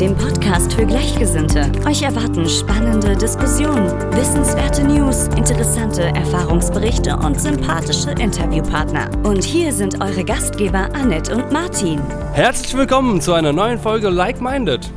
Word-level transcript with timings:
Dem 0.00 0.16
Podcast 0.16 0.72
für 0.74 0.86
Gleichgesinnte. 0.86 1.72
Euch 1.84 2.02
erwarten 2.02 2.48
spannende 2.48 3.16
Diskussionen, 3.16 3.90
wissenswerte 4.12 4.84
News, 4.84 5.26
interessante 5.36 6.02
Erfahrungsberichte 6.02 7.16
und 7.16 7.40
sympathische 7.40 8.12
Interviewpartner. 8.12 9.10
Und 9.24 9.42
hier 9.42 9.72
sind 9.72 10.00
eure 10.00 10.22
Gastgeber 10.24 10.88
Annette 10.94 11.34
und 11.34 11.50
Martin. 11.50 12.00
Herzlich 12.32 12.76
willkommen 12.76 13.20
zu 13.20 13.32
einer 13.32 13.52
neuen 13.52 13.80
Folge 13.80 14.08
Like 14.08 14.40
Minded. 14.40 14.88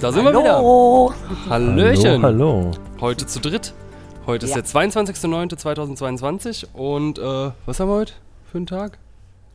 Da 0.00 0.12
sind 0.12 0.24
wir 0.24 0.30
wieder. 0.30 0.58
Hallo. 0.58 1.12
Hallöchen. 1.50 2.22
Hallo, 2.22 2.62
hallo. 2.62 2.70
Heute 3.00 3.26
zu 3.26 3.40
dritt. 3.40 3.74
Heute 4.26 4.46
ist 4.46 4.54
Ja. 4.54 4.62
der 4.62 4.70
22.09.2022 4.70 6.66
und 6.74 7.18
äh, 7.18 7.50
was 7.66 7.80
haben 7.80 7.88
wir 7.88 7.96
heute 7.96 8.12
für 8.52 8.58
einen 8.58 8.66
Tag? 8.66 8.98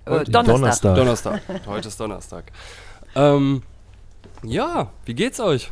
Äh, 0.06 0.26
Donnerstag. 0.26 0.96
Donnerstag. 0.96 0.96
Donnerstag. 0.96 1.42
heute 1.68 1.88
ist 1.88 1.98
Donnerstag. 2.00 2.52
Ähm, 3.16 3.64
ja, 4.44 4.90
wie 5.06 5.14
geht's 5.14 5.40
euch? 5.40 5.72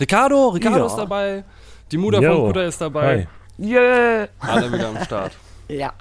Ricardo, 0.00 0.48
Ricardo 0.48 0.78
Ja. 0.80 0.86
ist 0.86 0.96
dabei. 0.96 1.44
Die 1.90 1.96
Mutter 1.98 2.20
Jo. 2.20 2.32
von 2.34 2.44
Bruder 2.46 2.66
ist 2.66 2.80
dabei. 2.80 3.28
Hi. 3.58 3.64
Yeah. 3.66 4.28
Alle 4.40 4.72
wieder 4.72 4.88
am 4.88 5.02
Start. 5.04 5.32
Ja. 5.68 5.92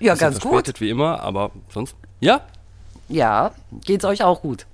Ja, 0.00 0.14
ganz 0.16 0.40
gut. 0.40 0.50
verspätet 0.52 0.80
wie 0.80 0.90
immer, 0.90 1.20
aber 1.20 1.50
sonst. 1.68 1.94
Ja? 2.20 2.40
Ja, 3.08 3.52
geht's 3.84 4.04
euch 4.04 4.24
auch 4.24 4.40
gut? 4.40 4.66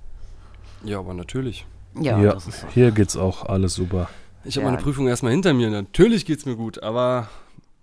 Ja, 0.83 0.99
aber 0.99 1.13
natürlich. 1.13 1.65
Ja, 1.99 2.17
Ja, 2.19 2.33
das 2.33 2.47
ist 2.47 2.61
so. 2.61 2.67
hier 2.73 2.91
geht's 2.91 3.15
auch 3.17 3.45
alles 3.45 3.73
super. 3.75 4.09
Ich 4.45 4.55
habe 4.55 4.65
Ja. 4.65 4.71
meine 4.71 4.81
Prüfung 4.81 5.07
erstmal 5.07 5.31
hinter 5.33 5.53
mir. 5.53 5.69
Natürlich 5.69 6.25
geht's 6.25 6.45
mir 6.45 6.55
gut, 6.55 6.81
aber 6.81 7.27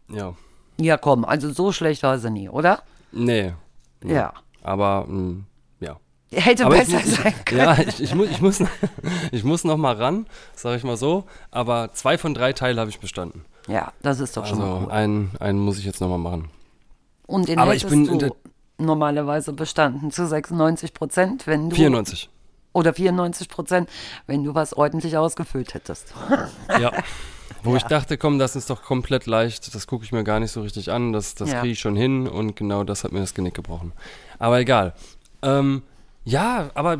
ja. 0.09 0.35
Ja, 0.79 0.97
komm, 0.97 1.25
also 1.25 1.53
so 1.53 1.71
schlecht 1.71 2.03
war 2.03 2.19
sie 2.19 2.31
nie, 2.31 2.49
oder? 2.49 2.83
Nee. 3.13 3.53
Ja. 4.05 4.33
Aber 4.63 5.05
mh, 5.07 5.31
ja. 5.33 5.37
Hätte 6.35 6.67
Aber 6.67 6.77
besser 6.77 7.01
muss- 7.01 7.15
sein 7.17 7.35
können. 7.45 7.61
Ja, 7.61 7.79
ich, 7.79 8.01
ich, 8.03 8.15
muss, 8.15 8.29
ich, 8.31 8.41
muss, 8.41 8.59
ich 9.33 9.45
muss 9.45 9.65
noch 9.65 9.77
mal 9.77 9.95
ran, 9.95 10.27
sage 10.55 10.77
ich 10.77 10.85
mal 10.85 10.97
so. 10.97 11.25
Aber 11.51 11.91
zwei 11.93 12.19
von 12.19 12.35
drei 12.35 12.53
Teilen 12.53 12.79
habe 12.79 12.91
ich 12.91 13.01
bestanden. 13.01 13.45
Ja, 13.69 13.93
das 14.03 14.21
ist 14.21 14.37
doch 14.37 14.47
schon 14.47 14.59
mal 14.59 14.65
Also 14.67 14.81
gut. 14.81 14.91
einen, 14.91 15.31
einen 15.41 15.59
muss 15.59 15.79
ich 15.79 15.85
jetzt 15.85 16.01
noch 16.01 16.09
mal 16.09 16.19
machen. 16.19 16.51
Und 17.27 17.49
den 17.49 17.59
aber 17.59 17.75
ich 17.75 17.87
bin 17.87 18.07
in 18.07 18.19
du 18.19 18.37
normalerweise 18.77 19.53
bestanden 19.53 20.11
zu 20.11 20.27
96 20.27 20.93
Prozent, 20.93 21.47
wenn 21.47 21.71
du 21.71 21.77
94. 21.77 22.29
oder 22.73 22.93
94 22.93 23.49
Prozent, 23.49 23.89
wenn 24.27 24.45
du 24.45 24.55
was 24.55 24.75
ordentlich 24.75 25.17
ausgefüllt 25.17 25.75
hättest. 25.75 26.13
Ja. 26.81 26.93
Wo 27.63 27.77
ich 27.77 27.83
dachte, 27.85 28.19
komm, 28.19 28.39
das 28.39 28.57
ist 28.57 28.69
doch 28.69 28.83
komplett 28.83 29.25
leicht, 29.25 29.75
das 29.75 29.87
gucke 29.87 30.05
ich 30.05 30.13
mir 30.13 30.23
gar 30.23 30.39
nicht 30.39 30.51
so 30.53 30.61
richtig 30.61 30.91
an, 30.93 31.15
das, 31.15 31.35
das 31.35 31.51
Ja. 31.53 31.61
kriege 31.61 31.73
ich 31.73 31.81
schon 31.81 31.97
hin 31.97 32.27
und 32.29 32.57
genau 32.57 32.85
das 32.85 33.05
hat 33.05 33.13
mir 33.13 33.21
das 33.21 33.33
Genick 33.33 33.55
gebrochen. 33.55 33.93
Aber 34.39 34.61
egal. 34.61 34.93
Ähm, 35.41 35.83
ja, 36.25 36.71
aber 36.75 36.99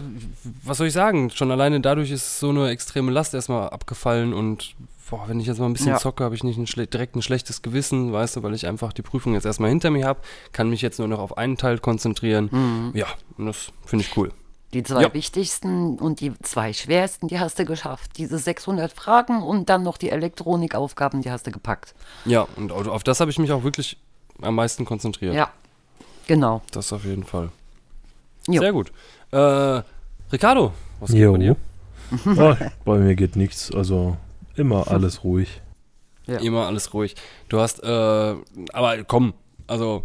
was 0.65 0.79
soll 0.79 0.87
ich 0.89 0.93
sagen? 0.93 1.31
Schon 1.31 1.51
alleine 1.51 1.81
dadurch 1.81 2.11
ist 2.11 2.39
so 2.41 2.51
eine 2.51 2.69
extreme 2.69 3.11
Last 3.11 3.35
erstmal 3.35 3.71
abgefallen 3.71 4.33
und 4.35 4.75
boah, 5.11 5.25
wenn 5.29 5.39
ich 5.41 5.47
jetzt 5.47 5.59
mal 5.61 5.67
ein 5.67 5.73
bisschen 5.75 5.89
Ja. 5.93 5.99
zocke, 5.99 6.25
habe 6.25 6.35
ich 6.35 6.45
nicht 6.45 6.59
ein 6.59 6.65
direkt 6.91 7.15
ein 7.17 7.23
schlechtes 7.23 7.63
Gewissen, 7.63 8.13
weißt 8.13 8.37
du, 8.37 8.43
weil 8.43 8.55
ich 8.55 8.67
einfach 8.67 8.93
die 8.93 9.03
Prüfung 9.03 9.35
jetzt 9.35 9.45
erstmal 9.47 9.71
hinter 9.71 9.91
mir 9.91 10.07
habe, 10.07 10.21
kann 10.53 10.69
mich 10.71 10.83
jetzt 10.83 10.99
nur 10.99 11.09
noch 11.09 11.19
auf 11.21 11.37
einen 11.39 11.57
Teil 11.57 11.79
konzentrieren. 11.79 12.93
Ja, 12.95 13.07
und 13.39 13.47
das 13.47 13.73
finde 13.87 14.05
ich 14.05 14.17
cool. 14.17 14.33
Die 14.73 14.83
zwei 14.83 15.03
Ja. 15.03 15.15
wichtigsten 15.15 15.99
und 16.01 16.21
die 16.21 16.33
zwei 16.43 16.73
schwersten, 16.73 17.29
die 17.29 17.39
hast 17.39 17.59
du 17.61 17.65
geschafft. 17.65 18.13
Diese 18.19 18.39
600 18.39 18.93
Fragen 18.93 19.41
und 19.43 19.69
dann 19.69 19.85
noch 19.85 19.97
die 19.99 20.11
Elektronikaufgaben, 20.11 21.23
die 21.23 21.31
hast 21.31 21.47
du 21.47 21.53
gepackt. 21.53 21.95
Ja, 22.25 22.47
und 22.57 22.73
auf 22.73 23.05
das 23.05 23.21
habe 23.21 23.31
ich 23.31 23.39
mich 23.39 23.53
auch 23.53 23.63
wirklich 23.63 23.99
am 24.43 24.57
meisten 24.57 24.85
konzentriert. 24.85 25.35
Ja, 25.35 25.51
genau. 26.27 26.63
Das 26.73 26.93
auf 26.93 27.05
jeden 27.05 27.23
Fall. 27.25 27.51
Jo. 28.49 28.61
Sehr 28.61 28.73
gut. 28.73 28.93
Äh, 29.33 29.83
Ricardo, 30.33 30.73
was 31.01 31.11
geht 31.11 31.21
Jo. 31.21 31.33
bei 31.33 31.39
dir? 31.39 31.57
Oh, 32.37 32.55
bei 32.85 32.99
mir 32.99 33.15
geht 33.17 33.35
nichts, 33.37 33.73
also 33.75 34.17
immer 34.57 34.89
alles 34.91 35.25
ruhig. 35.25 35.61
Ja. 36.27 36.39
Immer 36.39 36.67
alles 36.67 36.93
ruhig. 36.95 37.15
Du 37.49 37.59
hast, 37.61 37.83
äh, 37.83 38.35
aber 38.73 39.05
komm, 39.07 39.35
also 39.67 40.05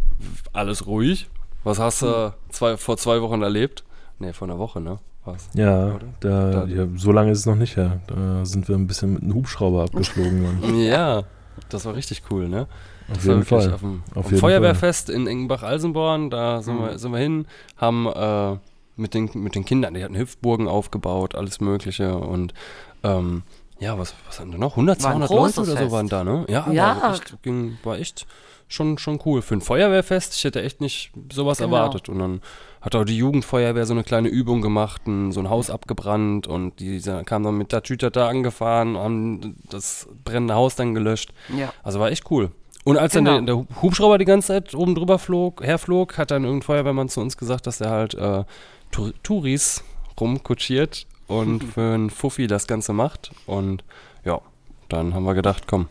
alles 0.52 0.86
ruhig. 0.86 1.28
Was 1.64 1.78
hast 1.78 2.02
du 2.02 2.06
Hm. 2.26 2.32
zwei, 2.50 2.76
vor 2.76 2.96
zwei 2.96 3.20
Wochen 3.22 3.42
erlebt? 3.42 3.84
Nee, 4.18 4.32
vor 4.32 4.48
einer 4.48 4.58
Woche, 4.58 4.80
ne? 4.80 4.98
Was? 5.24 5.48
Ja, 5.54 5.98
da, 6.20 6.64
ja, 6.64 6.86
so 6.96 7.12
lange 7.12 7.30
ist 7.32 7.40
es 7.40 7.46
noch 7.46 7.54
nicht 7.54 7.76
her. 7.76 8.00
Da 8.06 8.44
sind 8.46 8.66
wir 8.68 8.74
ein 8.76 8.86
bisschen 8.86 9.12
mit 9.14 9.22
einem 9.22 9.34
Hubschrauber 9.34 9.82
abgeflogen. 9.84 10.42
worden. 10.42 10.80
Ja, 10.80 11.24
das 11.68 11.84
war 11.84 11.94
richtig 11.94 12.22
cool, 12.30 12.48
ne? 12.48 12.66
Auf 13.10 13.16
Das 13.16 13.26
war 13.26 13.34
jeden 13.34 13.50
wirklich 13.50 13.64
Fall. 13.64 13.74
Auf 13.74 13.80
dem, 13.80 14.02
Auf 14.10 14.16
auf 14.16 14.22
dem 14.24 14.30
jeden 14.30 14.40
Feuerwehrfest 14.40 15.10
in 15.10 15.26
Engenbach-Alsenborn, 15.26 16.30
da 16.30 16.62
sind, 16.62 16.76
Mhm. 16.76 16.82
wir, 16.86 16.98
sind 16.98 17.12
wir 17.12 17.18
hin, 17.18 17.46
haben 17.76 18.06
äh, 18.06 18.56
mit, 18.96 19.14
den, 19.14 19.30
mit 19.34 19.54
den 19.54 19.64
Kindern, 19.64 19.94
die 19.94 20.02
hatten 20.04 20.16
Hüpfburgen 20.16 20.68
aufgebaut, 20.68 21.34
alles 21.34 21.60
Mögliche 21.60 22.16
und 22.16 22.54
ähm, 23.02 23.42
ja, 23.78 23.98
was, 23.98 24.14
was 24.26 24.38
hatten 24.40 24.52
wir 24.52 24.58
noch? 24.58 24.72
100, 24.72 25.02
War 25.02 25.10
ein 25.12 25.26
200 25.26 25.30
Leute 25.30 25.60
oder 25.60 25.70
so 25.70 25.76
Fest. 25.76 25.90
waren 25.92 26.08
da, 26.08 26.22
ne? 26.24 26.44
Ja, 26.48 26.70
Ja. 26.70 27.00
War, 27.02 27.14
echt, 27.14 27.42
ging, 27.42 27.78
war 27.82 27.98
echt 27.98 28.26
schon, 28.68 28.98
schon 28.98 29.18
cool. 29.24 29.40
Für 29.42 29.54
ein 29.54 29.62
Feuerwehrfest, 29.62 30.34
ich 30.34 30.44
hätte 30.44 30.62
echt 30.62 30.80
nicht 30.82 31.12
sowas 31.32 31.58
Genau. 31.58 31.74
erwartet. 31.74 32.08
Und 32.10 32.18
dann 32.18 32.42
hat 32.80 32.94
auch 32.94 33.04
die 33.04 33.16
Jugendfeuerwehr 33.16 33.84
so 33.86 33.92
eine 33.94 34.04
kleine 34.04 34.28
Übung 34.28 34.62
gemacht, 34.62 35.06
ein, 35.06 35.32
so 35.32 35.40
ein 35.40 35.50
Haus 35.50 35.70
abgebrannt 35.70 36.46
und 36.46 36.80
die 36.80 36.98
sa- 37.00 37.22
kamen 37.24 37.44
dann 37.44 37.58
mit 37.58 37.72
der 37.72 37.82
Tüte 37.82 38.10
da 38.10 38.28
angefahren, 38.28 38.96
haben 38.96 39.56
das 39.68 40.08
brennende 40.24 40.54
Haus 40.54 40.76
dann 40.76 40.94
gelöscht. 40.94 41.32
Ja. 41.56 41.72
Also 41.82 42.00
war 42.00 42.10
echt 42.10 42.30
cool. 42.30 42.50
Und 42.84 42.96
als 42.96 43.12
Genau. 43.12 43.34
dann 43.34 43.46
der, 43.46 43.56
der 43.56 43.82
Hubschrauber 43.82 44.16
die 44.16 44.24
ganze 44.24 44.48
Zeit 44.48 44.74
oben 44.74 44.94
drüber 44.94 45.18
flog, 45.18 45.62
herflog, 45.62 46.16
hat 46.16 46.30
dann 46.30 46.44
irgendein 46.44 46.64
Feuerwehrmann 46.64 47.10
zu 47.10 47.20
uns 47.20 47.36
gesagt, 47.36 47.66
dass 47.66 47.80
er 47.82 47.90
halt 47.90 48.14
äh, 48.14 48.44
Tour 48.90 49.12
Touris 49.22 49.84
rumkutschiert 50.18 51.06
und 51.26 51.62
für 51.74 51.92
einen 51.94 52.08
Fuffi 52.10 52.46
das 52.46 52.66
Ganze 52.66 52.92
macht. 52.94 53.32
Und 53.46 53.84
ja, 54.24 54.40
dann 54.88 55.12
haben 55.14 55.24
wir 55.24 55.34
gedacht, 55.34 55.64
komm. 55.66 55.88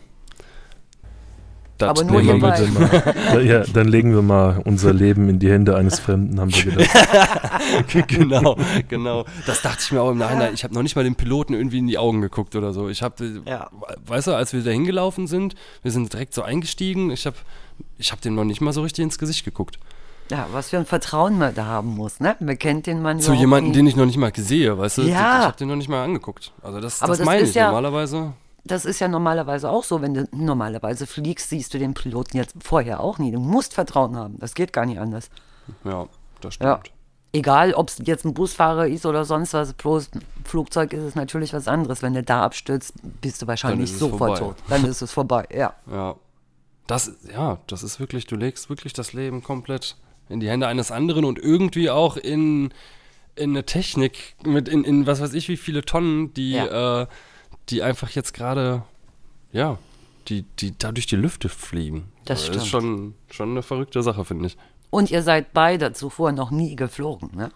Das 1.79 1.89
Aber 1.89 2.03
nur 2.03 2.21
nehmen 2.21 2.41
ihr 2.41 2.41
wir 2.41 2.67
mal, 3.39 3.45
ja, 3.45 3.63
dann 3.73 3.87
legen 3.87 4.13
wir 4.13 4.21
mal 4.21 4.61
unser 4.65 4.93
Leben 4.93 5.29
in 5.29 5.39
die 5.39 5.49
Hände 5.49 5.75
eines 5.77 5.99
Fremden, 5.99 6.39
haben 6.39 6.53
wir 6.53 6.71
gedacht. 6.71 6.89
genau, 8.07 8.57
genau. 8.89 9.25
Das 9.47 9.61
dachte 9.61 9.79
ich 9.81 9.91
mir 9.91 10.01
auch 10.01 10.11
im 10.11 10.17
Nachhinein. 10.17 10.53
Ich 10.53 10.63
habe 10.63 10.73
noch 10.73 10.83
nicht 10.83 10.95
mal 10.95 11.03
dem 11.03 11.15
Piloten 11.15 11.53
irgendwie 11.53 11.77
in 11.79 11.87
die 11.87 11.97
Augen 11.97 12.21
geguckt 12.21 12.55
oder 12.55 12.73
so. 12.73 12.89
Ich 12.89 13.01
habe, 13.01 13.41
Ja. 13.45 13.69
weißt 14.05 14.27
du, 14.27 14.33
als 14.33 14.53
wir 14.53 14.61
da 14.61 14.71
hingelaufen 14.71 15.25
sind, 15.25 15.55
wir 15.81 15.91
sind 15.91 16.11
direkt 16.11 16.33
so 16.33 16.41
eingestiegen. 16.43 17.11
Ich 17.11 17.25
habe, 17.25 17.37
ich 17.97 18.11
habe 18.11 18.21
dem 18.21 18.35
noch 18.35 18.43
nicht 18.43 18.61
mal 18.61 18.73
so 18.73 18.81
richtig 18.81 19.03
ins 19.03 19.17
Gesicht 19.17 19.45
geguckt. 19.45 19.79
ja, 20.29 20.47
was 20.51 20.69
für 20.71 20.77
ein 20.77 20.85
Vertrauen 20.85 21.37
man 21.37 21.55
da 21.55 21.65
haben 21.65 21.95
muss, 21.95 22.19
ne? 22.19 22.35
Man 22.41 22.59
kennt 22.59 22.87
den 22.87 23.01
Mann 23.01 23.19
Zu 23.21 23.33
jemandem, 23.33 23.71
den 23.73 23.87
ich 23.87 23.95
noch 23.95 24.05
nicht 24.05 24.17
mal 24.17 24.31
sehe, 24.35 24.77
weißt 24.77 24.97
du? 24.97 25.01
Ja. 25.03 25.07
Ich 25.39 25.45
habe 25.47 25.57
den 25.57 25.69
noch 25.69 25.75
nicht 25.77 25.87
mal 25.89 26.03
angeguckt. 26.03 26.51
Also 26.61 26.81
das, 26.81 27.01
Aber 27.01 27.11
das 27.13 27.19
das 27.19 27.25
meine 27.25 27.41
ist 27.43 27.49
ich 27.51 27.55
ja- 27.55 27.67
normalerweise. 27.67 28.33
Das 28.69 28.85
ist 28.85 28.99
ja 28.99 29.07
normalerweise 29.07 29.69
auch 29.69 29.83
so, 29.83 30.01
wenn 30.01 30.13
du 30.13 30.27
normalerweise 30.31 31.07
fliegst, 31.07 31.49
siehst 31.49 31.73
du 31.73 31.79
den 31.79 31.93
Piloten 31.95 32.37
jetzt 32.37 32.53
vorher 32.61 32.99
auch 32.99 33.17
nie. 33.17 33.31
Du 33.31 33.39
musst 33.39 33.73
Vertrauen 33.73 34.15
haben. 34.15 34.37
Das 34.39 34.53
geht 34.53 34.73
gar 34.73 34.85
nicht 34.85 34.99
anders. 34.99 35.29
Ja, 35.83 36.07
das 36.41 36.57
Ja. 36.59 36.77
stimmt. 36.79 36.95
Egal, 37.31 37.73
ob 37.73 37.89
es 37.89 37.97
jetzt 38.03 38.25
ein 38.25 38.33
Busfahrer 38.33 38.87
ist 38.87 39.05
oder 39.05 39.23
sonst 39.25 39.53
was, 39.53 39.73
bloß 39.73 40.09
ein 40.15 40.21
Flugzeug 40.45 40.93
ist 40.93 41.03
es 41.03 41.15
natürlich 41.15 41.53
was 41.53 41.67
anderes. 41.67 42.01
Wenn 42.01 42.13
du 42.15 42.23
da 42.23 42.43
abstürzt, 42.43 42.93
bist 43.21 43.41
du 43.41 43.47
wahrscheinlich 43.47 43.91
sofort 43.91 44.39
vorbei. 44.39 44.39
tot. 44.39 44.55
Dann 44.67 44.85
ist 44.85 45.01
es 45.01 45.11
vorbei, 45.11 45.47
ja. 45.53 45.73
Ja. 45.91 46.15
Das, 46.87 47.11
ja, 47.31 47.59
das 47.67 47.83
ist 47.83 47.99
wirklich, 47.99 48.25
du 48.25 48.35
legst 48.35 48.67
wirklich 48.69 48.93
das 48.93 49.13
Leben 49.13 49.43
komplett 49.43 49.95
in 50.27 50.39
die 50.39 50.49
Hände 50.49 50.65
eines 50.67 50.91
anderen 50.91 51.23
und 51.23 51.37
irgendwie 51.37 51.91
auch 51.91 52.17
in, 52.17 52.73
in 53.35 53.51
eine 53.51 53.63
Technik 53.65 54.35
mit 54.43 54.67
in, 54.67 54.83
in 54.83 55.05
was 55.05 55.21
weiß 55.21 55.33
ich 55.33 55.49
wie 55.49 55.57
viele 55.57 55.83
Tonnen, 55.83 56.33
die, 56.33 56.55
äh, 56.55 57.05
die 57.69 57.83
einfach 57.83 58.09
jetzt 58.11 58.33
gerade, 58.33 58.83
ja, 59.51 59.77
die, 60.27 60.43
die 60.59 60.77
da 60.77 60.91
durch 60.91 61.07
die 61.07 61.15
Lüfte 61.15 61.49
fliegen. 61.49 62.11
Das 62.25 62.41
Also 62.47 62.53
ist 62.59 62.67
stimmt. 62.67 62.83
schon, 62.83 63.15
schon 63.31 63.49
eine 63.51 63.63
verrückte 63.63 64.03
Sache, 64.03 64.25
finde 64.25 64.47
ich. 64.47 64.57
Und 64.91 65.11
ihr 65.11 65.21
seid 65.23 65.53
beide 65.53 65.93
zuvor 65.93 66.31
noch 66.31 66.51
nie 66.51 66.75
geflogen, 66.75 67.29
ne? 67.35 67.51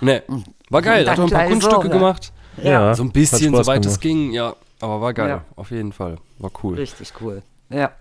Nee, 0.00 0.22
war 0.70 0.82
geil, 0.82 1.04
Dann 1.04 1.12
hat 1.12 1.20
auch 1.20 1.24
ein 1.24 1.30
paar 1.30 1.46
gleich 1.46 1.48
so, 1.48 1.68
Kunststücke 1.68 1.88
ne? 1.88 1.94
gemacht. 1.94 2.32
Ja, 2.62 2.94
So 2.94 3.02
ein 3.04 3.12
bisschen, 3.12 3.54
soweit 3.54 3.84
es 3.86 4.00
ging, 4.00 4.32
ja. 4.32 4.54
Aber 4.80 5.00
war 5.00 5.14
geil, 5.14 5.28
Ja. 5.28 5.44
auf 5.56 5.70
jeden 5.70 5.92
Fall. 5.92 6.18
War 6.38 6.50
cool. 6.62 6.74
Richtig 6.76 7.12
cool. 7.20 7.42
Ja. 7.70 7.92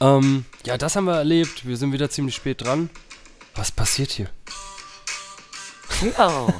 Ähm, 0.00 0.44
ja, 0.64 0.76
das 0.78 0.96
haben 0.96 1.04
wir 1.04 1.14
erlebt. 1.16 1.66
Wir 1.66 1.76
sind 1.76 1.92
wieder 1.92 2.10
ziemlich 2.10 2.34
spät 2.34 2.62
dran. 2.64 2.90
Was 3.54 3.70
passiert 3.70 4.10
hier? 4.10 4.28
Ja. 6.18 6.46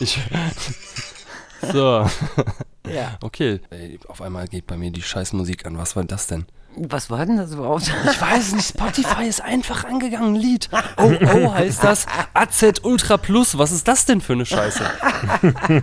Ich. 0.00 0.18
So, 1.60 2.06
ja. 2.88 3.18
okay. 3.22 3.60
Ey, 3.70 3.98
auf 4.08 4.22
einmal 4.22 4.46
geht 4.48 4.66
bei 4.66 4.76
mir 4.76 4.90
die 4.90 5.02
Scheißmusik 5.02 5.66
an. 5.66 5.78
Was 5.78 5.96
war 5.96 6.04
das 6.04 6.26
denn? 6.26 6.46
Was 6.76 7.10
war 7.10 7.26
denn 7.26 7.38
das 7.38 7.52
überhaupt? 7.52 7.90
Ich 8.10 8.20
weiß 8.20 8.54
nicht, 8.54 8.68
Spotify 8.68 9.26
ist 9.26 9.40
einfach 9.42 9.84
angegangen, 9.84 10.34
ein 10.34 10.40
Lied. 10.40 10.68
Oh, 10.96 11.12
oh, 11.20 11.54
heißt 11.54 11.84
das 11.84 12.06
AZ 12.34 12.80
Ultra 12.82 13.16
Plus. 13.16 13.56
Was 13.56 13.72
ist 13.72 13.86
das 13.86 14.04
denn 14.04 14.20
für 14.20 14.32
eine 14.34 14.46
Scheiße? 14.46 14.84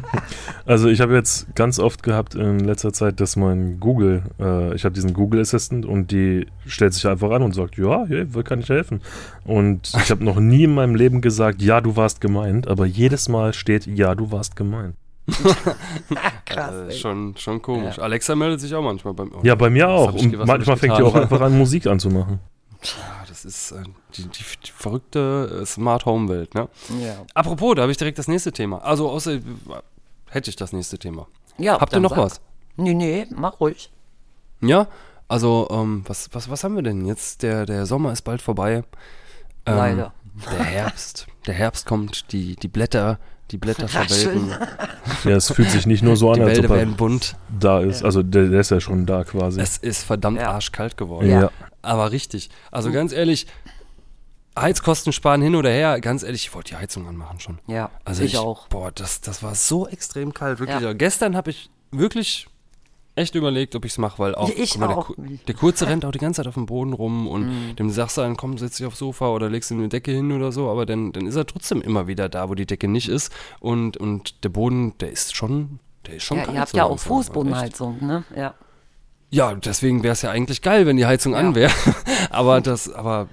Also 0.65 0.89
ich 0.89 0.99
habe 0.99 1.13
jetzt 1.13 1.53
ganz 1.55 1.77
oft 1.79 2.01
gehabt 2.01 2.33
in 2.33 2.59
letzter 2.59 2.91
Zeit, 2.91 3.19
dass 3.19 3.35
mein 3.35 3.79
Google, 3.79 4.23
äh, 4.39 4.73
ich 4.73 4.83
habe 4.83 4.95
diesen 4.95 5.13
Google 5.13 5.41
Assistant 5.41 5.85
und 5.85 6.11
die 6.11 6.47
stellt 6.65 6.93
sich 6.93 7.05
einfach 7.07 7.29
an 7.29 7.43
und 7.43 7.53
sagt, 7.53 7.77
ja, 7.77 8.05
hey, 8.07 8.25
wo 8.33 8.41
kann 8.41 8.61
ich 8.61 8.69
helfen? 8.69 9.01
Und 9.43 9.93
ich 9.95 10.09
habe 10.09 10.23
noch 10.23 10.39
nie 10.39 10.63
in 10.63 10.73
meinem 10.73 10.95
Leben 10.95 11.21
gesagt, 11.21 11.61
ja, 11.61 11.81
du 11.81 11.95
warst 11.95 12.19
gemeint, 12.19 12.67
aber 12.67 12.87
jedes 12.87 13.29
Mal 13.29 13.53
steht, 13.53 13.85
ja, 13.85 14.15
du 14.15 14.31
warst 14.31 14.55
gemeint. 14.55 14.95
Krass. 16.45 16.89
Äh, 16.89 16.91
schon, 16.91 17.35
schon 17.37 17.61
komisch. 17.61 17.99
Alexa 17.99 18.35
meldet 18.35 18.61
sich 18.61 18.73
auch 18.75 18.83
manchmal 18.83 19.13
beim. 19.13 19.31
Ja, 19.43 19.55
bei 19.55 19.69
mir 19.69 19.89
auch. 19.89 20.13
Und 20.13 20.45
manchmal 20.45 20.77
fängt 20.77 20.97
die 20.97 21.03
auch 21.03 21.15
einfach 21.15 21.41
an, 21.41 21.57
Musik 21.57 21.87
anzumachen. 21.87 22.39
Ja, 22.83 23.25
das 23.27 23.45
ist 23.45 23.71
äh, 23.71 23.83
die, 24.15 24.23
die, 24.23 24.43
die 24.65 24.71
verrückte 24.71 25.61
äh, 25.61 25.65
Smart 25.65 26.05
Home 26.05 26.29
Welt, 26.29 26.53
ne? 26.53 26.69
Ja. 27.01 27.15
Apropos, 27.33 27.75
da 27.75 27.81
habe 27.81 27.91
ich 27.91 27.97
direkt 27.97 28.19
das 28.19 28.27
nächste 28.27 28.51
Thema. 28.51 28.79
Also, 28.83 29.09
außer 29.09 29.33
äh, 29.33 29.41
hätte 30.29 30.49
ich 30.49 30.55
das 30.55 30.71
nächste 30.73 30.99
Thema. 30.99 31.27
ja 31.57 31.79
Habt 31.79 31.93
ihr 31.93 31.99
noch 31.99 32.11
sag. 32.11 32.19
was? 32.19 32.41
Nee, 32.77 32.93
nee, 32.93 33.25
mach 33.31 33.59
ruhig. 33.59 33.91
Ja, 34.61 34.87
also, 35.27 35.67
ähm, 35.71 36.03
was, 36.05 36.29
was, 36.33 36.49
was 36.49 36.63
haben 36.63 36.75
wir 36.75 36.83
denn 36.83 37.05
jetzt? 37.05 37.41
Der, 37.41 37.65
der 37.65 37.87
Sommer 37.87 38.11
ist 38.11 38.21
bald 38.21 38.41
vorbei. 38.41 38.83
Ähm, 39.65 39.75
Leider. 39.75 40.13
Der 40.51 40.63
Herbst. 40.63 41.27
Der 41.47 41.53
Herbst 41.53 41.85
kommt, 41.85 42.31
die, 42.31 42.55
die 42.55 42.67
Blätter, 42.67 43.19
die 43.51 43.57
Blätter 43.57 43.87
verwelken, 43.87 44.51
Ja, 45.23 45.31
es 45.37 45.51
fühlt 45.51 45.69
sich 45.69 45.85
nicht 45.85 46.03
nur 46.03 46.15
so 46.17 46.29
an, 46.31 46.35
die 46.37 46.41
als 46.41 46.51
Wälder 46.57 46.65
ob 46.69 46.71
er 46.71 46.77
werden 46.79 46.95
bunt. 46.95 47.35
da 47.59 47.79
ist. 47.81 48.03
Also 48.03 48.23
der, 48.23 48.47
der 48.47 48.59
ist 48.61 48.71
ja 48.71 48.79
schon 48.79 49.05
da 49.05 49.23
quasi. 49.23 49.59
Es 49.61 49.77
ist 49.77 50.03
verdammt 50.03 50.39
Ja. 50.39 50.51
arschkalt 50.51 50.97
geworden. 50.97 51.29
ja. 51.29 51.51
Aber 51.81 52.11
richtig. 52.11 52.49
Also 52.71 52.91
ganz 52.91 53.11
ehrlich, 53.13 53.45
Heizkosten 54.57 55.11
sparen 55.13 55.41
hin 55.41 55.55
oder 55.55 55.69
her, 55.69 55.99
ganz 55.99 56.23
ehrlich, 56.23 56.47
ich 56.47 56.55
wollte 56.55 56.69
die 56.73 56.77
Heizung 56.77 57.07
anmachen 57.07 57.39
schon. 57.39 57.59
Ja, 57.67 57.91
Also 58.05 58.23
ich, 58.23 58.37
auch. 58.37 58.67
Boah, 58.69 58.91
das, 58.91 59.21
das 59.21 59.43
war 59.43 59.53
so 59.53 59.87
extrem 59.87 60.33
kalt, 60.33 60.59
wirklich. 60.59 60.79
Ja. 60.81 60.87
Ja. 60.87 60.93
Gestern 60.93 61.35
habe 61.35 61.51
ich 61.51 61.69
wirklich 61.91 62.47
echt 63.15 63.35
überlegt, 63.35 63.75
ob 63.75 63.85
ich 63.85 63.93
es 63.93 63.97
mache, 63.97 64.19
weil 64.19 64.35
auch, 64.35 64.49
Ja, 64.49 64.55
ich 64.57 64.77
mal, 64.77 64.87
der, 64.87 64.97
auch. 64.97 65.07
Ku- 65.07 65.15
der 65.47 65.55
Kurze 65.55 65.87
rennt 65.87 66.03
auch 66.05 66.11
die 66.11 66.19
ganze 66.19 66.39
Zeit 66.41 66.47
auf 66.47 66.53
dem 66.55 66.65
Boden 66.65 66.93
rum 66.93 67.27
und 67.27 67.47
Mhm. 67.47 67.75
dem 67.77 67.89
sagst 67.89 68.17
du 68.17 68.21
dann, 68.21 68.35
komm, 68.37 68.57
setz 68.57 68.77
dich 68.77 68.85
aufs 68.85 68.99
Sofa 68.99 69.29
oder 69.29 69.49
legst 69.49 69.71
ihm 69.71 69.79
eine 69.79 69.89
Decke 69.89 70.11
hin 70.11 70.31
oder 70.31 70.51
so, 70.51 70.69
aber 70.69 70.85
dann, 70.85 71.11
dann 71.13 71.25
ist 71.27 71.35
er 71.35 71.45
trotzdem 71.45 71.81
immer 71.81 72.07
wieder 72.07 72.27
da, 72.29 72.49
wo 72.49 72.55
die 72.55 72.65
Decke 72.65 72.87
nicht 72.87 73.07
ist 73.09 73.31
und, 73.59 73.97
und 73.97 74.43
der 74.43 74.49
Boden, 74.49 74.97
der 74.99 75.11
ist 75.11 75.35
schon, 75.35 75.79
der 76.05 76.15
ist 76.15 76.23
schon 76.23 76.37
Ja, 76.37 76.51
ihr 76.51 76.59
habt 76.59 76.71
so 76.71 76.77
ja 76.77 76.83
auch. 76.85 76.99
Fußbodenheizung, 76.99 78.05
ne? 78.05 78.23
Ja. 78.35 78.53
Ja, 79.31 79.53
deswegen 79.55 80.03
wäre 80.03 80.13
es 80.13 80.21
ja 80.21 80.29
eigentlich 80.31 80.61
geil, 80.61 80.85
wenn 80.85 80.97
die 80.97 81.05
Heizung 81.05 81.33
Ja. 81.33 81.39
an 81.39 81.55
wäre. 81.55 81.71
aber 82.29 82.61
das, 82.61 82.91
aber 82.91 83.27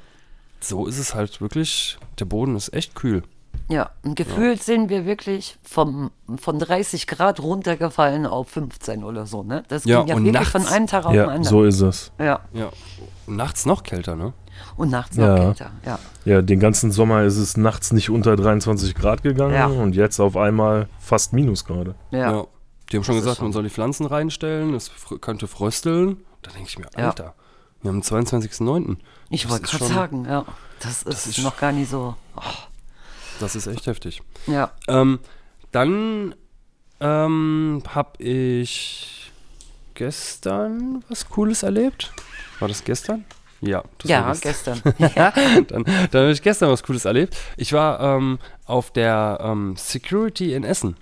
so 0.61 0.87
ist 0.87 0.99
es 0.99 1.15
halt 1.15 1.41
wirklich. 1.41 1.99
Der 2.19 2.25
Boden 2.25 2.57
ist 2.57 2.73
echt 2.73 2.95
kühl. 2.95 3.23
Ja, 3.69 3.91
und 4.03 4.17
gefühlt 4.17 4.63
sind 4.63 4.91
wir 4.91 5.07
wirklich 5.07 5.59
vom, 5.63 6.11
von 6.37 6.59
30 6.59 7.07
Grad 7.07 7.41
runtergefallen 7.41 8.27
auf 8.27 8.49
15 8.51 9.03
oder 9.05 9.25
so, 9.27 9.43
ne? 9.43 9.63
Das 9.69 9.85
Ja, 9.85 10.01
ging 10.01 10.09
ja 10.09 10.15
und 10.17 10.25
wirklich 10.25 10.41
nachts- 10.53 10.67
von 10.67 10.67
einem 10.67 10.87
Tag 10.87 11.05
auf 11.07 11.13
den 11.13 11.17
Ja, 11.19 11.25
anderen. 11.25 11.45
so 11.45 11.65
ist 11.65 11.81
es. 11.81 12.13
Ja, 12.19 12.41
Ja. 12.53 12.71
Nachts 13.27 13.65
noch 13.67 13.83
kälter, 13.83 14.17
ne? 14.17 14.33
und 14.77 14.91
nachts 14.91 15.17
noch 15.17 15.27
Ja. 15.27 15.37
kälter, 15.37 15.71
ja. 15.87 15.99
Ja, 16.25 16.43
den 16.43 16.61
ganzen 16.61 16.93
Sommer 16.93 17.23
ist 17.23 17.37
es 17.39 17.57
nachts 17.57 17.93
nicht 17.93 18.11
unter 18.11 18.37
23 18.37 18.95
Grad 18.95 19.23
gegangen 19.23 19.55
Ja. 19.55 19.67
und 19.67 19.95
jetzt 19.95 20.21
auf 20.21 20.37
einmal 20.37 20.89
fast 20.99 21.33
Minusgrade. 21.33 21.95
Ja, 22.11 22.45
Die 22.91 22.97
haben 22.97 23.05
schon 23.05 23.15
Das 23.15 23.25
gesagt, 23.25 23.37
schon- 23.39 23.47
man 23.47 23.53
soll 23.53 23.63
die 23.63 23.71
Pflanzen 23.71 24.05
reinstellen, 24.07 24.75
es 24.75 24.91
fr- 24.91 25.19
könnte 25.19 25.47
frösteln. 25.49 26.19
Da 26.43 26.51
denke 26.51 26.69
ich 26.69 26.79
mir, 26.79 26.87
Ja. 26.99 27.07
Alter, 27.09 27.35
wir 27.81 27.89
haben 27.89 27.97
den 28.01 28.03
22.09. 28.03 28.99
ich 29.31 29.43
Das 29.43 29.51
wollte 29.53 29.65
gerade 29.67 29.85
sagen, 29.95 30.27
ja. 30.29 30.45
Das 30.81 31.03
ist, 31.05 31.27
ist 31.27 31.39
noch 31.43 31.57
gar 31.57 31.73
nicht 31.73 31.91
so. 31.91 32.15
Das 33.43 33.57
ist 33.57 33.67
echt 33.67 33.87
heftig. 33.89 34.23
Ja, 34.47 34.71
Ähm, 34.87 35.19
dann 35.73 36.35
ähm, 37.01 37.83
habe 37.89 38.23
ich 38.23 39.33
gestern 39.95 41.05
was 41.09 41.29
Cooles 41.29 41.65
erlebt. 41.65 42.13
War 42.61 42.69
das 42.69 42.85
gestern? 42.85 43.25
Ja, 43.61 43.83
das 43.99 44.11
war 44.11 44.17
ja 44.29 44.33
gestern. 44.41 44.81
gestern. 44.97 45.67
dann, 45.67 45.85
dann 45.85 46.23
habe 46.23 46.31
ich 46.31 46.43
gestern 46.43 46.71
was 46.71 46.85
Cooles 46.85 47.05
erlebt. 47.05 47.37
Ich 47.57 47.73
war 47.73 47.99
ähm, 48.01 48.39
auf 48.65 48.93
der 48.93 49.39
ähm, 49.43 49.75
Security 49.77 50.55
in 50.55 50.63
Essen. 50.63 50.97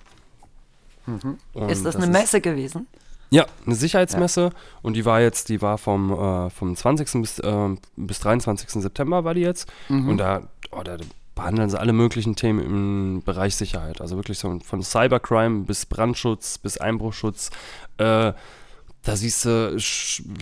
Mhm. 1.05 1.37
ist 1.67 1.85
das, 1.85 1.95
eine 1.95 2.07
Messe 2.07 2.41
gewesen? 2.41 2.87
Ja, 3.29 3.45
eine 3.65 3.75
Sicherheitsmesse. 3.75 4.51
Und 4.81 4.93
die 4.93 5.05
war 5.05 5.21
jetzt, 5.21 5.49
die 5.49 5.61
war 5.61 5.77
vom, 5.77 6.11
äh, 6.11 6.49
vom 6.49 6.75
20. 6.75 7.21
bis, 7.21 7.41
ähm, 7.43 7.77
bis 7.95 8.19
23. 8.19 8.69
September 8.81 9.23
war 9.23 9.33
die 9.35 9.41
jetzt. 9.41 9.71
Mhm. 9.89 10.09
Und 10.09 10.17
da, 10.17 10.41
oh, 10.71 10.81
da 10.83 10.97
behandeln 11.41 11.71
sie 11.71 11.79
alle 11.79 11.93
möglichen 11.93 12.35
Themen 12.35 12.59
im 12.63 13.23
Bereich 13.25 13.55
Sicherheit. 13.55 13.99
Also 13.99 14.15
wirklich 14.15 14.37
so 14.37 14.59
von 14.63 14.83
Cybercrime 14.83 15.63
bis 15.63 15.87
Brandschutz 15.87 16.59
bis 16.59 16.77
Einbruchschutz. 16.77 17.49
Äh, 17.97 18.33
da 19.03 19.15
siehst 19.15 19.45
du 19.45 19.75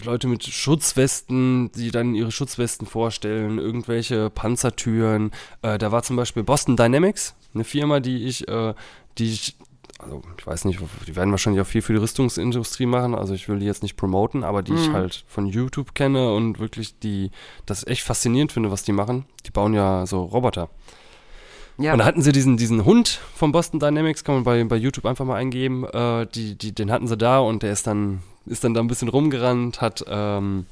Leute 0.03 0.27
mit 0.27 0.43
Schutzwesten, 0.43 1.71
die 1.71 1.91
dann 1.91 2.15
ihre 2.15 2.31
Schutzwesten 2.31 2.85
vorstellen, 2.85 3.57
irgendwelche 3.57 4.29
Panzertüren. 4.29 5.31
Äh, 5.61 5.77
da 5.77 5.93
war 5.93 6.03
zum 6.03 6.17
Beispiel 6.17 6.43
Boston 6.43 6.75
Dynamics, 6.75 7.33
eine 7.53 7.63
Firma, 7.63 8.01
die 8.01 8.25
ich, 8.25 8.49
äh, 8.49 8.73
die 9.17 9.31
ich, 9.31 9.55
also 9.99 10.21
ich 10.37 10.47
weiß 10.47 10.65
nicht, 10.65 10.79
die 11.07 11.15
werden 11.15 11.31
wahrscheinlich 11.31 11.61
auch 11.61 11.67
viel 11.67 11.81
für 11.81 11.93
die 11.93 11.99
Rüstungsindustrie 11.99 12.85
machen, 12.85 13.13
also 13.13 13.33
ich 13.33 13.49
will 13.49 13.59
die 13.59 13.65
jetzt 13.65 13.83
nicht 13.83 13.97
promoten, 13.97 14.43
aber 14.43 14.63
die 14.63 14.73
ich 14.73 14.91
halt 14.91 15.25
von 15.27 15.45
YouTube 15.45 15.93
kenne 15.93 16.33
und 16.33 16.59
wirklich 16.59 16.97
die, 16.99 17.31
das 17.65 17.85
echt 17.85 18.03
faszinierend 18.03 18.51
finde, 18.51 18.71
was 18.71 18.83
die 18.83 18.93
machen. 18.93 19.25
Die 19.45 19.51
bauen 19.51 19.73
ja 19.73 20.05
so 20.05 20.23
Roboter. 20.23 20.69
Ja, 21.77 21.93
Und 21.93 21.99
da 21.99 22.05
hatten 22.05 22.21
sie 22.21 22.31
diesen, 22.31 22.57
diesen 22.57 22.83
Hund 22.83 23.21
von 23.35 23.51
Boston 23.51 23.79
Dynamics, 23.79 24.23
kann 24.23 24.35
man 24.35 24.43
bei, 24.43 24.63
bei 24.65 24.75
YouTube 24.75 25.05
einfach 25.05 25.25
mal 25.25 25.35
eingeben. 25.35 25.85
Äh, 25.85 26.27
die, 26.27 26.55
die, 26.55 26.73
den 26.73 26.91
hatten 26.91 27.07
sie 27.07 27.15
da 27.15 27.39
und 27.39 27.63
der 27.63 27.71
ist 27.71 27.87
dann, 27.87 28.21
ist 28.45 28.63
dann 28.63 28.73
da 28.73 28.81
ein 28.81 28.87
bisschen 28.87 29.07
rumgerannt, 29.07 29.79
hat, 29.79 30.03
ähm, 30.07 30.65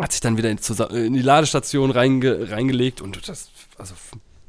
hat 0.00 0.12
sich 0.12 0.20
dann 0.20 0.38
wieder 0.38 0.50
in, 0.50 0.58
in 0.90 1.12
die 1.14 1.22
Ladestation 1.22 1.90
reinge, 1.90 2.50
reingelegt 2.50 3.00
und 3.00 3.28
das, 3.28 3.50
also, 3.76 3.94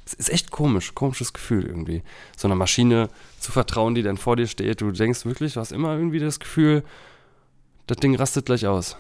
es 0.08 0.14
ist 0.14 0.30
echt 0.30 0.52
komisch, 0.52 0.96
komisches 0.96 1.34
Gefühl 1.34 1.66
irgendwie. 1.66 2.02
So 2.38 2.48
einer 2.48 2.56
Maschine 2.56 3.10
zu 3.40 3.52
vertrauen, 3.52 3.94
die 3.94 4.04
dann 4.04 4.16
vor 4.16 4.38
dir 4.38 4.48
steht. 4.48 4.80
Du 4.80 4.92
denkst 4.92 5.26
wirklich, 5.26 5.56
du 5.56 5.60
hast 5.60 5.74
immer 5.74 5.98
irgendwie 5.98 6.20
das 6.20 6.40
Gefühl, 6.40 6.84
das 7.88 7.98
Ding 7.98 8.16
rastet 8.16 8.46
gleich 8.46 8.66
aus. 8.68 8.96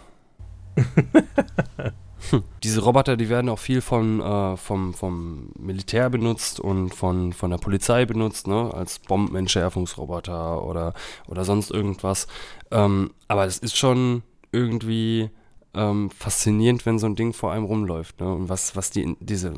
Diese 2.64 2.82
Roboter, 2.82 3.16
die 3.16 3.30
werden 3.30 3.48
auch 3.48 3.60
viel 3.60 3.80
von, 3.80 4.20
äh, 4.20 4.58
vom, 4.58 4.94
vom 4.94 5.52
Militär 5.58 6.10
benutzt 6.10 6.60
und 6.60 6.94
von, 6.94 7.32
von 7.32 7.52
der 7.52 7.58
Polizei 7.58 8.06
benutzt, 8.06 8.48
ne? 8.48 8.70
als 8.74 9.00
Bombenentschärfungsroboter 9.00 10.62
oder, 10.64 10.94
oder 11.28 11.46
sonst 11.46 11.72
irgendwas. 11.72 12.28
Ähm, 12.70 13.12
aber 13.30 13.46
es 13.46 13.60
ist 13.60 13.78
schon 13.78 14.24
irgendwie 14.52 15.30
ähm, 15.74 16.10
faszinierend, 16.10 16.86
wenn 16.86 17.00
so 17.00 17.06
ein 17.06 17.16
Ding 17.16 17.32
vor 17.32 17.54
einem 17.54 17.64
rumläuft. 17.64 18.20
Ne? 18.20 18.34
Und 18.34 18.50
was, 18.50 18.76
was 18.76 18.90
die, 18.90 19.16
diese, 19.22 19.54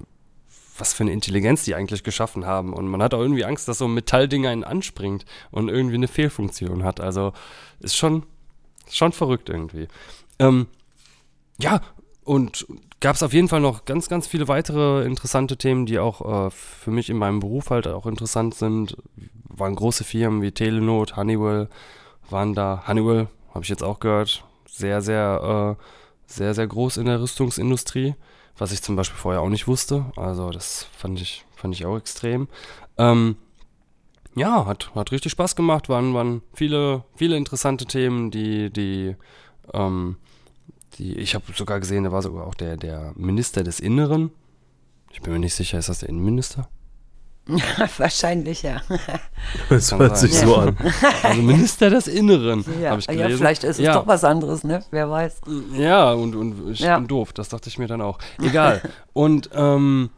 was 0.80 0.94
für 0.94 1.04
eine 1.04 1.12
Intelligenz 1.12 1.64
die 1.64 1.76
eigentlich 1.76 2.04
geschaffen 2.04 2.46
haben. 2.46 2.74
Und 2.74 2.88
man 2.88 3.02
hat 3.02 3.14
auch 3.14 3.22
irgendwie 3.22 3.46
Angst, 3.46 3.68
dass 3.68 3.80
so 3.80 3.86
ein 3.86 3.94
Metallding 3.94 4.46
einen 4.48 4.64
anspringt 4.64 5.26
und 5.52 5.70
irgendwie 5.70 5.96
eine 5.96 6.08
Fehlfunktion 6.08 6.84
hat. 6.84 7.00
Also 7.00 7.34
ist 7.80 7.96
schon, 7.96 8.24
schon 8.90 9.12
verrückt 9.12 9.50
irgendwie. 9.50 9.88
Ähm, 10.40 10.68
ja, 11.60 11.82
und 12.24 12.66
gab 13.00 13.16
es 13.16 13.24
auf 13.24 13.34
jeden 13.34 13.48
Fall 13.48 13.62
noch 13.62 13.86
ganz, 13.86 14.10
ganz 14.10 14.28
viele 14.28 14.48
weitere 14.48 15.06
interessante 15.06 15.58
Themen, 15.58 15.86
die 15.86 16.00
auch 16.00 16.48
äh, 16.48 16.50
für 16.52 16.92
mich 16.92 17.10
in 17.10 17.18
meinem 17.18 17.40
Beruf 17.40 17.70
halt 17.70 17.88
auch 17.88 18.06
interessant 18.06 18.56
sind. 18.56 18.98
Waren 19.44 19.76
große 19.76 20.04
Firmen 20.04 20.42
wie 20.42 20.52
Telenot, 20.52 21.18
Honeywell, 21.18 21.70
waren 22.30 22.54
da. 22.54 22.84
Honeywell, 22.88 23.28
habe 23.54 23.64
ich 23.64 23.70
jetzt 23.70 23.84
auch 23.84 24.00
gehört, 24.00 24.44
sehr, 24.68 25.02
sehr, 25.02 25.78
äh, 25.78 25.84
sehr, 26.28 26.54
sehr 26.54 26.68
groß 26.68 26.98
in 26.98 27.06
der 27.06 27.22
Rüstungsindustrie, 27.22 28.16
was 28.60 28.72
ich 28.72 28.82
zum 28.82 28.96
Beispiel 28.96 29.18
vorher 29.18 29.42
auch 29.42 29.50
nicht 29.50 29.68
wusste. 29.68 30.06
Also 30.16 30.50
das 30.52 30.88
fand 30.96 31.20
ich, 31.22 31.46
fand 31.56 31.74
ich 31.74 31.86
auch 31.86 31.98
extrem. 31.98 32.48
Ähm, 32.98 33.38
ja, 34.36 34.66
hat, 34.66 34.94
hat 34.96 35.12
richtig 35.12 35.32
Spaß 35.32 35.56
gemacht, 35.56 35.90
waren, 35.90 36.14
waren 36.14 36.42
viele, 36.54 37.04
viele 37.16 37.38
interessante 37.38 37.86
Themen, 37.86 38.32
die, 38.32 38.70
die, 38.70 39.16
ähm, 39.74 40.18
die, 40.98 41.18
ich 41.18 41.36
habe 41.36 41.46
sogar 41.56 41.80
gesehen, 41.80 42.04
da 42.04 42.12
war 42.12 42.22
sogar 42.22 42.46
auch 42.46 42.56
der, 42.56 42.78
der 42.78 43.14
Minister 43.16 43.64
des 43.64 43.80
Inneren. 43.80 44.32
Ich 45.12 45.22
bin 45.22 45.34
mir 45.34 45.40
nicht 45.40 45.56
sicher, 45.56 45.80
ist 45.80 45.90
das 45.90 46.00
der 46.00 46.10
Innenminister? 46.10 46.70
wahrscheinlich, 47.98 48.64
ja. 48.64 48.82
Das 49.70 49.92
hört 49.98 50.18
sich 50.18 50.34
so 50.34 50.56
an. 50.58 50.78
Also 51.24 51.42
Minister 51.42 51.90
des 51.90 52.08
Inneren, 52.08 52.64
Ja, 52.82 52.92
habe 52.92 53.00
ich 53.00 53.08
ja 53.08 53.14
gelesen. 53.14 53.38
vielleicht 53.38 53.64
ist 53.64 53.80
es 53.80 53.86
ja. 53.86 53.94
doch 53.94 54.08
was 54.08 54.24
anderes, 54.24 54.64
ne? 54.64 54.84
Wer 54.92 55.10
weiß. 55.10 55.42
Ja, 55.74 56.12
und, 56.14 56.36
und 56.36 56.72
ich 56.72 56.80
Ja. 56.80 56.98
bin 56.98 57.08
doof, 57.08 57.34
das 57.34 57.50
dachte 57.50 57.70
ich 57.70 57.78
mir 57.78 57.88
dann 57.88 58.02
auch. 58.02 58.20
Egal. 58.42 58.82
und 59.14 59.50
ähm, 59.54 60.10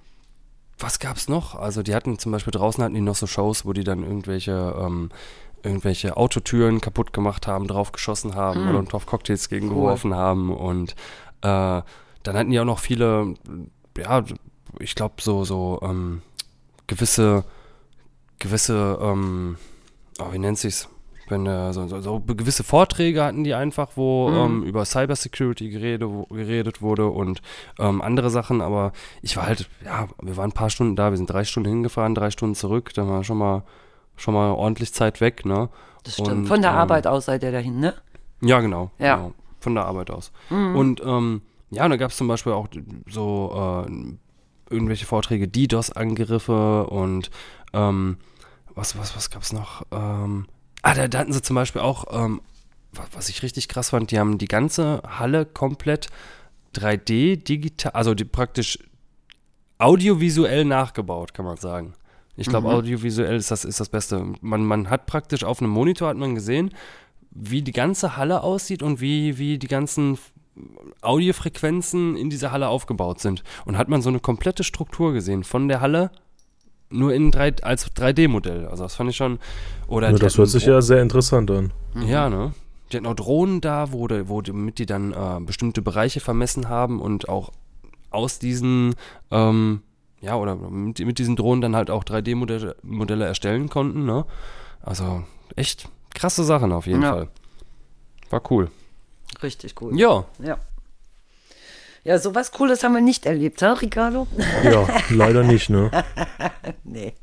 was 0.79 1.00
gab's 1.00 1.27
noch? 1.29 1.55
Also 1.55 1.83
die 1.83 1.93
hatten 1.93 2.17
zum 2.17 2.31
Beispiel 2.31 2.51
draußen 2.51 2.83
hatten 2.83 2.95
die 2.95 3.01
noch 3.01 3.15
so 3.15 3.27
Shows, 3.27 3.65
wo 3.65 3.73
die 3.73 3.83
dann 3.83 4.03
irgendwelche 4.03 4.75
ähm, 4.79 5.09
irgendwelche 5.63 6.17
Autotüren 6.17 6.81
kaputt 6.81 7.13
gemacht 7.13 7.45
haben, 7.45 7.67
draufgeschossen 7.67 8.33
haben 8.35 8.67
oder 8.67 8.81
drauf 8.81 9.05
Cocktails 9.05 9.47
gegengeworfen 9.47 10.15
haben 10.15 10.51
und 10.51 10.93
äh, 11.41 11.81
dann 12.23 12.35
hatten 12.38 12.50
die 12.50 12.59
auch 12.59 12.65
noch 12.65 12.79
viele, 12.79 13.35
ja, 13.97 14.23
ich 14.79 14.95
glaube 14.95 15.15
so, 15.21 15.43
so 15.43 15.79
ähm, 15.83 16.21
gewisse, 16.91 17.45
gewisse, 18.38 19.00
ähm, 19.01 19.57
oh, 20.19 20.33
wie 20.33 20.39
nennt 20.39 20.60
sich's? 20.60 20.89
Wenn, 21.29 21.45
äh, 21.45 21.71
so, 21.71 21.88
so, 21.88 22.01
so 22.01 22.19
gewisse 22.19 22.65
Vorträge 22.65 23.24
hatten 23.24 23.45
die 23.45 23.53
einfach, 23.53 23.91
wo 23.95 24.29
ähm, 24.29 24.63
über 24.63 24.83
Cybersecurity 24.83 25.69
gerede, 25.69 26.12
wo, 26.12 26.24
geredet 26.25 26.81
wurde 26.81 27.07
und 27.07 27.41
ähm, 27.79 28.01
andere 28.01 28.29
Sachen, 28.29 28.60
aber 28.60 28.91
ich 29.21 29.38
war 29.38 29.45
halt, 29.45 29.69
ja, 29.86 30.10
wir 30.21 30.36
waren 30.36 30.50
ein 30.50 30.53
paar 30.53 30.69
Stunden 30.69 30.98
da, 30.98 31.12
wir 31.12 31.17
sind 31.17 31.29
drei 31.29 31.45
Stunden 31.45 31.69
hingefahren, 31.69 32.15
drei 32.15 32.31
Stunden 32.31 32.55
zurück, 32.55 32.93
dann 32.93 33.07
war 33.07 33.24
schon 33.24 33.38
mal, 33.38 33.63
schon 34.17 34.33
mal 34.33 34.51
ordentlich 34.51 34.93
Zeit 34.93 35.21
weg, 35.21 35.45
ne? 35.45 35.69
Das 36.03 36.15
stimmt. 36.15 36.29
Und, 36.29 36.48
Von 36.48 36.62
der 36.62 36.71
ähm, 36.71 36.77
Arbeit 36.77 37.07
aus 37.07 37.25
seid 37.25 37.43
ihr 37.43 37.53
dahin, 37.53 37.79
ne? 37.79 37.93
ja, 38.41 38.60
genau. 38.60 38.91
Ja. 39.00 39.15
Genau, 39.15 39.33
von 39.62 39.75
der 39.75 39.86
Arbeit 39.86 40.12
aus. 40.12 40.33
Und 40.50 41.01
ähm, 41.05 41.43
ja, 41.69 41.86
und 41.86 41.91
da 41.91 41.95
gab 41.95 42.12
es 42.12 42.17
zum 42.17 42.27
Beispiel 42.27 42.51
auch 42.51 42.67
so 43.07 43.86
äh, 43.88 43.91
irgendwelche 44.71 45.05
Vorträge, 45.05 45.47
DDoS-Angriffe 45.47 46.87
und 46.87 47.29
ähm, 47.73 48.17
was, 48.73 48.97
was, 48.97 49.15
was 49.15 49.29
gab 49.29 49.43
es 49.43 49.53
noch? 49.53 49.83
Ähm, 49.91 50.47
ah, 50.81 50.93
da, 50.93 51.07
da 51.07 51.19
hatten 51.19 51.33
sie 51.33 51.41
zum 51.41 51.55
Beispiel 51.55 51.81
auch, 51.81 52.05
ähm, 52.11 52.41
was, 52.93 53.07
was 53.13 53.29
ich 53.29 53.43
richtig 53.43 53.67
krass 53.67 53.89
fand, 53.91 54.11
die 54.11 54.19
haben 54.19 54.37
die 54.37 54.47
ganze 54.47 55.01
Halle 55.05 55.45
komplett 55.45 56.07
3D 56.75 57.43
digital, 57.43 57.91
also 57.93 58.13
die 58.13 58.25
praktisch 58.25 58.79
audiovisuell 59.77 60.65
nachgebaut, 60.65 61.33
kann 61.33 61.45
man 61.45 61.57
sagen. 61.57 61.93
Ich 62.37 62.47
glaube, 62.47 62.69
audiovisuell 62.69 63.35
ist 63.35 63.51
das, 63.51 63.65
ist 63.65 63.79
das 63.79 63.89
Beste. 63.89 64.33
Man, 64.41 64.65
man 64.65 64.89
hat 64.89 65.05
praktisch 65.05 65.43
auf 65.43 65.61
einem 65.61 65.71
Monitor 65.71 66.07
hat 66.07 66.17
man 66.17 66.33
gesehen, 66.33 66.73
wie 67.29 67.61
die 67.61 67.71
ganze 67.71 68.15
Halle 68.17 68.41
aussieht 68.41 68.81
und 68.81 69.01
wie, 69.01 69.37
wie 69.37 69.57
die 69.57 69.67
ganzen 69.67 70.17
Audiofrequenzen 71.01 72.15
in 72.15 72.29
dieser 72.29 72.51
Halle 72.51 72.67
aufgebaut 72.67 73.20
sind. 73.20 73.43
Und 73.65 73.77
hat 73.77 73.89
man 73.89 74.01
so 74.01 74.10
eine 74.10 74.20
komplette 74.20 74.63
Struktur 74.63 75.13
gesehen 75.13 75.43
von 75.43 75.67
der 75.67 75.81
Halle 75.81 76.12
nur 76.89 77.13
in 77.13 77.31
drei, 77.31 77.53
als 77.62 77.89
3D-Modell. 77.96 78.65
Also 78.67 78.84
das 78.84 78.96
fand 78.96 79.10
ich 79.10 79.15
schon. 79.15 79.39
Oder 79.88 80.12
Ja, 80.12 80.17
das 80.17 80.38
hört 80.38 80.50
sich 80.50 80.65
ja 80.65 80.81
sehr 80.81 81.01
interessant 81.01 81.50
an. 81.50 81.72
Ja, 82.05 82.29
ne? 82.29 82.53
Die 82.91 82.98
hatten 82.98 83.05
auch 83.08 83.15
Drohnen 83.15 83.62
da, 83.62 83.93
wo, 83.93 84.08
die- 84.08 84.27
wo, 84.27 84.41
damit 84.41 84.77
die 84.77 84.86
dann 84.86 85.13
äh, 85.13 85.39
bestimmte 85.39 85.81
Bereiche 85.81 86.20
vermessen 86.20 86.67
haben 86.67 87.00
und 87.00 87.29
auch 87.29 87.51
aus 88.10 88.39
diesen, 88.39 88.96
ähm, 89.31 89.84
ja, 90.20 90.36
oder 90.36 90.55
mit, 90.58 91.00
mit 91.00 91.17
diesen 91.17 91.38
Drohnen 91.38 91.62
dann 91.62 91.77
halt 91.77 91.89
auch 91.89 92.03
3D-Modelle 92.03 92.75
Modelle 92.84 93.24
erstellen 93.25 93.70
konnten, 93.70 94.05
ne? 94.05 94.25
Also 94.81 95.24
echt 95.55 95.88
krasse 96.13 96.43
Sachen 96.43 96.74
auf 96.74 96.88
jeden 96.88 97.03
Ja. 97.03 97.12
Fall. 97.13 97.27
War 98.29 98.41
cool. 98.51 98.70
Richtig 99.41 99.81
cool. 99.81 99.97
Ja, 100.00 100.25
Ja. 100.39 100.57
Ja, 102.03 102.17
sowas 102.17 102.51
Cooles 102.51 102.83
haben 102.83 102.95
wir 102.95 103.01
nicht 103.01 103.27
erlebt, 103.27 103.61
ha, 103.61 103.73
Ricardo? 103.73 104.25
Ja, 104.63 104.88
leider 105.11 105.43
nicht, 105.43 105.69
ne? 105.69 105.91
Nee. 106.83 107.13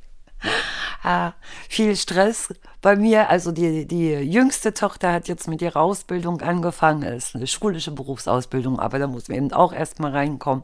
Ah, 1.03 1.33
viel 1.69 1.97
Stress 1.97 2.55
bei 2.81 2.95
mir. 2.95 3.29
Also 3.29 3.51
die, 3.51 3.87
die 3.87 4.11
jüngste 4.11 4.75
Tochter 4.75 5.13
hat 5.13 5.27
jetzt 5.27 5.49
mit 5.49 5.63
ihrer 5.63 5.81
Ausbildung 5.81 6.41
angefangen. 6.43 7.03
ist 7.03 7.35
eine 7.35 7.49
schulische 7.49 7.91
Berufsausbildung, 7.91 8.79
aber 8.79 9.01
da 9.01 9.09
muss 9.09 9.29
man 9.29 9.39
eben 9.39 9.53
auch 9.53 9.73
erstmal 9.73 10.13
reinkommen. 10.13 10.63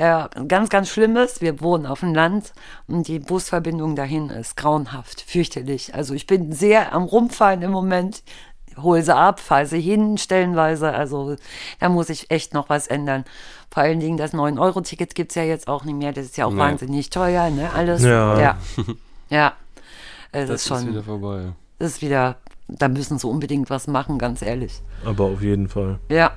Ja, 0.00 0.28
ganz, 0.48 0.68
ganz 0.68 0.88
Schlimmes. 0.88 1.40
Wir 1.40 1.60
wohnen 1.60 1.86
auf 1.86 2.00
dem 2.00 2.14
Land 2.14 2.52
und 2.88 3.06
die 3.08 3.18
Busverbindung 3.20 3.94
dahin 3.94 4.30
ist 4.30 4.56
grauenhaft, 4.56 5.20
fürchterlich. 5.20 5.94
Also 5.94 6.14
ich 6.14 6.26
bin 6.26 6.52
sehr 6.52 6.92
am 6.92 7.04
Rumfahren 7.04 7.62
im 7.62 7.70
Moment. 7.70 8.22
Hol 8.80 9.02
sie 9.02 9.14
ab, 9.14 9.40
fahre 9.40 9.66
sie 9.66 9.80
hin, 9.80 10.18
stellenweise. 10.18 10.92
Also 10.92 11.36
da 11.80 11.88
muss 11.88 12.08
ich 12.10 12.30
echt 12.30 12.54
noch 12.54 12.68
was 12.68 12.86
ändern. 12.86 13.24
Vor 13.70 13.82
allen 13.82 14.00
Dingen 14.00 14.16
das 14.16 14.34
9-Euro-Ticket 14.34 15.14
gibt 15.14 15.32
es 15.32 15.36
ja 15.36 15.42
jetzt 15.44 15.68
auch 15.68 15.84
nicht 15.84 15.96
mehr. 15.96 16.12
Das 16.12 16.24
ist 16.26 16.36
ja 16.36 16.46
auch 16.46 16.52
Nee. 16.52 16.58
wahnsinnig 16.58 17.10
teuer, 17.10 17.50
ne? 17.50 17.70
Alles. 17.74 18.02
Ja. 18.02 18.38
Ja. 18.40 18.56
ja. 19.30 19.52
Es 20.32 20.48
das 20.48 20.56
ist 20.56 20.62
ist, 20.62 20.68
schon, 20.68 20.88
wieder 20.88 21.02
vorbei. 21.02 21.52
das 21.78 21.92
ist 21.92 22.02
wieder, 22.02 22.36
da 22.68 22.88
müssen 22.88 23.18
sie 23.18 23.26
unbedingt 23.26 23.68
was 23.70 23.86
machen, 23.86 24.18
ganz 24.18 24.42
ehrlich. 24.42 24.80
Aber 25.04 25.24
auf 25.24 25.42
jeden 25.42 25.68
Fall. 25.68 25.98
Ja. 26.08 26.32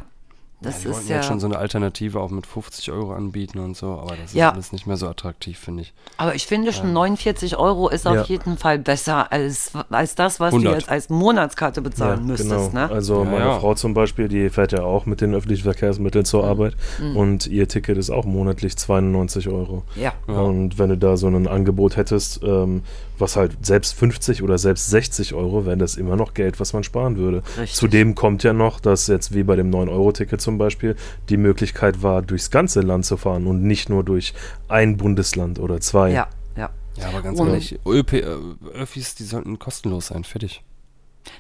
Ja, 0.62 0.70
Das 0.72 0.82
die 0.82 0.88
ist 0.88 1.10
ja. 1.10 1.18
jetzt 1.18 1.26
schon 1.28 1.40
so 1.42 1.48
eine 1.48 1.58
Alternative 1.58 2.20
auch 2.20 2.32
mit 2.32 2.48
50 2.48 2.90
Euro 2.92 3.14
anbieten 3.14 3.60
und 3.60 3.76
so, 3.76 3.88
aber 3.92 4.16
das 4.16 4.28
ist 4.32 4.36
Ja. 4.36 4.52
alles 4.52 4.72
nicht 4.72 4.88
mehr 4.88 4.96
so 4.98 5.08
attraktiv, 5.08 5.60
finde 5.60 5.82
ich. 5.84 5.94
Aber 6.18 6.34
ich 6.34 6.48
finde 6.48 6.72
schon 6.72 6.94
49 6.94 7.58
Euro 7.58 7.90
ist 7.90 8.08
auf 8.08 8.16
Ja. 8.16 8.24
jeden 8.24 8.58
Fall 8.58 8.80
besser 8.80 9.32
als, 9.34 9.74
als 9.90 10.16
das, 10.16 10.40
was 10.40 10.54
100. 10.54 10.72
du 10.74 10.78
jetzt 10.78 10.90
als 10.90 11.10
Monatskarte 11.10 11.82
bezahlen 11.82 12.26
müsstest. 12.26 12.50
genau. 12.72 12.88
Ne? 12.88 12.90
Also 12.90 13.24
Ja, 13.24 13.30
meine 13.30 13.46
ja. 13.46 13.60
Frau 13.60 13.76
zum 13.76 13.94
Beispiel, 13.94 14.28
die 14.30 14.50
fährt 14.50 14.72
ja 14.72 14.82
auch 14.84 15.06
mit 15.06 15.20
den 15.22 15.36
öffentlichen 15.36 15.64
Verkehrsmitteln 15.64 16.22
Mhm. 16.24 16.26
zur 16.26 16.46
Arbeit 16.46 16.76
und 17.16 17.48
ihr 17.48 17.68
Ticket 17.68 17.98
ist 17.98 18.10
auch 18.10 18.26
monatlich 18.26 18.78
92 18.78 19.50
Euro. 19.50 19.84
ja. 19.96 20.14
Und 20.28 20.80
wenn 20.80 20.90
du 20.90 20.98
da 20.98 21.18
so 21.18 21.28
ein 21.28 21.48
Angebot 21.48 21.98
hättest, 21.98 22.42
ähm, 22.44 22.84
was 23.20 23.36
halt 23.36 23.66
selbst 23.66 23.94
50 23.94 24.44
oder 24.44 24.58
selbst 24.58 24.90
60 24.90 25.34
Euro, 25.34 25.66
wäre 25.66 25.78
das 25.78 25.96
immer 25.98 26.16
noch 26.16 26.34
Geld, 26.34 26.60
was 26.60 26.74
man 26.74 26.84
sparen 26.84 27.18
würde. 27.18 27.44
Richtig. 27.58 27.74
Zudem 27.76 28.16
kommt 28.16 28.44
ja 28.44 28.54
noch, 28.54 28.80
dass 28.80 29.08
jetzt 29.08 29.34
wie 29.34 29.44
bei 29.44 29.56
dem 29.56 29.70
9-Euro-Ticket 29.72 30.42
zum 30.42 30.58
Beispiel 30.58 30.96
die 31.30 31.38
Möglichkeit 31.38 32.04
war, 32.04 32.22
durchs 32.22 32.52
ganze 32.52 32.82
Land 32.82 33.06
zu 33.06 33.18
fahren 33.18 33.48
und 33.48 33.64
nicht 33.64 33.90
nur 33.90 34.04
durch 34.04 34.34
ein 34.68 34.98
Bundesland 34.98 35.60
oder 35.60 35.80
zwei. 35.82 36.12
Ja, 36.12 36.28
ja. 36.58 36.70
Ja, 36.98 37.08
aber 37.10 37.22
ganz 37.22 37.40
Und- 37.40 37.48
ehrlich, 37.50 37.80
ÖP, 37.86 38.14
äh, 38.14 38.26
Öffis, 38.74 39.16
die 39.16 39.24
sollten 39.24 39.60
kostenlos 39.60 40.08
sein, 40.08 40.24
fertig. 40.24 40.64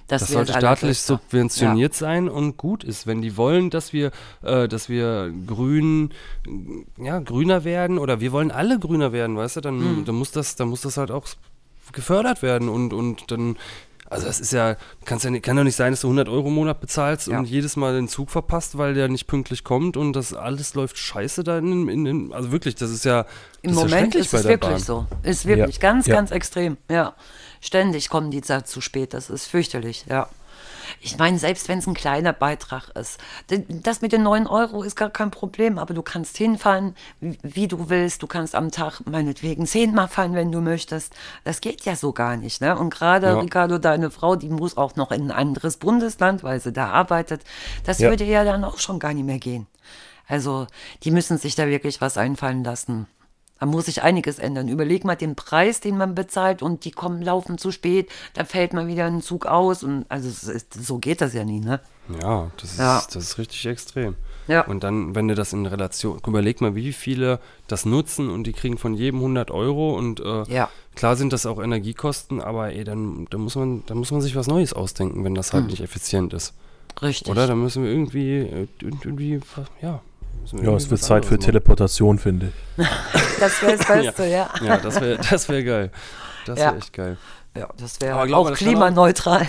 Das, 0.08 0.22
Das 0.22 0.32
sollte 0.32 0.52
staatlich 0.52 0.66
Allerbeste. 0.82 1.14
subventioniert 1.14 1.94
sein 1.94 2.28
und 2.28 2.58
gut 2.58 2.84
ist. 2.84 3.06
Wenn 3.06 3.22
die 3.22 3.38
wollen, 3.38 3.70
dass 3.70 3.94
wir, 3.94 4.10
äh, 4.42 4.68
dass 4.68 4.90
wir 4.90 5.32
grün, 5.46 6.10
ja, 6.98 7.20
grüner 7.20 7.64
werden 7.64 8.00
oder 8.00 8.20
wir 8.20 8.32
wollen 8.32 8.50
alle 8.52 8.80
grüner 8.80 9.12
werden, 9.12 9.38
weißt 9.38 9.58
du, 9.58 9.62
dann, 9.62 9.80
Hm. 9.80 10.06
dann 10.06 10.16
muss 10.16 10.32
das, 10.32 10.56
dann 10.56 10.70
muss 10.70 10.82
das 10.82 10.98
halt 10.98 11.12
auch 11.12 11.28
gefördert 11.94 12.42
werden 12.42 12.70
und, 12.70 12.94
und 12.94 13.32
dann, 13.32 13.58
also 14.10 14.28
das 14.28 14.40
ist 14.40 14.54
ja, 14.54 14.76
kann's 15.06 15.24
ja 15.24 15.30
nicht, 15.30 15.44
kann 15.44 15.56
doch 15.58 15.64
nicht 15.64 15.76
sein, 15.76 15.92
dass 15.94 16.02
du 16.02 16.08
100 16.08 16.30
Euro 16.30 16.48
im 16.50 16.54
Monat 16.56 16.80
bezahlst 16.80 17.28
Ja. 17.28 17.40
und 17.40 17.46
jedes 17.46 17.76
Mal 17.76 17.94
den 17.96 18.08
Zug 18.08 18.30
verpasst, 18.30 18.78
weil 18.78 18.94
der 18.94 19.08
nicht 19.08 19.28
pünktlich 19.28 19.64
kommt 19.64 19.98
und 19.98 20.14
das 20.14 20.34
alles 20.34 20.74
läuft 20.76 20.98
scheiße 20.98 21.44
da 21.44 21.58
in, 21.58 21.88
in, 21.90 22.06
in 22.06 22.34
also 22.34 22.52
wirklich, 22.52 22.76
das 22.76 22.92
ist 22.92 23.06
ja, 23.06 23.26
Im 23.62 23.72
ist 23.72 23.78
ja 23.78 23.84
Moment 23.84 23.92
schrecklich 24.14 24.26
ist 24.26 24.34
es 24.34 24.44
wirklich 24.46 24.72
Bahn. 24.72 24.80
so. 24.80 25.08
Ist 25.24 25.46
wirklich 25.46 25.76
Ja. 25.78 25.82
ganz, 25.82 26.08
Ja. 26.08 26.16
ganz 26.16 26.32
extrem. 26.32 26.78
Ja. 26.90 27.14
Ständig 27.62 28.10
kommen 28.10 28.30
die 28.32 28.42
da 28.42 28.64
zu 28.64 28.80
spät. 28.80 29.14
Das 29.14 29.30
ist 29.32 29.48
fürchterlich, 29.48 30.06
ja. 30.08 30.28
Ich 31.02 31.18
meine, 31.18 31.38
selbst 31.38 31.68
wenn 31.70 31.80
es 31.80 31.88
ein 31.88 31.94
kleiner 31.94 32.34
Beitrag 32.34 32.90
ist, 32.96 33.20
das 33.70 34.02
mit 34.02 34.12
den 34.12 34.24
9 34.24 34.48
Euro 34.48 34.84
ist 34.84 34.96
gar 34.96 35.10
kein 35.10 35.32
Problem, 35.32 35.78
aber 35.78 35.94
du 35.94 36.02
kannst 36.02 36.38
hinfahren, 36.38 36.96
wie 37.20 37.38
wie 37.44 37.68
du 37.68 37.90
willst. 37.90 38.22
Du 38.22 38.28
kannst 38.28 38.56
am 38.56 38.72
Tag 38.72 39.02
meinetwegen 39.06 39.66
zehnmal 39.68 40.08
fahren, 40.08 40.34
wenn 40.36 40.52
du 40.52 40.62
möchtest. 40.62 41.14
Das 41.44 41.62
geht 41.62 41.86
ja 41.86 41.96
so 41.96 42.12
gar 42.14 42.38
nicht. 42.38 42.62
Ne? 42.62 42.78
Und 42.78 42.90
gerade, 42.90 43.28
Ja. 43.28 43.40
Ricardo, 43.40 43.78
deine 43.78 44.12
Frau, 44.12 44.36
die 44.36 44.50
muss 44.50 44.78
auch 44.78 44.96
noch 44.96 45.12
in 45.12 45.24
ein 45.24 45.32
anderes 45.32 45.78
Bundesland, 45.78 46.44
weil 46.44 46.60
sie 46.60 46.72
da 46.74 46.90
arbeitet. 46.90 47.42
Das 47.86 48.00
Ja. 48.00 48.10
würde 48.10 48.24
ja 48.26 48.44
dann 48.44 48.64
auch 48.64 48.78
schon 48.80 49.00
gar 49.00 49.14
nicht 49.14 49.26
mehr 49.26 49.40
gehen. 49.40 49.68
Also, 50.28 50.66
die 51.04 51.12
müssen 51.12 51.38
sich 51.38 51.56
da 51.56 51.68
wirklich 51.68 52.02
was 52.02 52.18
einfallen 52.18 52.64
lassen. 52.64 53.08
Da 53.60 53.66
muss 53.66 53.86
sich 53.86 54.04
einiges 54.04 54.38
ändern. 54.38 54.68
Überleg 54.68 55.06
mal 55.06 55.16
den 55.16 55.36
Preis, 55.36 55.80
den 55.80 55.98
man 55.98 56.14
bezahlt 56.14 56.62
und 56.62 56.84
die 56.84 56.92
kommen, 56.92 57.22
laufen 57.22 57.58
zu 57.58 57.72
spät, 57.72 58.10
da 58.34 58.44
fällt 58.44 58.74
mal 58.74 58.88
wieder 58.88 59.06
ein 59.06 59.22
Zug 59.22 59.46
aus 59.46 59.82
und 59.82 60.06
also 60.10 60.28
ist, 60.52 60.74
so 60.74 60.98
geht 61.00 61.22
das 61.22 61.34
ja 61.34 61.46
nie, 61.46 61.62
ne? 61.62 61.80
Ja, 62.22 62.52
das 62.58 62.74
ist, 62.74 62.80
Ja. 62.80 63.02
das 63.12 63.16
ist 63.24 63.38
richtig 63.38 63.66
extrem. 63.66 64.16
Ja. 64.48 64.66
Und 64.68 64.84
dann, 64.84 65.16
wenn 65.16 65.28
du 65.30 65.36
das 65.36 65.54
in 65.54 65.66
Relation, 65.66 66.20
überleg 66.28 66.60
mal, 66.62 66.76
wie 66.76 66.92
viele 66.94 67.40
das 67.68 67.86
nutzen 67.86 68.30
und 68.30 68.44
die 68.46 68.54
kriegen 68.54 68.78
von 68.78 68.94
jedem 68.94 69.20
100 69.22 69.50
Euro 69.52 69.98
und 69.98 70.20
äh, 70.20 70.44
Ja. 70.54 70.70
klar 70.94 71.16
sind 71.16 71.32
das 71.34 71.46
auch 71.46 71.60
Energiekosten, 71.64 72.42
aber 72.42 72.74
ey, 72.74 72.84
dann, 72.84 73.26
dann, 73.32 73.42
muss 73.42 73.56
man, 73.56 73.84
dann 73.88 73.98
muss 73.98 74.12
man 74.12 74.22
sich 74.22 74.36
was 74.36 74.48
Neues 74.48 74.74
ausdenken, 74.74 75.24
wenn 75.24 75.34
das 75.34 75.54
halt 75.54 75.64
Hm. 75.64 75.72
nicht 75.72 75.82
effizient 75.82 76.34
ist. 76.34 76.54
Richtig. 77.02 77.30
Oder? 77.32 77.48
Dann 77.48 77.60
müssen 77.62 77.84
wir 77.84 77.90
irgendwie, 77.92 78.38
äh, 78.40 78.68
irgendwie, 78.82 79.40
ja. 79.82 80.02
Ja, 80.54 80.74
es 80.76 80.90
wird 80.90 81.02
Zeit 81.02 81.26
für 81.26 81.36
machen. 81.36 81.44
Teleportation, 81.46 82.20
finde 82.20 82.48
ich. 82.78 82.86
Das 83.40 83.62
wäre 83.62 83.78
das 83.78 83.86
Beste, 83.88 84.26
ja. 84.28 84.50
Ja, 84.64 84.78
das 84.78 85.02
wäre 85.02 85.18
das 85.30 85.50
wär 85.50 85.64
geil. 85.64 85.92
Das 86.46 86.58
Ja. 86.60 86.66
wäre 86.68 86.78
echt 86.78 86.94
geil. 86.94 87.18
Ja, 87.58 87.68
das 87.78 88.00
wäre 88.02 88.16
auch 88.16 88.22
das 88.24 88.32
kann 88.32 88.40
auch- 88.54 88.54
klimaneutral. 88.58 89.48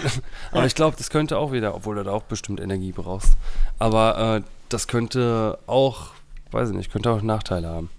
Aber 0.52 0.64
ich 0.66 0.74
glaube, 0.74 0.96
das 0.96 1.10
könnte 1.10 1.38
auch 1.38 1.52
wieder, 1.52 1.74
obwohl 1.74 1.96
du 1.96 2.04
da 2.04 2.12
auch 2.12 2.22
bestimmt 2.22 2.60
Energie 2.60 2.92
brauchst. 2.92 3.32
Aber 3.78 4.36
äh, 4.36 4.42
das 4.68 4.86
könnte 4.88 5.58
auch, 5.66 6.08
weiß 6.50 6.70
ich 6.70 6.76
nicht, 6.76 6.90
könnte 6.92 7.10
auch 7.10 7.20
Nachteile 7.22 7.68
haben. 7.68 7.90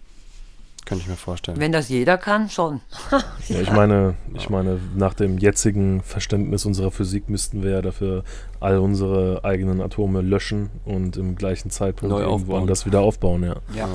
Könnte 0.87 1.03
ich 1.03 1.09
mir 1.09 1.17
vorstellen. 1.17 1.59
Wenn 1.59 1.73
das 1.73 1.89
jeder 1.89 2.17
kann, 2.17 2.49
schon. 2.49 2.79
Ja, 3.49 3.59
ich 3.61 3.71
meine, 3.71 4.15
ich 4.33 4.49
meine, 4.49 4.79
nach 4.95 5.13
dem 5.13 5.37
jetzigen 5.37 6.01
Verständnis 6.01 6.65
unserer 6.65 6.91
Physik 6.91 7.29
müssten 7.29 7.61
wir 7.61 7.71
ja 7.71 7.81
dafür 7.81 8.23
all 8.61 8.77
unsere 8.79 9.43
eigenen 9.43 9.81
Atome 9.81 10.21
löschen 10.21 10.69
und 10.85 11.17
im 11.17 11.35
gleichen 11.35 11.69
Zeitpunkt 11.71 12.13
Neu 12.13 12.21
irgendwo 12.21 12.53
aufbauen. 12.53 12.61
anders 12.61 12.85
wieder 12.85 13.01
aufbauen, 13.01 13.43
ja. 13.43 13.55
ja. 13.75 13.87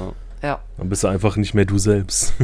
Ja. 0.43 0.61
Dann 0.77 0.89
bist 0.89 1.03
du 1.05 1.09
einfach 1.09 1.37
nicht 1.37 1.55
mehr 1.55 1.65
du 1.65 1.79
selbst. 1.79 2.35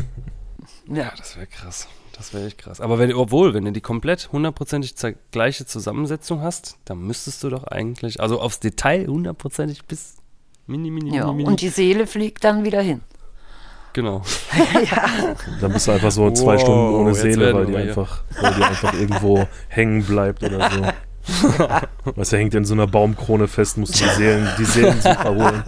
Ja. 0.91 1.13
das 1.19 1.37
wäre 1.37 1.47
krass. 1.47 1.87
Das 2.17 2.33
wäre 2.33 2.47
echt 2.47 2.57
krass. 2.59 2.81
Aber 2.81 2.99
wenn, 2.99 3.13
obwohl, 3.13 3.53
wenn 3.53 3.65
du 3.67 3.73
die 3.73 3.81
komplett 3.83 4.31
hundertprozentig 4.33 4.95
gleiche 5.31 5.67
Zusammensetzung 5.67 6.41
hast, 6.41 6.79
dann 6.87 6.99
müsstest 7.01 7.45
du 7.45 7.51
doch 7.51 7.65
eigentlich, 7.65 8.21
also 8.21 8.41
aufs 8.41 8.59
Detail 8.61 9.07
hundertprozentig 9.07 9.85
bis 9.85 10.17
mini, 10.67 10.91
mini, 10.91 11.15
Ja, 11.15 11.27
mini, 11.27 11.37
mini. 11.37 11.49
und 11.49 11.61
die 11.61 11.69
Seele 11.69 12.07
fliegt 12.07 12.43
dann 12.45 12.65
wieder 12.65 12.81
hin. 12.81 13.03
Genau. 13.99 14.23
Dann 15.61 15.73
bist 15.73 15.89
du 15.89 15.93
einfach 15.93 16.13
so 16.13 16.31
zwei 16.31 16.55
Wow, 16.55 16.61
Stunden 16.61 16.95
ohne 16.95 17.15
Seele, 17.15 17.53
weil 17.53 17.67
die, 17.67 17.77
einfach, 17.77 18.23
weil 18.41 18.55
die 18.55 18.63
einfach 18.63 18.93
irgendwo 18.95 19.47
hängen 19.69 20.05
bleibt 20.05 20.45
oder 20.45 20.71
so. 20.71 20.83
Weißt 22.15 22.33
du, 22.33 22.37
hängt 22.37 22.55
in 22.55 22.65
so 22.65 22.75
einer 22.75 22.87
Baumkrone 22.87 23.49
fest, 23.49 23.77
musst 23.77 24.01
du 24.01 24.05
die 24.05 24.11
Seelen, 24.15 24.49
die 24.57 24.65
Seelensucher 24.65 25.35
holen. 25.35 25.63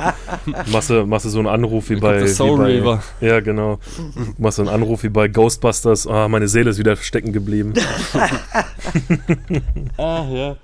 Machst 0.72 0.90
du, 0.90 1.04
machst 1.06 1.26
du 1.26 1.30
so 1.30 1.40
einen 1.40 1.48
Anruf 1.48 1.90
wie 1.90 1.96
bei, 1.96 2.26
Soul 2.28 2.52
wie 2.52 2.62
bei 2.62 2.64
Reaver. 2.66 3.02
Ja, 3.20 3.40
genau. 3.40 3.78
Machst 4.38 4.58
du 4.58 4.62
einen 4.62 4.70
Anruf 4.70 5.02
wie 5.02 5.10
bei 5.10 5.28
Ghostbusters, 5.28 6.06
ah, 6.06 6.28
meine 6.28 6.48
Seele 6.48 6.70
ist 6.70 6.78
wieder 6.78 6.96
stecken 6.96 7.32
geblieben. 7.32 7.74
Ah, 9.98 10.24
ja. 10.30 10.56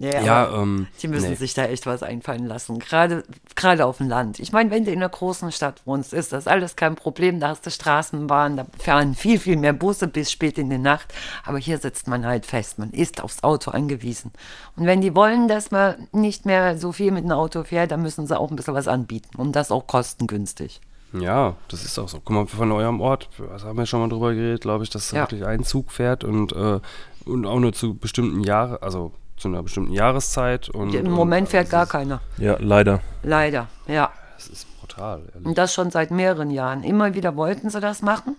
Ja, 0.00 0.20
Ja, 0.22 0.62
ähm. 0.62 0.86
die 1.02 1.08
müssen 1.08 1.30
nee. 1.30 1.34
sich 1.34 1.54
da 1.54 1.64
echt 1.64 1.84
was 1.86 2.02
einfallen 2.02 2.46
lassen. 2.46 2.78
Gerade, 2.78 3.24
gerade 3.56 3.84
auf 3.84 3.96
dem 3.98 4.08
Land. 4.08 4.38
Ich 4.38 4.52
meine, 4.52 4.70
wenn 4.70 4.84
du 4.84 4.92
in 4.92 4.98
einer 4.98 5.08
großen 5.08 5.50
Stadt 5.50 5.82
wohnst, 5.86 6.12
ist 6.12 6.32
das 6.32 6.46
alles 6.46 6.76
kein 6.76 6.94
Problem. 6.94 7.40
Da 7.40 7.48
hast 7.48 7.66
du 7.66 7.70
Straßenbahn, 7.70 8.56
da 8.56 8.66
fahren 8.78 9.14
viel, 9.14 9.38
viel 9.40 9.56
mehr 9.56 9.72
Busse 9.72 10.06
bis 10.06 10.30
spät 10.30 10.56
in 10.58 10.70
die 10.70 10.78
Nacht. 10.78 11.12
Aber 11.44 11.58
hier 11.58 11.78
sitzt 11.78 12.06
man 12.06 12.24
halt 12.24 12.46
fest. 12.46 12.78
Man 12.78 12.90
ist 12.90 13.22
aufs 13.22 13.42
Auto 13.42 13.70
angewiesen. 13.72 14.30
Und 14.76 14.86
wenn 14.86 15.00
die 15.00 15.14
wollen, 15.14 15.48
dass 15.48 15.70
man 15.70 16.08
nicht 16.12 16.46
mehr 16.46 16.78
so 16.78 16.92
viel 16.92 17.10
mit 17.10 17.24
dem 17.24 17.32
Auto 17.32 17.64
fährt, 17.64 17.90
dann 17.90 18.02
müssen 18.02 18.26
sie 18.26 18.38
auch 18.38 18.50
ein 18.50 18.56
bisschen 18.56 18.74
was 18.74 18.88
anbieten. 18.88 19.30
Und 19.36 19.52
das 19.56 19.70
auch 19.72 19.86
kostengünstig. 19.88 20.80
Ja, 21.12 21.56
das 21.68 21.84
ist 21.84 21.98
auch 21.98 22.08
so. 22.08 22.18
Guck 22.22 22.30
mal, 22.34 22.46
von 22.46 22.70
eurem 22.70 23.00
Ort, 23.00 23.30
was 23.38 23.64
haben 23.64 23.78
wir 23.78 23.86
schon 23.86 24.00
mal 24.00 24.08
drüber 24.10 24.34
geredet, 24.34 24.60
glaube 24.60 24.84
ich, 24.84 24.90
dass 24.90 25.10
Ja. 25.10 25.22
wirklich 25.22 25.44
ein 25.46 25.64
Zug 25.64 25.90
fährt 25.90 26.22
und, 26.22 26.52
äh, 26.52 26.80
und 27.24 27.46
auch 27.46 27.58
nur 27.58 27.72
zu 27.72 27.94
bestimmten 27.94 28.42
Jahren, 28.44 28.76
also 28.82 29.12
zu 29.38 29.48
einer 29.48 29.62
bestimmten 29.62 29.92
Jahreszeit. 29.92 30.68
Und, 30.68 30.94
Im 30.94 31.06
und, 31.06 31.12
Moment 31.12 31.48
äh, 31.48 31.50
fährt 31.50 31.70
gar 31.70 31.84
ist, 31.84 31.90
keiner. 31.90 32.20
Ja, 32.38 32.56
leider. 32.58 33.00
Leider, 33.22 33.68
ja. 33.86 34.10
Das 34.36 34.48
ist 34.48 34.80
brutal, 34.80 35.22
ehrlich. 35.32 35.46
Und 35.46 35.58
das 35.58 35.74
schon 35.74 35.90
seit 35.90 36.10
mehreren 36.10 36.50
Jahren. 36.50 36.84
Immer 36.84 37.14
wieder 37.14 37.36
wollten 37.36 37.70
sie 37.70 37.80
das 37.80 38.02
machen, 38.02 38.36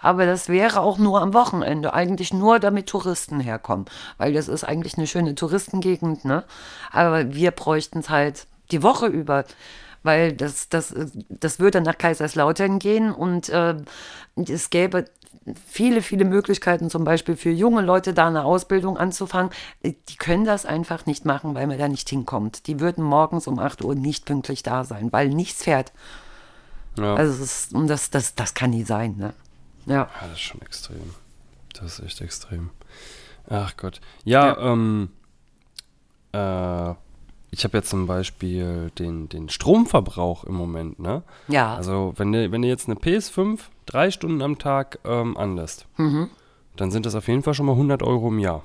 aber 0.00 0.24
das 0.24 0.48
wäre 0.48 0.80
auch 0.80 0.98
nur 0.98 1.20
am 1.20 1.34
Wochenende. 1.34 1.92
Eigentlich 1.92 2.32
nur, 2.32 2.58
damit 2.58 2.86
Touristen 2.86 3.40
herkommen. 3.40 3.86
Weil 4.18 4.32
das 4.32 4.48
ist 4.48 4.64
eigentlich 4.64 4.96
eine 4.96 5.06
schöne 5.06 5.34
Touristengegend, 5.34 6.24
ne? 6.24 6.44
Aber 6.90 7.34
wir 7.34 7.50
bräuchten 7.50 7.98
es 7.98 8.10
halt 8.10 8.46
die 8.70 8.82
Woche 8.82 9.06
über. 9.06 9.44
Weil 10.02 10.32
das, 10.32 10.68
das, 10.68 10.94
das 11.28 11.60
würde 11.60 11.80
nach 11.80 11.96
Kaiserslautern 11.96 12.78
gehen 12.78 13.12
und 13.12 13.48
äh, 13.50 13.76
es 14.36 14.70
gäbe 14.70 15.04
viele, 15.66 16.02
viele 16.02 16.24
Möglichkeiten, 16.24 16.90
zum 16.90 17.04
Beispiel 17.04 17.36
für 17.36 17.50
junge 17.50 17.82
Leute 17.82 18.14
da 18.14 18.28
eine 18.28 18.44
Ausbildung 18.44 18.96
anzufangen. 18.96 19.50
Die 19.82 20.16
können 20.16 20.44
das 20.44 20.66
einfach 20.66 21.06
nicht 21.06 21.24
machen, 21.24 21.54
weil 21.54 21.66
man 21.66 21.78
da 21.78 21.88
nicht 21.88 22.08
hinkommt. 22.08 22.66
Die 22.66 22.80
würden 22.80 23.04
morgens 23.04 23.46
um 23.46 23.58
8 23.58 23.82
Uhr 23.84 23.94
nicht 23.94 24.24
pünktlich 24.24 24.62
da 24.62 24.84
sein, 24.84 25.12
weil 25.12 25.28
nichts 25.28 25.64
fährt. 25.64 25.92
ja. 26.98 27.14
Also 27.14 27.32
es 27.34 27.40
ist, 27.40 27.74
und 27.74 27.88
das, 27.88 28.10
das, 28.10 28.34
das 28.34 28.54
kann 28.54 28.70
nie 28.70 28.84
sein, 28.84 29.16
ne? 29.16 29.32
Ja. 29.86 29.94
Ja, 29.94 30.10
das 30.20 30.32
ist 30.32 30.40
schon 30.40 30.62
extrem. 30.62 31.14
Das 31.72 31.98
ist 31.98 32.04
echt 32.04 32.20
extrem. 32.20 32.70
Ach 33.48 33.76
Gott. 33.76 34.00
Ja, 34.24 34.56
ähm, 34.58 35.10
äh, 36.32 36.94
ich 37.54 37.62
habe 37.64 37.76
jetzt 37.78 37.90
zum 37.90 38.06
Beispiel 38.06 38.90
den, 38.98 39.28
den 39.28 39.48
Stromverbrauch 39.48 40.44
im 40.44 40.54
Moment, 40.54 40.98
ne? 40.98 41.22
Ja. 41.48 41.74
Also, 41.76 42.14
wenn 42.16 42.32
du, 42.32 42.50
wenn 42.50 42.62
du 42.62 42.68
jetzt 42.68 42.88
eine 42.88 42.98
PS5 42.98 43.60
drei 43.86 44.10
Stunden 44.10 44.42
am 44.42 44.58
Tag 44.58 44.98
ähm, 45.04 45.36
anlässt, 45.36 45.86
Mhm. 45.98 46.28
dann 46.76 46.90
sind 46.90 47.06
das 47.06 47.14
auf 47.14 47.28
jeden 47.28 47.42
Fall 47.42 47.54
schon 47.54 47.66
mal 47.66 47.72
100 47.72 48.02
Euro 48.02 48.28
im 48.28 48.38
Jahr, 48.38 48.62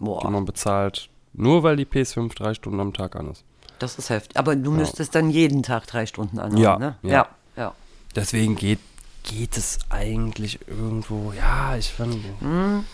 die 0.00 0.04
Boah, 0.04 0.30
man 0.30 0.44
bezahlt, 0.44 1.08
nur 1.32 1.62
weil 1.64 1.76
die 1.76 1.84
PS5 1.86 2.34
drei 2.34 2.54
Stunden 2.54 2.80
am 2.80 2.92
Tag 2.92 3.16
an 3.16 3.30
ist. 3.30 3.44
das 3.80 3.98
ist 3.98 4.08
heftig. 4.10 4.36
Aber 4.38 4.54
du 4.56 4.70
müsstest 4.70 5.14
dann 5.16 5.28
jeden 5.30 5.62
Tag 5.64 5.86
drei 5.88 6.06
Stunden 6.06 6.38
anhaben, 6.38 6.62
Ja, 6.62 6.78
ne? 6.78 6.96
ja. 7.02 7.10
Ja, 7.10 7.28
ja. 7.56 7.74
Deswegen 8.14 8.54
geht, 8.54 8.78
geht 9.24 9.56
es 9.56 9.78
eigentlich 9.88 10.60
irgendwo, 10.68 11.32
ja, 11.32 11.76
ich 11.76 11.90
fand, 11.90 12.16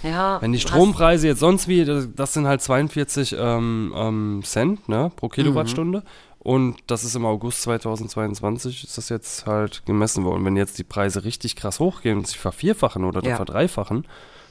ja 0.02 0.40
Wenn 0.40 0.52
die 0.52 0.60
Strompreise 0.60 1.26
jetzt 1.26 1.40
sonst 1.40 1.68
wie, 1.68 1.84
das, 1.84 2.32
sind 2.32 2.46
halt 2.46 2.62
42 2.62 3.36
ähm, 3.38 3.92
ähm, 3.96 4.40
Cent 4.44 4.88
ne, 4.88 5.10
pro 5.14 5.28
Kilowattstunde. 5.28 6.02
Und 6.38 6.76
das 6.86 7.04
ist 7.04 7.16
im 7.16 7.26
August 7.26 7.62
2022, 7.62 8.84
ist 8.84 8.96
das 8.96 9.10
jetzt 9.10 9.46
halt 9.46 9.84
gemessen 9.84 10.24
worden. 10.24 10.44
Wenn 10.44 10.56
jetzt 10.56 10.78
die 10.78 10.84
Preise 10.84 11.24
richtig 11.24 11.54
krass 11.54 11.80
hochgehen 11.80 12.16
und 12.16 12.26
sich 12.26 12.38
vervierfachen 12.38 13.04
oder 13.04 13.22
Ja. 13.22 13.36
verdreifachen, 13.36 14.06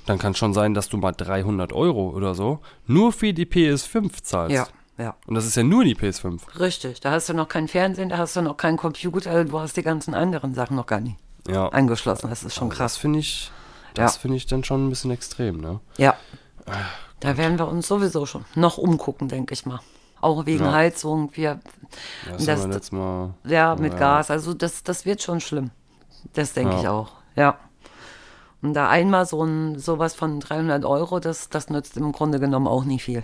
dann 0.05 0.19
kann 0.19 0.35
schon 0.35 0.53
sein, 0.53 0.75
dass 0.75 0.89
du 0.89 0.97
mal 0.97 1.13
300 1.13 1.73
Euro 1.73 2.09
oder 2.09 2.35
so 2.35 2.59
nur 2.85 3.11
für 3.11 3.33
die 3.33 3.45
PS5 3.45 4.21
zahlst. 4.21 4.55
Ja, 4.55 4.67
ja. 5.03 5.15
Und 5.25 5.33
das 5.33 5.47
ist 5.47 5.55
ja 5.55 5.63
nur 5.63 5.83
die 5.83 5.95
PS5. 5.95 6.59
Richtig. 6.59 6.99
Da 6.99 7.11
hast 7.11 7.29
du 7.29 7.33
noch 7.33 7.47
kein 7.47 7.67
Fernsehen, 7.67 8.09
da 8.09 8.17
hast 8.17 8.35
du 8.35 8.41
noch 8.41 8.57
keinen 8.57 8.77
Computer, 8.77 9.45
du 9.45 9.59
hast 9.59 9.75
die 9.77 9.83
ganzen 9.83 10.13
anderen 10.13 10.53
Sachen 10.53 10.75
noch 10.75 10.85
gar 10.85 10.99
nicht 10.99 11.17
Ja. 11.47 11.67
angeschlossen. 11.69 12.29
Das 12.29 12.43
ist 12.43 12.53
schon 12.55 12.65
Aber 12.67 12.69
Das 12.71 12.77
krass. 12.77 12.97
finde 12.97 13.19
ich, 13.19 13.51
das 13.93 14.15
Ja. 14.15 14.19
finde 14.21 14.37
ich 14.37 14.45
dann 14.47 14.63
schon 14.63 14.85
ein 14.85 14.89
bisschen 14.89 15.11
extrem, 15.11 15.57
ne? 15.61 15.79
Ja. 15.97 16.15
Da 17.19 17.37
werden 17.37 17.57
wir 17.57 17.67
uns 17.67 17.87
sowieso 17.87 18.25
schon 18.25 18.45
noch 18.55 18.77
umgucken, 18.77 19.27
denke 19.27 19.53
ich 19.53 19.65
mal. 19.65 19.79
Auch 20.21 20.45
wegen 20.45 20.65
Ja. 20.65 20.73
Heizung, 20.73 21.31
wir, 21.33 21.59
Das, 22.29 22.45
Das- 22.45 22.91
wir 22.91 22.99
Mal. 22.99 23.33
ja, 23.45 23.75
mit 23.75 23.93
Ja. 23.93 23.99
Gas. 23.99 24.29
Also 24.31 24.53
das, 24.53 24.83
das 24.83 25.05
wird 25.05 25.21
schon 25.21 25.39
schlimm. 25.39 25.71
Das 26.33 26.53
denke 26.53 26.73
Ja. 26.75 26.79
ich 26.81 26.87
auch. 26.87 27.11
Ja. 27.35 27.57
Und 28.61 28.73
da 28.73 28.89
einmal 28.89 29.25
so 29.25 29.41
ein 29.43 29.79
sowas 29.79 30.13
von 30.13 30.41
300 30.41 30.83
Euro, 30.83 31.19
das, 31.21 31.47
das 31.49 31.69
nützt 31.69 31.95
im 31.95 32.11
Grunde 32.11 32.39
genommen 32.41 32.67
auch 32.67 32.83
nicht 32.83 33.03
viel. 33.03 33.23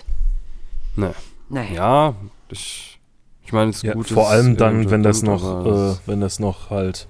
Ne. 0.95 1.13
Nee. 1.49 1.75
Ja, 1.75 2.15
ich, 2.49 2.99
ich 3.43 3.51
meine, 3.51 3.71
es 3.71 3.77
ist 3.77 3.83
Ja, 3.83 3.93
gut. 3.93 4.07
vor 4.07 4.29
allem 4.29 4.55
dann, 4.55 4.89
wenn 4.89 5.03
das 5.03 5.21
noch, 5.23 5.65
äh, 5.65 5.95
wenn 6.05 6.21
das 6.21 6.39
noch 6.39 6.69
halt 6.69 7.07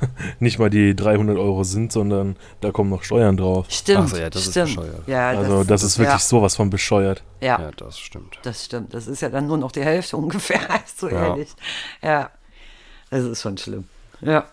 nicht 0.40 0.58
mal 0.58 0.70
die 0.70 0.94
300 0.94 1.36
Euro 1.38 1.64
sind, 1.64 1.92
sondern 1.92 2.36
da 2.60 2.70
kommen 2.70 2.90
noch 2.90 3.02
Steuern 3.02 3.36
drauf. 3.36 3.66
Stimmt. 3.68 3.98
Ach 4.04 4.08
so, 4.08 4.16
ja, 4.16 4.30
das 4.30 4.42
ist 4.46 4.50
stimmt. 4.52 4.76
bescheuert. 4.76 5.08
Ja, 5.08 5.28
Also 5.30 5.64
das 5.64 5.82
ist 5.82 5.98
wirklich 5.98 6.12
ja, 6.14 6.18
sowas 6.18 6.56
von 6.56 6.70
bescheuert. 6.70 7.22
Ja, 7.40 7.60
Ja, 7.60 7.70
das 7.76 7.98
stimmt. 7.98 8.38
das 8.42 8.64
stimmt. 8.64 8.94
Das 8.94 9.06
ist 9.06 9.20
ja 9.22 9.28
dann 9.28 9.46
nur 9.46 9.56
noch 9.58 9.72
die 9.72 9.82
Hälfte 9.84 10.16
ungefähr, 10.18 10.60
so 10.96 11.08
Ja. 11.08 11.28
ehrlich. 11.28 11.50
Ja, 12.02 12.30
das 13.10 13.24
ist 13.24 13.40
schon 13.42 13.56
schlimm. 13.58 13.84
Ja. 14.20 14.44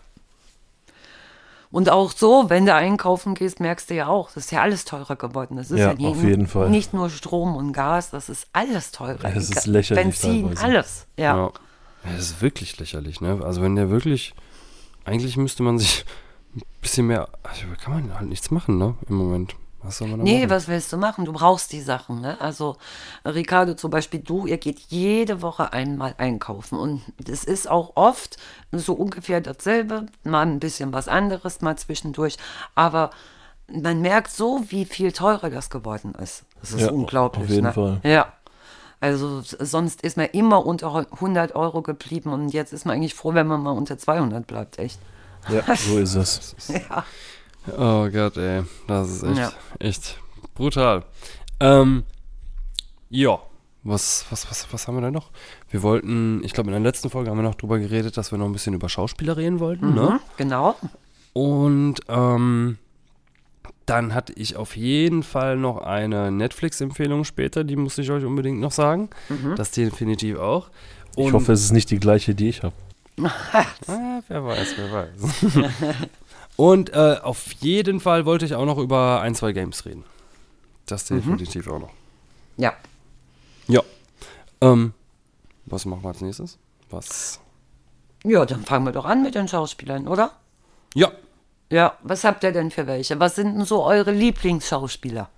Und 1.72 1.90
auch 1.90 2.12
so, 2.12 2.50
wenn 2.50 2.66
du 2.66 2.74
einkaufen 2.74 3.34
gehst, 3.36 3.60
merkst 3.60 3.90
du 3.90 3.96
ja 3.96 4.08
auch, 4.08 4.28
das 4.32 4.46
ist 4.46 4.52
ja 4.52 4.62
alles 4.62 4.86
teurer 4.86 5.16
geworden. 5.18 5.58
Das 5.58 5.72
ist 5.72 5.80
Ja, 5.80 5.88
ja, 5.90 5.94
nie, 5.94 6.08
auf 6.08 6.24
jeden 6.24 6.48
Fall. 6.48 6.70
nicht 6.70 6.94
nur 6.94 7.10
Strom 7.10 7.56
und 7.58 7.74
Gas, 7.74 8.12
das 8.12 8.30
ist 8.30 8.48
alles 8.54 8.92
teurer. 8.92 9.18
Das 9.18 9.50
ist 9.50 9.66
lächerlich 9.66 10.04
Benzin, 10.04 10.44
teilweise. 10.56 10.64
alles. 10.64 11.08
Ja. 11.18 11.24
Ja. 11.24 11.38
ja. 11.38 11.52
Das 12.14 12.20
ist 12.22 12.42
wirklich 12.42 12.78
lächerlich, 12.80 13.20
ne? 13.20 13.42
Also 13.44 13.62
wenn 13.62 13.76
der 13.76 13.90
wirklich, 13.90 14.34
eigentlich 15.06 15.38
müsste 15.38 15.64
man 15.64 15.80
sich 15.80 16.06
ein 16.56 16.62
bisschen 16.82 17.08
mehr, 17.08 17.28
also 17.44 17.62
kann 17.82 17.94
man 17.94 18.18
halt 18.20 18.30
nichts 18.30 18.52
machen, 18.52 18.78
ne? 18.78 18.96
Im 19.10 19.16
Moment. 19.16 19.56
Was 19.84 20.00
soll 20.00 20.08
man 20.08 20.18
da 20.20 20.24
Nee, 20.24 20.40
machen? 20.40 20.50
was 20.50 20.68
willst 20.68 20.92
du 20.94 20.98
machen? 20.98 21.26
Du 21.26 21.32
brauchst 21.34 21.72
die 21.72 21.82
Sachen. 21.82 22.20
Ne? 22.22 22.42
Also 22.42 22.76
Ricardo 23.24 23.76
zum 23.76 23.92
Beispiel, 23.92 24.20
du, 24.20 24.48
ihr 24.48 24.58
geht 24.58 24.80
jede 24.90 25.44
Woche 25.44 25.74
einmal 25.74 26.16
einkaufen 26.18 26.80
und 26.80 27.02
es 27.30 27.44
ist 27.44 27.70
auch 27.70 27.92
oft 27.96 28.38
so 28.72 28.94
ungefähr 28.94 29.42
dasselbe, 29.42 30.08
mal 30.24 30.42
ein 30.42 30.60
bisschen 30.60 30.92
was 30.92 31.08
anderes, 31.08 31.62
mal 31.62 31.78
zwischendurch, 31.78 32.38
aber 32.74 33.12
man 33.68 34.02
merkt 34.02 34.32
so, 34.32 34.64
wie 34.70 34.86
viel 34.86 35.12
teurer 35.12 35.52
das 35.52 35.70
geworden 35.70 36.16
ist. 36.16 36.46
Das 36.62 36.72
ist 36.72 36.82
Ja, 36.82 36.90
unglaublich. 36.92 37.44
auf 37.44 37.50
jeden 37.52 37.64
ne? 37.66 37.74
Fall. 37.74 38.00
Ja. 38.04 38.34
Also 39.00 39.42
sonst 39.42 40.02
ist 40.02 40.18
man 40.18 40.28
immer 40.28 40.66
unter 40.66 40.94
100 40.96 41.56
Euro 41.56 41.82
geblieben 41.82 42.32
und 42.32 42.50
jetzt 42.50 42.74
ist 42.74 42.86
man 42.86 42.96
eigentlich 42.96 43.14
froh, 43.14 43.34
wenn 43.34 43.48
man 43.48 43.62
mal 43.62 43.72
unter 43.72 43.98
200 43.98 44.48
bleibt, 44.48 44.80
echt. 44.80 45.00
Ja, 45.50 45.76
so 45.76 45.98
ist 46.00 46.16
es. 46.16 46.56
Ja. 46.70 47.04
Oh 47.78 48.10
Gott, 48.10 48.38
ey. 48.38 48.64
Das 48.88 49.10
ist 49.10 49.24
echt, 49.24 49.38
Ja. 49.38 49.52
echt 49.80 50.20
brutal. 50.56 51.04
Ähm, 51.60 52.04
ja. 53.10 53.40
Was, 53.84 54.26
was, 54.32 54.50
was, 54.50 54.68
was 54.74 54.88
haben 54.88 54.96
wir 54.96 55.02
da 55.02 55.12
noch? 55.12 55.30
Wir 55.70 55.84
wollten, 55.84 56.44
ich 56.44 56.54
glaube, 56.54 56.70
in 56.70 56.74
der 56.74 56.80
letzten 56.82 57.12
Folge 57.12 57.30
haben 57.30 57.38
wir 57.38 57.44
noch 57.44 57.54
drüber 57.56 57.78
geredet, 57.78 58.18
dass 58.18 58.32
wir 58.32 58.40
noch 58.40 58.48
ein 58.48 58.52
bisschen 58.52 58.74
über 58.74 58.90
Schauspieler 58.90 59.38
reden 59.38 59.60
wollten, 59.60 59.94
ne? 59.94 60.02
Mhm, 60.14 60.20
genau. 60.38 60.76
Und 61.34 62.00
ähm, 62.08 62.80
dann 63.86 64.14
hatte 64.16 64.34
ich 64.34 64.56
auf 64.56 64.76
jeden 64.76 65.24
Fall 65.24 65.58
noch 65.58 65.78
eine 65.78 66.32
Netflix-Empfehlung 66.32 67.24
später, 67.24 67.64
die 67.64 67.76
muss 67.76 67.98
ich 67.98 68.10
euch 68.12 68.24
unbedingt 68.26 68.60
noch 68.60 68.72
sagen. 68.72 69.10
Das 69.56 69.72
definitiv 69.72 70.38
auch. 70.40 70.70
Und, 71.16 71.28
Ich 71.28 71.34
hoffe, 71.34 71.54
es 71.54 71.64
ist 71.64 71.72
nicht 71.72 71.92
die 71.92 72.00
gleiche, 72.00 72.36
die 72.36 72.50
ich 72.50 72.64
habe. 72.64 72.74
Ah, 73.88 74.22
wer 74.28 74.46
weiß, 74.46 74.76
wer 74.78 74.92
weiß. 74.92 75.72
Und 76.58 76.94
äh, 76.94 77.18
auf 77.22 77.52
jeden 77.60 78.00
Fall 78.00 78.26
wollte 78.26 78.46
ich 78.46 78.56
auch 78.56 78.66
noch 78.66 78.78
über 78.78 79.22
ein, 79.22 79.36
zwei 79.36 79.52
Games 79.52 79.86
reden. 79.86 80.04
Das 80.86 81.06
definitiv 81.06 81.68
auch 81.68 81.80
noch. 81.80 81.92
Ja. 82.58 82.74
Ja. 83.68 83.82
Ähm, 84.62 84.94
was 85.66 85.86
machen 85.86 86.04
wir 86.04 86.10
als 86.10 86.22
nächstes? 86.22 86.58
Was? 86.90 87.40
Ja, 88.24 88.46
dann 88.46 88.64
fangen 88.64 88.86
wir 88.86 88.92
doch 88.92 89.06
an 89.06 89.22
mit 89.24 89.36
den 89.36 89.48
Schauspielern, 89.48 90.08
oder? 90.08 90.32
Ja, 90.94 91.12
Ja, 91.72 91.98
was 92.04 92.24
habt 92.24 92.44
ihr 92.44 92.52
denn 92.52 92.70
für 92.72 92.86
welche? 92.88 93.20
Was 93.20 93.36
sind 93.36 93.56
denn 93.56 93.66
so 93.66 93.84
eure 93.84 94.12
Lieblingsschauspieler? 94.12 95.30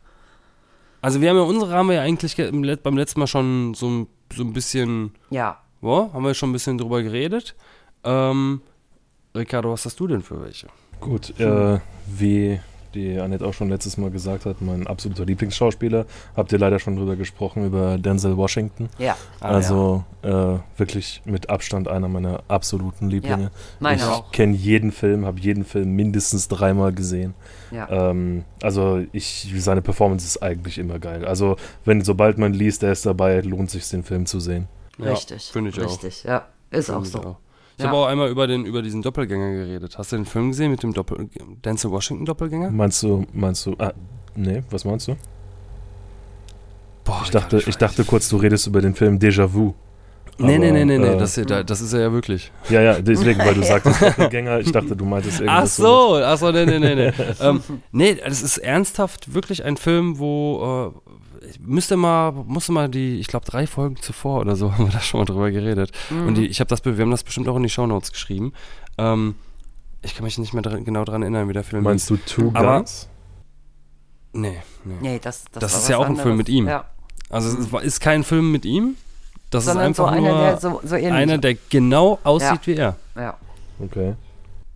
Also 1.02 1.22
wir 1.22 1.30
haben 1.30 1.38
ja 1.38 1.44
unsere 1.44 1.74
haben 1.74 1.88
wir 1.88 1.96
ja 1.96 2.02
eigentlich 2.02 2.36
beim 2.36 2.98
letzten 2.98 3.20
Mal 3.20 3.28
schon 3.28 3.74
so, 3.76 3.88
ein- 3.88 4.08
so 4.36 4.44
ein 4.44 4.52
bisschen, 4.54 5.14
Ja. 5.30 5.60
boah, 5.80 6.12
haben 6.12 6.24
wir 6.26 6.34
schon 6.34 6.50
ein 6.50 6.54
bisschen 6.54 6.78
drüber 6.78 7.02
geredet. 7.04 7.56
Ähm, 8.04 8.62
Ricardo, 9.36 9.72
was 9.72 9.86
hast 9.86 10.00
du 10.00 10.08
denn 10.08 10.22
für 10.22 10.42
welche? 10.42 10.68
Gut, 11.00 11.40
äh, 11.40 11.80
wie 12.08 12.60
die 12.94 13.20
Annette 13.20 13.46
auch 13.46 13.54
schon 13.54 13.70
letztes 13.70 13.98
Mal 13.98 14.10
gesagt 14.12 14.46
hat, 14.46 14.62
mein 14.62 14.88
absoluter 14.88 15.26
Lieblingsschauspieler, 15.26 16.06
habt 16.36 16.52
ihr 16.52 16.60
leider 16.60 16.80
schon 16.80 16.96
drüber 16.96 17.16
gesprochen, 17.16 17.66
über 17.66 17.98
Denzel 17.98 18.38
Washington. 18.38 18.90
Ja, 18.98 19.16
Ah, 19.40 19.50
also 19.50 20.04
äh, 20.24 20.56
wirklich 20.78 21.22
mit 21.26 21.50
Abstand 21.50 21.88
einer 21.88 22.08
meiner 22.08 22.44
absoluten 22.48 23.10
Lieblinge. 23.10 23.52
meine 23.80 23.98
ich 23.98 24.04
auch. 24.04 24.32
kenne 24.32 24.56
jeden 24.56 24.92
Film, 24.92 25.26
habe 25.26 25.40
jeden 25.40 25.66
Film 25.66 25.92
mindestens 25.96 26.48
dreimal 26.48 26.92
gesehen. 26.94 27.34
Ja. 27.72 27.90
Ähm, 27.90 28.44
also 28.62 29.04
ich, 29.12 29.54
seine 29.58 29.82
Performance 29.82 30.26
ist 30.26 30.42
eigentlich 30.42 30.78
immer 30.78 31.00
geil. 31.00 31.26
Also 31.26 31.58
wenn 31.86 32.04
sobald 32.04 32.38
man 32.38 32.54
liest, 32.54 32.84
er 32.84 32.92
ist 32.92 33.06
dabei, 33.06 33.42
lohnt 33.42 33.70
sich 33.70 33.88
den 33.90 34.04
Film 34.04 34.26
zu 34.26 34.40
sehen. 34.40 34.68
Ja, 34.98 35.12
Richtig. 35.12 35.44
finde 35.52 35.70
ich 35.70 35.80
auch. 35.82 35.86
Richtig, 35.92 36.24
ja. 36.24 36.48
Ist 36.72 36.90
auch 36.90 37.04
Finde 37.04 37.08
ich 37.08 37.12
so. 37.14 37.20
auch. 37.30 37.38
Ich 37.78 37.84
Ja. 37.84 37.90
habe 37.90 37.98
auch 38.00 38.08
einmal 38.08 38.30
über, 38.30 38.48
den, 38.48 38.66
über 38.66 38.82
diesen 38.82 39.04
Doppelgänger 39.04 39.52
geredet. 39.52 39.98
Hast 40.00 40.12
du 40.12 40.16
den 40.16 40.26
Film 40.26 40.50
gesehen 40.50 40.72
mit 40.72 40.82
dem 40.82 40.94
Doppel 40.94 41.30
Denzel 41.64 41.92
Washington 41.92 42.26
Doppelgänger? 42.26 42.72
Meinst 42.72 43.04
du, 43.04 43.26
meinst 43.34 43.66
du, 43.68 43.76
ah, 43.78 43.94
nee, 44.36 44.64
was 44.72 44.84
meinst 44.84 45.08
du? 45.08 45.16
Boah, 47.04 47.22
Ich 47.24 47.30
dachte, 47.30 47.58
Ricardo, 47.58 47.70
ich 47.70 47.78
dachte 47.78 48.04
kurz, 48.04 48.30
du 48.30 48.38
redest 48.38 48.66
über 48.68 48.82
den 48.82 48.96
Film 48.96 49.18
Déjà 49.20 49.52
Vu. 49.54 49.74
Nee, 50.40 50.58
nee, 50.60 50.68
Aber, 50.70 50.74
nee, 50.78 50.86
nee, 50.86 50.98
nee, 51.00 51.06
äh, 51.08 51.18
das, 51.18 51.40
das 51.66 51.82
ist 51.82 51.94
er 51.94 52.02
ja 52.02 52.12
wirklich. 52.12 52.52
Ja, 52.70 52.82
ja, 52.82 53.00
deswegen, 53.00 53.40
weil 53.40 53.54
du 53.56 53.64
sagtest 53.64 54.02
Doppelgänger, 54.02 54.60
ich 54.60 54.72
dachte, 54.72 54.96
du 54.96 55.06
meintest 55.06 55.38
Ach 55.38 55.42
irgendwas. 55.46 55.76
so, 55.76 56.16
ach 56.24 56.38
so, 56.38 56.52
nee, 56.52 56.66
nee, 56.66 56.80
nee, 56.80 56.96
nee. 56.96 57.12
ähm, 57.42 57.62
nee, 57.92 58.16
das 58.24 58.42
ist 58.42 58.58
ernsthaft 58.58 59.34
wirklich 59.34 59.64
ein 59.64 59.78
Film, 59.78 60.20
wo 60.20 60.94
äh, 60.96 61.12
ich 61.50 61.60
müsste 61.60 61.98
mal, 61.98 62.32
musste 62.32 62.72
mal 62.72 62.90
die, 62.90 63.20
ich 63.20 63.28
glaube 63.28 63.46
drei 63.46 63.68
Folgen 63.68 63.98
zuvor 63.98 64.42
oder 64.42 64.56
so 64.56 64.72
haben 64.74 64.86
wir 64.86 64.92
da 64.92 65.00
schon 65.00 65.20
mal 65.20 65.26
drüber 65.26 65.52
geredet. 65.52 65.92
Und 66.10 66.36
die, 66.36 66.48
ich 66.48 66.60
habe 66.60 66.70
das, 66.70 66.84
wir 66.86 66.98
haben 66.98 67.12
das 67.12 67.24
bestimmt 67.24 67.48
auch 67.48 67.56
in 67.58 67.64
die 67.64 67.70
Shownotes 67.70 68.12
geschrieben. 68.12 68.54
Ähm, 68.98 69.36
ich 70.02 70.16
kann 70.16 70.24
mich 70.24 70.38
nicht 70.38 70.54
mehr 70.54 70.62
dran, 70.62 70.86
genau 70.86 71.04
daran 71.06 71.22
erinnern, 71.22 71.50
wie 71.50 71.54
der 71.54 71.64
Film 71.64 71.84
Meinst 71.84 72.10
du 72.10 72.18
Two 72.18 72.52
Guns? 72.52 73.10
Nee, 74.34 74.62
nee. 74.84 74.94
Nee, 75.02 75.20
das, 75.20 75.46
das, 75.52 75.62
Das 75.62 75.74
war 75.74 75.80
ist 75.82 75.90
ja 75.90 75.98
auch 75.98 76.02
ein 76.02 76.08
anderes. 76.10 76.24
Film 76.24 76.38
mit 76.38 76.50
ihm. 76.50 76.68
Ja. 76.68 76.86
Also 77.30 77.58
es 77.58 77.84
ist 77.84 78.00
kein 78.00 78.24
Film 78.24 78.52
mit 78.52 78.66
ihm. 78.66 78.96
Das 79.50 79.66
Sondern 79.66 79.92
ist 79.92 80.00
einfach 80.00 80.12
so 80.12 80.18
einer, 80.18 80.30
nur 80.30 80.40
der 80.40 80.58
so, 80.58 80.82
so 80.84 80.96
einer, 80.96 81.38
der 81.38 81.56
genau 81.70 82.20
aussieht 82.24 82.68
wie 82.68 82.76
er. 82.76 82.96
Ja. 83.16 83.38
Okay. 83.80 84.16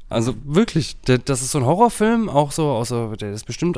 Also 0.10 0.34
wirklich, 0.43 0.99
der, 1.01 1.19
das 1.19 1.41
ist 1.41 1.51
so 1.51 1.60
ein 1.60 1.65
Horrorfilm, 1.65 2.29
auch 2.29 2.51
so, 2.51 2.69
außer 2.69 3.15
der 3.17 3.31
ist 3.31 3.45
bestimmt 3.45 3.77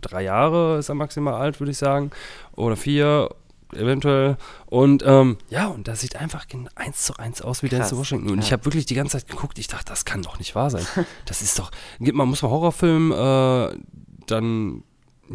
drei 0.00 0.22
Jahre 0.22 0.78
ist 0.78 0.88
er 0.88 0.94
maximal 0.94 1.34
alt, 1.34 1.60
würde 1.60 1.72
ich 1.72 1.78
sagen. 1.78 2.10
Oder 2.54 2.76
vier, 2.76 3.30
eventuell. 3.72 4.36
Und 4.66 5.02
ähm, 5.06 5.38
ja, 5.48 5.66
und 5.66 5.88
das 5.88 6.00
sieht 6.00 6.16
einfach 6.16 6.46
eins 6.74 7.04
zu 7.04 7.16
eins 7.16 7.42
aus 7.42 7.62
wie 7.62 7.68
Denzel 7.68 7.98
Washington. 7.98 8.30
Und 8.30 8.38
ich 8.38 8.46
ja. 8.46 8.52
habe 8.52 8.64
wirklich 8.64 8.86
die 8.86 8.94
ganze 8.94 9.18
Zeit 9.18 9.28
geguckt, 9.28 9.58
ich 9.58 9.68
dachte, 9.68 9.86
das 9.86 10.04
kann 10.04 10.22
doch 10.22 10.38
nicht 10.38 10.54
wahr 10.54 10.70
sein. 10.70 10.86
Das 11.24 11.42
ist 11.42 11.58
doch, 11.58 11.70
man 11.98 12.28
muss 12.28 12.42
mal 12.42 12.50
Horrorfilm, 12.50 13.12
äh, 13.12 13.78
dann 14.26 14.82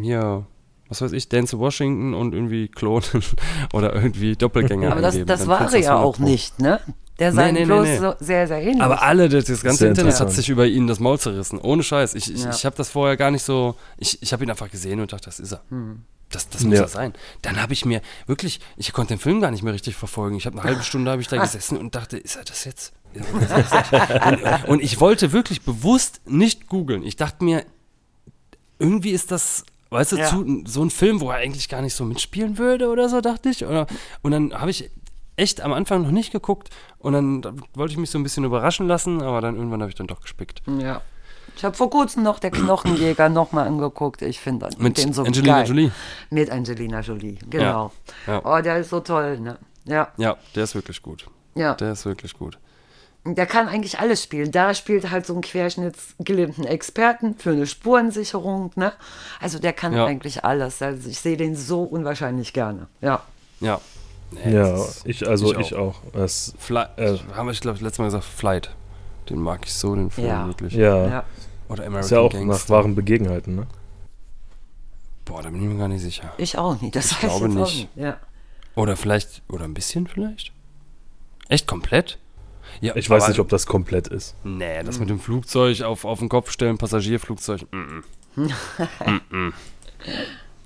hier, 0.00 0.46
was 0.88 1.02
weiß 1.02 1.12
ich, 1.12 1.28
Denzel 1.28 1.58
Washington 1.58 2.14
und 2.14 2.34
irgendwie 2.34 2.68
klonen 2.68 3.04
oder 3.72 3.94
irgendwie 3.94 4.36
Doppelgänger 4.36 4.92
Aber 4.92 5.02
das, 5.02 5.18
das 5.24 5.46
war 5.46 5.60
er 5.60 5.70
du 5.70 5.78
ja 5.78 5.98
100 5.98 6.06
auch 6.06 6.16
Pro. 6.16 6.24
nicht, 6.24 6.60
ne? 6.60 6.80
Der 7.22 7.32
sah 7.32 7.46
nee, 7.46 7.52
nee, 7.60 7.64
bloß 7.64 7.86
nee. 7.86 7.98
so 7.98 8.14
sehr, 8.18 8.48
sehr 8.48 8.60
ähnlich. 8.62 8.82
Aber 8.82 9.02
alle, 9.02 9.28
das, 9.28 9.44
das 9.44 9.62
ganze 9.62 9.78
Sehr 9.78 9.88
Internet 9.90 10.18
hat 10.18 10.32
sich 10.32 10.48
über 10.48 10.66
ihn 10.66 10.86
das 10.88 10.98
Maul 10.98 11.18
zerrissen. 11.20 11.58
Ohne 11.60 11.82
Scheiß. 11.84 12.14
Ich, 12.14 12.32
ich, 12.34 12.42
Ja. 12.42 12.50
ich 12.50 12.64
habe 12.66 12.74
das 12.76 12.90
vorher 12.90 13.16
gar 13.16 13.30
nicht 13.30 13.44
so. 13.44 13.76
Ich, 13.96 14.20
ich 14.22 14.32
habe 14.32 14.42
ihn 14.42 14.50
einfach 14.50 14.70
gesehen 14.70 14.98
und 15.00 15.12
dachte, 15.12 15.26
das 15.26 15.38
ist 15.38 15.52
er. 15.52 15.62
Das, 16.30 16.48
das 16.48 16.64
muss 16.64 16.74
Ja. 16.74 16.82
er 16.82 16.88
sein. 16.88 17.12
Dann 17.42 17.62
habe 17.62 17.72
ich 17.74 17.84
mir 17.84 18.00
wirklich, 18.26 18.58
ich 18.76 18.92
konnte 18.92 19.14
den 19.14 19.20
Film 19.20 19.40
gar 19.40 19.50
nicht 19.52 19.62
mehr 19.62 19.72
richtig 19.72 19.94
verfolgen. 19.94 20.36
Ich 20.36 20.46
habe 20.46 20.58
eine 20.58 20.68
halbe 20.68 20.82
Stunde 20.82 21.10
habe 21.12 21.22
ich 21.22 21.28
da 21.28 21.36
gesessen 21.36 21.78
und 21.78 21.94
dachte, 21.94 22.16
ist 22.18 22.34
er 22.36 22.44
das 22.44 22.64
jetzt? 22.64 22.92
Ist 23.14 23.50
er 23.50 23.62
das 23.62 23.90
jetzt? 23.92 24.26
und, 24.64 24.68
und 24.68 24.82
ich 24.82 24.98
wollte 25.00 25.32
wirklich 25.32 25.62
bewusst 25.62 26.22
nicht 26.26 26.66
googeln. 26.66 27.04
Ich 27.04 27.16
dachte 27.16 27.44
mir, 27.44 27.64
irgendwie 28.78 29.10
ist 29.10 29.30
das, 29.30 29.64
weißt 29.90 30.12
du, 30.12 30.16
Ja. 30.16 30.26
zu, 30.28 30.64
so 30.66 30.82
ein 30.82 30.90
Film, 30.90 31.20
wo 31.20 31.30
er 31.30 31.36
eigentlich 31.36 31.68
gar 31.68 31.82
nicht 31.82 31.94
so 31.94 32.04
mitspielen 32.04 32.58
würde 32.58 32.88
oder 32.88 33.08
so, 33.08 33.20
dachte 33.20 33.48
ich. 33.50 33.64
Oder, 33.64 33.86
und 34.22 34.32
dann 34.32 34.52
habe 34.54 34.70
ich 34.70 34.90
echt 35.42 35.60
am 35.60 35.72
Anfang 35.72 36.02
noch 36.02 36.10
nicht 36.10 36.32
geguckt 36.32 36.70
und 36.98 37.12
dann 37.12 37.42
da 37.42 37.52
wollte 37.74 37.92
ich 37.92 37.98
mich 37.98 38.10
so 38.10 38.18
ein 38.18 38.22
bisschen 38.22 38.44
überraschen 38.44 38.86
lassen, 38.88 39.20
aber 39.22 39.40
dann 39.40 39.56
irgendwann 39.56 39.80
habe 39.82 39.90
ich 39.90 39.96
dann 39.96 40.06
doch 40.06 40.20
gespickt. 40.20 40.62
ja. 40.78 41.00
Ich 41.54 41.64
habe 41.66 41.76
vor 41.76 41.90
kurzem 41.90 42.22
noch 42.22 42.38
der 42.38 42.50
Knochenjäger 42.50 43.28
nochmal 43.28 43.66
angeguckt. 43.66 44.22
Ich 44.22 44.40
finde 44.40 44.70
Mit 44.78 44.96
den 44.96 45.12
so 45.12 45.22
Angelina 45.22 45.58
geil. 45.58 45.68
Jolie. 45.68 45.90
Mit 46.30 46.50
Angelina 46.50 47.00
Jolie, 47.00 47.36
genau. 47.50 47.92
Ja. 48.26 48.40
Oh, 48.42 48.62
der 48.62 48.78
ist 48.78 48.88
so 48.88 49.00
toll, 49.00 49.38
ne? 49.38 49.58
Ja, 49.84 50.08
Ja, 50.16 50.38
der 50.54 50.64
ist 50.64 50.74
wirklich 50.74 51.02
gut. 51.02 51.26
ja. 51.54 51.74
Der 51.74 51.92
ist 51.92 52.06
wirklich 52.06 52.38
gut. 52.38 52.58
Der 53.26 53.44
kann 53.44 53.68
eigentlich 53.68 53.98
alles 53.98 54.22
spielen. 54.22 54.50
Da 54.50 54.72
spielt 54.72 55.10
halt 55.10 55.26
so 55.26 55.34
einen 55.34 55.42
querschnittsgelähmten 55.42 56.64
Experten 56.64 57.34
für 57.36 57.50
eine 57.50 57.66
Spurensicherung, 57.66 58.72
ne? 58.76 58.92
Also 59.40 59.58
der 59.58 59.74
kann 59.74 59.92
Ja. 59.92 60.06
eigentlich 60.06 60.44
alles. 60.46 60.80
Also 60.80 61.08
ich 61.10 61.18
sehe 61.20 61.36
den 61.36 61.54
so 61.54 61.82
unwahrscheinlich 61.82 62.54
gerne. 62.54 62.86
Ja. 63.02 63.22
Ja. 63.60 63.80
Nee, 64.32 64.54
Ja, 64.54 64.84
ich, 65.04 65.26
also 65.28 65.52
ich 65.52 65.58
ich 65.58 65.74
auch. 65.74 65.96
Es, 66.14 66.54
Fly, 66.58 66.84
Äh. 66.96 67.18
haben 67.34 67.46
wir, 67.46 67.52
ich 67.52 67.60
glaube, 67.60 67.78
letztes 67.80 67.98
Mal 67.98 68.06
gesagt, 68.06 68.24
Flight. 68.24 68.74
Den 69.30 69.38
mag 69.40 69.60
ich 69.64 69.72
so, 69.74 69.94
den 69.94 70.10
Film 70.10 70.26
Ja. 70.26 70.46
wirklich. 70.46 70.72
ja, 70.74 71.06
ja. 71.08 71.24
Oder 71.68 71.84
American 71.86 72.00
ist 72.04 72.10
ja 72.10 72.18
auch 72.20 72.32
nach 72.32 72.40
Gangster. 72.40 72.74
wahren 72.74 72.94
Begebenheiten, 72.94 73.54
ne? 73.54 73.66
Boah, 75.24 75.42
da 75.42 75.50
bin 75.50 75.62
ich 75.62 75.68
mir 75.68 75.78
gar 75.78 75.88
nicht 75.88 76.02
sicher. 76.02 76.32
Ich 76.38 76.58
auch 76.58 76.80
nicht. 76.80 76.94
Das 76.96 77.12
Ich 77.12 77.22
weiß 77.22 77.38
glaube 77.38 77.44
auch 77.60 77.66
nicht. 77.66 77.88
Ja. 77.94 78.16
Oder 78.74 78.96
vielleicht, 78.96 79.42
oder 79.48 79.64
ein 79.64 79.74
bisschen 79.74 80.06
vielleicht? 80.06 80.52
Echt 81.48 81.66
komplett? 81.66 82.18
Ja, 82.80 82.96
Ich 82.96 83.08
weiß 83.08 83.28
nicht, 83.28 83.38
ob 83.38 83.48
das 83.48 83.66
komplett 83.66 84.08
ist. 84.08 84.34
Nee, 84.44 84.82
das 84.82 84.98
mit 84.98 85.10
dem 85.10 85.20
Flugzeug 85.20 85.82
auf, 85.82 86.04
auf 86.04 86.18
den 86.18 86.28
Kopf 86.28 86.50
stellen, 86.50 86.78
Passagierflugzeug, 86.78 87.66
mm, 87.70 88.02
mm, 89.30 89.52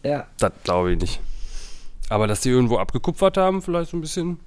Ja. 0.05 0.27
das 0.39 0.53
glaube 0.65 0.93
ich 0.93 1.01
nicht. 1.01 1.21
Aber 2.09 2.27
dass 2.27 2.41
die 2.41 2.51
irgendwo 2.51 2.79
abgekupfert 2.79 3.37
haben, 3.37 3.63
vielleicht 3.63 3.91
so 3.91 3.97
ein 3.97 4.01
bisschen, 4.01 4.39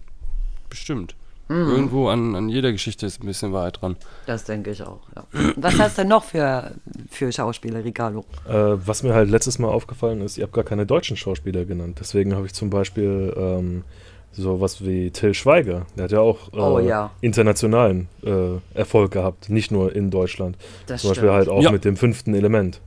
bestimmt. 0.69 1.15
Mhm. 1.49 1.55
Irgendwo 1.71 2.09
an, 2.09 2.35
an 2.35 2.47
jeder 2.47 2.71
Geschichte 2.71 3.05
ist 3.07 3.23
ein 3.23 3.25
bisschen 3.25 3.51
Wahrheit 3.53 3.81
dran. 3.81 3.95
Das 4.27 4.43
denke 4.43 4.69
ich 4.69 4.83
auch. 4.83 4.99
Ja. 5.15 5.23
Was 5.55 5.79
hast 5.79 5.97
du 5.97 6.05
noch 6.05 6.23
für, 6.23 6.71
für 7.09 7.31
Schauspieler, 7.31 7.83
Ricardo? 7.83 8.23
Äh, 8.47 8.53
was 8.53 9.01
mir 9.01 9.15
halt 9.15 9.29
letztes 9.31 9.57
Mal 9.57 9.67
aufgefallen 9.69 10.21
ist, 10.21 10.37
ihr 10.37 10.43
habt 10.43 10.53
gar 10.53 10.63
keine 10.63 10.85
deutschen 10.85 11.17
Schauspieler 11.17 11.65
genannt. 11.65 11.97
Deswegen 11.99 12.35
habe 12.35 12.45
ich 12.45 12.53
zum 12.53 12.69
Beispiel 12.69 13.33
ähm, 13.35 13.83
sowas 14.31 14.85
wie 14.85 15.09
Till 15.09 15.33
Schweiger. 15.33 15.87
Der 15.97 16.03
hat 16.03 16.11
ja 16.11 16.19
auch 16.19 16.53
äh, 16.53 16.57
Oh, 16.57 16.79
ja. 16.79 17.09
internationalen 17.21 18.09
äh, 18.23 18.57
Erfolg 18.77 19.11
gehabt, 19.11 19.49
nicht 19.49 19.71
nur 19.71 19.95
in 19.95 20.11
Deutschland. 20.11 20.55
Das 20.85 21.01
zum 21.01 21.09
Beispiel 21.09 21.29
stimmt. 21.29 21.33
halt 21.35 21.49
auch 21.49 21.63
Ja. 21.63 21.71
mit 21.71 21.83
dem 21.83 21.97
fünften 21.97 22.35
Element. 22.35 22.79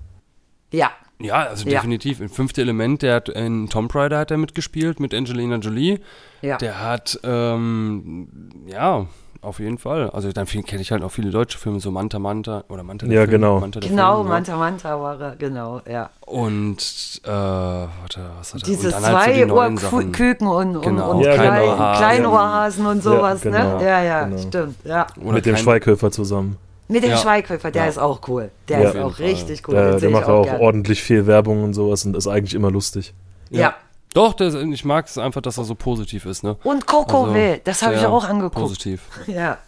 Ja. 0.71 0.93
Ja, 1.23 1.47
also 1.49 1.69
Ja. 1.69 1.77
definitiv. 1.79 2.21
Im 2.21 2.29
fünften 2.29 2.61
Element, 2.61 3.03
der 3.03 3.15
hat 3.17 3.29
in 3.29 3.69
Tomb 3.69 3.95
Raider 3.95 4.19
hat 4.19 4.31
er 4.31 4.37
mitgespielt 4.39 5.01
mit 5.01 5.15
Angelina 5.15 5.57
Jolie. 5.57 6.01
Ja. 6.43 6.57
Der 6.59 6.81
hat, 6.81 7.19
ähm, 7.23 8.29
ja, 8.67 9.07
auf 9.41 9.59
jeden 9.59 9.79
Fall. 9.79 10.11
Also 10.11 10.31
dann 10.33 10.47
kenne 10.47 10.83
ich 10.83 10.91
halt 10.93 11.03
auch 11.03 11.11
viele 11.11 11.31
deutsche 11.31 11.59
Filme, 11.59 11.81
so 11.81 11.91
Manta 11.91 12.19
Manta 12.19 12.65
oder 12.69 12.83
Manta 12.85 13.07
Ja, 13.07 13.21
Film, 13.23 13.31
genau. 13.31 13.61
Manta 13.61 13.81
Genau, 13.81 14.17
Film, 14.17 14.27
ja. 14.29 14.33
Manta 14.35 14.57
Manta 14.57 15.01
war 15.01 15.21
er, 15.21 15.37
genau, 15.37 15.81
ja. 15.91 16.11
Und, 16.21 17.21
äh, 17.25 17.29
warte, 17.31 18.21
was 18.39 18.55
hat 18.55 18.63
er? 18.63 18.67
Diese 18.67 18.87
und 18.89 18.93
dann 18.95 19.05
halt 19.17 19.35
so 19.35 19.41
die. 19.71 19.79
Zweiohrküken 19.79 20.47
und, 20.47 20.77
und, 20.77 20.83
Genau. 20.83 21.11
und 21.13 21.21
Ja, 21.25 21.35
Klein, 21.35 21.61
genau. 21.63 21.97
Kleinohrhasen 21.97 22.87
und 22.87 23.03
sowas, 23.03 23.45
Ja, 23.45 23.51
genau, 23.51 23.79
ne? 23.79 23.85
Ja, 23.85 24.03
ja, 24.03 24.25
genau. 24.25 24.39
stimmt, 24.43 24.77
ja. 24.85 25.07
Oder 25.23 25.33
mit 25.35 25.47
dem 25.47 25.57
Schweighöfer 25.57 26.11
zusammen. 26.11 26.57
Mit 26.93 27.03
dem 27.03 27.11
Ja. 27.11 27.17
Schweighöfer, 27.17 27.71
der 27.71 27.83
Ja. 27.85 27.89
ist 27.89 27.99
auch 27.99 28.21
cool. 28.29 28.51
Der 28.69 28.81
Ja. 28.83 28.89
ist 28.91 28.97
auch 28.97 29.17
Fall. 29.17 29.27
richtig 29.27 29.67
cool. 29.69 29.75
der 29.75 29.99
der 29.99 30.11
macht 30.11 30.27
auch 30.27 30.45
gern. 30.45 30.61
ordentlich 30.61 31.03
viel 31.03 31.27
Werbung 31.27 31.65
und 31.65 31.75
sowas 31.75 32.05
und 32.05 32.17
ist 32.17 32.27
eigentlich 32.29 32.55
immer 32.55 32.71
lustig. 32.71 33.13
Ja. 33.51 33.75
Doch, 34.15 34.35
der, 34.35 34.55
ich 34.55 34.85
mag 34.85 35.07
es 35.07 35.17
einfach, 35.19 35.41
dass 35.41 35.57
er 35.59 35.65
so 35.65 35.75
positiv 35.75 36.27
ist, 36.27 36.45
ne? 36.45 36.57
Und 36.65 36.87
Coco 36.87 37.23
Also, 37.23 37.35
Will, 37.35 37.61
das 37.65 37.83
habe 37.83 37.95
ich 37.95 38.05
auch 38.05 38.25
angeguckt. 38.29 38.55
Positiv. 38.57 39.01
Ja. 39.27 39.59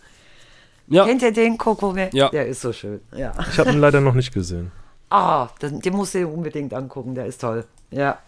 Ja, 0.87 1.07
Kennt 1.07 1.23
ihr 1.23 1.33
den 1.33 1.57
Coco 1.57 1.95
Will? 1.97 2.11
Ja. 2.13 2.29
Der 2.29 2.47
ist 2.47 2.61
so 2.61 2.71
schön. 2.73 3.01
Ja. 3.17 3.33
Ich 3.51 3.59
habe 3.59 3.71
ihn 3.71 3.79
leider 3.81 4.01
noch 4.03 4.15
nicht 4.15 4.33
gesehen. 4.33 4.71
Ah, 5.11 5.49
den, 5.63 5.81
den 5.81 5.95
musst 5.95 6.15
du 6.15 6.19
dir 6.19 6.29
unbedingt 6.29 6.75
angucken, 6.75 7.15
der 7.15 7.27
ist 7.27 7.41
toll. 7.41 7.65
Ja. 7.91 8.19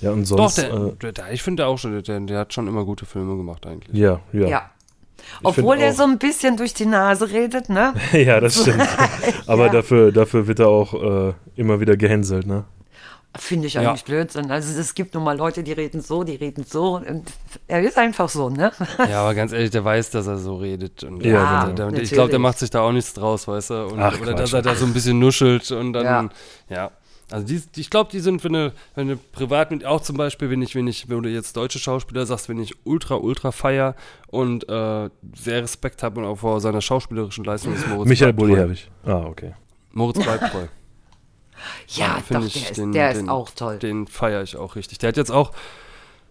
Ja, 0.00 0.12
und 0.12 0.30
doch, 0.30 0.48
sonst. 0.48 0.58
der, 0.58 0.72
äh, 0.72 0.92
der, 1.02 1.12
der, 1.12 1.32
ich 1.32 1.42
finde 1.42 1.66
auch 1.66 1.76
schon, 1.78 2.00
der, 2.00 2.20
der 2.20 2.38
hat 2.38 2.52
schon 2.52 2.68
immer 2.68 2.84
gute 2.84 3.06
Filme 3.06 3.36
gemacht 3.36 3.66
eigentlich. 3.66 3.98
ja, 3.98 4.20
ja. 4.32 4.46
Ja. 4.46 4.70
Obwohl 5.42 5.78
er 5.78 5.92
so 5.92 6.04
ein 6.04 6.18
bisschen 6.18 6.56
durch 6.56 6.74
die 6.74 6.86
Nase 6.86 7.30
redet, 7.30 7.68
ne? 7.68 7.94
Ja, 8.12 8.40
das 8.40 8.60
stimmt. 8.62 8.86
Aber 9.46 9.66
Ja. 9.66 9.72
dafür, 9.72 10.12
dafür 10.12 10.46
wird 10.46 10.58
er 10.60 10.68
auch 10.68 10.94
äh, 11.28 11.32
immer 11.56 11.80
wieder 11.80 11.96
gehänselt, 11.96 12.46
ne? 12.46 12.64
Finde 13.36 13.66
ich 13.66 13.74
Ja. 13.74 13.82
eigentlich 13.90 14.04
Blödsinn. 14.04 14.50
Also 14.50 14.80
es 14.80 14.94
gibt 14.94 15.14
nun 15.14 15.22
mal 15.22 15.36
Leute, 15.36 15.62
die 15.62 15.72
reden 15.72 16.00
so, 16.00 16.24
die 16.24 16.34
reden 16.34 16.64
so. 16.64 16.96
Und 16.96 17.30
er 17.68 17.82
ist 17.82 17.98
einfach 17.98 18.28
so, 18.28 18.48
ne? 18.48 18.72
Ja, 19.08 19.20
aber 19.20 19.34
ganz 19.34 19.52
ehrlich, 19.52 19.70
der 19.70 19.84
weiß, 19.84 20.10
dass 20.10 20.26
er 20.26 20.38
so 20.38 20.56
redet. 20.56 21.04
Und 21.04 21.22
Ja, 21.24 21.64
genau. 21.66 21.74
der, 21.74 21.90
der, 21.92 22.02
ich 22.02 22.10
glaube, 22.10 22.30
der 22.30 22.38
macht 22.38 22.58
sich 22.58 22.70
da 22.70 22.80
auch 22.80 22.90
nichts 22.90 23.12
draus, 23.12 23.46
weißt 23.46 23.70
du? 23.70 23.86
Und, 23.88 24.00
Ach, 24.00 24.14
oder 24.20 24.32
Quatsch. 24.32 24.38
dass 24.40 24.52
er 24.54 24.62
da 24.62 24.74
so 24.74 24.86
ein 24.86 24.94
bisschen 24.94 25.18
nuschelt 25.18 25.70
und 25.70 25.92
dann, 25.92 26.04
ja. 26.04 26.28
Ja. 26.74 26.90
Also 27.30 27.46
die, 27.46 27.60
die, 27.60 27.80
ich 27.82 27.90
glaube, 27.90 28.10
die 28.10 28.20
sind, 28.20 28.42
wenn 28.44 28.54
du, 28.54 28.72
wenn 28.94 29.08
du 29.08 29.16
privat 29.16 29.70
mit, 29.70 29.84
auch 29.84 30.00
zum 30.00 30.16
Beispiel, 30.16 30.48
wenn 30.50 30.62
ich, 30.62 30.74
wenn 30.74 30.86
ich, 30.86 31.08
wenn 31.10 31.22
du 31.22 31.28
jetzt 31.28 31.56
deutsche 31.56 31.78
Schauspieler 31.78 32.24
sagst, 32.24 32.48
wenn 32.48 32.58
ich 32.58 32.74
ultra, 32.84 33.16
ultra 33.16 33.52
feier 33.52 33.94
und 34.28 34.68
äh, 34.68 35.10
sehr 35.36 35.62
Respekt 35.62 36.02
habe 36.02 36.20
und 36.20 36.26
auch 36.26 36.36
vor 36.36 36.60
seiner 36.60 36.80
schauspielerischen 36.80 37.44
Leistung 37.44 37.74
ist 37.74 37.86
Moritz 37.86 38.08
Michael 38.08 38.32
bleibt 38.32 38.38
treu. 38.38 38.46
Bulli-Herbig. 38.46 38.90
Ah, 39.04 39.26
okay. 39.26 39.54
Moritz 39.92 40.18
bleibt 40.22 40.50
treu. 40.52 40.66
Ja, 41.88 42.20
Find 42.24 42.40
doch, 42.40 42.46
ich 42.46 42.52
der 42.54 42.70
ist, 42.70 42.78
den- 42.78 42.92
der 42.92 43.12
den- 43.14 43.24
ist 43.24 43.28
auch 43.28 43.50
toll. 43.50 43.78
Den 43.78 44.06
feiere 44.06 44.42
ich 44.44 44.56
auch 44.56 44.76
richtig. 44.76 44.98
Der 44.98 45.08
hat 45.08 45.16
jetzt 45.16 45.32
auch, 45.32 45.50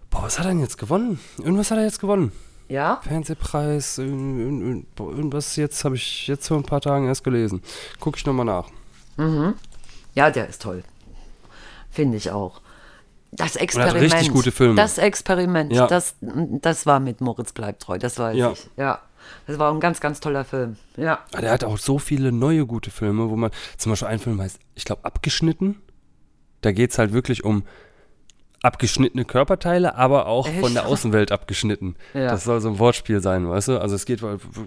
boah, 0.09 0.23
was 0.23 0.39
hat 0.39 0.45
er 0.45 0.51
denn 0.51 0.61
jetzt 0.61 0.77
gewonnen? 0.77 1.19
Irgendwas 1.37 1.69
hat 1.69 1.77
er 1.79 1.83
jetzt 1.83 1.99
gewonnen. 1.99 2.31
Ja? 2.69 3.01
Fernsehpreis, 3.03 3.97
irgendwas 3.97 5.55
jetzt 5.57 5.83
habe 5.83 5.95
ich 5.95 6.27
jetzt 6.27 6.47
vor 6.47 6.55
ein 6.57 6.63
paar 6.63 6.79
Tagen 6.81 7.07
erst 7.07 7.23
gelesen. 7.25 7.61
Gucke 7.99 8.17
ich 8.17 8.25
nochmal 8.25 8.45
nach. 8.45 8.69
Ja, 10.17 10.31
der 10.31 10.47
ist 10.49 10.61
toll. 10.63 10.83
Finde 11.91 12.17
ich 12.17 12.31
auch. 12.31 12.59
Das 13.31 13.53
hat 13.55 13.61
Experiment. 13.61 14.01
richtig 14.13 14.31
gute 14.31 14.51
Filme. 14.51 14.75
Das 14.75 14.97
Experiment, 14.97 15.71
Ja. 15.71 15.85
das, 15.85 16.15
das 16.21 16.85
war 16.85 16.99
mit 16.99 17.21
Moritz 17.21 17.51
bleibt 17.53 17.83
treu, 17.83 17.97
das 17.99 18.17
weiß 18.17 18.35
Ja. 18.35 18.51
ich. 18.51 18.67
Ja. 18.77 18.99
Das 19.45 19.59
war 19.59 19.71
ein 19.71 19.79
ganz, 19.79 19.99
ganz 19.99 20.19
toller 20.19 20.43
Film. 20.45 20.77
Ja. 20.95 21.19
Aber 21.33 21.41
der 21.41 21.51
hat 21.51 21.63
auch 21.63 21.77
so 21.77 21.99
viele 21.99 22.31
neue 22.31 22.65
gute 22.65 22.89
Filme, 22.89 23.29
wo 23.29 23.35
man, 23.35 23.51
zum 23.77 23.91
Beispiel 23.91 24.07
ein 24.07 24.19
Film 24.19 24.41
heißt, 24.41 24.57
ich 24.75 24.85
glaube, 24.85 25.05
Abgeschnitten. 25.05 25.81
Da 26.61 26.71
geht 26.71 26.91
es 26.91 26.97
halt 26.97 27.13
wirklich 27.13 27.43
um 27.43 27.63
abgeschnittene 28.63 29.23
Körperteile, 29.25 29.95
aber 29.95 30.25
auch 30.25 30.47
Echt? 30.47 30.59
von 30.59 30.73
der 30.73 30.87
Außenwelt 30.87 31.31
abgeschnitten. 31.31 31.95
Ja. 32.13 32.27
Das 32.31 32.43
soll 32.43 32.59
so 32.59 32.69
ein 32.69 32.79
Wortspiel 32.79 33.21
sein, 33.21 33.47
weißt 33.47 33.67
du? 33.69 33.77
Also 33.79 33.95
es 33.95 34.05
geht 34.05 34.21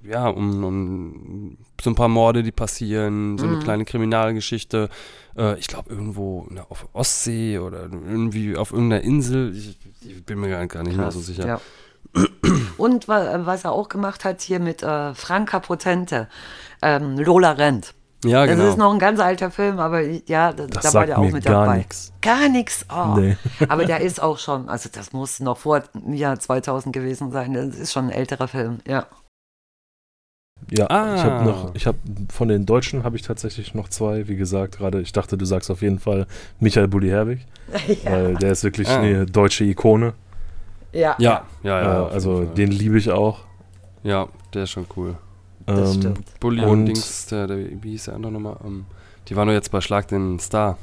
ja 0.05 0.29
um, 0.29 0.65
um 0.65 1.59
so 1.83 1.91
ein 1.91 1.95
paar 1.97 2.09
Morde, 2.09 2.43
die 2.43 2.53
passieren, 2.53 3.37
so 3.39 3.47
eine 3.47 3.57
Mhm. 3.57 3.61
kleine 3.63 3.85
Kriminalgeschichte. 3.85 4.89
Äh, 5.37 5.59
ich 5.59 5.67
glaube 5.67 5.91
irgendwo 5.91 6.47
der- 6.51 6.71
auf 6.71 6.89
Ostsee 6.93 7.59
oder 7.59 7.83
irgendwie 7.83 8.57
auf 8.57 8.73
irgendeiner 8.73 9.03
Insel. 9.03 9.55
Ich, 9.57 9.79
ich 10.03 10.25
bin 10.25 10.41
mir 10.41 10.49
gar 10.51 10.67
gar 10.67 10.83
nicht 10.83 10.97
mehr 10.97 11.11
so 11.11 11.21
sicher. 11.21 11.47
Ja. 11.47 11.61
Und 12.77 13.09
wa- 13.09 13.41
was 13.45 13.65
er 13.65 13.73
auch 13.73 13.89
gemacht 13.89 14.25
hat 14.25 14.41
hier 14.41 14.59
mit 14.61 14.83
äh, 14.83 15.15
Franka 15.15 15.61
Potente, 15.61 16.29
ähm, 16.83 17.19
Lola 17.19 17.53
rennt. 17.53 17.95
Ja, 18.25 18.45
Das 18.47 18.57
genau. 18.57 18.69
ist 18.69 18.77
noch 18.77 18.93
ein 18.93 18.99
ganz 18.99 19.19
alter 19.19 19.51
Film, 19.51 19.79
aber 19.79 20.03
ja, 20.03 20.53
da, 20.53 20.67
da 20.67 20.95
war 20.95 21.07
der 21.07 21.19
auch 21.19 21.23
mir 21.25 21.33
mit 21.33 21.45
gar 21.47 21.65
dabei. 21.65 21.79
nix. 21.79 22.13
Gar 22.21 22.49
nichts. 22.51 22.85
Oh. 22.95 23.15
Nee. 23.19 23.37
Aber 23.69 23.87
der 23.87 24.01
ist 24.03 24.23
auch 24.23 24.39
schon, 24.39 24.69
also 24.69 24.91
das 24.93 25.15
muss 25.15 25.41
noch 25.41 25.57
vor 25.57 25.81
dem 25.95 26.13
Jahr 26.13 26.39
2000 26.39 26.95
gewesen 26.95 27.33
sein. 27.33 27.55
Das 27.55 27.77
ist 27.79 27.93
schon 27.93 28.05
ein 28.07 28.11
älterer 28.11 28.47
Film, 28.47 28.81
ja. 28.87 29.07
Ja, 30.71 30.87
Ah. 30.91 31.15
ich 31.17 31.23
habe 31.25 31.45
noch, 31.45 31.75
ich 31.75 31.87
habe 31.87 31.97
von 32.31 32.49
den 32.49 32.67
Deutschen 32.67 33.03
habe 33.05 33.17
ich 33.17 33.23
tatsächlich 33.23 33.75
noch 33.75 33.89
zwei. 33.89 34.29
Wie 34.29 34.37
gesagt, 34.37 34.77
gerade, 34.77 35.01
ich 35.01 35.13
dachte, 35.13 35.39
du 35.39 35.47
sagst 35.47 35.71
auf 35.71 35.81
jeden 35.81 35.99
Fall 35.99 36.27
Michael 36.61 36.89
Bulli-Herbig, 36.89 37.47
weil 38.05 38.35
der 38.35 38.53
ist 38.53 38.63
wirklich 38.65 38.89
Ah. 38.89 39.01
eine 39.01 39.25
deutsche 39.25 39.65
Ikone. 39.65 40.13
Ja, 40.93 41.15
ja, 41.19 41.47
ja, 41.63 41.81
ja. 41.83 42.09
äh, 42.09 42.13
also 42.13 42.45
den 42.45 42.71
liebe 42.71 42.99
ich 42.99 43.11
auch. 43.11 43.39
Ja, 44.03 44.29
der 44.53 44.65
ist 44.65 44.71
schon 44.71 44.87
cool. 44.97 45.17
Das 45.77 45.95
Ähm, 45.95 46.01
stimmt. 46.01 46.41
Bulli 46.41 46.63
und, 46.63 46.69
Und- 46.71 46.87
Dings, 46.87 47.27
der, 47.27 47.47
der, 47.47 47.59
wie 47.83 47.91
hieß 47.91 48.05
der 48.07 48.15
andere 48.15 48.33
nochmal? 48.33 48.57
Ähm, 48.65 48.85
die 49.29 49.37
waren 49.37 49.47
doch 49.49 49.55
jetzt 49.55 49.71
bei 49.71 49.81
Schlag 49.81 50.09
den 50.09 50.39
Star. 50.39 50.79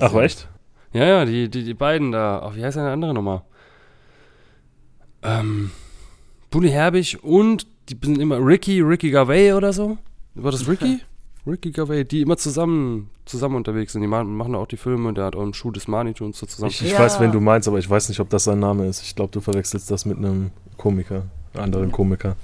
Ach, 0.00 0.14
echt? 0.14 0.48
Ja, 0.92 1.04
ja, 1.06 1.24
die, 1.24 1.48
die, 1.48 1.64
die 1.64 1.74
beiden 1.74 2.12
da. 2.12 2.42
Ach, 2.44 2.54
wie 2.54 2.64
heißt 2.64 2.76
der 2.76 2.84
andere 2.84 3.14
nochmal? 3.14 3.42
Ähm, 5.22 5.70
Bulli 6.50 6.70
Herbig 6.70 7.22
und 7.22 7.66
die 7.88 7.96
sind 8.02 8.18
immer 8.18 8.38
Ricky, 8.44 8.80
Ricky 8.80 9.10
Garvey 9.10 9.52
oder 9.52 9.72
so. 9.72 9.98
War 10.34 10.50
das 10.52 10.66
Ricky? 10.68 11.00
Ricky 11.46 11.70
Garvey, 11.72 12.04
die 12.04 12.20
immer 12.22 12.36
zusammen, 12.36 13.10
zusammen 13.24 13.56
unterwegs 13.56 13.92
sind. 13.92 14.02
Die 14.02 14.06
machen, 14.08 14.36
machen 14.36 14.54
auch 14.54 14.66
die 14.66 14.76
Filme. 14.76 15.12
Der 15.12 15.24
hat 15.24 15.36
auch 15.36 15.42
einen 15.42 15.54
Schuh 15.54 15.70
des 15.72 15.88
Manitou 15.88 16.24
und 16.24 16.36
so 16.36 16.46
zusammen. 16.46 16.70
Ich, 16.70 16.82
ich 16.84 16.92
Ja. 16.92 16.98
weiß, 17.00 17.18
wen 17.20 17.32
du 17.32 17.40
meinst, 17.40 17.66
aber 17.66 17.78
ich 17.78 17.88
weiß 17.90 18.08
nicht, 18.08 18.20
ob 18.20 18.30
das 18.30 18.44
sein 18.44 18.60
Name 18.60 18.86
ist. 18.86 19.02
Ich 19.02 19.16
glaube, 19.16 19.32
du 19.32 19.40
verwechselst 19.40 19.90
das 19.90 20.04
mit 20.04 20.18
einem 20.18 20.50
Komiker, 20.76 21.24
anderen 21.54 21.90
Komiker. 21.90 22.36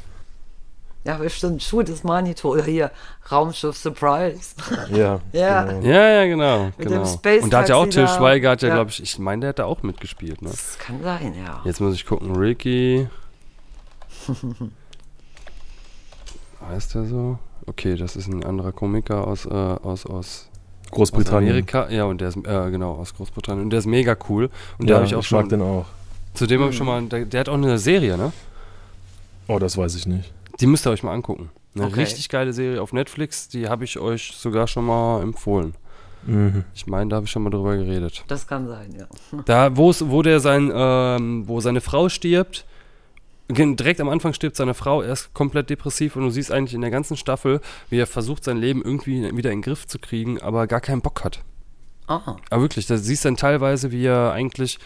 Ja, 1.09 1.17
bestimmt. 1.17 1.63
Schuh 1.63 1.83
des 1.83 2.05
Manito 2.05 2.51
oder 2.51 2.65
hier 2.65 2.91
Raumschiff 3.33 3.79
Surprise. 3.79 4.55
Ja. 4.93 5.21
Ja. 5.33 5.63
Genau. 5.63 5.87
ja, 5.87 6.09
ja, 6.09 6.27
genau. 6.27 6.65
Mit 6.77 6.77
genau. 6.77 7.03
dem 7.03 7.07
Space 7.07 7.45
und 7.45 7.51
da 7.51 7.61
hat 7.61 7.71
ja 7.71 7.77
auch 7.77 7.87
da. 7.87 8.07
Schweiger, 8.07 8.51
hat 8.51 8.61
ja, 8.61 8.69
Ja. 8.69 8.75
glaube 8.75 8.91
ich, 8.91 9.03
ich 9.03 9.19
meine, 9.19 9.41
der 9.41 9.49
hat 9.49 9.59
da 9.59 9.65
auch 9.65 9.83
mitgespielt. 9.83 10.43
Ne? 10.43 10.51
Das 10.51 10.79
kann 10.79 11.03
sein, 11.03 11.33
ja. 11.35 11.63
Jetzt 11.65 11.81
muss 11.81 11.95
ich 11.95 12.05
gucken, 12.05 12.37
Ricky. 12.37 13.09
heißt 16.69 16.95
der 16.95 17.07
so? 17.07 17.39
Okay, 17.65 17.97
das 17.97 18.15
ist 18.15 18.27
ein 18.27 18.45
anderer 18.45 18.73
Komiker 18.73 19.27
aus, 19.27 19.47
äh, 19.47 19.49
aus, 19.49 20.05
aus, 20.05 20.05
aus 20.05 20.51
Großbritannien. 20.91 21.53
Amerika. 21.53 21.89
Ja, 21.89 22.05
und 22.05 22.21
der 22.21 22.29
ist, 22.29 22.37
äh, 22.37 22.71
genau, 22.71 22.97
aus 22.97 23.15
Großbritannien. 23.15 23.65
Und 23.65 23.71
der 23.71 23.79
ist 23.79 23.87
mega 23.87 24.15
cool. 24.29 24.51
Und 24.77 24.91
der 24.91 24.97
ja, 24.97 24.97
habe 24.97 25.07
ich 25.07 25.15
auch 25.15 25.21
ich 25.21 25.27
schon. 25.27 25.41
mag 25.41 25.49
den 25.49 25.63
auch. 25.63 25.87
Zu 26.35 26.47
dem 26.47 26.61
habe 26.61 26.71
ich 26.71 26.77
schon 26.77 26.87
mal, 26.87 27.03
der, 27.05 27.25
der 27.25 27.41
hat 27.41 27.49
auch 27.49 27.55
eine 27.55 27.79
Serie, 27.79 28.19
ne? 28.19 28.31
Oh, 29.47 29.59
das 29.59 29.79
weiß 29.79 29.95
ich 29.95 30.07
nicht. 30.07 30.35
Die 30.61 30.67
müsst 30.67 30.87
ihr 30.87 30.91
euch 30.91 31.03
mal 31.03 31.13
angucken. 31.13 31.51
Eine 31.75 31.87
Okay. 31.87 32.01
richtig 32.01 32.29
geile 32.29 32.53
Serie 32.53 32.83
auf 32.83 32.93
Netflix, 32.93 33.49
die 33.49 33.69
habe 33.69 33.85
ich 33.85 33.99
euch 33.99 34.33
sogar 34.37 34.67
schon 34.67 34.87
mal 34.87 35.23
empfohlen. 35.23 35.75
Mhm. 36.27 36.65
Ich 36.75 36.87
meine, 36.87 37.11
da 37.11 37.17
habe 37.17 37.27
ich 37.27 37.31
schon 37.31 37.43
mal 37.45 37.51
drüber 37.51 37.77
geredet. 37.77 38.25
Das 38.27 38.47
kann 38.47 38.67
sein, 38.67 38.93
ja. 38.99 39.07
Da, 39.45 39.77
wo 39.77 39.91
es, 39.91 40.09
wo 40.09 40.23
der 40.23 40.41
sein, 40.41 40.73
ähm, 40.75 41.47
wo 41.47 41.61
seine 41.61 41.81
Frau 41.81 42.09
stirbt, 42.09 42.65
direkt 43.51 44.01
am 44.01 44.09
Anfang 44.09 44.33
stirbt 44.35 44.57
seine 44.57 44.75
Frau, 44.75 45.01
er 45.01 45.13
ist 45.13 45.33
komplett 45.33 45.71
depressiv 45.71 46.17
und 46.17 46.23
du 46.25 46.31
siehst 46.31 46.51
eigentlich 46.51 46.75
in 46.75 46.81
der 46.81 46.91
ganzen 46.91 47.17
Staffel, 47.17 47.61
wie 47.89 47.99
er 47.99 48.07
versucht, 48.07 48.45
sein 48.45 48.59
Leben 48.59 48.83
irgendwie 48.83 49.23
wieder 49.37 49.51
in 49.53 49.59
den 49.59 49.63
Griff 49.63 49.87
zu 49.87 49.99
kriegen, 49.99 50.41
aber 50.43 50.67
gar 50.67 50.81
keinen 50.81 51.01
Bock 51.01 51.25
hat. 51.25 51.43
Ah, 52.09 52.37
Aber 52.51 52.63
wirklich, 52.63 52.87
da 52.87 52.97
siehst 52.97 53.25
du 53.25 53.29
dann 53.29 53.37
teilweise, 53.37 53.93
wie 53.93 54.05
er 54.05 54.33
eigentlich 54.33 54.79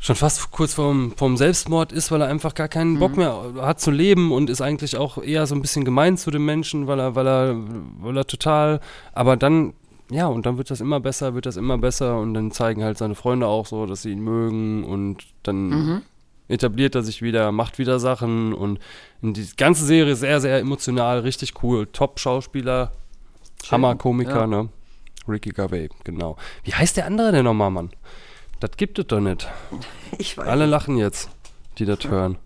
schon 0.00 0.16
fast 0.16 0.50
kurz 0.50 0.74
vorm, 0.74 1.12
vorm 1.14 1.36
Selbstmord 1.36 1.92
ist, 1.92 2.10
weil 2.10 2.22
er 2.22 2.28
einfach 2.28 2.54
gar 2.54 2.68
keinen 2.68 2.98
Bock 2.98 3.18
mehr 3.18 3.52
hat 3.58 3.80
zu 3.80 3.90
leben 3.90 4.32
und 4.32 4.48
ist 4.48 4.62
eigentlich 4.62 4.96
auch 4.96 5.22
eher 5.22 5.46
so 5.46 5.54
ein 5.54 5.60
bisschen 5.60 5.84
gemein 5.84 6.16
zu 6.16 6.30
den 6.30 6.44
Menschen, 6.44 6.86
weil 6.86 6.98
er, 6.98 7.14
weil 7.14 7.28
er, 7.28 7.54
weil 8.00 8.16
er 8.16 8.26
total, 8.26 8.80
aber 9.12 9.36
dann, 9.36 9.74
ja, 10.10 10.26
und 10.26 10.46
dann 10.46 10.56
wird 10.56 10.70
das 10.70 10.80
immer 10.80 11.00
besser, 11.00 11.34
wird 11.34 11.44
das 11.44 11.58
immer 11.58 11.76
besser 11.76 12.18
und 12.18 12.32
dann 12.32 12.50
zeigen 12.50 12.82
halt 12.82 12.96
seine 12.96 13.14
Freunde 13.14 13.46
auch 13.46 13.66
so, 13.66 13.84
dass 13.84 14.02
sie 14.02 14.12
ihn 14.12 14.20
mögen 14.20 14.84
und 14.84 15.26
dann 15.42 16.02
etabliert 16.48 16.94
er 16.94 17.02
sich 17.02 17.20
wieder, 17.20 17.52
macht 17.52 17.78
wieder 17.78 18.00
Sachen 18.00 18.54
und 18.54 18.80
die 19.20 19.46
ganze 19.56 19.84
Serie 19.84 20.16
sehr, 20.16 20.40
sehr 20.40 20.58
emotional, 20.58 21.20
richtig 21.20 21.62
cool, 21.62 21.86
Top-Schauspieler, 21.86 22.90
Hammer-Komiker, 23.70 24.40
ja. 24.40 24.46
ne? 24.46 24.68
Ricky 25.28 25.50
Gervais, 25.50 25.90
genau. 26.04 26.36
Wie 26.64 26.72
heißt 26.74 26.96
der 26.96 27.04
andere 27.04 27.30
denn 27.30 27.44
nochmal, 27.44 27.70
Mann? 27.70 27.90
Das 28.60 28.72
gibt 28.76 28.98
es 28.98 29.06
doch 29.06 29.20
nicht. 29.20 29.48
ich 30.18 30.36
weiß. 30.36 30.46
Alle 30.46 30.66
lachen 30.66 30.96
jetzt, 30.98 31.30
die 31.78 31.84
das 31.86 32.04
hören. 32.04 32.38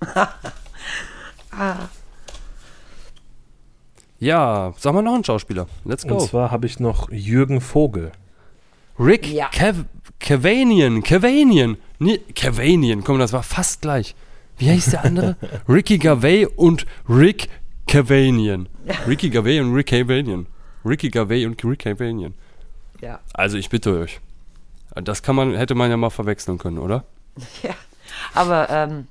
Ja, 4.18 4.72
sag 4.78 4.94
mal 4.94 5.02
noch 5.02 5.14
einen 5.14 5.24
Schauspieler. 5.24 5.66
Let's 5.84 6.04
Und 6.04 6.10
go. 6.10 6.18
zwar 6.26 6.50
habe 6.52 6.66
ich 6.66 6.78
noch 6.78 7.10
Jürgen 7.10 7.60
Vogel. 7.60 8.12
Rick 8.98 9.26
Ja. 9.26 9.48
Kev 9.48 9.84
Cavanian. 10.20 11.02
Cavanian. 11.02 11.76
Nee, 11.98 12.18
Cavanian. 12.34 13.02
Komm, 13.02 13.18
das 13.18 13.32
war 13.32 13.42
fast 13.42 13.82
gleich. 13.82 14.14
Wie 14.58 14.70
hieß 14.70 14.90
der 14.90 15.04
andere? 15.04 15.36
Ricky 15.68 15.98
Gervais 15.98 16.46
und 16.54 16.86
Rick 17.08 17.48
Cavanian. 17.88 18.68
Ricky 19.08 19.28
Gervais 19.28 19.60
und 19.60 19.74
Rick 19.74 19.88
Cavanian. 19.88 20.46
Ricky 20.84 21.08
Gervais 21.10 21.44
und 21.46 21.62
Rick 21.64 21.80
Cavanian. 21.80 22.34
Ja. 23.00 23.18
Also 23.34 23.56
ich 23.58 23.70
bitte 23.70 23.98
euch. 23.98 24.20
Das 24.94 25.22
kann 25.22 25.36
man, 25.36 25.54
hätte 25.54 25.74
man 25.74 25.90
ja 25.90 25.96
mal 25.96 26.10
verwechseln 26.10 26.58
können, 26.58 26.78
oder? 26.78 27.04
ja. 27.62 27.70
Aber 28.34 28.68
ähm, 28.70 29.06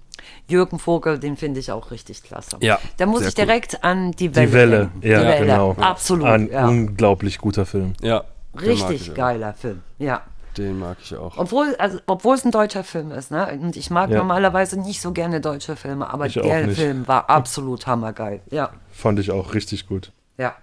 Jürgen 0.48 0.80
Vogel, 0.80 1.17
den 1.20 1.38
finde 1.38 1.60
ich 1.60 1.72
auch 1.72 1.91
richtig 1.91 2.24
klasse. 2.24 2.58
Ja, 2.62 2.80
Da 2.98 3.06
muss 3.06 3.22
ich 3.22 3.28
cool. 3.38 3.46
direkt 3.46 3.84
an 3.84 4.12
die 4.12 4.36
Welle. 4.36 4.48
Die 4.48 4.54
Welle, 4.54 4.91
ja, 5.02 5.20
die 5.20 5.26
Welle. 5.28 5.39
genau. 5.46 5.72
Absolut. 5.80 6.28
Ein 6.28 6.50
ja. 6.52 6.67
unglaublich 6.67 7.38
guter 7.39 7.65
Film. 7.65 7.94
Ja. 8.02 8.24
Richtig 8.60 9.12
auch. 9.12 9.15
geiler 9.15 9.54
Film. 9.54 9.82
Ja. 9.98 10.22
Den 10.58 10.80
mag 10.80 10.98
ich 11.02 11.15
auch. 11.15 11.38
Obwohl, 11.38 11.76
also, 11.80 12.00
obwohl 12.08 12.36
es 12.36 12.44
ein 12.44 12.52
deutscher 12.52 12.84
Film 12.84 13.12
ist, 13.12 13.32
ne? 13.32 13.48
Und 13.62 13.78
ich 13.78 13.89
mag 13.89 14.10
Ja. 14.10 14.17
normalerweise 14.17 14.78
nicht 14.78 15.00
so 15.02 15.13
gerne 15.13 15.39
deutsche 15.39 15.78
Filme, 15.78 16.12
aber 16.13 16.26
Ich 16.26 16.34
der. 16.34 16.67
Film 16.72 17.08
war 17.08 17.30
absolut 17.30 17.88
hammergeil. 17.88 18.41
Ja. 18.52 18.72
Fand 18.91 19.17
ich 19.20 19.32
auch 19.32 19.54
richtig 19.54 19.88
gut. 19.88 20.12
Ja. 20.38 20.54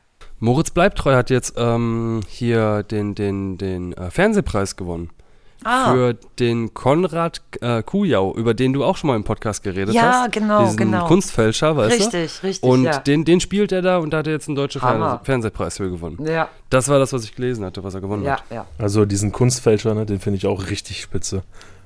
Moritz 0.40 0.70
Bleibtreu 0.70 1.14
hat 1.14 1.30
jetzt 1.30 1.54
ähm, 1.56 2.20
hier 2.28 2.82
den, 2.84 3.14
den, 3.14 3.58
den 3.58 3.92
äh, 3.94 4.10
Fernsehpreis 4.10 4.76
gewonnen. 4.76 5.10
Ah. 5.64 5.92
für 5.92 6.14
den 6.38 6.72
Konrad 6.72 7.42
äh, 7.60 7.82
Kujau, 7.82 8.32
über 8.36 8.54
den 8.54 8.72
du 8.72 8.84
auch 8.84 8.96
schon 8.96 9.08
mal 9.08 9.16
im 9.16 9.24
Podcast 9.24 9.64
geredet 9.64 9.92
Ja, 9.92 10.22
hast. 10.22 10.30
genau, 10.32 10.62
diesen 10.62 10.76
genau. 10.76 11.06
Kunstfälscher, 11.08 11.76
weißt 11.76 11.98
du? 11.98 12.04
Richtig, 12.04 12.42
richtig, 12.44 12.62
Und 12.62 12.84
ja. 12.84 12.98
den, 13.00 13.24
den 13.24 13.40
spielt 13.40 13.72
er 13.72 13.82
da 13.82 13.98
und 13.98 14.10
da 14.10 14.18
hat 14.18 14.28
er 14.28 14.34
jetzt 14.34 14.46
einen 14.46 14.54
deutschen 14.54 14.82
Hammer. 14.82 15.08
Fernseh 15.08 15.24
Fernsehpreis 15.24 15.76
für 15.78 15.90
gewonnen. 15.90 16.24
Ja, 16.24 16.48
Das 16.70 16.88
war 16.88 17.00
das, 17.00 17.12
was 17.12 17.24
ich 17.24 17.34
gelesen 17.34 17.64
hatte, 17.64 17.82
was 17.82 17.92
er 17.92 18.00
gewonnen 18.00 18.22
ja, 18.22 18.34
hat. 18.36 18.44
ja. 18.50 18.66
Also 18.78 19.04
diesen 19.04 19.32
Kunstfälscher, 19.32 19.94
ne, 19.94 20.06
den 20.06 20.20
finde 20.20 20.36
ich 20.36 20.46
auch 20.46 20.70
richtig 20.70 21.00
spitze. 21.00 21.42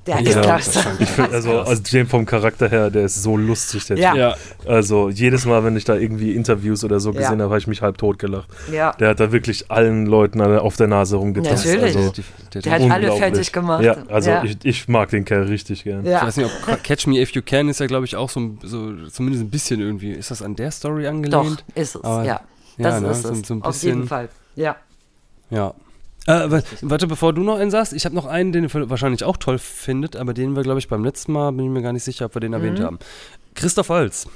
Der 0.07 0.21
Ja, 0.21 0.21
ist 0.21 0.37
das 0.37 0.45
klasse. 0.75 0.97
Ich 0.99 1.09
find, 1.11 1.33
also, 1.33 1.61
also 1.61 2.05
vom 2.07 2.27
Charakter 2.27 2.69
her, 2.69 2.91
der 2.91 3.05
ist 3.05 3.23
so 3.23 3.37
lustig, 3.37 3.87
der 3.87 3.99
Ja. 3.99 4.11
Typ. 4.11 4.19
Ja, 4.19 4.37
Also 4.71 5.11
jedes 5.11 5.45
Mal, 5.47 5.63
wenn 5.63 5.77
ich 5.77 5.85
da 5.85 5.95
irgendwie 5.95 6.35
Interviews 6.35 6.83
oder 6.83 6.99
so 6.99 7.11
Ja. 7.13 7.19
gesehen 7.21 7.41
habe, 7.41 7.51
habe 7.51 7.59
ich 7.59 7.69
mich 7.69 7.83
halb 7.83 7.99
tot 7.99 8.19
gelacht. 8.19 8.49
Ja. 8.73 8.93
Der 8.95 9.11
hat 9.11 9.21
da 9.21 9.31
wirklich 9.31 9.71
allen 9.71 10.07
Leuten 10.07 10.41
auf 10.41 10.75
der 10.77 10.89
Nase 10.89 11.15
rumgetanzt. 11.17 11.65
Natürlich. 11.67 11.97
Also, 11.97 12.13
der, 12.53 12.63
Der 12.63 12.73
hat 12.73 12.91
alle 12.91 13.13
fertig 13.13 13.53
gemacht. 13.53 13.85
Ja, 13.85 13.97
also 14.09 14.31
Ja. 14.31 14.43
Ich, 14.43 14.57
ich 14.65 14.89
mag 14.89 15.11
den 15.11 15.25
Kerl 15.25 15.45
richtig 15.45 15.85
gern. 15.85 16.05
Ich 16.05 16.11
Ja. 16.11 16.27
weiß 16.27 16.37
nicht, 16.37 16.47
ob 16.69 16.83
Catch 16.83 17.07
Me 17.07 17.21
If 17.21 17.31
You 17.31 17.43
Can 17.43 17.69
ist 17.69 17.79
ja, 17.79 17.87
glaube 17.87 18.05
ich, 18.05 18.17
auch 18.17 18.29
so, 18.31 18.41
ein- 18.41 18.59
so 18.65 18.93
zumindest 19.09 19.45
ein 19.45 19.51
bisschen 19.51 19.81
irgendwie. 19.81 20.11
Ist 20.13 20.33
das 20.33 20.43
an 20.43 20.57
der 20.57 20.73
Story 20.73 21.05
Doch, 21.05 21.11
angelehnt? 21.11 21.65
ist 21.77 21.95
es, 21.95 22.03
Aber- 22.05 22.25
ja. 22.25 22.41
ja, 22.77 22.91
Das 22.91 23.01
ne, 23.01 23.09
ist 23.11 23.23
so- 23.23 23.29
es. 23.31 23.47
so 23.47 23.55
ein 23.55 23.63
Auf 23.63 23.83
jeden 23.85 24.01
bisschen- 24.01 24.09
Fall. 24.09 24.29
Ja. 24.57 24.75
Ja. 25.51 25.75
Äh, 26.27 26.51
wa- 26.51 26.63
warte, 26.83 27.07
bevor 27.07 27.33
du 27.33 27.43
noch 27.43 27.57
einen 27.59 27.71
sagst, 27.71 27.93
ich 27.93 28.05
habe 28.05 28.15
noch 28.15 28.27
einen, 28.27 28.53
den 28.53 28.65
ihr 28.65 28.91
wahrscheinlich 28.91 29.25
auch 29.25 29.37
toll 29.37 29.59
findet, 29.59 30.15
aber 30.17 30.35
den 30.35 30.55
wir, 30.55 30.63
glaube 30.63 30.79
ich, 30.79 30.89
beim 30.89 31.05
letzten 31.05 31.33
Mal, 31.33 31.51
bin 31.53 31.67
ich 31.67 31.71
mir 31.71 31.83
gar 31.83 31.93
nicht 31.93 32.05
sicher, 32.05 32.27
ob 32.27 32.35
wir 32.37 32.41
den 32.41 32.53
erwähnt 32.53 32.79
Mhm. 32.79 32.85
haben. 32.85 32.99
Christoph 33.55 33.89
Walz. 33.89 34.27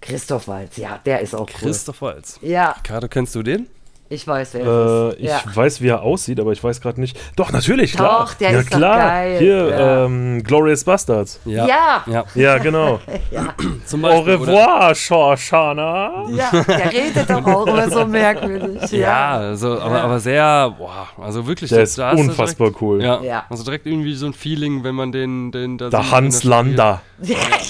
Christoph 0.00 0.46
Waltz, 0.48 0.76
ja, 0.76 0.98
der 1.04 1.20
ist 1.20 1.34
auch 1.34 1.40
cool. 1.48 1.54
Christoph 1.58 2.00
Walz. 2.02 2.38
Ja, 2.42 2.72
Ricardo, 2.72 3.08
kennst 3.08 3.34
du 3.34 3.42
den? 3.42 3.66
Ich 4.08 4.26
weiß, 4.26 4.54
wer 4.54 4.64
Äh, 4.64 4.68
es 5.08 5.12
ist. 5.14 5.20
ich 5.20 5.28
ja. 5.28 5.40
weiß, 5.54 5.80
wie 5.82 5.88
er 5.88 6.02
aussieht, 6.02 6.38
aber 6.40 6.52
ich 6.52 6.62
weiß 6.62 6.80
gerade 6.80 7.00
nicht. 7.00 7.18
Doch, 7.36 7.50
natürlich, 7.52 7.92
klar. 7.94 8.20
Doch, 8.26 8.34
der 8.34 8.52
ja, 8.52 8.58
ist 8.60 8.72
doch 8.72 8.78
klar. 8.78 8.98
geil. 8.98 9.38
Hier, 9.38 9.68
Ja. 9.68 10.04
ähm, 10.04 10.42
Glorious 10.44 10.84
Bastards. 10.84 11.40
Ja. 11.44 11.66
Ja, 12.06 12.24
Ja, 12.34 12.58
genau. 12.58 13.00
zum 13.86 14.04
Au 14.04 14.08
Beispiel. 14.22 14.36
oder- 14.36 14.52
revoir, 14.52 14.94
Shawshana. 14.94 16.24
Ja, 16.30 16.50
der 16.52 16.92
redet 16.92 17.28
doch 17.30 17.44
auch 17.46 17.66
immer 17.66 17.90
so 17.90 18.04
merkwürdig. 18.06 18.90
Ja, 18.92 19.30
also, 19.38 19.80
aber, 19.80 19.96
Ja. 19.96 20.04
aber 20.04 20.20
sehr, 20.20 20.70
boah, 20.78 21.08
also 21.20 21.46
wirklich. 21.46 21.70
Der 21.70 21.82
ist 21.82 21.98
unfassbar 21.98 22.68
direkt, 22.68 22.82
cool. 22.82 23.02
Ja, 23.02 23.20
Ja. 23.22 23.44
also 23.50 23.64
direkt 23.64 23.86
irgendwie 23.86 24.14
so 24.14 24.26
ein 24.26 24.32
Feeling, 24.34 24.84
wenn 24.84 24.94
man 24.94 25.10
den, 25.12 25.50
den 25.52 25.78
da 25.78 25.86
sieht, 25.86 25.92
Der 25.94 26.10
Hans 26.10 26.44
er. 26.44 26.50
Lander. 26.50 27.02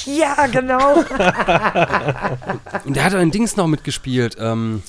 Ja, 0.04 0.46
genau. 0.52 0.96
Und 2.84 2.96
der 2.96 3.04
hat 3.04 3.14
auch 3.14 3.20
in 3.20 3.30
Dings 3.30 3.56
noch 3.56 3.66
mitgespielt. 3.66 4.36
Ähm, 4.40 4.82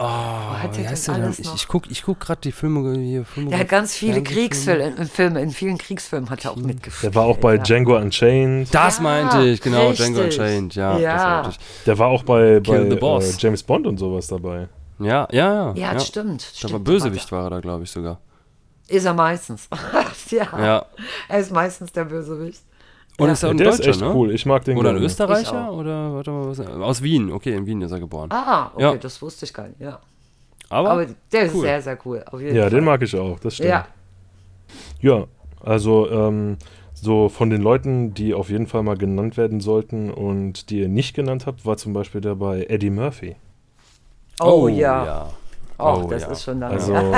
oh, 0.00 0.58
hat 0.58 0.76
wie 0.76 0.82
der 0.82 0.90
heißt 0.90 1.08
der 1.08 1.14
denn? 1.14 1.24
alles 1.24 1.38
Ich, 1.38 1.46
noch? 1.46 1.54
ich 1.54 1.68
guck, 1.68 1.90
ich 1.90 2.02
guck 2.02 2.20
gerade 2.20 2.40
die 2.40 2.52
Filme 2.52 2.98
hier. 2.98 3.24
Filme 3.24 3.50
Der 3.50 3.60
hat 3.60 3.68
ganz 3.68 3.94
viele. 3.94 4.22
Kriegsfilme, 4.22 5.06
Filme, 5.06 5.40
in 5.40 5.50
vielen 5.50 5.78
Kriegsfilmen 5.78 6.30
hat 6.30 6.44
er 6.44 6.52
auch 6.52 6.56
mitgespielt. 6.56 7.14
Der 7.14 7.20
war 7.20 7.26
auch 7.26 7.36
bei 7.36 7.56
ja. 7.56 7.62
Django 7.62 7.96
Unchained. 7.96 8.74
Das 8.74 8.96
Ja, 8.96 9.02
meinte 9.02 9.42
ich, 9.46 9.60
genau, 9.60 9.88
richtig. 9.88 10.06
Django 10.06 10.22
Unchained, 10.22 10.74
ja. 10.74 10.98
Ja. 10.98 11.50
Der 11.86 11.98
war 11.98 12.08
auch 12.08 12.22
bei, 12.22 12.60
bei 12.60 12.76
äh. 12.78 13.32
James 13.38 13.62
Bond 13.62 13.86
und 13.86 13.98
sowas 13.98 14.26
dabei. 14.26 14.68
ja, 14.98 15.28
ja, 15.30 15.54
ja. 15.54 15.74
Ja, 15.74 15.94
das 15.94 16.06
stimmt. 16.06 16.42
Da 16.42 16.56
stimmt 16.56 16.72
war 16.72 16.80
da 16.80 16.84
Bösewicht, 16.84 17.30
war 17.32 17.44
er 17.44 17.50
da, 17.50 17.60
glaube 17.60 17.84
ich, 17.84 17.90
sogar. 17.90 18.20
Ist 18.88 19.04
er 19.04 19.14
meistens. 19.14 19.68
ja. 20.30 20.48
Ja. 20.58 20.86
Er 21.28 21.38
ist 21.38 21.52
meistens 21.52 21.92
der 21.92 22.04
Bösewicht. 22.06 22.62
Und 23.20 23.26
Ja. 23.26 23.32
ist 23.32 23.42
er 23.42 23.48
Ja, 23.48 23.54
ein 23.54 23.56
der 23.58 23.66
Deutscher, 23.70 23.80
ist 23.82 23.86
echt 23.88 24.00
ne? 24.00 24.14
cool. 24.14 24.30
Ich 24.32 24.46
mag 24.46 24.64
den 24.64 24.76
Oder 24.78 24.90
ein 24.90 24.94
gerne. 24.94 25.06
Ich 25.06 25.12
Österreicher? 25.12 25.72
Oder 25.72 26.14
warte 26.14 26.30
mal, 26.30 26.46
was, 26.48 26.60
aus 26.60 27.02
Wien, 27.02 27.30
okay, 27.32 27.54
in 27.54 27.66
Wien 27.66 27.82
ist 27.82 27.92
er 27.92 28.00
geboren. 28.00 28.30
Ah, 28.32 28.70
okay, 28.74 28.82
Ja. 28.82 28.94
das 28.96 29.20
wusste 29.22 29.44
ich 29.44 29.52
gar 29.54 29.68
nicht. 29.68 29.80
Ja. 29.80 29.98
Aber, 30.68 30.90
Aber 30.90 31.06
der 31.32 31.42
ist 31.42 31.54
cool. 31.54 31.62
sehr, 31.62 31.82
sehr 31.82 31.98
cool. 32.04 32.24
Auf 32.30 32.40
jeden 32.40 32.54
Ja, 32.56 32.62
Fall. 32.62 32.70
den 32.70 32.84
mag 32.84 33.02
ich 33.02 33.16
auch, 33.16 33.38
das 33.40 33.54
stimmt. 33.54 33.70
Ja, 33.70 33.86
Ja, 35.00 35.24
also 35.64 36.08
ähm, 36.10 36.56
so 36.94 37.28
von 37.28 37.50
den 37.50 37.60
Leuten, 37.62 38.14
die 38.14 38.34
auf 38.34 38.50
jeden 38.50 38.66
Fall 38.66 38.82
mal 38.82 38.96
genannt 38.96 39.36
werden 39.36 39.60
sollten 39.60 40.10
und 40.10 40.70
die 40.70 40.80
ihr 40.80 40.88
nicht 40.88 41.14
genannt 41.16 41.46
habt, 41.46 41.66
war 41.66 41.76
zum 41.76 41.92
Beispiel 41.92 42.20
der 42.20 42.36
bei 42.36 42.64
Eddie 42.68 42.90
Murphy. 42.90 43.36
Oh, 44.40 44.68
ja. 44.68 45.04
ja. 45.04 45.30
Oh, 45.78 46.02
Oh, 46.04 46.08
das 46.10 46.22
ja. 46.22 46.28
ist 46.30 46.42
schon 46.44 46.60
lange. 46.60 46.74
Also- 46.74 46.92
ja, 46.94 47.14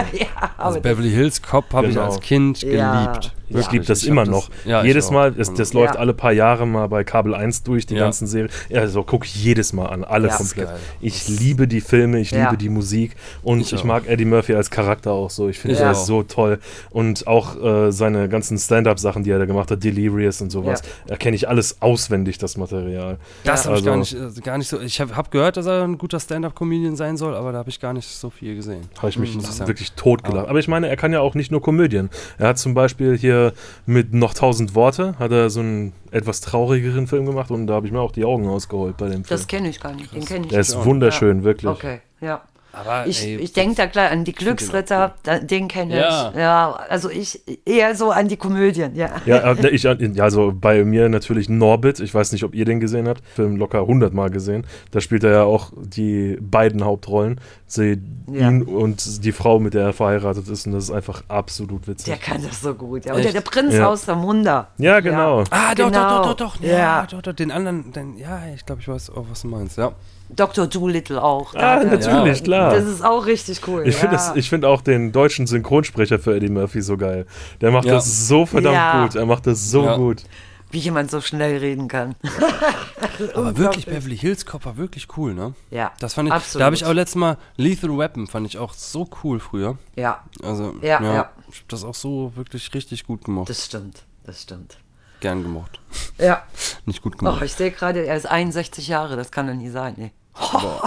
Also 0.57 0.81
Beverly 0.81 1.11
Hills 1.11 1.43
Cop 1.43 1.65
habe 1.73 1.89
ich 1.89 1.95
Genau. 1.95 2.07
als 2.07 2.21
Kind 2.21 2.61
geliebt. 2.61 3.33
Ich 3.61 3.71
liebe 3.71 3.85
das 3.85 4.03
Ich 4.03 4.09
immer 4.09 4.25
noch. 4.25 4.51
ja, 4.65 4.81
ich 4.81 4.87
jedes. 4.89 5.11
Mal, 5.11 5.35
es, 5.37 5.53
das 5.53 5.73
Ja. 5.73 5.81
läuft 5.81 5.97
alle 5.97 6.15
paar 6.15 6.33
Jahre 6.33 6.67
mal 6.67 6.87
bei 6.89 7.05
Kabel 7.05 7.35
1 7.35 7.63
durch, 7.65 7.87
die 7.87 7.95
Ja. 7.95 8.05
ganzen 8.05 8.27
Serien. 8.27 8.51
Ja, 8.69 8.81
Also 8.81 9.03
gucke 9.03 9.27
ich 9.27 9.35
jedes 9.45 9.73
Mal 9.73 9.87
an, 9.87 10.05
alle 10.05 10.29
Ja. 10.29 10.37
komplett. 10.37 10.69
Das. 10.69 10.81
Ich 11.01 11.29
liebe 11.29 11.67
die 11.69 11.81
Filme, 11.81 12.21
ich 12.21 12.31
Ja. 12.31 12.45
liebe 12.45 12.57
die 12.57 12.69
Musik 12.69 13.15
und 13.43 13.61
Ich 13.61 13.73
ich, 13.73 13.85
mag 13.85 14.07
Eddie 14.07 14.25
Murphy 14.25 14.55
als 14.55 14.71
Charakter 14.71 15.13
auch 15.13 15.31
so. 15.31 15.49
Ich 15.49 15.59
finde, 15.59 15.77
Ich 15.77 15.83
ist 15.83 16.07
so 16.07 16.23
toll. 16.23 16.59
Und 16.91 17.27
auch 17.27 17.61
äh, 17.63 17.93
seine 17.93 18.29
ganzen 18.29 18.59
Stand-Up-Sachen, 18.59 19.25
die 19.25 19.31
er 19.31 19.39
da 19.39 19.45
gemacht 19.45 19.71
hat, 19.71 19.83
Delirious 19.83 20.41
und 20.41 20.51
sowas, 20.51 20.83
da 21.07 21.17
kenne 21.17 21.37
ich 21.37 21.49
alles 21.49 21.81
auswendig, 21.83 22.39
das 22.39 22.57
Material. 22.57 23.19
Das 23.45 23.67
habe 23.67 23.77
ich 23.79 23.87
Also- 23.87 23.91
gar 23.91 23.97
nicht, 23.97 24.39
äh, 24.39 24.41
gar 24.43 24.59
nicht 24.59 24.69
so. 24.69 24.81
Ich 24.81 25.01
habe 25.01 25.17
hab 25.17 25.31
gehört, 25.31 25.57
dass 25.57 25.67
er 25.67 25.83
ein 25.85 25.99
guter 25.99 26.21
Stand-up-Comedian 26.21 26.97
sein 26.97 27.17
soll, 27.17 27.35
aber 27.35 27.53
da 27.53 27.59
habe 27.59 27.71
ich 27.71 27.81
gar 27.81 27.93
nicht 27.93 28.09
so 28.09 28.31
viel 28.31 28.55
gesehen. 28.55 28.83
Habe 28.99 29.09
ich 29.09 29.19
mich 29.19 29.37
ich 29.37 29.43
sagen. 29.47 29.69
wirklich 29.69 29.93
totgelacht. 29.93 30.49
Aber 30.49 30.59
ich 30.59 30.69
meine, 30.69 30.89
er 30.89 30.97
kann 30.97 31.13
ja 31.13 31.21
auch 31.21 31.35
nicht 31.35 31.51
nur 31.51 31.61
Komödien. 31.61 32.11
Er 32.39 32.49
hat 32.49 32.59
zum 32.59 32.75
Beispiel 32.75 33.17
hier 33.19 33.42
mit 33.87 34.15
noch 34.15 34.35
tausend 34.35 34.75
Worte, 34.75 35.15
hat 35.19 35.33
er 35.33 35.51
so 35.51 35.61
einen 35.61 35.93
etwas 36.11 36.41
traurigeren 36.41 37.07
Film 37.07 37.27
gemacht 37.27 37.51
und 37.51 37.67
da 37.67 37.75
habe 37.75 37.87
ich 37.87 37.93
mir 37.93 38.01
auch 38.01 38.13
die 38.13 38.25
Augen 38.25 38.49
ausgeholt 38.49 38.97
bei 38.97 39.07
dem 39.07 39.25
Film. 39.25 39.27
das 39.29 39.47
kenne 39.47 39.69
ich 39.69 39.81
gar 39.81 39.93
nicht. 39.93 40.15
Den 40.15 40.25
kenne 40.25 40.45
ich 40.47 40.51
Der 40.53 40.61
ist 40.61 40.77
nicht. 40.77 40.85
wunderschön, 40.87 41.43
wirklich. 41.45 41.71
Okay, 41.71 42.01
ja. 42.21 42.43
Aber 42.75 43.07
Ich, 43.07 43.27
ich 43.27 43.53
denke 43.53 43.75
da 43.77 43.87
gleich 43.87 44.11
an 44.11 44.25
die 44.25 44.33
den 44.33 44.39
Glücksritter, 44.39 45.15
da, 45.25 45.39
den 45.39 45.69
kenne 45.69 45.99
Ja. 45.99 46.31
ich. 46.31 46.37
Ja, 46.37 46.73
also 46.89 47.11
ich 47.11 47.43
eher 47.67 47.95
so 47.95 48.11
an 48.11 48.29
die 48.29 48.37
Komödien, 48.39 48.95
ja. 48.95 49.11
Ja, 49.27 49.53
äh, 49.53 49.69
ich, 49.69 49.83
ja, 49.83 49.95
also 50.23 50.53
bei 50.59 50.83
mir 50.85 51.09
natürlich 51.11 51.49
Norbit. 51.51 52.01
Ich 52.01 52.15
weiß 52.15 52.33
nicht, 52.33 52.45
ob 52.45 52.55
ihr 52.55 52.65
den 52.65 52.81
gesehen 52.81 53.09
habt. 53.09 53.23
Film 53.35 53.57
locker 53.57 53.87
hundertmal 53.87 54.31
gesehen. 54.31 54.67
Da 54.91 55.01
spielt 55.01 55.23
er 55.25 55.33
ja 55.33 55.43
auch 55.45 55.71
die 55.77 56.39
beiden 56.41 56.83
Hauptrollen. 56.85 57.41
Sie, 57.67 57.99
Ja. 58.31 58.49
ihn 58.49 58.63
und 58.63 59.25
die 59.25 59.33
Frau, 59.33 59.59
mit 59.59 59.75
der 59.75 59.85
er 59.87 59.93
verheiratet 59.93 60.49
ist. 60.49 60.67
Und 60.67 60.73
das 60.73 60.85
ist 60.85 60.91
einfach 60.91 61.23
absolut 61.29 61.87
witzig. 61.89 62.07
Der 62.07 62.17
kann 62.17 62.43
das 62.43 62.61
so 62.63 62.75
gut. 62.75 63.05
Ja. 63.05 63.13
Und 63.13 63.19
der, 63.19 63.27
Echt? 63.27 63.35
der 63.37 63.41
Prinz 63.43 63.75
Ja. 63.75 63.89
aus 63.89 64.05
Zamunda. 64.07 64.69
ja, 64.79 65.01
genau. 65.01 65.45
Ah, 65.51 65.75
doch, 65.75 65.87
Genau. 65.91 66.09
doch, 66.23 66.27
doch, 66.29 66.35
doch, 66.37 66.57
doch. 66.57 66.63
Ja, 66.63 66.79
Ja. 66.79 67.07
doch, 67.11 67.21
doch. 67.23 67.33
Den 67.35 67.51
anderen, 67.51 67.93
den, 67.93 68.17
ja, 68.17 68.41
ich 68.55 68.65
glaube, 68.65 68.81
ich 68.81 68.89
weiß 68.89 69.11
auch, 69.11 69.27
was 69.31 69.43
du 69.43 69.49
meinst, 69.49 69.77
ja. 69.79 69.93
Dr. 70.37 70.67
Doolittle 70.67 71.23
auch. 71.23 71.55
Ah, 71.55 71.77
hat 71.77 71.85
er- 71.85 71.91
natürlich, 71.99 72.43
klar. 72.45 72.73
Das 72.75 72.85
ist 72.85 73.05
auch 73.05 73.27
richtig 73.27 73.67
cool. 73.69 73.87
Ich 73.87 73.97
finde 73.97 74.17
ja. 74.17 74.33
find 74.43 74.65
auch 74.65 74.81
den 74.81 75.13
deutschen 75.13 75.47
Synchronsprecher 75.47 76.19
für 76.19 76.35
Eddie 76.37 76.49
Murphy 76.49 76.81
so 76.83 76.97
geil. 76.97 77.27
Der 77.61 77.71
macht 77.71 77.85
Ja. 77.87 77.95
das 77.95 78.29
so 78.29 78.47
verdammt 78.47 78.75
Ja. 78.75 79.03
gut. 79.05 79.15
Er 79.15 79.27
macht 79.27 79.47
das 79.47 79.71
so 79.71 79.85
Ja. 79.85 79.97
gut. 79.97 80.23
Wie 80.71 80.79
jemand 80.79 81.11
so 81.11 81.21
schnell 81.21 81.59
reden 81.59 81.87
kann. 81.87 82.15
Aber 83.35 83.57
wirklich, 83.59 83.85
Beverly 83.85 84.17
Hills 84.17 84.47
Cop 84.47 84.65
war 84.65 84.79
wirklich 84.79 85.07
cool, 85.17 85.35
ne? 85.35 85.53
Ja, 85.71 85.93
Das 86.01 86.15
fand 86.15 86.29
ich, 86.29 86.33
absolut. 86.35 86.61
da 86.63 86.65
habe 86.67 86.75
ich 86.77 86.85
auch 86.87 86.93
letztes 86.95 87.17
Mal 87.17 87.37
Lethal 87.57 87.97
Weapon, 87.99 88.27
fand 88.27 88.47
ich 88.47 88.57
auch 88.57 88.73
so 88.73 89.07
cool 89.23 89.39
früher. 89.39 89.77
Ja, 89.97 90.23
Also, 90.43 90.75
Ja, 90.81 91.03
ja. 91.03 91.31
Ich 91.51 91.59
habe 91.59 91.69
das 91.69 91.85
auch 91.85 91.95
so 91.95 92.33
wirklich 92.37 92.73
richtig 92.73 93.05
gut 93.07 93.25
gemocht. 93.25 93.51
das 93.51 93.67
stimmt. 93.67 94.05
Das 94.25 94.41
stimmt. 94.43 94.79
Gern 95.21 95.43
gemocht. 95.43 95.79
Ja. 96.19 96.43
Nicht 96.87 97.03
gut 97.03 97.15
Oh, 97.17 97.19
gemocht. 97.19 97.43
ich 97.43 97.53
sehe 97.53 97.71
gerade, 97.71 98.05
er 98.07 98.17
ist 98.17 98.27
61 98.27 98.89
Jahre. 98.89 99.15
Das 99.17 99.31
kann 99.31 99.47
doch 99.47 99.55
nie 99.55 99.69
sein. 99.69 99.95
Nee. 99.97 100.11
Oh. 100.41 100.81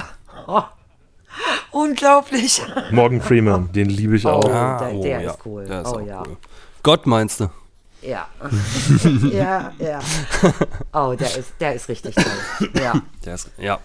Unglaublich. 1.72 2.62
Morgan 2.92 3.22
Freeman, 3.22 3.72
den 3.72 3.90
liebe 3.90 4.16
ich 4.16 4.26
Oh. 4.26 4.30
auch. 4.30 4.42
der- 4.80 4.94
der 5.02 5.22
ist 5.26 5.40
cool. 5.46 5.66
Der 5.66 5.82
ist 5.82 5.88
Oh, 5.90 5.98
auch 6.00 6.02
ja. 6.06 6.24
cool. 6.26 6.38
Gott 6.84 7.06
meinst 7.06 7.40
du? 7.40 7.50
Ja. 8.02 8.28
ja, 9.32 9.72
ja. 9.80 10.00
Oh, 10.94 11.14
der 11.18 11.36
ist, 11.36 11.54
der 11.60 11.74
ist 11.74 11.90
richtig 11.90 12.16
toll. 12.16 12.70
Ja. 12.76 13.02
Der 13.26 13.34
ist, 13.36 13.50
ja. 13.58 13.80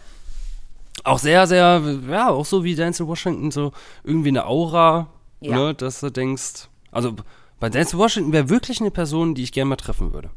Auch 1.03 1.19
sehr, 1.19 1.47
sehr, 1.47 1.83
ja, 2.09 2.29
auch 2.29 2.45
so 2.45 2.63
wie 2.63 2.75
Denzel 2.75 3.07
Washington, 3.09 3.51
so 3.51 3.73
irgendwie 4.05 4.29
eine 4.29 4.45
Aura, 4.45 5.07
Ja. 5.41 5.57
ne, 5.57 5.75
dass 5.75 6.01
du 6.01 6.11
denkst, 6.11 6.69
also 6.93 7.15
bei 7.59 7.71
Denzel 7.71 7.99
Washington 7.99 8.33
wäre 8.33 8.51
wirklich 8.51 8.81
eine 8.81 8.91
Person, 8.91 9.35
die 9.35 9.43
ich 9.43 9.53
gerne 9.53 9.71
mal 9.71 9.77
treffen 9.77 10.13
würde. 10.13 10.29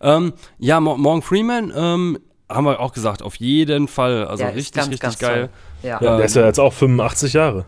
Ähm, 0.00 0.32
ja, 0.58 0.78
Mo 0.80 0.96
Morgan 0.96 1.22
Freeman, 1.22 1.72
ähm, 1.74 2.18
haben 2.50 2.64
wir 2.64 2.80
auch 2.80 2.92
gesagt, 2.92 3.22
auf 3.22 3.36
jeden 3.36 3.88
Fall, 3.88 4.26
also 4.26 4.42
Der 4.42 4.50
ist 4.50 4.56
richtig, 4.56 4.74
ganz, 4.74 4.88
richtig 4.88 5.00
ganz 5.00 5.18
geil. 5.18 5.48
toll. 5.82 5.88
Ja. 5.90 5.98
Ja, 6.02 6.16
der 6.16 6.26
ist 6.26 6.36
ja 6.36 6.44
jetzt 6.46 6.60
auch 6.60 6.72
85 6.72 7.32
Jahre. 7.32 7.64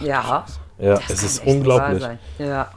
ja. 0.00 0.44
Ja, 0.78 0.94
Das 0.94 1.10
es 1.10 1.22
ist 1.22 1.46
unglaublich. 1.46 2.02
Ja. 2.38 2.70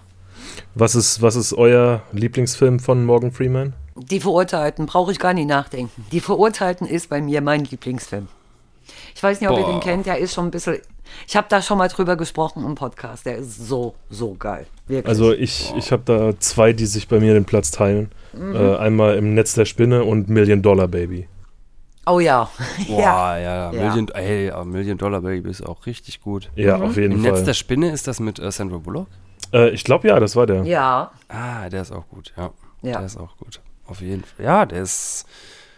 Was 0.75 0.93
ist, 0.93 1.21
was 1.21 1.35
ist 1.37 1.53
euer 1.53 2.01
Lieblingsfilm 2.11 2.79
von 2.81 3.05
Morgan 3.05 3.31
Freeman? 3.31 3.73
Die 3.95 4.19
Verurteilten 4.19 4.87
brauche 4.87 5.11
ich 5.13 5.19
gar 5.19 5.33
nicht 5.33 5.47
nachdenken. 5.47 6.05
Die 6.11 6.19
Verurteilten 6.19 6.85
ist 6.85 7.09
bei 7.09 7.21
mir 7.21 7.39
mein 7.41 7.63
Lieblingsfilm. 7.63 8.27
Ich 9.15 9.23
weiß 9.23 9.39
nicht, 9.39 9.49
ob 9.49 9.57
ihr 9.57 9.63
Boah. 9.63 9.71
den 9.71 9.79
kennt. 9.79 10.05
Der 10.05 10.17
ist 10.17 10.33
schon 10.33 10.47
ein 10.47 10.51
bisschen. 10.51 10.79
Ich 11.27 11.37
habe 11.37 11.47
da 11.49 11.61
schon 11.61 11.77
mal 11.77 11.87
drüber 11.87 12.17
gesprochen 12.17 12.65
im 12.65 12.75
Podcast. 12.75 13.25
Der 13.25 13.37
ist 13.37 13.55
so, 13.67 13.93
so 14.09 14.33
geil. 14.33 14.65
Wirklich. 14.87 15.07
Also 15.07 15.31
ich, 15.33 15.73
ich 15.77 15.91
habe 15.91 16.03
da 16.05 16.39
zwei, 16.39 16.73
die 16.73 16.85
sich 16.85 17.07
bei 17.07 17.19
mir 17.19 17.33
den 17.33 17.45
Platz 17.45 17.71
teilen. 17.71 18.11
Mhm. 18.33 18.55
Äh, 18.55 18.75
einmal 18.77 19.17
im 19.17 19.33
Netz 19.33 19.53
der 19.53 19.65
Spinne 19.65 20.03
und 20.03 20.27
Million 20.29 20.61
Dollar 20.61 20.87
Baby. 20.87 21.27
oh 22.05 22.19
ja. 22.19 22.49
Boah, 22.87 22.99
ja, 22.99 23.37
ja, 23.37 23.71
Ja. 23.71 23.87
Million, 23.89 24.09
ey, 24.09 24.49
aber 24.51 24.65
Million 24.65 24.97
Dollar 24.97 25.21
Baby 25.21 25.49
ist 25.49 25.61
auch 25.65 25.85
richtig 25.85 26.21
gut. 26.21 26.49
Ja, 26.55 26.77
auf 26.81 26.97
jeden 26.97 27.13
Im 27.13 27.23
Fall. 27.23 27.31
Netz 27.31 27.43
der 27.45 27.53
Spinne 27.53 27.91
ist 27.91 28.07
das 28.07 28.19
mit 28.19 28.39
äh, 28.39 28.51
Sandra 28.51 28.77
Bullock? 28.77 29.07
Äh, 29.53 29.69
ich 29.69 29.83
glaube 29.83 30.07
ja, 30.09 30.19
das 30.19 30.35
war 30.35 30.45
der. 30.47 30.63
Ja, 30.63 31.11
Ah, 31.29 31.69
der 31.69 31.81
ist 31.83 31.91
auch 31.91 32.07
gut, 32.09 32.33
ja. 32.35 32.51
Ja. 32.81 32.97
Der 32.97 33.05
ist 33.05 33.17
auch 33.17 33.37
gut. 33.37 33.61
Auf 33.85 34.01
jeden 34.01 34.23
Fall. 34.23 34.45
Ja, 34.45 34.65
der 34.65 34.81
ist. 34.81 35.25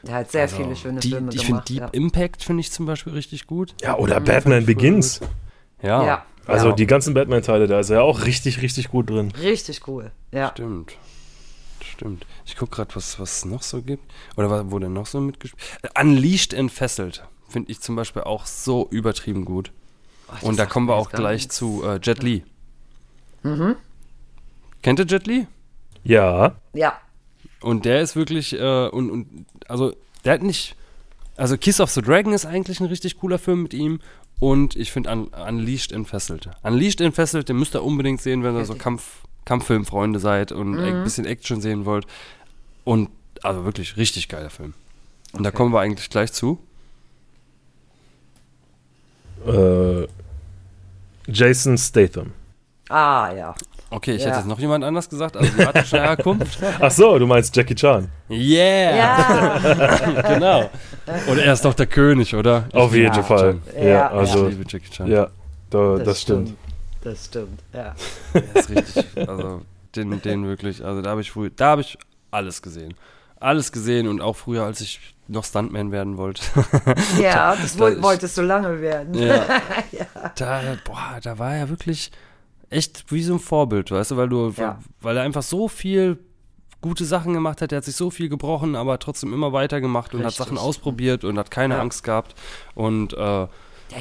der 0.03 0.15
hat 0.15 0.31
sehr 0.31 0.43
also, 0.43 0.55
viele 0.57 0.75
schöne 0.75 0.99
die, 1.01 1.09
Filme 1.09 1.29
Ich 1.31 1.45
finde 1.45 1.51
gemacht. 1.63 1.69
Deep 1.69 1.79
ja. 1.81 1.87
Impact 1.91 2.43
finde 2.43 2.61
ich 2.61 2.71
zum 2.71 2.85
Beispiel 2.87 3.13
richtig 3.13 3.45
gut. 3.45 3.75
Ja, 3.81 3.97
oder 3.97 4.19
Mhm, 4.19 4.25
Batman 4.25 4.59
ich 4.61 4.65
Begins. 4.65 5.19
gut. 5.19 5.29
Ja, 5.83 6.03
ja, 6.05 6.25
Also 6.47 6.69
ja. 6.69 6.75
die 6.75 6.85
ganzen 6.85 7.13
Batman-Teile, 7.13 7.67
da 7.67 7.79
ist 7.79 7.89
er 7.89 8.03
auch 8.03 8.25
richtig, 8.25 8.61
richtig 8.61 8.89
gut 8.89 9.09
drin. 9.09 9.31
Richtig 9.41 9.87
cool. 9.87 10.11
Ja. 10.31 10.51
stimmt. 10.51 10.97
Stimmt. 11.83 12.25
Ich 12.45 12.57
gucke 12.57 12.75
gerade, 12.75 12.95
was 12.95 13.19
was 13.19 13.37
es 13.37 13.45
noch 13.45 13.61
so 13.61 13.81
gibt. 13.81 14.03
Oder 14.35 14.71
wo 14.71 14.79
der 14.79 14.89
noch 14.89 15.05
so 15.05 15.21
mitgespielt 15.21 15.61
Unleashed 15.99 16.53
Entfesselt 16.53 17.23
finde 17.47 17.71
ich 17.71 17.79
zum 17.79 17.95
Beispiel 17.95 18.23
auch 18.23 18.45
so 18.45 18.87
übertrieben 18.91 19.45
gut. 19.45 19.71
Oh, 20.27 20.47
Und 20.47 20.59
da 20.59 20.65
kommen 20.65 20.87
wir 20.87 20.95
auch 20.95 21.09
gleich 21.09 21.43
nichts. 21.43 21.55
zu 21.55 21.83
äh, 21.85 21.99
Jet 22.01 22.21
Li. 22.23 22.43
Mhm. 23.43 23.75
Kennt 24.81 24.99
ihr 24.99 25.05
Jet 25.05 25.27
Li? 25.27 25.47
Ja, 26.03 26.55
Ja, 26.73 26.99
Und 27.61 27.85
der 27.85 28.01
ist 28.01 28.15
wirklich, 28.15 28.53
äh, 28.53 28.87
und, 28.89 29.09
und, 29.09 29.45
also, 29.67 29.93
der 30.23 30.33
hat 30.33 30.43
nicht, 30.43 30.75
also 31.37 31.57
Kiss 31.57 31.79
of 31.79 31.91
the 31.91 32.01
Dragon 32.01 32.33
ist 32.33 32.45
eigentlich 32.45 32.79
ein 32.79 32.87
richtig 32.87 33.17
cooler 33.19 33.39
Film 33.39 33.63
mit 33.63 33.73
ihm. 33.73 34.01
Und 34.39 34.75
ich 34.75 34.91
finde 34.91 35.11
Un 35.11 35.27
Unleashed 35.27 35.91
Entfesselt. 35.91 36.49
Unleashed 36.63 37.01
Entfesselt, 37.01 37.47
den 37.49 37.57
müsst 37.57 37.73
ihr 37.75 37.83
unbedingt 37.83 38.21
sehen, 38.21 38.43
wenn 38.43 38.55
ihr 38.55 38.65
so 38.65 38.75
Kampf, 38.75 39.21
Kampffilmfreunde 39.45 40.19
seid 40.19 40.51
und 40.51 40.77
ein 40.77 41.03
bisschen 41.03 41.25
Action 41.25 41.61
sehen 41.61 41.85
wollt. 41.85 42.05
Und, 42.83 43.09
also 43.43 43.63
wirklich 43.65 43.95
richtig 43.97 44.27
geiler 44.27 44.49
Film. 44.49 44.73
Und 45.33 45.43
da 45.43 45.49
Okay. 45.49 45.57
kommen 45.57 45.73
wir 45.73 45.79
eigentlich 45.79 46.09
gleich 46.09 46.31
zu. 46.33 46.59
äh, 49.47 50.07
Jason 51.27 51.77
Statham. 51.77 52.33
ah 52.89 53.31
ja. 53.35 53.55
Okay, 53.95 54.15
ich 54.15 54.21
Ja. 54.21 54.27
hätte 54.27 54.37
jetzt 54.39 54.47
noch 54.47 54.59
jemand 54.59 54.83
anders 54.83 55.09
gesagt, 55.09 55.37
asiatischer 55.37 56.01
Herkunft. 56.01 56.59
Ach 56.81 56.91
so, 56.91 57.17
du 57.17 57.25
meinst 57.25 57.55
Jackie 57.55 57.75
Chan. 57.75 58.09
Yeah! 58.29 58.95
Ja, 58.97 60.21
Genau. 60.27 60.69
Und 61.27 61.37
er 61.39 61.53
ist 61.53 61.63
doch 61.63 61.73
der 61.73 61.85
König, 61.87 62.35
oder? 62.35 62.65
Ich 62.69 62.75
Auf 62.75 62.91
liebe 62.91 63.03
jeden 63.05 63.23
Fall. 63.23 63.57
Ja, 63.75 63.83
Ja, 63.87 64.07
also, 64.11 64.47
ich 64.49 64.57
liebe 64.57 64.69
Jackie 64.69 64.89
Chan. 64.89 65.07
ja, 65.07 65.29
da, 65.69 65.97
das, 65.97 66.21
stimmt. 66.21 66.55
Das 67.03 67.25
stimmt, 67.25 67.61
ja. 67.73 67.95
Das 68.53 68.65
ist 68.65 68.69
richtig. 68.75 69.05
Also 69.29 69.61
den, 69.95 70.21
den 70.21 70.45
wirklich, 70.45 70.83
also 70.83 71.01
da 71.01 71.11
habe 71.11 71.21
ich 71.21 71.31
früher, 71.31 71.49
da 71.55 71.67
habe 71.67 71.81
ich 71.81 71.97
alles 72.31 72.61
gesehen. 72.61 72.95
Alles 73.39 73.71
gesehen 73.71 74.07
und 74.09 74.19
auch 74.21 74.35
früher, 74.35 74.63
als 74.63 74.81
ich 74.81 74.99
noch 75.27 75.45
Stuntman 75.45 75.91
werden 75.93 76.17
wollte. 76.17 76.41
Ja, 77.21 77.55
das 77.55 77.77
Da 77.77 78.01
wolltest 78.01 78.37
du 78.37 78.41
lange 78.41 78.81
werden. 78.81 79.13
ja. 79.15 79.45
Da, 80.35 80.61
boah, 80.83 81.19
da 81.23 81.39
war 81.39 81.55
er 81.55 81.69
wirklich 81.69 82.11
echt 82.75 83.11
wie 83.11 83.23
so 83.23 83.33
ein 83.33 83.39
Vorbild, 83.39 83.91
weißt 83.91 84.11
du, 84.11 84.17
weil 84.17 84.29
du, 84.29 84.53
Ja. 84.57 84.79
weil 85.01 85.17
er 85.17 85.23
einfach 85.23 85.43
so 85.43 85.67
viel 85.67 86.19
gute 86.81 87.05
Sachen 87.05 87.33
gemacht 87.33 87.61
hat, 87.61 87.71
er 87.71 87.77
hat 87.77 87.85
sich 87.85 87.95
so 87.95 88.09
viel 88.11 88.29
gebrochen, 88.29 88.75
aber 88.75 88.99
trotzdem 88.99 89.33
immer 89.33 89.53
weitergemacht 89.53 90.13
und 90.13 90.21
Richtig. 90.21 90.39
hat 90.39 90.47
Sachen 90.47 90.57
ausprobiert 90.57 91.23
und 91.23 91.37
hat 91.39 91.49
keine 91.49 91.75
Ja. 91.75 91.81
Angst 91.81 92.03
gehabt 92.03 92.35
und 92.75 93.13
äh, 93.13 93.17
Der 93.17 93.49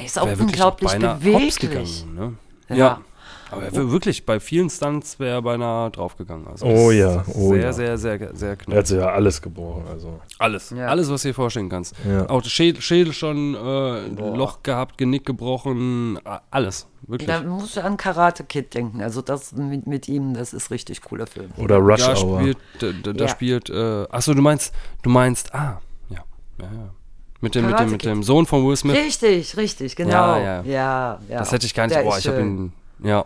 ist 0.05 0.19
auch 0.19 0.27
unglaublich 0.39 0.91
beweglich. 0.91 1.57
gegangen. 1.59 2.15
Ne? 2.15 2.33
Ja. 2.69 2.75
Ja. 2.75 3.01
Aber 3.51 3.63
er 3.63 3.71
wär 3.75 3.91
wirklich, 3.91 4.25
bei 4.25 4.39
vielen 4.39 4.69
Stunts 4.69 5.19
wäre 5.19 5.35
er 5.35 5.41
beinahe 5.41 5.91
draufgegangen. 5.91 6.47
Also 6.47 6.65
Oh 6.65 6.91
ja, 6.91 7.23
oh 7.33 7.49
sehr, 7.49 7.61
ja. 7.61 7.73
sehr, 7.73 7.97
sehr, 7.97 8.35
sehr 8.35 8.49
Er 8.49 8.55
knapp. 8.55 8.77
hat 8.77 8.87
sich 8.87 8.97
ja 8.97 9.07
alles 9.09 9.41
gebrochen, 9.41 9.83
also. 9.89 10.19
Alles. 10.39 10.71
Ja. 10.71 10.87
Alles, 10.87 11.09
was 11.09 11.21
du 11.21 11.27
dir 11.29 11.33
vorstellen 11.33 11.69
kannst. 11.69 11.93
Ja. 12.09 12.29
Auch 12.29 12.43
Schädel, 12.43 12.81
Schädel 12.81 13.13
schon, 13.13 13.55
äh. 13.55 14.07
Loch 14.35 14.63
gehabt, 14.63 14.97
Genick 14.97 15.25
gebrochen, 15.25 16.19
alles. 16.51 16.87
Wirklich. 17.07 17.27
Da 17.29 17.43
musst 17.43 17.77
du 17.77 17.83
an 17.83 17.97
Karate 17.97 18.43
Kid 18.43 18.73
denken. 18.73 19.01
Also 19.03 19.21
das 19.21 19.51
mit, 19.51 19.85
mit 19.85 20.07
ihm, 20.07 20.33
das 20.33 20.53
ist 20.53 20.71
richtig 20.71 21.01
cooler 21.03 21.27
Film. 21.27 21.51
Oder 21.57 21.77
Rush 21.77 21.99
da 22.01 22.15
Hour. 22.15 22.39
spielt, 22.39 22.57
da, 22.79 23.11
da, 23.13 23.23
Ja. 23.25 23.27
spielt, 23.27 23.69
äh, 23.69 24.05
achso, 24.09 24.33
du 24.33 24.41
meinst, 24.41 24.73
du 25.03 25.09
meinst, 25.11 25.53
ah, 25.53 25.79
ja, 26.09 26.17
ja, 26.59 26.65
ja. 26.65 26.89
Mit 27.41 27.53
dem, 27.53 27.67
mit 27.67 27.79
dem, 27.79 27.91
mit 27.91 28.03
dem 28.05 28.23
Sohn 28.23 28.47
von 28.47 28.65
Will 28.67 28.75
Smith. 28.75 28.95
Richtig, 28.95 29.55
richtig, 29.55 29.95
genau. 29.95 30.09
Ja, 30.09 30.39
Ja, 30.39 30.63
ja. 30.63 31.19
ja. 31.29 31.37
Das 31.39 31.51
hätte 31.51 31.67
ich 31.67 31.75
gar 31.75 31.85
nicht, 31.85 31.95
Der 31.95 32.03
boah, 32.03 32.17
ich 32.17 32.27
habe 32.27 32.39
ihn, 32.41 32.73
ja, 33.03 33.25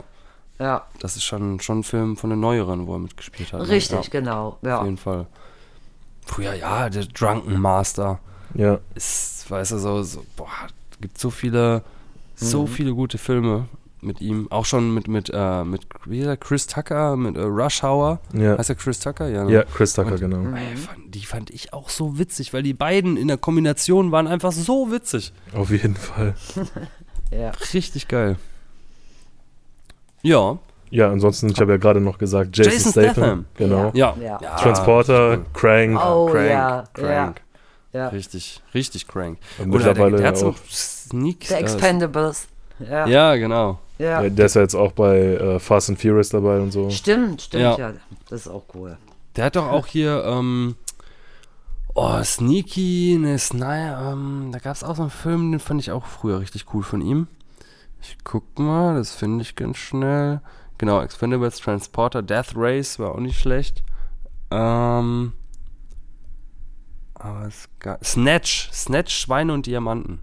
Ja, 0.60 0.86
das 1.00 1.16
ist 1.16 1.24
schon, 1.24 1.60
schon 1.62 1.80
ein 1.80 1.84
Film 1.84 2.18
von 2.18 2.30
den 2.32 2.40
neueren, 2.42 2.86
wo 2.86 2.94
er 2.96 3.00
mitgespielt 3.00 3.54
hat. 3.54 3.62
ne? 3.62 3.70
richtig, 3.70 4.04
Ja. 4.06 4.10
genau. 4.20 4.48
Auf 4.50 4.58
Ja. 4.64 4.84
jeden 4.84 4.98
Fall. 4.98 5.26
Früher, 6.26 6.54
ja, 6.54 6.90
der 6.90 7.06
Drunken 7.06 7.60
Master 7.60 8.20
Ja. 8.54 8.80
ist, 8.94 9.50
weißt 9.50 9.72
du, 9.72 9.78
so, 9.80 10.04
so 10.04 10.24
boah, 10.36 10.48
gibt 11.02 11.18
so 11.18 11.30
viele, 11.30 11.82
so 12.36 12.64
Mhm. 12.64 12.68
viele 12.68 12.94
gute 12.94 13.18
Filme 13.18 13.68
mit 14.02 14.20
ihm. 14.22 14.48
Auch 14.52 14.66
schon 14.66 14.94
mit, 14.94 15.08
mit, 15.08 15.32
äh, 15.34 15.64
mit 15.64 15.88
Chris 16.42 16.68
Tucker, 16.68 17.16
mit 17.16 17.36
äh, 17.38 17.42
Rush 17.42 17.84
Hour. 17.84 18.20
Ja. 18.34 18.58
Heißt 18.58 18.70
er 18.70 18.76
Chris 18.76 19.00
Tucker? 19.00 19.28
Ja, 19.30 19.44
ne? 19.46 19.52
Ja, 19.52 19.64
Chris 19.64 19.94
Tucker, 19.94 20.14
Und- 20.14 20.20
genau. 20.20 20.56
Ey, 20.58 20.76
fand, 20.78 21.16
die 21.16 21.26
fand 21.26 21.50
ich 21.52 21.74
auch 21.74 21.90
so 21.90 22.18
witzig, 22.20 22.54
weil 22.54 22.64
die 22.64 22.74
beiden 22.74 23.16
in 23.18 23.28
der 23.30 23.38
Kombination 23.38 24.12
waren 24.12 24.28
einfach 24.28 24.52
so 24.52 24.92
witzig. 24.92 25.32
Auf 25.54 25.70
jeden 25.72 25.96
Fall. 25.96 26.36
ja. 27.32 27.52
Richtig 27.74 28.08
geil. 28.08 28.38
Ja, 30.22 30.58
Ja, 30.92 31.12
ansonsten, 31.12 31.50
ich 31.50 31.60
habe 31.62 31.74
ja 31.74 31.78
gerade 31.78 32.02
noch 32.02 32.18
gesagt, 32.18 32.58
Jason, 32.58 32.74
Jason 32.74 32.92
Statham. 32.92 33.14
Statham. 33.14 33.46
Genau. 33.56 33.92
ja. 33.94 34.16
Ja. 34.20 34.38
Transporter, 34.38 35.40
Crank. 35.54 36.00
Oh, 36.04 36.26
crank, 36.28 36.50
ja, 36.50 36.84
crank. 36.94 37.42
Ja. 37.94 38.08
Richtig, 38.10 38.62
richtig 38.74 39.08
crank. 39.08 39.38
Und 39.58 39.72
Oder 39.72 39.86
der, 39.86 39.90
mittlerweile 39.94 40.18
der 40.18 40.28
hat 40.28 40.38
so 40.38 40.50
auch. 40.50 40.56
Sneak. 40.70 41.46
The 41.46 41.56
äh, 41.56 41.58
Expendables. 41.58 42.48
Ja. 42.80 43.08
ja, 43.08 43.36
genau. 43.36 43.80
ja. 43.98 44.24
Ja, 44.24 44.30
der 44.30 44.46
ist 44.46 44.56
ja 44.56 44.62
jetzt 44.62 44.76
auch 44.76 44.92
bei 44.94 45.18
äh, 45.18 45.60
Fast 45.60 45.90
and 45.90 46.00
Furious 46.02 46.30
dabei 46.30 46.60
und 46.60 46.72
so. 46.72 46.90
Stimmt, 46.90 47.42
stimmt, 47.42 47.64
Ja. 47.64 47.78
ja. 47.78 47.94
Das 48.30 48.42
ist 48.42 48.48
auch 48.48 48.64
cool. 48.74 48.98
Der 49.36 49.46
hat 49.46 49.56
doch 49.56 49.68
auch 49.68 49.86
hier, 49.88 50.24
ähm, 50.26 50.76
oh, 51.94 52.24
Sneaky, 52.24 53.18
ne, 53.20 53.38
Sniper, 53.38 54.12
ähm, 54.14 54.50
da 54.52 54.60
gab 54.60 54.76
es 54.76 54.84
auch 54.84 54.96
so 54.96 55.04
einen 55.04 55.12
Film, 55.12 55.52
den 55.52 55.60
fand 55.60 55.82
ich 55.82 55.92
auch 55.92 56.06
früher 56.06 56.40
richtig 56.40 56.66
cool 56.74 56.84
von 56.84 57.02
ihm. 57.02 57.28
Ich 58.02 58.18
guck 58.24 58.58
mal, 58.60 58.96
das 58.96 59.14
finde 59.14 59.42
ich 59.42 59.56
ganz 59.56 59.78
schnell. 59.78 60.42
Genau, 60.78 61.02
Expendables, 61.02 61.58
Transporter, 61.60 62.22
Death 62.22 62.54
Race 62.56 63.00
war 63.00 63.12
auch 63.14 63.20
nicht 63.20 63.38
schlecht. 63.40 63.84
Ähm, 64.52 65.34
aber 67.16 67.46
es 67.48 67.68
gab, 67.80 68.04
Snatch, 68.06 68.70
Snatch, 68.72 69.14
Schweine 69.16 69.54
und 69.54 69.66
Diamanten. 69.66 70.20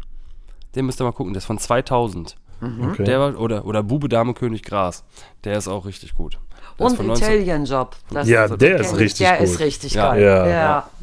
Den 0.75 0.87
müsst 0.87 1.01
ihr 1.01 1.05
mal 1.05 1.13
gucken, 1.13 1.33
der 1.35 1.39
ist 1.39 1.47
von 1.47 1.59
2000. 1.59 2.37
Okay. 2.61 3.05
Der 3.05 3.21
war, 3.21 3.39
oder, 3.39 3.67
oder 3.67 3.83
Bube, 3.83 4.09
Dame, 4.09 4.33
König, 4.33 4.63
Gras. 4.63 5.05
Der 5.45 5.59
ist 5.59 5.69
auch 5.69 5.85
richtig 5.85 6.15
gut. 6.15 6.39
Der 6.79 6.87
Und 6.87 6.97
von 6.97 7.07
19 7.07 7.27
Italian 7.33 7.65
Job. 7.67 7.97
Das 8.11 8.27
Ja, 8.27 8.47
ist- 8.47 8.61
der 8.61 8.81
ist 8.81 8.97
richtig 8.97 9.27
Der 9.27 9.37
gut. 9.39 9.47
ist 9.47 9.61
richtig 9.61 9.95
Ja. 9.95 10.09
geil. 10.11 10.23
Ja. 10.23 10.47
Ja, 10.47 10.51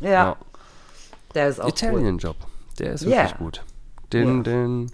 ja. 0.01 0.09
Ja. 0.09 0.35
Der 1.35 1.47
ist 1.49 1.59
auch 1.61 1.67
Italian 1.67 2.17
Job. 2.17 2.35
Der 2.79 2.93
ist 2.93 3.05
wirklich 3.05 3.37
gut. 3.37 3.63
Den, 4.11 4.37
Ja. 4.37 4.43
den. 4.43 4.91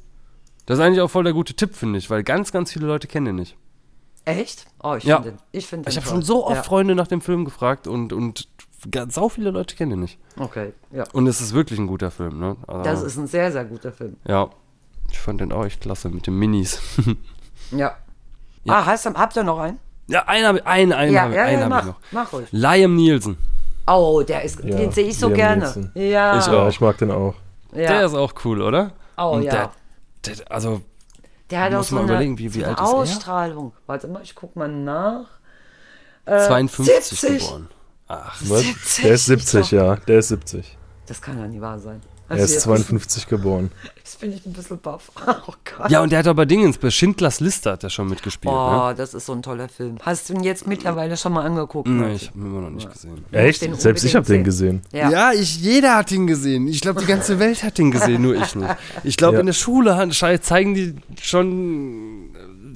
Das 0.70 0.78
ist 0.78 0.86
eigentlich 0.86 1.02
auch 1.02 1.10
voll 1.10 1.24
der 1.24 1.34
gute 1.34 1.56
Tipp, 1.56 1.74
finde 1.76 1.98
ich, 1.98 2.12
weil 2.12 2.22
ganz, 2.24 2.52
ganz 2.52 2.72
viele 2.72 2.86
Leute 2.86 3.08
kennen 3.08 3.26
den 3.26 3.36
nicht. 3.38 3.58
Echt? 4.26 4.68
Oh, 4.84 4.94
ich 4.94 5.04
Ja. 5.04 5.16
finde 5.16 5.32
den. 5.32 5.40
Ich, 5.52 5.66
find 5.66 5.86
den 5.86 5.90
Ich 5.90 5.98
habe 5.98 6.06
schon 6.08 6.22
so 6.22 6.46
oft 6.46 6.58
ja. 6.58 6.62
Freunde 6.64 6.94
nach 6.94 7.08
dem 7.08 7.22
Film 7.22 7.44
gefragt 7.44 7.88
und, 7.88 8.14
und 8.14 8.48
ganz, 8.92 9.16
sau 9.16 9.30
viele 9.30 9.50
Leute 9.50 9.76
kennen 9.76 9.90
den 9.90 10.00
nicht. 10.02 10.20
Okay, 10.38 10.74
ja. 10.92 11.06
Und 11.12 11.26
es 11.26 11.42
ist 11.42 11.54
wirklich 11.56 11.80
ein 11.80 11.88
guter 11.88 12.12
Film, 12.12 12.40
ne? 12.40 12.56
Also, 12.68 12.84
Das 12.84 13.02
ist 13.02 13.18
ein 13.18 13.26
sehr, 13.26 13.52
sehr 13.52 13.66
guter 13.66 13.92
Film. 13.92 14.18
Ja. 14.28 14.50
Ich 15.10 15.18
fand 15.18 15.42
den 15.42 15.52
auch 15.52 15.66
echt 15.66 15.82
klasse 15.82 16.10
mit 16.10 16.28
den 16.28 16.36
Minis. 16.38 16.80
Ja. 17.72 17.96
Ja. 18.64 18.74
Ah, 18.74 18.86
hast 18.86 19.06
du, 19.06 19.14
habt 19.16 19.36
ihr 19.38 19.44
noch 19.44 19.58
einen? 19.60 19.80
ja, 20.08 20.24
einen 20.28 20.46
habe 20.46 20.58
ich, 20.60 20.66
einen, 20.68 20.94
einen 20.94 21.14
ja, 21.14 21.22
habe 21.22 21.32
ich, 21.32 21.38
ja, 21.38 21.44
einen 21.46 21.58
ja, 21.60 21.64
hab 21.66 21.70
mach, 21.70 21.80
ich 21.82 21.86
noch. 21.88 21.96
mach 22.12 22.34
ruhig. 22.34 22.48
Liam 22.52 22.96
Nielsen. 22.96 23.38
Oh, 23.88 24.22
der 24.22 24.44
ist, 24.44 24.64
Ja, 24.64 24.76
den 24.78 24.92
sehe 24.92 25.08
ich 25.08 25.18
so 25.18 25.28
Liam 25.28 25.36
gerne. 25.36 25.62
Neeson. 25.66 25.92
Ja. 25.96 26.38
Ich 26.40 26.46
Ja, 26.48 26.54
auch. 26.64 26.70
ich 26.70 26.80
mag 26.82 26.98
den 27.00 27.10
auch. 27.12 27.34
ja. 27.74 27.88
Der 27.88 28.06
ist 28.06 28.14
auch 28.14 28.34
cool, 28.46 28.62
oder? 28.62 28.92
oh, 29.18 29.32
Und 29.32 29.44
ja. 29.44 29.52
Der, 29.52 29.72
der, 30.38 30.52
also, 30.52 30.82
Der 31.50 31.62
hat 31.62 31.74
auch 31.74 31.78
muss 31.78 31.88
so 31.90 31.96
mal 31.96 32.02
eine, 32.04 32.12
überlegen, 32.12 32.38
wie- 32.38 32.54
wie 32.54 32.60
so 32.60 32.66
eine 32.66 32.78
alt 32.78 32.88
ist 32.88 32.94
er? 32.94 32.98
Ausstrahlung. 33.00 33.74
Warte 33.88 34.08
mal, 34.08 34.22
ich 34.24 34.36
guck 34.36 34.56
mal 34.56 34.68
nach. 34.68 35.26
Äh, 36.26 36.46
52 36.48 37.20
70. 37.20 37.40
geboren. 37.44 37.68
Ach, 38.08 38.42
Was? 38.46 38.62
70 38.62 39.04
Der 39.04 39.14
ist 39.14 39.26
70, 39.26 39.62
doch. 39.62 39.72
ja. 39.72 39.96
Der 39.96 40.20
ist 40.20 40.28
70. 40.30 40.78
Das 41.08 41.22
kann 41.22 41.40
ja 41.40 41.48
nie 41.48 41.62
wahr 41.62 41.80
sein. 41.80 42.02
Er 42.38 42.38
ist 42.44 42.52
jetzt- 42.54 42.64
52 42.64 43.28
geboren. 43.28 43.72
Jetzt 44.10 44.22
bin 44.22 44.34
ich 44.34 44.44
ein 44.46 44.54
bisschen 44.54 44.80
baff. 44.80 45.12
Oh 45.48 45.54
Gott. 45.78 45.92
Ja, 45.92 46.02
und 46.02 46.12
der 46.12 46.20
hat 46.20 46.28
aber 46.28 46.46
Dingens, 46.48 46.80
bei 46.80 46.90
Schindlers 46.90 47.40
Liste 47.42 47.72
hat 47.72 47.84
er 47.84 47.92
schon 47.92 48.10
mitgespielt, 48.10 48.52
Oh, 48.54 48.88
ne? 48.88 48.96
das 48.96 49.14
ist 49.14 49.28
so 49.28 49.34
ein 49.34 49.44
toller 49.44 49.70
Film. 49.70 49.98
Hast 50.02 50.30
du 50.30 50.34
ihn 50.34 50.44
jetzt 50.44 50.66
mittlerweile 50.68 51.16
schon 51.16 51.32
mal 51.34 51.46
angeguckt? 51.46 51.88
Martin? 51.88 52.16
ich 52.16 52.28
habe 52.30 52.40
ihn 52.40 52.46
immer 52.48 52.62
noch 52.62 52.70
nicht 52.72 52.92
gesehen. 52.92 53.24
Echt? 53.32 53.62
den 53.62 53.76
Selbst 53.76 54.04
ich 54.04 54.16
habe 54.16 54.26
den 54.26 54.38
sehen. 54.38 54.44
gesehen. 54.44 54.82
Ja. 54.92 55.32
ich, 55.32 55.62
jeder 55.62 55.96
hat 55.96 56.12
ihn 56.12 56.26
gesehen. 56.26 56.68
Ich 56.68 56.82
glaube, 56.82 57.02
die 57.02 57.06
ganze 57.08 57.38
Welt 57.40 57.62
hat 57.64 57.78
ihn 57.78 57.92
gesehen, 57.92 58.22
nur 58.24 58.36
ich 58.36 58.56
nicht. 58.56 58.76
Ich 59.04 59.16
glaube, 59.16 59.36
Ja. 59.36 59.40
in 59.42 59.46
der 59.46 59.54
Schule 59.54 60.10
zeigen 60.42 60.74
die 60.74 60.96
schon, 61.22 62.30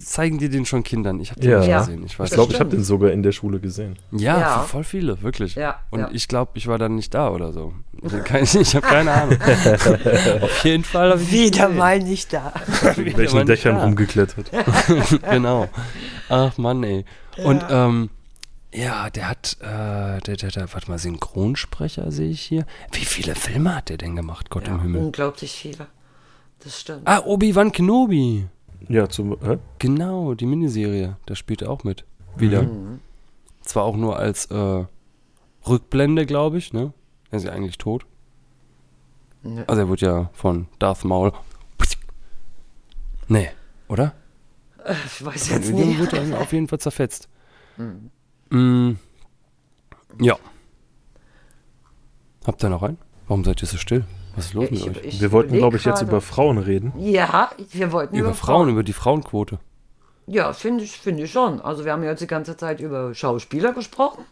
zeigen 0.05 0.37
die 0.37 0.49
den 0.49 0.65
schon 0.65 0.83
Kindern. 0.83 1.19
Ich 1.19 1.31
habe 1.31 1.39
den 1.41 1.49
Ja. 1.51 1.59
nicht 1.59 1.69
gesehen. 1.77 2.03
Ich 2.05 2.19
Ich 2.19 2.31
glaube, 2.31 2.53
ich 2.53 2.59
habe 2.59 2.69
den 2.69 2.83
sogar 2.83 3.11
in 3.11 3.23
der 3.23 3.31
Schule 3.31 3.59
gesehen. 3.59 3.97
Ja, 4.11 4.39
Ja. 4.39 4.59
voll 4.63 4.83
viele, 4.83 5.21
wirklich. 5.21 5.55
Ja, 5.55 5.79
Und 5.89 5.99
ja. 6.01 6.09
ich 6.11 6.27
glaube, 6.27 6.51
ich 6.55 6.67
war 6.67 6.77
dann 6.77 6.95
nicht 6.95 7.13
da 7.13 7.29
oder 7.29 7.51
so. 7.53 7.73
Ich 8.01 8.11
habe 8.13 8.23
keine, 8.23 8.43
ich 8.61 8.75
hab 8.75 8.83
keine 8.83 9.11
Ahnung. 9.11 9.37
Auf 10.41 10.63
jeden 10.65 10.83
Fall 10.83 11.11
habe 11.11 11.31
Wieder 11.31 11.65
gesehen. 11.67 11.77
mal 11.77 11.99
nicht 11.99 12.33
da. 12.33 12.53
In 12.97 13.17
welchen 13.17 13.45
Dächern 13.45 13.75
da. 13.75 13.83
rumgeklettert. 13.83 14.51
genau. 15.29 15.69
Ach 16.29 16.57
Mann, 16.57 16.83
ey. 16.83 17.05
Und 17.43 17.63
ähm, 17.69 18.09
ja, 18.73 19.09
der 19.09 19.29
hat, 19.29 19.57
äh, 19.61 20.19
der, 20.21 20.35
der, 20.37 20.49
der, 20.49 20.73
warte 20.73 20.89
mal, 20.89 20.97
Synchronsprecher 20.97 22.11
sehe 22.11 22.29
ich 22.31 22.41
hier. 22.41 22.65
Wie 22.91 23.05
viele 23.05 23.35
Filme 23.35 23.75
hat 23.75 23.89
der 23.89 23.97
denn 23.97 24.15
gemacht, 24.15 24.49
Gott 24.49 24.67
Ja, 24.67 24.73
im 24.73 24.81
Himmel? 24.81 25.01
unglaublich 25.01 25.51
viele. 25.51 25.87
Das 26.63 26.79
stimmt. 26.79 27.01
Ah, 27.05 27.19
Obi-Wan 27.25 27.71
Kenobi. 27.71 28.45
Ja, 28.89 29.07
zum. 29.09 29.38
Hä? 29.41 29.57
Genau, 29.79 30.34
die 30.34 30.45
Miniserie. 30.45 31.17
Da 31.25 31.36
spielt 31.36 31.61
er 31.61 31.69
auch 31.71 31.84
mit. 31.84 32.05
Wieder. 32.36 32.63
Mhm. 32.63 32.99
Zwar 33.61 33.84
auch 33.84 33.95
nur 33.95 34.17
als 34.17 34.45
äh, 34.47 34.86
Rückblende, 35.67 36.25
glaube 36.25 36.57
ich, 36.57 36.73
ne? 36.73 36.93
Er 37.31 37.38
ist 37.38 37.45
ja 37.45 37.51
eigentlich 37.51 37.77
tot. 37.77 38.05
Nö. 39.43 39.63
Also 39.67 39.81
er 39.81 39.88
wurde 39.88 40.05
ja 40.05 40.29
von 40.34 40.67
Darth 40.79 41.03
Maul. 41.05 41.31
Nee, 43.27 43.49
oder? 43.88 44.13
Ich 45.05 45.23
weiß 45.25 45.49
jetzt 45.49 45.69
Irgendwie 45.69 45.86
nicht. 45.86 45.99
wurde 45.99 46.17
er 46.17 46.41
auf 46.41 46.51
jeden 46.51 46.67
Fall 46.67 46.79
zerfetzt. 46.79 47.29
Mm, 48.49 48.91
ja. 50.19 50.38
Habt 52.45 52.63
ihr 52.63 52.69
noch 52.69 52.84
einen? 52.84 52.97
Warum 53.27 53.43
seid 53.45 53.61
ihr 53.61 53.67
so 53.67 53.77
still? 53.77 54.05
Was 54.36 54.45
ist 54.45 54.53
los 54.53 54.71
mit 54.71 54.97
euch? 54.97 55.05
ich 55.05 55.21
Wir 55.21 55.31
wollten, 55.31 55.55
glaube 55.55 55.77
ich, 55.77 55.86
jetzt 55.86 56.01
über 56.01 56.21
Frauen 56.21 56.57
reden. 56.57 56.93
Ja, 56.97 57.51
wir 57.71 57.91
wollten 57.91 58.15
Über 58.15 58.34
Frauen, 58.34 58.69
über 58.69 58.84
die 58.84 58.93
Frauenquote. 58.93 59.59
Ja, 60.25 60.53
finde 60.53 60.84
ich, 60.84 60.91
finde 60.97 61.23
ich 61.23 61.31
schon. 61.31 61.61
Also 61.61 61.86
wir 61.86 61.91
haben 61.91 62.03
jetzt 62.03 62.21
die 62.21 62.27
ganze 62.27 62.55
Zeit 62.55 62.79
über 62.79 63.13
Schauspieler 63.13 63.73
gesprochen. 63.73 64.23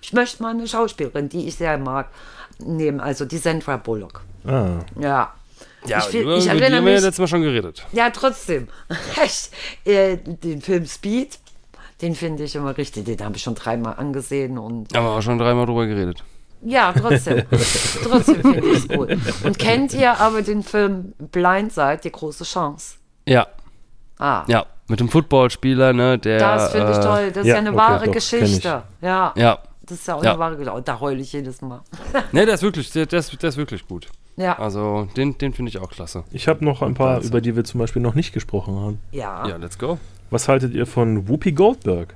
Ich 0.00 0.12
möchte 0.12 0.42
mal 0.42 0.50
eine 0.50 0.66
Schauspielerin, 0.66 1.28
die 1.28 1.46
ich 1.46 1.56
sehr 1.56 1.78
mag, 1.78 2.08
nehmen. 2.58 3.00
Also 3.00 3.24
die 3.24 3.38
Sandra 3.38 3.76
Bullock. 3.76 4.22
Ah. 4.44 4.80
Ja. 4.98 5.34
Ja, 5.86 5.98
ich, 5.98 6.14
über, 6.14 6.36
ich 6.36 6.46
über 6.46 6.54
die 6.54 6.60
erinnere 6.60 6.78
haben 6.78 6.86
wir 6.86 6.92
ja 6.94 7.00
letztes 7.00 7.18
Mal 7.18 7.28
schon 7.28 7.42
geredet. 7.42 7.86
Ja, 7.92 8.10
trotzdem. 8.10 8.68
Äh, 9.84 10.16
den 10.16 10.62
Film 10.62 10.86
Speed, 10.86 11.38
den 12.00 12.14
finde 12.14 12.44
ich 12.44 12.54
immer 12.56 12.76
richtig. 12.76 13.04
Den 13.04 13.20
habe 13.22 13.36
ich 13.36 13.42
schon 13.42 13.54
dreimal 13.54 13.94
angesehen 13.96 14.56
und 14.56 14.92
wir 14.92 15.00
auch 15.00 15.20
schon 15.20 15.38
dreimal 15.38 15.66
drüber 15.66 15.86
geredet. 15.86 16.24
Ja, 16.64 16.92
trotzdem. 16.92 17.42
trotzdem 17.50 18.40
finde 18.40 18.60
ich 18.60 18.78
es 18.78 18.88
gut. 18.88 19.10
Und 19.44 19.58
kennt 19.58 19.92
ihr 19.94 20.18
aber 20.20 20.42
den 20.42 20.62
Film 20.62 21.12
Blindside, 21.18 22.00
die 22.02 22.10
große 22.12 22.44
Chance? 22.44 22.96
Ja, 23.28 23.46
Ah, 24.18 24.44
ja. 24.46 24.64
Mit 24.86 25.00
dem 25.00 25.08
Footballspieler, 25.08 25.92
ne, 25.92 26.18
der. 26.18 26.38
das 26.38 26.72
finde 26.72 26.92
ich 26.92 26.98
äh, 26.98 27.00
toll. 27.00 27.30
Das 27.32 27.42
ist 27.44 27.48
ja, 27.48 27.56
eine 27.56 27.70
okay, 27.70 27.78
wahre 27.78 28.04
doch, 28.06 28.12
Geschichte. 28.12 28.82
Ja. 29.00 29.32
Ja. 29.34 29.58
Das 29.82 29.98
ist 29.98 30.06
ja 30.08 30.14
auch 30.14 30.22
Ja. 30.22 30.30
eine 30.32 30.38
wahre 30.38 30.56
Geschichte. 30.56 30.82
Da 30.82 31.00
heule 31.00 31.20
ich 31.20 31.32
jedes 31.32 31.60
Mal. 31.62 31.80
Ne, 32.32 32.46
der 32.46 32.54
ist 32.54 32.62
wirklich, 32.62 32.90
der, 32.92 33.06
der, 33.06 33.18
ist, 33.18 33.42
der 33.42 33.48
ist 33.48 33.56
wirklich 33.56 33.86
gut. 33.88 34.08
Ja. 34.36 34.58
Also, 34.58 35.08
den, 35.16 35.36
den 35.38 35.52
finde 35.52 35.70
ich 35.70 35.78
auch 35.78 35.90
klasse. 35.90 36.24
Ich 36.32 36.48
habe 36.48 36.64
noch 36.64 36.82
ein 36.82 36.94
paar, 36.94 37.16
Wahnsinn. 37.16 37.30
über 37.30 37.40
die 37.40 37.56
wir 37.56 37.64
zum 37.64 37.80
Beispiel 37.80 38.02
noch 38.02 38.14
nicht 38.14 38.32
gesprochen 38.32 38.76
haben. 38.76 38.98
Ja. 39.10 39.46
Ja, 39.48 39.56
let's 39.56 39.78
go. 39.78 39.98
Was 40.30 40.48
haltet 40.48 40.74
ihr 40.74 40.86
von 40.86 41.28
Whoopi 41.28 41.52
Goldberg? 41.52 42.14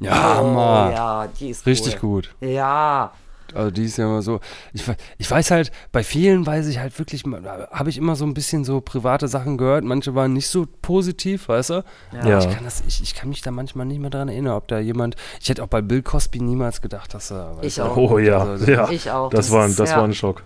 Ja, 0.00 0.40
oh, 0.40 0.44
Mann. 0.46 0.92
ja, 0.92 1.28
die 1.40 1.50
ist 1.50 1.66
Richtig 1.66 2.02
cool. 2.02 2.22
gut. 2.22 2.34
Ja. 2.40 3.12
Also 3.54 3.70
die 3.70 3.84
ist 3.84 3.96
ja 3.98 4.04
immer 4.06 4.22
so. 4.22 4.40
Ich, 4.72 4.84
ich 5.18 5.30
weiß 5.30 5.50
halt, 5.50 5.70
bei 5.92 6.02
vielen 6.02 6.46
weiß 6.46 6.66
ich 6.66 6.78
halt 6.78 6.98
wirklich, 6.98 7.24
habe 7.24 7.90
ich 7.90 7.98
immer 7.98 8.16
so 8.16 8.24
ein 8.24 8.34
bisschen 8.34 8.64
so 8.64 8.80
private 8.80 9.28
Sachen 9.28 9.56
gehört. 9.58 9.84
Manche 9.84 10.14
waren 10.14 10.32
nicht 10.32 10.48
so 10.48 10.66
positiv, 10.82 11.48
weißt 11.48 11.70
du? 11.70 11.84
Ja. 12.24 12.38
Ich 12.38 12.50
kann, 12.50 12.64
das, 12.64 12.82
ich, 12.86 13.02
ich 13.02 13.14
kann 13.14 13.28
mich 13.28 13.42
da 13.42 13.50
manchmal 13.50 13.86
nicht 13.86 14.00
mehr 14.00 14.10
dran 14.10 14.28
erinnern, 14.28 14.54
ob 14.54 14.68
da 14.68 14.78
jemand. 14.78 15.16
Ich 15.40 15.48
hätte 15.48 15.62
auch 15.62 15.68
bei 15.68 15.82
Bill 15.82 16.02
Cosby 16.02 16.40
niemals 16.40 16.80
gedacht, 16.82 17.14
dass 17.14 17.30
er. 17.30 17.56
Ich 17.62 17.80
auch. 17.80 17.96
Oh 17.96 18.18
ja, 18.18 18.38
Also, 18.38 18.70
ja. 18.70 18.88
Ich 18.90 19.10
auch. 19.10 19.30
Das, 19.30 19.46
Das 19.46 19.52
war, 19.54 19.64
ein, 19.64 19.76
das 19.76 19.90
ja. 19.90 19.96
war 19.96 20.04
ein 20.04 20.14
Schock. 20.14 20.42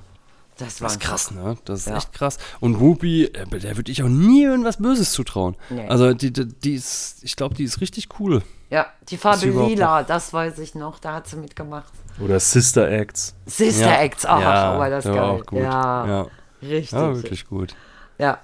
Das 0.59 0.81
war 0.81 0.87
Das 0.89 0.97
ist 0.97 1.01
krass, 1.01 1.31
ne? 1.31 1.57
Das 1.65 1.81
ist 1.81 1.87
Ja. 1.89 1.97
echt 1.97 2.13
krass. 2.13 2.39
Und 2.61 2.79
Whoopi, 2.79 3.25
äh, 3.25 3.47
der 3.59 3.77
würde 3.77 3.91
ich 3.91 4.03
auch 4.03 4.09
nie 4.09 4.45
irgendwas 4.45 4.77
Böses 4.77 5.13
zutrauen. 5.13 5.57
Nee. 5.71 5.89
Also 5.89 6.13
die, 6.13 6.33
die, 6.33 6.47
die 6.47 6.75
ist, 6.75 7.19
ich 7.23 7.37
glaube, 7.37 7.55
die 7.55 7.65
ist 7.65 7.81
richtig 7.81 8.09
cool. 8.21 8.43
Ja, 8.71 8.87
die 9.09 9.17
Farbe 9.17 9.47
Lila, 9.47 10.03
das 10.03 10.33
weiß 10.33 10.59
ich 10.61 10.75
noch, 10.75 10.99
da 10.99 11.15
hat 11.15 11.27
sie 11.27 11.37
mitgemacht. 11.37 11.93
Oder 12.21 12.39
Sister 12.41 12.91
Acts. 12.91 13.35
Sister 13.47 13.87
Ja. 13.93 14.01
Acts, 14.03 14.27
ach, 14.27 14.41
Ja, 14.41 14.79
war 14.79 14.91
das 14.91 15.05
der 15.05 15.13
geil. 15.15 15.23
war 15.23 15.31
auch 15.31 15.47
gut. 15.47 15.61
Ja, 15.61 16.07
Ja, 16.07 16.27
richtig. 16.63 16.93
ja 16.93 17.15
wirklich 17.17 17.47
gut. 17.49 17.75
Ja, 18.19 18.39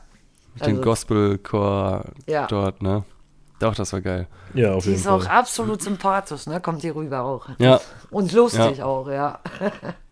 Mit 0.54 0.66
dem 0.66 0.76
Also- 0.78 0.82
Gospelchor 0.90 2.04
Ja. 2.26 2.46
dort, 2.48 2.82
ne? 2.82 3.04
Doch, 3.60 3.74
das 3.74 3.92
war 3.92 4.00
geil. 4.00 4.26
Ja, 4.54 4.72
auf 4.74 4.82
die 4.84 4.90
jeden 4.90 5.00
ist 5.00 5.06
auch 5.06 5.22
Fall. 5.22 5.30
absolut 5.36 5.82
sympathisch, 5.82 6.46
ne? 6.46 6.60
Kommt 6.60 6.82
die 6.82 6.88
rüber 6.88 7.22
auch. 7.22 7.46
Ja. 7.58 7.80
Und 8.10 8.32
lustig 8.32 8.78
Ja. 8.78 8.84
auch, 8.84 9.08
ja. 9.08 9.38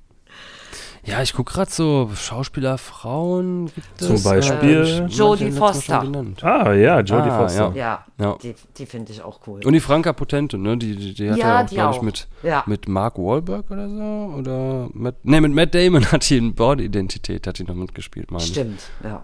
Ja, 1.06 1.22
ich 1.22 1.32
gucke 1.34 1.52
gerade 1.54 1.70
so 1.70 2.10
Schauspieler, 2.16 2.78
Frauen 2.78 3.66
gibt 3.72 3.86
Zum 4.00 4.16
es. 4.16 4.24
Beispiel? 4.24 4.82
Äh, 4.82 5.06
Jodie 5.06 5.52
Foster. 5.52 6.02
Ah, 6.42 6.72
ja, 6.72 6.98
Jodie 7.00 7.30
Ah, 7.30 7.38
Foster. 7.38 7.72
Ja, 7.76 8.04
Ja. 8.18 8.36
die, 8.42 8.56
die 8.76 8.86
finde 8.86 9.12
ich 9.12 9.22
auch 9.22 9.38
cool. 9.46 9.60
Und 9.64 9.72
die 9.72 9.78
Franka 9.80 10.12
Potente, 10.12 10.58
ne? 10.58 10.76
Die, 10.76 10.96
die, 10.96 11.14
die 11.14 11.30
hat 11.30 11.38
Ja, 11.38 11.60
ja, 11.60 11.62
glaube 11.62 11.94
ich, 11.96 12.02
mit, 12.02 12.26
Ja. 12.42 12.64
mit 12.66 12.88
Mark 12.88 13.18
Wahlberg 13.18 13.70
oder 13.70 13.88
so. 13.88 14.34
Oder 14.36 14.88
Matt, 14.94 15.24
ne, 15.24 15.40
mit 15.40 15.52
Matt 15.52 15.74
Damon 15.76 16.04
hat 16.12 16.28
die 16.28 16.38
in 16.38 16.54
Bord-Identität, 16.56 17.46
hat 17.46 17.60
die 17.60 17.64
noch 17.64 17.76
mitgespielt, 17.76 18.32
meine. 18.32 18.42
Stimmt, 18.42 18.80
ja. 19.04 19.22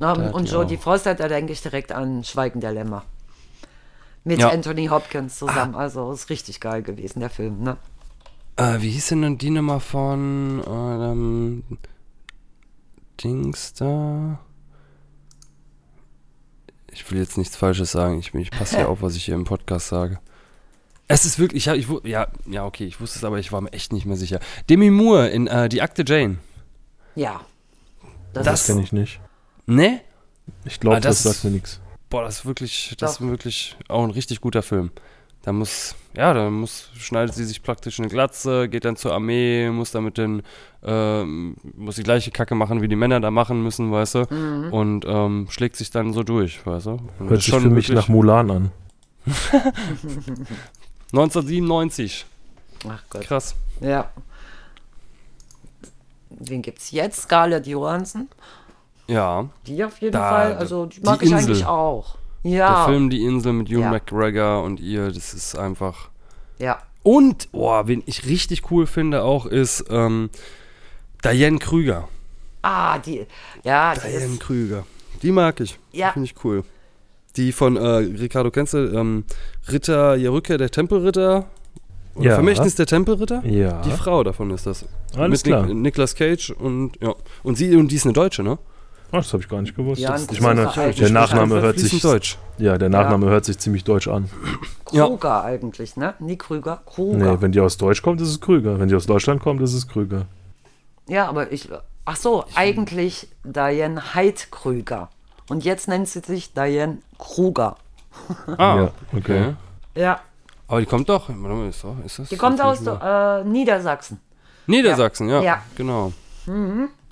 Hat 0.00 0.34
und 0.34 0.48
die 0.48 0.52
Jodie. 0.52 0.76
Foster, 0.76 1.14
da 1.16 1.26
denke 1.26 1.52
ich 1.52 1.62
direkt 1.62 1.90
an 1.90 2.22
Schweigen 2.22 2.60
der 2.60 2.72
Lämmer. 2.72 3.02
Mit 4.22 4.38
Ja. 4.38 4.50
Anthony 4.50 4.86
Hopkins 4.86 5.38
zusammen. 5.38 5.74
Also 5.74 6.12
ist 6.12 6.30
richtig 6.30 6.60
geil 6.60 6.82
gewesen, 6.82 7.20
der 7.20 7.30
Film, 7.30 7.62
ne? 7.62 7.76
Äh, 8.56 8.80
wie 8.80 8.90
hieß 8.90 9.08
denn 9.08 9.22
dann 9.22 9.38
die 9.38 9.50
Nummer 9.50 9.80
von 9.80 10.62
ähm, 10.66 11.64
Dings 13.22 13.74
da? 13.74 14.38
Ich 16.92 17.10
will 17.10 17.18
jetzt 17.18 17.36
nichts 17.36 17.56
Falsches 17.56 17.90
sagen. 17.92 18.18
Ich, 18.20 18.32
ich 18.34 18.50
passe 18.50 18.78
ja 18.78 18.86
auf, 18.88 19.02
was 19.02 19.16
ich 19.16 19.24
hier 19.24 19.34
im 19.34 19.44
Podcast 19.44 19.88
sage. 19.88 20.18
Es 21.08 21.24
ist 21.24 21.38
wirklich, 21.38 21.66
ich, 21.66 21.68
hab- 21.68 21.76
ich, 21.76 22.08
ja, 22.10 22.28
ja, 22.46 22.64
okay, 22.64 22.84
ich 22.86 23.00
wusste 23.00 23.18
es, 23.18 23.24
aber 23.24 23.38
ich 23.38 23.52
war 23.52 23.60
mir 23.60 23.72
echt 23.72 23.92
nicht 23.92 24.06
mehr 24.06 24.16
sicher. 24.16 24.40
Demi 24.70 24.90
Moore 24.90 25.28
in 25.28 25.46
äh, 25.48 25.68
Die 25.68 25.82
Akte 25.82 26.04
Jane. 26.06 26.38
Ja. 27.14 27.40
Das, 28.32 28.44
Das 28.44 28.66
kenne 28.66 28.82
ich 28.82 28.92
nicht. 28.92 29.20
Ne? 29.66 30.00
Ich 30.64 30.80
glaube, 30.80 30.96
Ah, 30.96 31.00
das, 31.00 31.22
das- 31.22 31.34
sagt 31.34 31.44
mir 31.44 31.50
nichts. 31.50 31.80
Boah, 32.10 32.22
das 32.22 32.38
ist 32.40 32.46
wirklich, 32.46 32.94
das 32.98 33.16
Doch. 33.16 33.20
ist 33.22 33.28
wirklich 33.28 33.76
auch 33.88 34.04
ein 34.04 34.10
richtig 34.10 34.40
guter 34.40 34.62
Film. 34.62 34.92
Da 35.44 35.52
muss, 35.52 35.94
ja, 36.16 36.32
da 36.32 36.48
muss, 36.48 36.88
schneidet 36.96 37.34
sie 37.34 37.44
sich 37.44 37.62
praktisch 37.62 37.98
eine 38.00 38.08
Glatze, 38.08 38.66
geht 38.68 38.84
dann 38.86 38.96
zur 38.96 39.12
Armee, 39.12 39.68
muss 39.70 39.90
da 39.90 40.00
mit 40.00 40.16
den, 40.16 40.42
ähm, 40.82 41.56
muss 41.76 41.96
die 41.96 42.02
gleiche 42.02 42.30
Kacke 42.30 42.54
machen, 42.54 42.80
wie 42.80 42.88
die 42.88 42.96
Männer 42.96 43.20
da 43.20 43.30
machen 43.30 43.62
müssen, 43.62 43.92
weißt 43.92 44.14
du, 44.14 44.26
Mhm. 44.34 44.72
und 44.72 45.04
ähm, 45.06 45.46
schlägt 45.50 45.76
sich 45.76 45.90
dann 45.90 46.14
so 46.14 46.22
durch, 46.22 46.64
weißt 46.66 46.86
du. 46.86 46.90
Und 46.92 47.10
das 47.20 47.28
Hört 47.30 47.42
sich 47.42 47.54
für 47.54 47.68
mich 47.70 47.88
nach 47.90 48.08
Mulan 48.08 48.50
an. 48.50 48.70
1997, 51.12 52.26
Ach 52.88 53.02
Gott. 53.10 53.22
krass. 53.22 53.54
Ja. 53.80 54.10
Wen 56.30 56.62
gibt's 56.62 56.90
jetzt? 56.90 57.22
Scarlett 57.22 57.66
Johansson. 57.66 58.28
Ja, 59.06 59.48
Die 59.66 59.84
auf 59.84 59.98
jeden 60.00 60.12
Da, 60.12 60.28
Fall. 60.30 60.54
Also 60.56 60.86
die 60.86 61.00
mag 61.00 61.18
die 61.20 61.26
ich 61.26 61.32
Insel. 61.32 61.44
eigentlich 61.46 61.66
auch. 61.66 62.16
Der 62.44 62.52
Ja. 62.52 62.84
Film 62.86 63.10
Die 63.10 63.22
Insel 63.24 63.52
mit 63.52 63.68
Ewan 63.70 63.80
Ja. 63.82 63.90
McGregor 63.90 64.62
und 64.62 64.80
ihr, 64.80 65.10
das 65.10 65.34
ist 65.34 65.56
einfach... 65.58 66.10
Ja. 66.58 66.78
Und, 67.02 67.50
boah, 67.52 67.86
wen 67.88 68.02
ich 68.06 68.26
richtig 68.26 68.70
cool 68.70 68.86
finde 68.86 69.22
auch, 69.24 69.44
ist 69.46 69.84
ähm, 69.90 70.30
Diane 71.24 71.58
Krüger. 71.58 72.08
Ah, 72.62 72.98
die. 72.98 73.26
Ja, 73.62 73.94
die 73.94 74.00
Diane 74.08 74.24
ist. 74.24 74.40
Krüger. 74.40 74.86
Die 75.22 75.30
mag 75.32 75.60
ich. 75.60 75.78
Ja. 75.92 76.08
Die 76.08 76.12
finde 76.14 76.26
ich 76.30 76.44
cool. 76.44 76.64
Die 77.36 77.52
von, 77.52 77.76
äh, 77.76 77.86
Ricardo, 77.86 78.50
kennst 78.50 78.72
du, 78.74 78.78
ähm, 78.78 79.24
Ritter, 79.70 80.16
die 80.16 80.26
Rückkehr 80.26 80.56
der 80.56 80.70
Tempelritter? 80.70 81.46
Oder 82.14 82.24
Ja. 82.24 82.34
Vermächtnis 82.36 82.74
der 82.76 82.86
Tempelritter? 82.86 83.44
Ja. 83.44 83.82
Die 83.82 83.90
Frau 83.90 84.22
davon 84.22 84.50
ist 84.50 84.66
das. 84.66 84.86
Alles 85.16 85.44
Mit 85.44 85.52
klar. 85.52 85.66
Nic 85.66 85.76
Nicolas 85.76 86.14
Cage 86.14 86.50
und, 86.50 86.92
ja. 87.02 87.14
Und 87.42 87.56
sie, 87.56 87.74
und 87.76 87.88
die 87.90 87.96
ist 87.96 88.04
eine 88.06 88.12
Deutsche, 88.12 88.42
ne? 88.42 88.58
Ach, 89.12 89.18
das 89.18 89.32
habe 89.32 89.42
ich 89.42 89.48
gar 89.48 89.60
nicht 89.62 89.76
gewusst. 89.76 90.00
Ja, 90.00 90.16
ich 90.16 90.38
ein 90.38 90.42
meine, 90.42 90.68
Alter. 90.68 90.90
der 90.92 91.10
Nachname 91.10 91.60
hört 91.60 91.78
sich, 91.78 92.00
Deutsch. 92.00 92.36
ja, 92.58 92.76
der 92.78 92.88
Nachname 92.88 93.26
hört 93.26 93.44
sich 93.44 93.58
ziemlich 93.58 93.84
deutsch 93.84 94.08
an. 94.08 94.28
Ja. 94.90 95.06
Kruger 95.06 95.44
eigentlich, 95.44 95.96
ne? 95.96 96.14
Nie 96.18 96.36
Krüger. 96.36 96.82
Kruger. 96.84 97.16
Nee, 97.32 97.36
wenn 97.40 97.52
die 97.52 97.60
aus 97.60 97.76
Deutsch 97.76 98.02
kommt, 98.02 98.20
ist 98.20 98.28
es 98.28 98.40
Krüger. 98.40 98.78
Wenn 98.80 98.88
die 98.88 98.94
aus 98.94 99.06
Deutschland 99.06 99.40
kommt, 99.42 99.60
ist 99.62 99.74
es 99.74 99.86
Krüger. 99.88 100.26
ja, 101.06 101.28
aber 101.28 101.52
ich. 101.52 101.68
Ach 102.06 102.16
so, 102.16 102.44
eigentlich 102.54 103.28
Diane 103.44 104.14
Heid 104.14 104.48
Krüger. 104.50 105.08
Und 105.48 105.64
jetzt 105.64 105.88
nennt 105.88 106.08
sie 106.08 106.20
sich 106.20 106.52
Diane 106.52 106.98
Kruger. 107.18 107.76
Ah, 108.58 108.76
Ja, 108.76 108.90
okay. 109.16 109.54
Ja. 109.94 110.20
Aber 110.68 110.80
die 110.80 110.86
kommt 110.86 111.08
doch, 111.08 111.28
warte 111.28 111.40
mal, 111.40 111.68
ist, 111.68 111.84
das? 112.18 112.28
Die 112.28 112.36
kommt 112.36 112.60
aus 112.60 112.86
äh, 112.86 113.44
Niedersachsen. 113.44 114.20
Niedersachsen, 114.66 115.28
ja. 115.28 115.42
Ja. 115.42 115.62
Genau. 115.76 116.12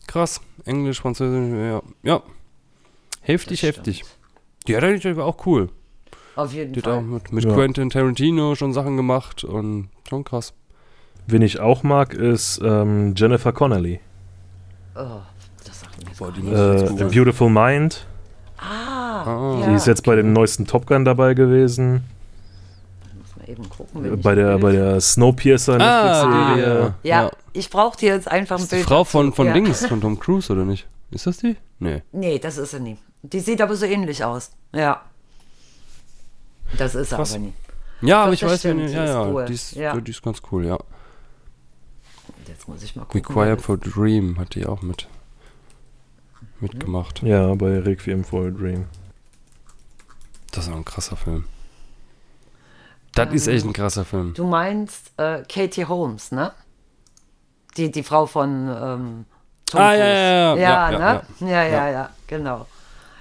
Krass. 0.07 0.40
Englisch, 0.64 1.00
Französisch, 1.00 1.53
ja. 1.55 1.82
Ja. 2.03 2.22
Heftig, 3.20 3.61
Das 3.61 3.68
heftig. 3.68 4.05
Die 4.66 4.76
hat 4.76 4.84
eigentlich 4.84 5.16
auch 5.18 5.46
cool. 5.46 5.68
Auf 6.36 6.53
jeden 6.53 6.72
Die 6.72 6.80
hat 6.80 6.88
auch 6.88 6.92
Fall. 6.94 7.03
mit, 7.03 7.32
mit 7.32 7.44
Ja. 7.44 7.53
Quentin 7.55 7.90
Tarantino 7.90 8.55
schon 8.55 8.72
Sachen 8.72 8.96
gemacht 8.96 9.44
und 9.44 9.88
schon 10.09 10.24
krass. 10.24 10.55
Wen 11.26 11.42
ich 11.42 11.61
auch 11.61 11.82
mag, 11.82 12.14
ist 12.14 12.61
ähm, 12.64 13.14
Jennifer 13.16 13.53
Connelly. 13.53 14.00
Oh, 14.96 15.20
das 15.64 15.80
sagt 15.80 15.98
mir 16.05 16.11
Boah, 16.18 16.32
die 16.32 16.46
Äh, 16.48 16.55
A 16.84 16.88
googeln. 16.88 17.11
Beautiful 17.11 17.50
Mind. 17.50 18.07
Ah, 18.59 19.22
Ah. 19.24 19.59
ja. 19.61 19.68
Die 19.68 19.74
ist 19.76 19.86
jetzt 19.86 20.05
bei 20.05 20.16
dem 20.16 20.32
neuesten 20.32 20.66
Top 20.66 20.86
Gun 20.86 21.05
dabei 21.05 21.34
gewesen. 21.34 22.03
Eben 23.53 23.68
gucken. 23.68 24.20
Bei 24.22 24.34
der, 24.34 24.59
bei 24.59 24.72
der 24.72 25.00
Snowpiercer 25.00 25.74
Ah, 25.80 26.24
Netflix-Serie. 26.26 26.94
die, 27.05 27.09
Ja, 27.09 27.22
Ja. 27.24 27.30
ich 27.53 27.70
brauche 27.70 27.96
dir 27.98 28.14
jetzt 28.14 28.28
einfach 28.28 28.57
ein 28.57 28.62
Ist 28.62 28.72
die 28.72 28.76
Bild. 28.76 28.86
Frau 28.88 29.05
von, 29.05 29.32
von 29.32 29.46
ja. 29.46 29.53
Dings, 29.53 29.86
von 29.86 30.00
Tom 30.00 30.18
Cruise, 30.18 30.53
oder 30.53 30.64
nicht? 30.64 30.86
Ist 31.11 31.26
das 31.26 31.36
die? 31.38 31.57
Nee. 31.78 32.03
Nee, 32.12 32.38
das 32.38 32.59
ist 32.59 32.70
sie 32.72 32.80
nie. 32.80 32.96
Die 33.22 33.40
sieht 33.40 33.61
aber 33.61 33.76
so 33.76 33.86
ähnlich 33.86 34.24
aus. 34.24 34.50
Ja. 34.74 35.03
Das 36.78 36.94
ist 36.94 37.11
Krass. 37.11 37.34
aber 37.34 37.40
nie. 37.44 37.53
Ja, 38.00 38.24
aber 38.24 38.32
ich 38.32 38.42
weiß, 38.44 38.59
stimmt, 38.59 38.80
die 38.88 38.92
ja, 38.92 39.05
ist 39.05 39.11
ja, 39.11 39.22
cool. 39.26 39.44
die 39.44 39.53
ist, 39.55 39.72
Ja. 39.72 40.00
die 40.00 40.11
ist 40.11 40.22
ganz 40.22 40.40
cool, 40.50 40.66
ja. 40.66 40.78
Jetzt 42.48 42.66
muss 42.66 42.82
ich 42.82 42.96
mal 42.96 43.05
gucken. 43.05 43.20
Require 43.20 43.59
for 43.59 43.76
Dream 43.78 44.38
hat 44.38 44.55
die 44.55 44.66
auch 44.66 44.82
mit 44.82 45.07
mitgemacht. 46.61 47.22
Ja, 47.22 47.55
bei 47.55 47.78
Requiem 47.78 48.24
for 48.24 48.46
a 48.46 48.50
Dream. 48.50 48.86
Das 50.53 50.66
ist 50.66 50.72
auch 50.72 50.76
ein 50.76 50.84
krasser 50.84 51.16
Film. 51.16 51.44
Das 53.14 53.32
ist 53.32 53.46
echt 53.46 53.64
ein 53.66 53.72
krasser 53.72 54.04
Film. 54.04 54.32
Du 54.34 54.46
meinst 54.46 55.12
äh, 55.18 55.42
Katie 55.48 55.84
Holmes, 55.84 56.32
ne? 56.32 56.52
Die, 57.76 57.90
die 57.90 58.02
Frau 58.02 58.26
von 58.26 58.68
ähm, 58.68 59.24
Tom 59.66 59.80
Ah, 59.80 59.88
Cruise. 59.90 59.98
ja, 59.98 60.06
ja, 60.06 60.14
ja. 60.14 60.56
Ja, 60.56 60.90
Ja, 60.90 60.98
ne? 60.98 61.22
ja, 61.40 61.46
Ja, 61.48 61.64
ja, 61.66 61.88
ja, 61.90 62.10
genau. 62.26 62.66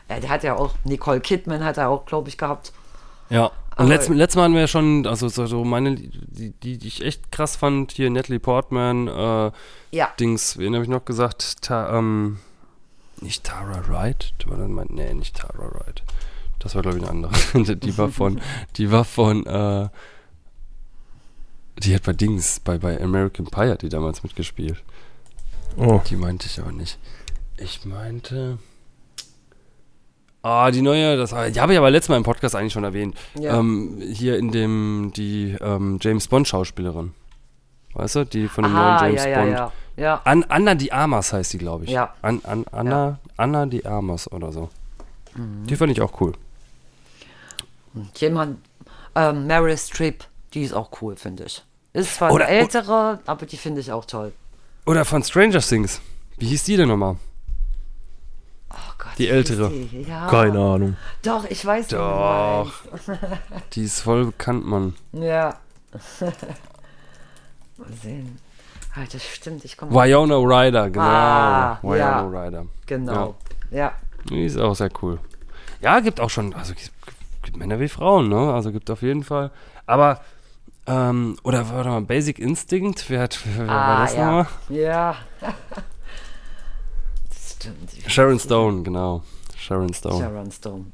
Ja, 0.10 0.20
der 0.20 0.30
hat 0.30 0.44
ja 0.44 0.56
auch, 0.56 0.74
Nicole 0.84 1.22
Kidman 1.22 1.64
hat 1.64 1.78
er 1.78 1.90
auch, 1.90 2.06
glaube 2.06 2.28
ich, 2.30 2.38
gehabt. 2.38 2.74
Ja. 3.30 3.46
Und 3.78 3.86
Aber- 3.92 4.14
letztes, 4.16 4.36
Mal 4.36 4.44
haben 4.44 4.54
wir 4.54 4.62
ja 4.62 4.68
schon, 4.68 5.08
also 5.08 5.30
so, 5.30 5.64
meine, 5.64 5.96
die, 5.96 6.52
die, 6.52 6.78
die 6.78 6.88
ich 6.88 7.04
echt 7.06 7.32
krass 7.32 7.56
fand, 7.56 7.94
hier 7.94 8.10
Natalie 8.10 8.40
Portman, 8.40 9.08
äh, 9.08 9.52
Ja. 9.92 10.10
Dings, 10.20 10.58
wen 10.58 10.74
habe 10.74 10.84
ich 10.84 10.90
noch 10.90 11.06
gesagt? 11.06 11.62
Ta, 11.64 11.98
ähm, 11.98 12.40
nicht 13.22 13.46
Tara 13.46 13.88
Wright? 13.88 14.34
War 14.48 14.58
das 14.58 14.68
mein, 14.68 14.88
nee, 14.90 15.14
nicht 15.14 15.38
Tara 15.38 15.54
Wright. 15.74 16.04
Das 16.62 16.76
war, 16.76 16.84
glaube 16.84 16.98
ich, 16.98 17.04
eine 17.04 17.12
andere. 17.12 17.76
die 17.76 17.98
war 17.98 18.10
von, 18.10 18.40
die 18.78 18.92
war 18.92 19.04
von, 19.04 19.46
äh, 19.46 19.90
die 21.80 21.96
hat 21.96 22.04
bei 22.04 22.14
Dings, 22.14 22.60
bei, 22.60 22.78
bei 22.78 23.02
American 23.02 23.48
Pie 23.48 23.70
hat 23.70 23.82
die 23.82 23.90
damals 23.90 24.24
mitgespielt. 24.24 24.84
Oh, 25.78 26.02
Die 26.10 26.16
meinte 26.16 26.48
ich 26.48 26.60
aber 26.60 26.72
nicht. 26.72 27.00
Ich 27.58 27.86
meinte. 27.86 28.60
Ah, 30.44 30.72
die 30.72 30.82
neue, 30.82 31.18
das 31.18 31.30
die 31.30 31.62
habe 31.62 31.74
ich 31.74 31.78
aber 31.78 31.92
letztes 31.92 32.10
Mal 32.10 32.18
im 32.18 32.24
Podcast 32.24 32.56
eigentlich 32.56 32.74
schon 32.74 32.84
erwähnt. 32.84 33.16
Ja. 33.40 33.60
Ähm, 33.60 34.02
hier 34.02 34.38
in 34.38 34.52
dem, 34.52 35.12
die 35.16 35.56
ähm, 35.62 36.00
James 36.02 36.28
Bond 36.28 36.48
Schauspielerin. 36.48 37.14
Weißt 37.94 38.16
du, 38.16 38.26
die 38.26 38.48
von 38.48 38.64
dem 38.64 38.76
ah, 38.76 39.00
neuen 39.02 39.16
James 39.16 39.24
ja, 39.24 39.30
ja, 39.30 39.42
Bond. 39.42 39.52
ja. 39.54 39.72
Ja, 39.98 40.22
An, 40.24 40.44
Anna 40.48 40.74
die 40.74 40.92
Armas 40.92 41.34
heißt 41.34 41.54
die, 41.54 41.58
glaube 41.58 41.84
ich. 41.86 41.92
Ja. 41.92 42.16
An, 42.22 42.42
an, 42.44 42.66
Anna, 42.72 43.20
Anna 43.38 43.66
die 43.66 43.86
Armas 43.86 44.32
oder 44.32 44.52
so. 44.52 44.70
Mhm. 45.36 45.68
Die 45.68 45.76
fand 45.76 45.92
ich 45.92 46.02
auch 46.02 46.20
cool. 46.22 46.34
Jemand, 48.16 48.60
ähm, 49.16 49.48
Meryl 49.48 49.78
Streep, 49.78 50.24
die 50.54 50.64
ist 50.64 50.74
auch 50.74 50.90
cool, 51.02 51.16
finde 51.16 51.46
ich. 51.46 51.64
Ist 51.94 52.16
zwar 52.16 52.32
Oder- 52.32 52.46
eine 52.48 52.60
ältere, 52.60 53.20
aber 53.26 53.46
die 53.46 53.58
finde 53.58 53.82
ich 53.82 53.92
auch 53.92 54.06
toll. 54.06 54.32
Oder 54.86 55.06
von 55.06 55.24
Stranger 55.24 55.60
Things. 55.60 56.02
Wie 56.38 56.48
hieß 56.48 56.64
die 56.64 56.78
denn 56.78 56.88
nochmal? 56.88 57.18
Oh 58.74 58.76
Gott, 58.98 59.12
Die 59.18 59.28
ältere. 59.28 59.70
Die? 59.70 60.04
Ja. 60.08 60.28
keine 60.30 60.58
Ahnung. 60.60 60.96
Doch, 61.24 61.44
ich 61.50 61.64
weiß 61.66 61.90
Doch. 61.90 62.72
Die 63.74 63.84
ist 63.84 64.00
voll 64.02 64.26
bekannt, 64.28 64.66
Mann. 64.66 64.96
Ja. 65.12 65.58
Mal 66.22 67.92
sehen. 68.02 68.40
Ah, 68.96 69.02
das 69.12 69.24
stimmt, 69.24 69.64
ich 69.66 69.78
komme. 69.78 69.92
Wyona 69.92 70.36
Ryder, 70.38 70.90
genau. 70.90 71.06
Ah, 71.06 71.80
Wyona 71.82 71.98
ja. 71.98 72.22
Ryder. 72.28 72.66
Genau. 72.86 73.36
Ja. 73.72 73.94
Die 74.30 74.46
ist 74.46 74.58
auch 74.58 74.76
sehr 74.76 74.90
cool. 75.02 75.20
Ja, 75.82 76.00
gibt 76.00 76.20
auch 76.20 76.30
schon, 76.30 76.54
also 76.54 76.74
gibt, 77.52 77.54
gibt 77.54 77.58
Männer 77.58 77.80
wie 77.80 77.88
Frauen, 77.88 78.30
ne? 78.30 78.54
Also 78.54 78.72
gibt 78.72 78.90
auf 78.90 79.02
jeden 79.02 79.24
Fall. 79.24 79.52
Aber, 79.86 80.22
ähm, 80.88 81.36
oder 81.44 81.70
warte 81.70 81.90
mal, 81.90 82.02
Basic 82.02 82.40
Instinct, 82.40 83.10
wer, 83.10 83.22
hat, 83.22 83.40
wer 83.58 83.68
war 83.68 83.76
Ah, 83.76 84.02
das 84.04 84.16
ja. 84.16 84.26
nochmal? 84.26 84.48
Ja. 84.70 85.16
das 87.30 87.52
stimmt. 87.56 87.92
Sharon 88.08 88.40
Stone, 88.40 88.84
genau. 88.84 89.24
Sharon 89.58 89.94
Stone. 89.94 90.18
Sharon 90.18 90.52
Stone. 90.52 90.86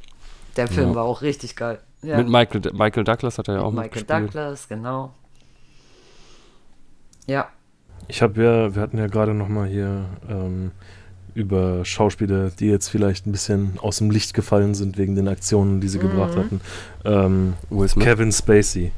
Der 0.55 0.67
Film 0.67 0.89
Ja. 0.89 0.95
war 0.95 1.03
auch 1.03 1.21
richtig 1.21 1.55
geil. 1.55 1.79
Ja. 2.01 2.17
Mit 2.17 2.29
Michael, 2.29 2.61
Michael 2.73 3.03
Douglas 3.03 3.37
hat 3.37 3.47
er 3.47 3.55
ja 3.55 3.61
auch 3.61 3.71
Michael 3.71 3.85
mitgespielt. 3.89 4.27
Douglas, 4.35 4.67
genau. 4.67 5.13
Ja. 7.25 7.47
Ich 8.07 8.21
habe 8.21 8.41
ja, 8.43 8.75
wir 8.75 8.81
hatten 8.81 8.97
ja 8.97 9.07
gerade 9.07 9.33
noch 9.33 9.47
mal 9.47 9.67
hier 9.67 10.05
ähm, 10.29 10.71
über 11.37 11.85
Schauspieler, 11.85 12.49
die 12.49 12.67
jetzt 12.67 12.87
vielleicht 12.89 13.27
ein 13.27 13.31
bisschen 13.31 13.73
aus 13.81 13.97
dem 13.99 14.09
Licht 14.11 14.33
gefallen 14.33 14.73
sind 14.73 14.97
wegen 14.97 15.15
den 15.15 15.27
Aktionen, 15.27 15.79
die 15.81 15.87
sie 15.87 15.99
gebracht 15.99 16.35
Mhm. 16.35 16.39
hatten. 16.39 16.61
Ähm. 17.05 17.53
Kevin 17.99 18.31
Spacey. 18.31 18.91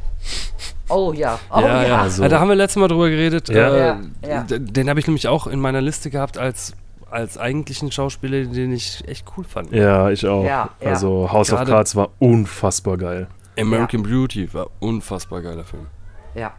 Oh 0.88 1.14
ja. 1.14 1.40
Oh 1.52 1.60
ja, 1.60 1.68
ja. 1.84 1.88
ja. 1.88 2.02
Also- 2.02 2.24
ja, 2.24 2.30
da 2.30 2.40
haben 2.40 2.48
wir 2.50 2.56
letztes 2.56 2.80
Mal 2.80 2.88
drüber 2.88 3.10
geredet. 3.10 3.50
Ja. 3.50 3.70
Äh, 3.76 3.80
Ja, 3.80 4.00
ja. 4.28 4.44
Den 4.58 4.90
habe 4.90 5.00
ich 5.00 5.08
nämlich 5.08 5.28
auch 5.28 5.48
in 5.48 5.60
meiner 5.60 5.82
Liste 5.82 6.10
gehabt 6.10 6.38
als, 6.38 6.74
als 7.12 7.38
eigentlichen 7.38 7.92
Schauspieler, 7.92 8.46
den 8.46 8.72
ich 8.74 9.04
echt 9.08 9.26
cool 9.38 9.44
fand. 9.44 9.72
Ja, 9.72 10.10
ich 10.10 10.26
auch. 10.26 10.44
Ja, 10.44 10.70
ja. 10.82 10.90
Also 10.90 11.30
House 11.32 11.50
Gerade- 11.50 11.64
of 11.64 11.70
Cards 11.70 11.96
war 11.96 12.10
unfassbar 12.20 12.98
geil. 12.98 13.28
American 13.60 14.04
Beauty 14.04 14.52
war 14.54 14.68
unfassbar 14.80 15.42
geiler 15.42 15.66
Film. 15.66 15.88
Ja. 16.36 16.54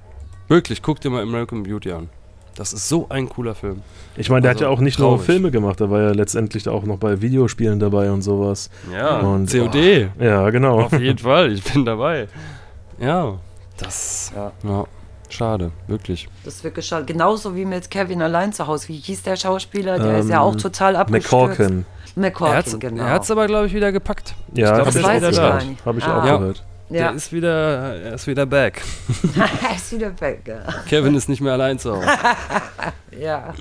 Wirklich, 0.49 0.83
guck 0.83 1.01
dir 1.01 1.11
mal 1.11 1.23
American 1.23 1.63
Beauty 1.63 1.93
an. 1.93 2.09
Das 2.57 2.73
ist 2.73 2.89
so 2.89 3.07
ein 3.09 3.29
cooler 3.29 3.55
Film. 3.55 3.83
Ich 4.17 4.29
meine, 4.29 4.43
der 4.43 4.51
Also, 4.51 4.65
hat 4.65 4.69
ja 4.71 4.75
auch 4.77 4.81
nicht 4.81 4.99
nur 4.99 5.09
traurig. 5.11 5.25
Filme 5.27 5.51
gemacht, 5.51 5.81
der 5.81 5.91
war 5.91 6.01
ja 6.03 6.11
letztendlich 6.11 6.69
auch 6.69 6.83
noch 6.85 6.99
bei 6.99 7.21
Videospielen 7.23 7.79
dabei 7.81 8.11
und 8.11 8.23
sowas. 8.23 8.69
Ja, 8.93 9.19
Und- 9.21 9.51
COD. 9.51 10.11
Ja, 10.19 10.51
genau. 10.51 10.81
Auf 10.83 10.93
jeden 10.99 11.19
Fall, 11.31 11.53
ich 11.53 11.63
bin 11.65 11.85
dabei. 11.85 12.29
Ja, 13.01 13.35
das. 13.79 14.33
Ja. 14.35 14.53
Ja, 14.63 14.85
schade, 15.31 15.71
wirklich. 15.87 16.29
Das 16.45 16.63
wird 16.65 16.75
geschaut. 16.75 17.07
Genauso 17.07 17.55
wie 17.57 17.65
mit 17.65 17.91
Kevin 17.91 18.21
allein 18.21 18.53
zu 18.53 18.67
Hause. 18.67 18.89
Wie 18.89 18.97
hieß 18.97 19.23
der 19.23 19.37
Schauspieler? 19.37 19.99
Der 19.99 20.19
ist 20.19 20.29
ja 20.29 20.37
Ähm, 20.37 20.43
auch 20.43 20.57
total 20.57 20.97
abgestürzt. 20.97 21.33
McCorkin. 21.33 21.87
Er 22.17 22.21
McCorkin, 22.21 22.57
hat's, 22.57 22.79
genau. 22.79 23.03
er 23.05 23.11
hat's 23.11 23.31
aber, 23.31 23.47
glaube 23.47 23.67
ich, 23.69 23.73
wieder 23.75 23.93
gepackt. 23.93 24.35
Ja, 24.55 24.67
glaub, 24.75 24.79
hab 24.81 24.85
das 24.87 24.97
ich 24.97 25.03
weiß 25.05 25.23
ich 25.23 25.31
gehört. 25.37 25.61
gar 25.61 25.65
nicht. 25.65 25.87
Habe 25.87 25.99
ich 25.99 26.05
Ah. 26.05 26.21
auch 26.21 26.25
Ja. 26.91 27.09
Der 27.09 27.13
ist 27.15 27.33
wieder, 27.33 27.97
er 28.03 28.15
ist 28.15 28.27
wieder 28.27 28.47
back. 28.47 28.83
er 29.69 29.77
ist 29.77 29.93
wieder 29.93 30.13
weg. 30.21 30.43
ja. 30.47 30.61
Kevin 30.89 31.15
ist 31.15 31.29
nicht 31.29 31.41
mehr 31.41 31.53
allein 31.53 31.79
zu 31.79 31.97
Hause. 31.97 32.07
Ja. 33.21 33.53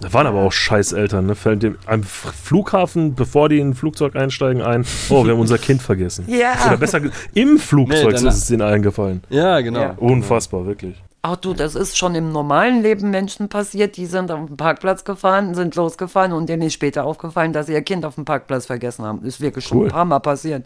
Da 0.00 0.12
waren 0.12 0.26
aber 0.26 0.40
auch 0.40 0.52
Scheißeltern, 0.52 1.26
ne? 1.26 1.34
Fällt 1.34 1.62
dem 1.62 1.78
am 1.86 2.02
Flughafen, 2.02 3.14
bevor 3.14 3.48
die 3.48 3.58
in 3.58 3.70
ein 3.70 3.74
Flugzeug 3.74 4.16
einsteigen, 4.16 4.62
ein, 4.62 4.84
oh, 5.08 5.24
wir 5.24 5.32
haben 5.32 5.40
unser 5.40 5.58
Kind 5.58 5.80
vergessen. 5.82 6.24
Ja. 6.28 6.52
Oder 6.66 6.76
besser 6.76 7.00
im 7.32 7.58
Flugzeug 7.58 8.10
Nee, 8.20 8.28
ist 8.28 8.34
es 8.34 8.46
denen 8.48 8.62
eingefallen. 8.62 9.22
Ja, 9.30 9.60
genau. 9.60 9.80
Ja. 9.80 9.94
Unfassbar, 9.96 10.66
wirklich. 10.66 11.02
Auch 11.22 11.36
du, 11.36 11.54
das 11.54 11.74
ist 11.74 11.96
schon 11.96 12.14
im 12.14 12.32
normalen 12.32 12.82
Leben 12.82 13.10
Menschen 13.10 13.48
passiert, 13.48 13.96
die 13.96 14.04
sind 14.04 14.30
auf 14.30 14.46
dem 14.46 14.58
Parkplatz 14.58 15.04
gefahren, 15.04 15.54
sind 15.54 15.74
losgefahren 15.74 16.32
und 16.32 16.48
denen 16.50 16.62
ist 16.62 16.74
später 16.74 17.04
aufgefallen, 17.04 17.54
dass 17.54 17.66
sie 17.66 17.72
ihr 17.72 17.80
Kind 17.82 18.04
auf 18.04 18.16
dem 18.16 18.26
Parkplatz 18.26 18.66
vergessen 18.66 19.06
haben. 19.06 19.24
Ist 19.24 19.40
wirklich 19.40 19.64
schon 19.64 19.78
Cool. 19.78 19.86
ein 19.86 19.90
paar 19.92 20.04
Mal 20.04 20.18
passiert. 20.18 20.64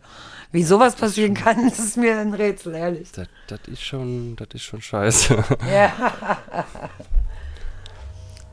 Wie 0.51 0.63
sowas 0.63 0.95
passieren 0.97 1.35
kann, 1.35 1.57
das 1.69 1.79
ist 1.79 1.97
mir 1.97 2.19
ein 2.19 2.33
Rätsel, 2.35 2.75
ehrlich. 2.75 3.11
Das, 3.13 3.29
das 3.49 3.61
ist 3.67 3.83
schon, 3.83 4.35
das 4.37 4.49
ist 4.55 4.63
schon 4.63 4.81
scheiße. 4.81 5.37
Ja. 5.73 5.93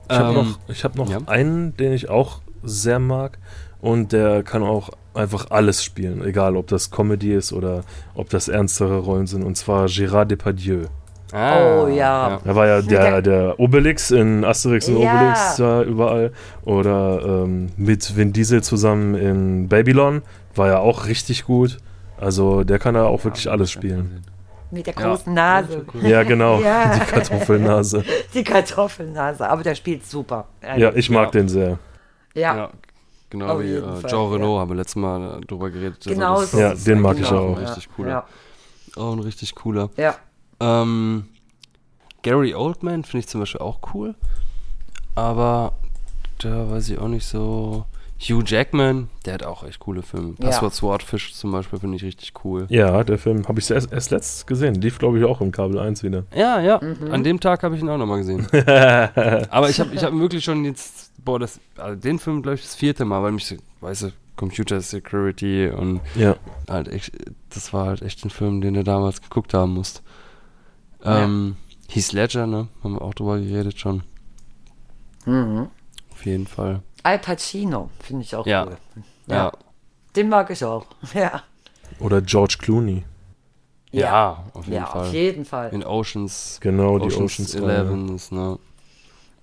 Ich 0.09 0.15
habe 0.17 0.29
Ähm, 0.29 0.35
noch, 0.35 0.59
ich 0.67 0.83
hab 0.83 0.95
noch 0.95 1.09
ja. 1.09 1.17
einen, 1.25 1.75
den 1.77 1.91
ich 1.93 2.09
auch 2.09 2.41
sehr 2.63 2.99
mag 2.99 3.37
und 3.81 4.11
der 4.11 4.43
kann 4.43 4.61
auch 4.63 4.89
einfach 5.13 5.49
alles 5.49 5.83
spielen, 5.83 6.23
egal 6.23 6.55
ob 6.57 6.67
das 6.67 6.91
Comedy 6.91 7.33
ist 7.33 7.53
oder 7.53 7.81
ob 8.13 8.29
das 8.29 8.47
ernstere 8.47 8.99
Rollen 8.99 9.27
sind, 9.27 9.43
und 9.43 9.55
zwar 9.57 9.85
Gérard 9.85 10.25
Depardieu. 10.25 10.85
Oh, 11.33 11.87
ja. 11.87 12.39
Er 12.45 12.55
war 12.55 12.67
ja 12.67 12.81
der, 12.81 13.21
Der- 13.21 13.21
der 13.53 13.59
Obelix 13.59 14.11
in 14.11 14.45
Asterix 14.45 14.87
und 14.87 14.99
Ja. 14.99 15.15
Obelix 15.15 15.55
da 15.57 15.81
überall. 15.81 16.31
Oder 16.63 17.21
ähm, 17.43 17.69
mit 17.77 18.15
Vin 18.15 18.31
Diesel 18.31 18.61
zusammen 18.63 19.15
in 19.15 19.67
Babylon. 19.67 20.21
War 20.55 20.67
ja 20.67 20.79
auch 20.79 21.05
richtig 21.07 21.45
gut. 21.45 21.77
Also 22.17 22.63
der 22.63 22.79
kann 22.79 22.95
ja 22.95 23.03
auch 23.03 23.23
wirklich 23.25 23.49
alles 23.49 23.71
spielen. 23.71 24.23
Mit 24.71 24.87
der 24.87 24.95
Ja. 24.95 25.01
großen 25.09 25.33
Nase. 25.33 25.85
Ja, 26.01 26.23
genau. 26.23 26.59
Ja. 26.63 26.95
Die 26.97 27.05
Kartoffelnase. 27.05 28.03
Die 28.33 28.43
Kartoffelnase. 28.43 29.47
Aber 29.49 29.63
der 29.63 29.75
spielt 29.75 30.05
super. 30.05 30.47
Ja, 30.77 30.91
ich 30.93 31.09
mag 31.09 31.25
Ja. 31.25 31.31
den 31.31 31.49
sehr. 31.49 31.79
Ja. 32.33 32.55
Ja, 32.55 32.69
genau 33.29 33.47
Auf 33.47 33.61
wie 33.61 33.73
äh, 33.75 33.81
Fall, 33.81 34.09
Jean 34.09 34.19
ja. 34.29 34.29
Renault 34.35 34.59
haben 34.61 34.69
wir 34.71 34.75
letztes 34.75 34.95
Mal 34.95 35.37
äh, 35.41 35.45
drüber 35.45 35.69
geredet. 35.69 35.97
Also 36.05 36.09
Genau 36.09 36.39
das- 36.41 36.51
so. 36.51 36.59
Ja, 36.59 36.69
das 36.69 36.79
ist 36.79 36.87
den 36.87 36.99
mag 37.01 37.17
ich 37.19 37.29
Ein 37.29 37.37
auch. 37.37 37.57
richtig 37.59 37.89
cooler. 37.95 38.09
Ja. 38.09 38.25
Auch 39.01 39.13
ein 39.13 39.19
richtig 39.19 39.55
cooler. 39.55 39.89
Ja. 39.97 40.15
Ähm, 40.59 41.27
Gary 42.23 42.55
Oldman 42.55 43.03
finde 43.03 43.19
ich 43.19 43.27
zum 43.27 43.41
Beispiel 43.41 43.61
auch 43.61 43.79
cool. 43.93 44.15
Aber 45.15 45.73
da 46.39 46.69
weiß 46.69 46.89
ich 46.89 46.97
auch 46.99 47.07
nicht 47.07 47.25
so. 47.25 47.85
Hugh 48.17 48.43
Jackman, 48.45 49.09
der 49.25 49.33
hat 49.35 49.43
auch 49.43 49.63
echt 49.63 49.79
coole 49.79 50.01
Filme. 50.01 50.35
Ja. 50.39 50.45
Passwort 50.45 50.73
Swordfish 50.73 51.33
zum 51.33 51.51
Beispiel 51.51 51.79
finde 51.79 51.97
ich 51.97 52.03
richtig 52.03 52.31
cool. 52.45 52.65
Ja, 52.69 53.03
der 53.03 53.17
Film 53.17 53.45
habe 53.47 53.59
ich 53.59 53.69
erst, 53.69 53.91
erst 53.91 54.11
letztens 54.11 54.45
gesehen. 54.45 54.75
Lief, 54.75 54.99
glaube 54.99 55.19
ich, 55.19 55.25
auch 55.25 55.41
im 55.41 55.51
Kabel 55.51 55.77
1 55.79 56.01
wieder. 56.03 56.23
Ja, 56.33 56.61
ja. 56.61 56.79
Mhm. 56.81 57.11
An 57.11 57.23
dem 57.25 57.39
Tag 57.41 57.61
habe 57.63 57.75
ich 57.75 57.81
ihn 57.81 57.89
auch 57.89 57.97
nochmal 57.97 58.19
gesehen. 58.19 58.47
Aber 59.49 59.69
ich 59.69 59.79
habe 59.81 59.93
ich 59.93 60.03
hab 60.03 60.13
wirklich 60.13 60.43
schon 60.45 60.63
jetzt 60.63 61.11
boah, 61.25 61.39
das, 61.39 61.59
also 61.77 61.99
den 61.99 62.19
Film, 62.19 62.41
glaube 62.43 62.55
ich, 62.55 62.61
das 62.61 62.75
vierte 62.75 63.03
Mal, 63.03 63.21
weil 63.23 63.31
mich, 63.33 63.45
so- 63.47 63.55
weißt 63.81 64.03
du, 64.03 64.11
Computer 64.35 64.79
Security 64.79 65.67
und 65.69 66.01
Ja. 66.15 66.35
halt 66.69 66.87
echt, 66.87 67.11
das 67.49 67.73
war 67.73 67.87
halt 67.87 68.01
echt 68.01 68.23
ein 68.23 68.29
Film, 68.29 68.61
den 68.61 68.75
du 68.75 68.83
damals 68.83 69.21
geguckt 69.21 69.53
haben 69.53 69.73
musst. 69.73 70.03
Ja. 71.03 71.23
Ähm, 71.23 71.55
Heath 71.89 72.11
Ledger, 72.13 72.45
ne? 72.47 72.67
Haben 72.83 72.93
wir 72.93 73.01
auch 73.01 73.13
drüber 73.13 73.39
geredet 73.39 73.79
schon. 73.79 74.03
Mhm. 75.25 75.67
Auf 76.11 76.25
jeden 76.25 76.47
Fall. 76.47 76.81
Al 77.05 77.19
Pacino 77.19 77.89
finde 77.99 78.23
ich 78.23 78.35
auch 78.35 78.45
Ja. 78.47 78.65
cool. 78.65 78.77
Ja. 79.27 79.51
Den 80.15 80.27
mag 80.29 80.49
ich 80.49 80.63
auch. 80.65 80.85
Ja, 81.13 81.43
Oder 81.99 82.21
George 82.21 82.57
Clooney. 82.59 83.03
Ja, 83.91 84.43
auf 84.53 84.65
jeden 84.65 84.75
ja 84.75 84.85
Fall. 84.87 85.01
auf 85.01 85.13
jeden 85.13 85.45
Fall. 85.45 85.69
In 85.73 85.85
Oceans. 85.85 86.57
Genau, 86.61 86.97
die 86.99 87.05
Oceans 87.05 87.55
Oceans 87.55 87.55
11 87.55 88.15
ist, 88.15 88.31
ne? 88.31 88.57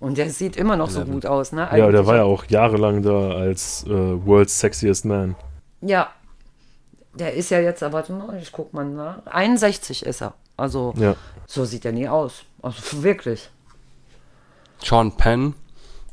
Und 0.00 0.18
der 0.18 0.28
sieht 0.30 0.56
immer 0.56 0.76
noch 0.76 0.90
so 0.90 0.98
Eleven. 1.00 1.14
gut 1.14 1.26
aus, 1.26 1.52
ne? 1.52 1.60
Ja, 1.62 1.76
der 1.76 1.84
Eigentlich 1.86 2.06
war 2.06 2.16
ja 2.16 2.24
auch 2.24 2.44
jahrelang 2.46 3.02
da 3.02 3.30
als 3.30 3.84
äh, 3.86 3.90
World's 4.26 4.58
Sexiest 4.58 5.04
Man. 5.04 5.36
Ja. 5.80 6.08
Der 7.14 7.32
ist 7.34 7.50
ja 7.50 7.60
jetzt, 7.60 7.82
aber 7.82 7.94
warte 7.94 8.12
mal, 8.12 8.36
ich 8.42 8.50
guck 8.50 8.72
mal 8.74 8.84
nach. 8.84 9.24
61 9.26 10.04
ist 10.04 10.20
er. 10.22 10.34
Also, 10.56 10.92
Ja. 10.96 11.14
so 11.46 11.64
sieht 11.64 11.84
er 11.84 11.92
nie 11.92 12.08
aus. 12.08 12.42
Also, 12.60 13.02
wirklich. 13.04 13.48
Sean 14.82 15.16
Penn, 15.16 15.54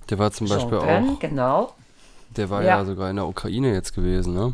der 0.09 0.19
war 0.19 0.31
zum 0.31 0.47
Sean 0.47 0.59
Beispiel 0.59 0.79
Penn, 0.79 1.09
auch, 1.09 1.19
genau. 1.19 1.73
der 2.35 2.49
war 2.49 2.61
ja. 2.61 2.79
Ja. 2.79 2.85
sogar 2.85 3.09
in 3.09 3.17
der 3.17 3.27
Ukraine 3.27 3.73
jetzt 3.73 3.93
gewesen, 3.93 4.33
ne? 4.33 4.53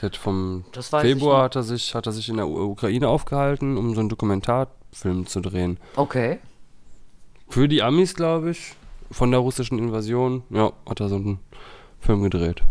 Der 0.00 0.10
hat 0.10 0.16
vom 0.16 0.64
Februar 0.72 1.44
hat 1.44 1.56
er 1.56 1.62
sich, 1.62 1.94
hat 1.94 2.06
er 2.06 2.12
sich 2.12 2.28
in 2.28 2.36
der 2.36 2.46
Ukraine 2.48 3.08
aufgehalten, 3.08 3.78
um 3.78 3.94
so 3.94 4.00
einen 4.00 4.10
Dokumentarfilm 4.10 5.26
zu 5.26 5.40
drehen. 5.40 5.78
Okay. 5.96 6.38
Für 7.48 7.66
die 7.66 7.82
Amis, 7.82 8.14
glaube 8.14 8.50
ich, 8.50 8.74
von 9.10 9.30
der 9.30 9.40
russischen 9.40 9.78
Invasion, 9.78 10.42
ja, 10.50 10.72
hat 10.86 11.00
er 11.00 11.08
so 11.08 11.16
einen 11.16 11.38
Film 12.00 12.22
gedreht. 12.22 12.62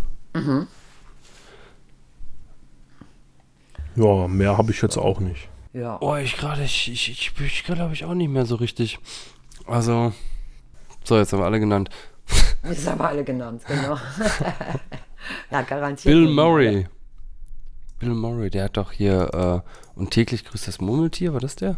Ja, 3.96 4.28
mehr 4.28 4.58
habe 4.58 4.72
ich 4.72 4.82
jetzt 4.82 4.98
auch 4.98 5.20
nicht. 5.20 5.48
Ja. 5.74 5.98
Oh, 6.02 6.16
ich 6.16 6.38
gerade, 6.38 6.64
ich, 6.64 6.92
ich, 6.92 7.10
ich, 7.10 7.34
ich 7.42 7.64
glaube 7.64 7.94
ich 7.94 8.06
auch 8.06 8.14
nicht 8.14 8.30
mehr 8.30 8.46
so 8.46 8.56
richtig. 8.56 9.00
Also, 9.66 10.14
so, 11.06 11.18
jetzt 11.18 11.34
haben 11.34 11.40
wir 11.40 11.46
alle 11.46 11.60
genannt. 11.60 11.90
Das 12.64 12.88
haben 12.88 13.00
wir 13.00 13.10
alle 13.10 13.24
genannt, 13.24 13.62
genau. 13.68 13.96
ja, 15.52 15.62
garantiert. 15.62 16.12
Bill. 16.12 16.28
Murray. 16.28 16.88
Bill 18.00 18.10
Murray, 18.10 18.50
der 18.50 18.64
hat 18.64 18.78
doch 18.78 18.92
hier, 18.92 19.64
äh, 19.64 20.00
und 20.00 20.10
täglich 20.10 20.44
grüßt 20.46 20.68
das 20.68 20.82
Murmeltier, 20.82 21.32
war 21.34 21.40
das 21.40 21.56
der? 21.56 21.78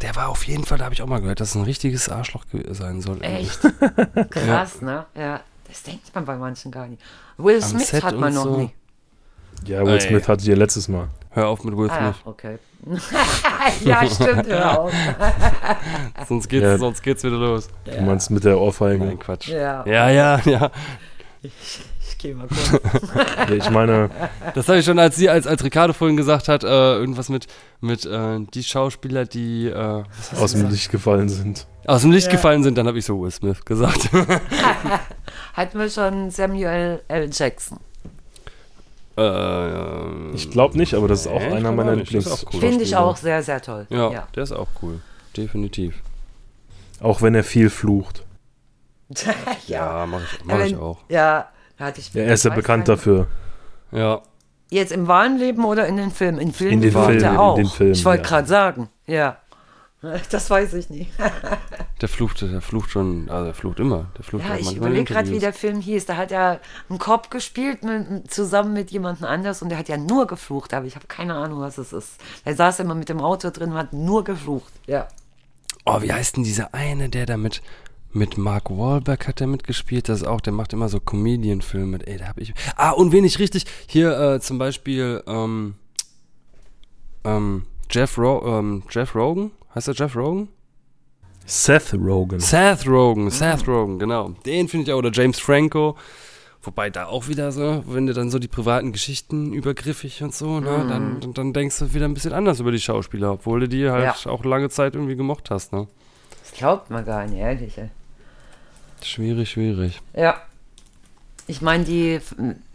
Der 0.00 0.16
war 0.16 0.28
auf 0.28 0.46
jeden 0.46 0.64
Fall, 0.64 0.78
da 0.78 0.84
habe 0.84 0.94
ich 0.94 1.02
auch 1.02 1.06
mal 1.06 1.20
gehört, 1.20 1.40
dass 1.40 1.50
es 1.50 1.56
ein 1.56 1.64
richtiges 1.64 2.08
Arschloch 2.08 2.46
sein 2.70 3.02
soll. 3.02 3.22
Echt? 3.22 3.60
Krass, 4.30 4.80
ne? 4.80 5.04
Ja. 5.14 5.42
Das 5.68 5.82
denkt 5.82 6.14
man 6.14 6.24
bei 6.24 6.36
manchen 6.36 6.72
gar 6.72 6.86
nicht. 6.86 7.02
Will 7.36 7.60
Smith 7.60 7.92
hat 8.02 8.16
man 8.16 8.32
noch 8.32 8.44
so. 8.44 8.56
nie. 8.56 8.70
Ja, 9.66 9.84
Will. 9.84 10.00
Smith 10.00 10.28
hatte 10.28 10.44
die 10.44 10.50
ja 10.50 10.56
letztes 10.56 10.88
Mal. 10.88 11.08
Hör 11.30 11.48
auf 11.48 11.62
mit 11.64 11.76
Will 11.76 11.90
Ah, 11.90 12.12
Smith, 12.12 12.16
okay. 12.24 12.58
ja, 13.84 14.06
stimmt, 14.06 14.46
hör 14.46 14.80
auf. 14.80 14.92
sonst, 16.28 16.48
geht's, 16.48 16.62
Ja. 16.64 16.78
sonst 16.78 17.02
geht's 17.02 17.22
wieder 17.24 17.36
los. 17.36 17.68
Du 17.84 18.00
meinst 18.02 18.30
mit 18.30 18.44
der 18.44 18.58
Ohrfeige. 18.58 19.04
Nein, 19.04 19.18
Quatsch. 19.18 19.48
Ja, 19.48 19.84
Ja, 19.86 20.08
ja, 20.10 20.40
ja. 20.44 20.70
ich 21.42 22.18
geh 22.18 22.34
mal 22.34 22.46
kurz. 22.48 23.10
Ja, 23.48 23.54
ich 23.54 23.70
meine, 23.70 24.10
Das 24.54 24.68
habe 24.68 24.78
ich 24.78 24.84
schon, 24.84 24.98
als 24.98 25.16
sie, 25.16 25.28
als, 25.28 25.46
als 25.46 25.62
Ricardo 25.62 25.92
vorhin 25.92 26.16
gesagt 26.16 26.48
hat, 26.48 26.64
äh, 26.64 26.66
irgendwas 26.96 27.28
mit, 27.28 27.46
mit 27.80 28.04
äh, 28.06 28.40
die 28.54 28.62
Schauspieler, 28.64 29.24
die 29.26 29.66
äh, 29.68 29.74
aus 29.74 30.52
dem 30.52 30.60
gesagt? 30.60 30.72
Licht 30.72 30.90
gefallen 30.90 31.28
sind. 31.28 31.66
aus 31.86 32.02
dem 32.02 32.12
Licht 32.12 32.26
Ja. 32.28 32.32
gefallen 32.32 32.62
sind, 32.62 32.78
dann 32.78 32.86
habe 32.86 32.98
ich 32.98 33.04
so 33.04 33.20
Will 33.20 33.30
Smith 33.30 33.64
gesagt. 33.64 34.08
Hatten 35.54 35.78
wir 35.78 35.90
schon 35.90 36.30
Samuel 36.30 37.02
L. 37.08 37.28
Jackson. 37.32 37.78
Äh, 39.18 40.34
Ich 40.34 40.50
glaube 40.50 40.76
nicht, 40.78 40.94
aber 40.94 41.08
das 41.08 41.22
ist 41.22 41.26
auch 41.26 41.40
Nee, 41.40 41.52
einer 41.52 41.72
meiner 41.72 41.96
Lieblings. 41.96 42.46
cool. 42.52 42.60
Finde 42.60 42.84
ich 42.84 42.96
auch 42.96 43.16
sehr, 43.16 43.42
sehr 43.42 43.60
toll. 43.60 43.86
ja, 43.90 44.10
ja. 44.10 44.28
der 44.34 44.42
ist 44.42 44.52
auch 44.52 44.68
cool. 44.82 45.00
Definitiv. 45.36 46.02
Auch 47.00 47.22
wenn 47.22 47.34
er 47.34 47.44
viel 47.44 47.70
flucht. 47.70 48.24
Ja, 49.66 50.06
mache 50.06 50.22
ich, 50.22 50.44
mach 50.44 50.60
ich 50.60 50.76
auch. 50.76 50.98
Ja, 51.08 51.48
hatte 51.78 52.00
ich. 52.00 52.12
Ja, 52.12 52.22
er 52.22 52.34
ist 52.34 52.44
ja 52.44 52.54
bekannt 52.54 52.88
dafür. 52.88 53.26
Ja. 53.92 54.20
Jetzt 54.70 54.92
im 54.92 55.06
wahren 55.06 55.38
Leben 55.38 55.64
oder 55.64 55.86
in 55.86 55.96
den 55.96 56.10
Filmen? 56.10 56.38
In 56.38 56.52
Filmen 56.52 56.74
In 56.74 56.80
den 56.82 56.94
er 56.94 57.10
in 57.32 57.36
auch. 57.36 57.54
den 57.56 57.66
Filmen, 57.66 57.92
ich 57.92 58.04
wollte 58.04 58.22
ja. 58.22 58.28
gerade 58.28 58.48
sagen, 58.48 58.88
ja. 59.06 59.38
Das 60.30 60.50
weiß 60.50 60.74
ich 60.74 60.90
nicht. 60.90 61.10
Der 62.00 62.08
flucht, 62.08 62.42
der 62.42 62.60
flucht 62.60 62.90
schon, 62.90 63.28
also 63.28 63.46
der 63.46 63.54
flucht 63.54 63.80
immer. 63.80 64.06
Der 64.16 64.22
flucht 64.22 64.44
Ja, 64.44 64.54
auch 64.54 64.58
ich 64.58 64.76
überlege 64.76 65.02
gerade, 65.02 65.32
wie 65.32 65.40
der 65.40 65.52
Film 65.52 65.80
hieß. 65.80 66.06
Da 66.06 66.16
hat 66.16 66.30
er 66.30 66.60
einen 66.88 67.00
Cop 67.00 67.28
gespielt 67.28 67.82
mit, 67.82 68.30
zusammen 68.30 68.72
mit 68.72 68.92
jemandem 68.92 69.24
anders 69.24 69.62
und 69.62 69.70
der 69.70 69.78
hat 69.78 69.88
ja 69.88 69.96
nur 69.96 70.28
geflucht, 70.28 70.74
aber 70.74 70.86
ich 70.86 70.94
habe 70.94 71.08
keine 71.08 71.34
Ahnung, 71.34 71.58
was 71.58 71.76
es 71.76 71.92
ist. 71.92 72.20
Er 72.44 72.54
saß 72.54 72.78
immer 72.78 72.94
mit 72.94 73.08
dem 73.08 73.20
Auto 73.20 73.50
drin 73.50 73.72
und 73.72 73.78
hat 73.78 73.92
nur 73.92 74.22
geflucht. 74.22 74.72
Ja. 74.86 75.08
Oh, 75.84 76.00
wie 76.00 76.12
heißt 76.12 76.36
denn 76.36 76.44
dieser 76.44 76.72
eine, 76.72 77.08
der 77.08 77.26
da 77.26 77.36
mit, 77.36 77.62
mit 78.12 78.38
Mark 78.38 78.70
Wahlberg 78.70 79.26
hat 79.26 79.40
der 79.40 79.48
mitgespielt? 79.48 80.08
Das 80.08 80.20
ist 80.20 80.26
auch, 80.28 80.40
der 80.40 80.52
macht 80.52 80.72
immer 80.72 80.88
so 80.88 81.00
Comedian-Filme. 81.00 82.06
Ey, 82.06 82.18
da 82.18 82.28
hab 82.28 82.38
ich. 82.38 82.54
Ah, 82.76 82.90
und 82.90 83.10
wen 83.10 83.24
ich 83.24 83.40
richtig. 83.40 83.64
Hier 83.88 84.16
äh, 84.16 84.40
zum 84.40 84.58
Beispiel 84.58 85.20
ähm, 85.26 85.74
ähm, 87.24 87.64
Jeff, 87.90 88.16
Ro 88.18 88.58
ähm, 88.58 88.84
Jeff 88.88 89.16
Rogan. 89.16 89.50
Heißt 89.78 89.86
der 89.86 89.94
Jeff 89.94 90.16
Rogan? 90.16 90.48
Seth 91.46 91.94
Rogen. 91.94 92.40
Seth 92.40 92.84
Rogen, 92.84 93.30
Seth 93.30 93.68
Rogen, 93.68 94.00
genau. 94.00 94.30
Den 94.44 94.66
finde 94.66 94.90
ich 94.90 94.92
auch. 94.92 94.98
Oder 94.98 95.12
James 95.12 95.38
Franco. 95.38 95.96
Wobei 96.62 96.90
da 96.90 97.06
auch 97.06 97.28
wieder 97.28 97.52
so, 97.52 97.84
wenn 97.86 98.08
du 98.08 98.12
dann 98.12 98.28
so 98.28 98.40
die 98.40 98.48
privaten 98.48 98.90
Geschichten 98.90 99.52
übergriffig 99.52 100.20
und 100.24 100.34
so, 100.34 100.58
ne, 100.58 100.84
dann, 100.88 101.20
dann, 101.20 101.32
dann 101.32 101.52
denkst 101.52 101.78
du 101.78 101.94
wieder 101.94 102.06
ein 102.06 102.14
bisschen 102.14 102.32
anders 102.32 102.58
über 102.58 102.72
die 102.72 102.80
Schauspieler, 102.80 103.34
obwohl 103.34 103.60
du 103.60 103.68
die 103.68 103.88
halt 103.88 104.26
auch 104.26 104.44
lange 104.44 104.68
Zeit 104.68 104.96
irgendwie 104.96 105.14
gemocht 105.14 105.48
hast, 105.52 105.72
ne? 105.72 105.86
Das 106.42 106.58
glaubt 106.58 106.90
man 106.90 107.04
gar 107.04 107.24
nicht, 107.26 107.38
ehrlich. 107.38 107.78
Ey. 107.78 107.90
Schwierig, 109.00 109.48
schwierig. 109.48 110.00
Ja. 110.12 110.42
Ich 111.46 111.62
meine, 111.62 111.84
die, 111.84 112.18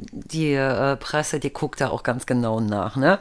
die 0.09 0.53
äh, 0.53 0.95
Presse, 0.95 1.41
die 1.41 1.51
guckt 1.51 1.81
da 1.81 1.89
auch 1.89 2.03
ganz 2.03 2.25
genau 2.25 2.61
nach, 2.61 2.95
ne? 2.95 3.19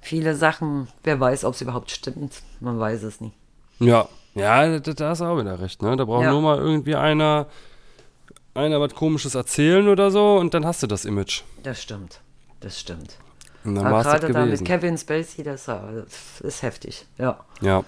Viele 0.00 0.34
Sachen, 0.34 0.88
wer 1.04 1.18
weiß, 1.20 1.44
ob 1.44 1.54
es 1.54 1.60
überhaupt 1.60 1.90
stimmt. 1.90 2.42
Man 2.60 2.78
weiß 2.78 3.02
es 3.02 3.20
nicht. 3.20 3.34
Ja, 3.80 4.08
ja, 4.34 4.78
da, 4.78 4.92
da 4.92 5.08
hast 5.10 5.20
du 5.20 5.24
auch 5.24 5.38
wieder 5.38 5.60
recht, 5.60 5.82
ne? 5.82 5.96
Da 5.96 6.04
braucht 6.04 6.24
Ja. 6.24 6.30
nur 6.32 6.40
mal 6.42 6.58
irgendwie 6.58 6.94
einer, 6.96 7.46
einer 8.54 8.80
was 8.80 8.94
komisches 8.94 9.34
erzählen 9.34 9.88
oder 9.88 10.10
so 10.10 10.36
und 10.36 10.54
dann 10.54 10.64
hast 10.64 10.82
du 10.82 10.86
das 10.86 11.04
Image. 11.04 11.42
Das 11.62 11.82
stimmt. 11.82 12.20
Das 12.60 12.78
stimmt. 12.78 13.16
Und 13.64 13.74
dann 13.74 13.86
Aber 13.86 13.96
war 13.96 14.00
es 14.00 14.06
das 14.12 14.20
gerade 14.20 14.32
da 14.32 14.46
mit. 14.46 14.64
Kevin 14.64 14.96
Spacey, 14.98 15.42
das, 15.42 15.68
ist 16.40 16.62
heftig. 16.62 17.06
Ja. 17.18 17.40
Ja. 17.60 17.84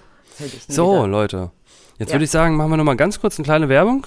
So, 0.69 0.91
gedacht. 0.93 1.09
Leute. 1.11 1.51
Jetzt 1.99 2.09
Ja. 2.11 2.15
würde 2.15 2.25
ich 2.25 2.31
sagen, 2.31 2.57
machen 2.57 2.71
wir 2.71 2.77
nochmal 2.77 2.97
ganz 2.97 3.21
kurz 3.21 3.39
eine 3.39 3.45
kleine 3.45 3.69
Werbung 3.69 4.07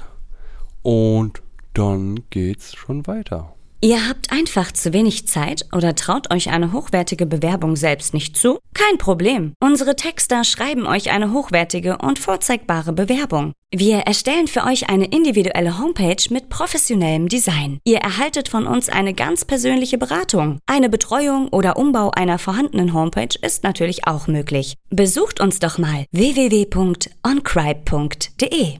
und 0.82 1.42
dann 1.74 2.24
geht's 2.30 2.74
schon 2.76 3.06
weiter. 3.08 3.54
Ihr 3.84 4.08
habt 4.08 4.32
einfach 4.32 4.72
zu 4.72 4.94
wenig 4.94 5.28
Zeit 5.28 5.66
oder 5.74 5.94
traut 5.94 6.34
euch 6.34 6.52
eine 6.52 6.72
hochwertige 6.72 7.26
Bewerbung 7.26 7.76
selbst 7.76 8.14
nicht 8.14 8.38
zu? 8.38 8.60
Kein 8.74 8.98
Problem. 8.98 9.56
Unsere 9.60 9.98
Texter 9.98 10.46
schreiben 10.46 10.88
euch 10.88 11.12
eine 11.12 11.34
hochwertige 11.34 11.98
und 11.98 12.18
vorzeigbare 12.18 12.94
Bewerbung. 12.94 13.52
Wir 13.72 13.98
erstellen 13.98 14.48
für 14.48 14.64
euch 14.64 14.90
eine 14.90 15.08
individuelle 15.08 15.80
Homepage 15.80 16.16
mit 16.30 16.48
professionellem 16.48 17.28
Design. 17.28 17.80
Ihr 17.84 17.98
erhaltet 17.98 18.48
von 18.48 18.68
uns 18.68 18.88
eine 18.88 19.14
ganz 19.14 19.44
persönliche 19.44 19.98
Beratung. 19.98 20.60
Eine 20.66 20.88
Betreuung 20.88 21.50
oder 21.50 21.76
Umbau 21.76 22.10
einer 22.12 22.40
vorhandenen 22.40 22.94
Homepage 22.94 23.38
ist 23.42 23.66
natürlich 23.66 24.08
auch 24.08 24.28
möglich. 24.28 24.76
Besucht 24.92 25.42
uns 25.42 25.60
doch 25.60 25.78
mal 25.78 26.06
www.oncribe.de. 26.14 28.78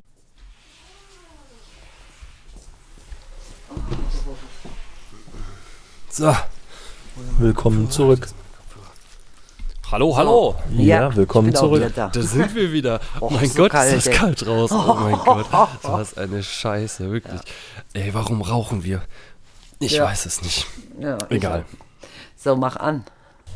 So. 6.14 6.32
Willkommen 7.40 7.90
zurück. 7.90 8.28
Hallo, 9.92 10.16
hallo. 10.16 10.56
Ja, 10.78 11.16
willkommen 11.16 11.48
ich 11.48 11.54
bin 11.56 11.58
auch 11.60 11.64
zurück. 11.66 11.92
da. 11.96 12.10
Da 12.10 12.22
sind 12.22 12.54
wir 12.54 12.72
wieder. 12.72 13.00
Oh, 13.20 13.32
mein 13.32 13.50
so 13.50 13.64
Gott, 13.64 13.72
kalt, 13.72 13.94
ist 13.96 14.06
das 14.06 14.14
ey. 14.14 14.20
kalt 14.20 14.46
raus. 14.46 14.72
Oh 14.72 14.94
mein 15.00 15.16
Gott. 15.26 15.48
Was 15.82 16.16
eine 16.16 16.44
Scheiße, 16.44 17.10
wirklich. 17.12 17.42
Ey, 17.94 18.14
warum 18.14 18.44
rauchen 18.44 18.84
wir? 18.84 19.02
Ich 19.80 19.94
Ja. 19.94 20.04
weiß 20.06 20.28
es 20.28 20.44
nicht. 20.44 20.68
Ja, 21.00 21.18
ich 21.30 21.38
Egal. 21.38 21.66
So, 22.38 22.56
mach 22.56 22.76
an. 22.76 23.06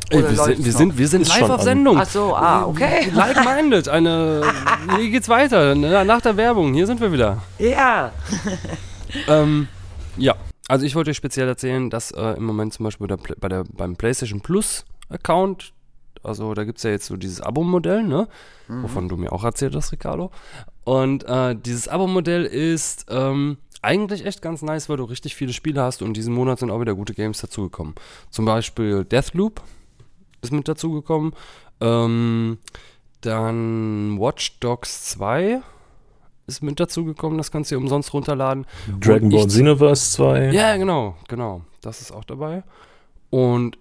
Ey, 0.09 0.23
wir, 0.23 0.35
sind, 0.43 0.65
wir, 0.65 0.71
sind, 0.73 0.97
wir 0.97 1.07
sind 1.07 1.21
Ist 1.21 1.29
live 1.39 1.49
auf 1.51 1.59
an. 1.59 1.65
Sendung. 1.65 1.99
Ach 1.99 2.09
so, 2.09 2.35
ah, 2.35 2.65
okay. 2.65 3.11
Like-minded. 3.13 3.87
Eine. 3.87 4.41
Hier 4.97 5.11
geht's 5.11 5.29
weiter. 5.29 5.75
Na- 5.75 6.03
Nach 6.03 6.21
der 6.21 6.37
Werbung. 6.37 6.73
Hier 6.73 6.87
sind 6.87 7.01
wir 7.01 7.11
wieder. 7.11 7.43
Ja. 7.59 8.11
Ähm, 9.27 9.67
ja, 10.17 10.33
also 10.67 10.85
ich 10.85 10.95
wollte 10.95 11.11
euch 11.11 11.17
speziell 11.17 11.47
erzählen, 11.47 11.89
dass 11.89 12.11
äh, 12.11 12.31
im 12.37 12.43
Moment 12.43 12.73
zum 12.73 12.83
Beispiel 12.83 13.07
bei 13.07 13.15
der, 13.15 13.35
bei 13.39 13.49
der, 13.49 13.63
beim 13.63 13.95
PlayStation 13.95 14.41
Plus 14.41 14.85
Account 15.09 15.73
Also 16.23 16.53
da 16.53 16.65
gibt 16.65 16.77
es 16.77 16.83
ja 16.83 16.91
jetzt 16.91 17.05
so 17.05 17.15
dieses 17.15 17.41
Abo-Modell, 17.41 18.03
ne? 18.03 18.27
Wovon 18.81 19.07
du 19.07 19.15
mir 19.15 19.31
auch 19.31 19.45
erzählt 19.45 19.75
hast, 19.75 19.93
Ricardo. 19.93 20.31
Und 20.83 21.23
äh, 21.23 21.55
dieses 21.55 21.87
Abo-Modell 21.87 22.43
ist 22.45 23.05
ähm, 23.09 23.57
eigentlich 23.81 24.25
echt 24.25 24.41
ganz 24.41 24.61
nice, 24.61 24.89
weil 24.89 24.97
du 24.97 25.05
richtig 25.05 25.35
viele 25.35 25.53
Spiele 25.53 25.81
hast 25.81 26.01
und 26.01 26.13
diesen 26.15 26.33
Monat 26.33 26.59
sind 26.59 26.71
auch 26.71 26.81
wieder 26.81 26.95
gute 26.95 27.13
Games 27.13 27.39
dazugekommen. 27.39 27.95
Zum 28.29 28.43
Beispiel 28.45 29.05
Deathloop 29.05 29.61
ist 30.41 30.51
mit 30.51 30.67
dazugekommen. 30.67 31.33
Ähm, 31.79 32.57
dann 33.21 34.19
Watch 34.19 34.59
Dogs 34.59 35.05
2 35.11 35.61
ist 36.47 36.63
mit 36.63 36.79
dazugekommen, 36.79 37.37
das 37.37 37.51
kannst 37.51 37.71
du 37.71 37.75
dir 37.75 37.79
umsonst 37.81 38.13
runterladen. 38.13 38.65
Dragon 38.99 39.29
Ball 39.29 39.47
Xenoverse 39.47 40.11
2. 40.11 40.51
Ja, 40.51 40.77
genau, 40.77 41.15
genau. 41.27 41.61
Das 41.81 42.01
ist 42.01 42.11
auch 42.11 42.23
dabei. 42.23 42.63
Und 43.29 43.77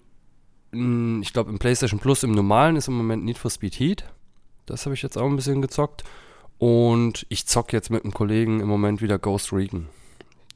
mh, 0.73 1.23
ich 1.23 1.33
glaube, 1.33 1.51
im 1.51 1.59
PlayStation 1.59 2.01
Plus 2.01 2.23
im 2.25 2.33
normalen 2.33 2.77
ist 2.77 2.89
im 2.89 2.95
Moment 2.95 3.25
Need 3.25 3.39
for 3.39 3.51
Speed 3.51 3.75
Heat. 3.79 4.05
Das 4.67 4.85
habe 4.85 4.95
ich 4.95 5.03
jetzt 5.03 5.17
auch 5.17 5.27
ein 5.27 5.37
bisschen 5.37 5.63
gezockt. 5.63 6.03
Und 6.59 7.27
ich 7.29 7.47
zock 7.47 7.73
jetzt 7.73 7.91
mit 7.91 8.05
einem 8.05 8.15
Kollegen 8.15 8.61
im 8.61 8.69
Moment 8.69 9.01
wieder 9.01 9.19
Ghost 9.19 9.53
Recon. 9.53 9.87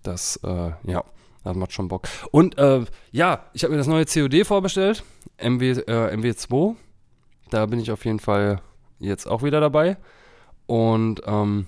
Das, 0.02 0.40
äh, 0.42 0.70
ja, 0.84 1.04
das 1.44 1.56
macht 1.56 1.72
schon 1.72 1.88
Bock. 1.88 2.08
Und 2.30 2.58
äh, 2.58 2.84
ja, 3.12 3.44
ich 3.52 3.62
habe 3.62 3.72
mir 3.72 3.78
das 3.78 3.86
neue 3.86 4.06
COD 4.06 4.44
vorbestellt. 4.46 5.04
MW, 5.40 5.70
äh, 5.70 6.16
MW2. 6.16 6.74
Da 7.50 7.66
bin 7.66 7.80
ich 7.80 7.90
auf 7.92 8.04
jeden 8.04 8.18
Fall 8.18 8.60
jetzt 8.98 9.26
auch 9.26 9.42
wieder 9.42 9.60
dabei. 9.60 9.96
Und 10.66 11.20
ähm, 11.26 11.66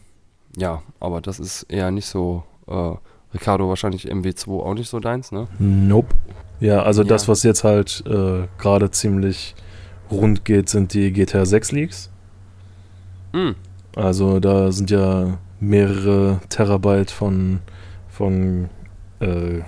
ja, 0.57 0.83
aber 1.01 1.21
das 1.21 1.39
ist 1.41 1.65
eher 1.65 1.91
nicht 1.91 2.07
so, 2.07 2.43
äh, 2.69 2.93
Ricardo 3.35 3.69
wahrscheinlich 3.69 4.11
MW2 4.13 4.63
auch 4.63 4.75
nicht 4.75 4.89
so 4.91 5.01
deins, 5.01 5.33
ne? 5.33 5.49
Nope. 5.59 6.15
Ja, 6.61 6.83
also 6.83 7.03
das, 7.05 7.23
Ja. 7.23 7.29
was 7.29 7.43
jetzt 7.43 7.65
halt 7.65 8.05
äh, 8.07 8.47
gerade 8.59 8.91
ziemlich 8.91 9.55
rund 10.11 10.45
geht, 10.45 10.69
sind 10.69 10.93
die 10.95 11.13
GTA 11.13 11.45
6 11.47 11.73
Leaks. 11.73 12.11
Hm. 13.33 13.55
Also 13.97 14.41
da 14.41 14.71
sind 14.73 14.91
ja 14.91 15.39
mehrere 15.61 16.41
Terabyte 16.51 17.11
von, 17.11 17.61
von, 18.09 18.69
äh, 19.21 19.61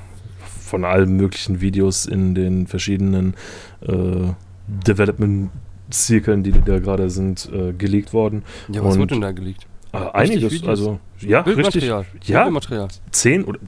von 0.60 0.84
allen 0.84 1.16
möglichen 1.16 1.60
Videos 1.60 2.04
in 2.06 2.34
den 2.34 2.66
verschiedenen 2.66 3.34
äh, 3.80 4.32
Development-Zirkeln, 4.68 6.42
die 6.42 6.52
da 6.52 6.78
gerade 6.78 7.10
sind, 7.10 7.50
äh, 7.52 7.72
geleakt 7.72 8.12
worden. 8.12 8.42
Ja, 8.68 8.84
was 8.84 8.94
Und- 8.94 9.00
wird 9.00 9.10
denn 9.12 9.20
da 9.20 9.32
geleakt? 9.32 9.66
Äh, 9.94 10.10
einiges, 10.12 10.52
Videos? 10.52 10.68
also 10.68 10.98
ja, 11.20 11.40
richtig. 11.40 11.84
Ja, 11.84 12.44
Bildmaterial. 12.44 12.88
zehn 13.12 13.44
oder 13.44 13.58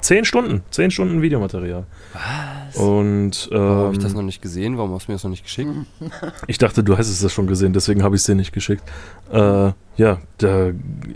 zehn 0.00 0.24
Stunden, 0.24 0.62
zehn 0.70 0.90
Stunden 0.90 1.20
Videomaterial. 1.20 1.84
Was? 2.12 2.76
Und 2.76 3.48
Warum 3.50 3.76
habe 3.76 3.92
ich 3.92 3.98
das 3.98 4.12
ähm, 4.12 4.16
noch 4.18 4.22
nicht 4.24 4.40
gesehen? 4.40 4.78
Warum 4.78 4.92
hast 4.94 5.06
du 5.06 5.12
mir 5.12 5.16
das 5.16 5.24
noch 5.24 5.30
nicht 5.30 5.44
geschickt? 5.44 5.70
Ich 6.46 6.58
dachte, 6.58 6.82
du 6.82 6.94
hättest 6.94 7.22
es 7.22 7.32
schon 7.32 7.46
gesehen, 7.46 7.72
deswegen 7.72 8.02
habe 8.02 8.16
ich 8.16 8.22
es 8.22 8.26
dir 8.26 8.34
nicht 8.34 8.52
geschickt. 8.52 8.82
Äh, 9.30 9.72
ja, 9.96 10.20
da 10.38 10.70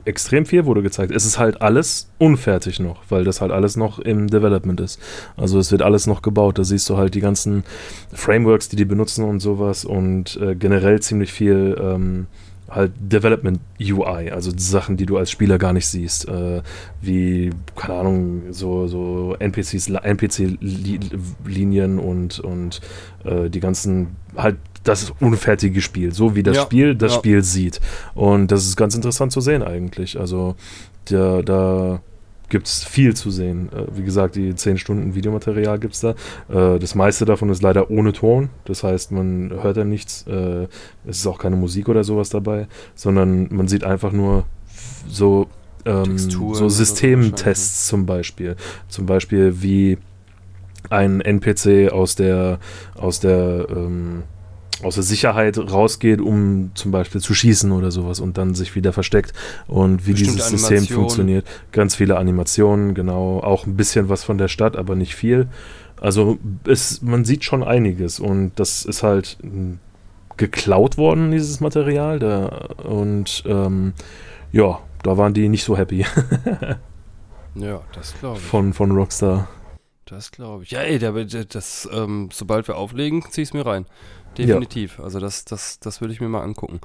extrem 0.04 0.46
viel 0.46 0.64
wurde 0.66 0.82
gezeigt. 0.82 1.12
Es 1.12 1.24
ist 1.24 1.38
halt 1.38 1.60
alles 1.62 2.10
unfertig 2.18 2.78
noch, 2.78 3.02
weil 3.08 3.24
das 3.24 3.40
halt 3.40 3.50
alles 3.50 3.76
noch 3.76 3.98
im 3.98 4.28
Development 4.28 4.80
ist. 4.80 5.00
Also 5.36 5.58
es 5.58 5.72
wird 5.72 5.82
alles 5.82 6.06
noch 6.06 6.22
gebaut. 6.22 6.58
Da 6.58 6.64
siehst 6.64 6.88
du 6.88 6.96
halt 6.96 7.14
die 7.14 7.20
ganzen 7.20 7.64
Frameworks, 8.12 8.68
die 8.68 8.76
die 8.76 8.84
benutzen 8.84 9.24
und 9.24 9.40
sowas 9.40 9.84
und 9.84 10.38
äh, 10.40 10.54
generell 10.54 11.00
ziemlich 11.00 11.32
viel 11.32 11.76
ähm, 11.80 12.26
halt 12.70 12.92
Development 13.00 13.60
UI, 13.80 14.30
also 14.30 14.52
Sachen, 14.56 14.96
die 14.96 15.06
du 15.06 15.16
als 15.16 15.30
Spieler 15.30 15.58
gar 15.58 15.72
nicht 15.72 15.86
siehst, 15.86 16.28
äh, 16.28 16.62
wie 17.00 17.50
keine 17.76 18.00
Ahnung, 18.00 18.42
so 18.50 18.86
so 18.86 19.36
NPCs, 19.38 19.88
NPC-Linien 19.88 21.98
und 21.98 22.40
und 22.40 22.80
äh, 23.24 23.48
die 23.48 23.60
ganzen 23.60 24.16
halt 24.36 24.56
das 24.84 25.12
unfertige 25.20 25.80
Spiel, 25.80 26.14
so 26.14 26.34
wie 26.34 26.42
das 26.42 26.56
Ja, 26.56 26.62
Spiel 26.62 26.94
das 26.94 27.12
ja. 27.12 27.18
Spiel 27.18 27.42
sieht. 27.42 27.80
Und 28.14 28.50
das 28.50 28.66
ist 28.66 28.76
ganz 28.76 28.94
interessant 28.94 29.32
zu 29.32 29.40
sehen 29.40 29.62
eigentlich. 29.62 30.18
Also 30.18 30.54
da, 31.06 31.42
da 31.42 32.00
gibt 32.48 32.66
es 32.66 32.84
viel 32.84 33.14
zu 33.14 33.30
sehen. 33.30 33.68
Äh, 33.72 33.96
wie 33.96 34.02
gesagt, 34.02 34.36
die 34.36 34.54
10 34.54 34.78
Stunden 34.78 35.14
Videomaterial 35.14 35.78
gibt 35.78 35.94
es 35.94 36.00
da. 36.00 36.10
Äh, 36.48 36.78
das 36.78 36.94
meiste 36.94 37.24
davon 37.24 37.50
ist 37.50 37.62
leider 37.62 37.90
ohne 37.90 38.12
Ton. 38.12 38.50
Das 38.64 38.82
heißt, 38.82 39.12
man 39.12 39.52
hört 39.62 39.76
da 39.76 39.84
nichts. 39.84 40.26
Äh, 40.26 40.66
es 41.06 41.18
ist 41.18 41.26
auch 41.26 41.38
keine 41.38 41.56
Musik 41.56 41.88
oder 41.88 42.04
sowas 42.04 42.28
dabei, 42.28 42.66
sondern 42.94 43.48
man 43.50 43.68
sieht 43.68 43.84
einfach 43.84 44.12
nur 44.12 44.44
so, 45.08 45.48
ähm, 45.84 46.18
so 46.18 46.68
Systemtests 46.68 47.86
zum 47.86 48.06
Beispiel. 48.06 48.56
Zum 48.88 49.06
Beispiel 49.06 49.62
wie 49.62 49.98
ein 50.90 51.20
NPC 51.20 51.92
aus 51.92 52.14
der 52.14 52.58
aus 52.94 53.20
der 53.20 53.66
ähm, 53.68 54.22
aus 54.82 54.94
der 54.94 55.04
Sicherheit 55.04 55.58
rausgeht, 55.58 56.20
um 56.20 56.70
zum 56.74 56.90
Beispiel 56.90 57.20
zu 57.20 57.34
schießen 57.34 57.72
oder 57.72 57.90
sowas 57.90 58.20
und 58.20 58.38
dann 58.38 58.54
sich 58.54 58.74
wieder 58.74 58.92
versteckt 58.92 59.32
und 59.66 60.06
wie 60.06 60.12
Bestimmte 60.12 60.36
dieses 60.36 60.48
System 60.48 60.86
funktioniert. 60.86 61.46
Ganz 61.72 61.94
viele 61.94 62.16
Animationen, 62.16 62.94
genau, 62.94 63.40
auch 63.40 63.66
ein 63.66 63.76
bisschen 63.76 64.08
was 64.08 64.24
von 64.24 64.38
der 64.38 64.48
Stadt, 64.48 64.76
aber 64.76 64.94
nicht 64.94 65.14
viel. 65.14 65.48
Also 66.00 66.38
es, 66.64 67.02
man 67.02 67.24
sieht 67.24 67.44
schon 67.44 67.64
einiges 67.64 68.20
und 68.20 68.52
das 68.56 68.84
ist 68.84 69.02
halt 69.02 69.38
m, 69.42 69.80
geklaut 70.36 70.96
worden, 70.96 71.32
dieses 71.32 71.60
Material. 71.60 72.18
Da, 72.18 72.68
und 72.84 73.42
ähm, 73.46 73.94
ja, 74.52 74.78
da 75.02 75.16
waren 75.16 75.34
die 75.34 75.48
nicht 75.48 75.64
so 75.64 75.76
happy 75.76 76.04
Ja, 77.54 77.82
das 77.92 78.14
glaube 78.18 78.38
ich. 78.38 78.44
von, 78.44 78.72
von 78.72 78.92
Rockstar. 78.92 79.48
Das 80.04 80.30
glaube 80.30 80.62
ich. 80.64 80.70
Ja, 80.70 80.80
ey, 80.80 80.98
der, 80.98 81.12
das, 81.44 81.88
ähm, 81.92 82.30
sobald 82.32 82.66
wir 82.68 82.76
auflegen, 82.76 83.22
zieh 83.30 83.42
ich 83.42 83.48
es 83.48 83.54
mir 83.54 83.66
rein. 83.66 83.84
Definitiv. 84.36 85.00
Also 85.00 85.20
das, 85.20 85.44
das, 85.44 85.80
das 85.80 86.00
würde 86.00 86.12
ich 86.14 86.20
mir 86.20 86.28
mal 86.28 86.42
angucken. 86.42 86.80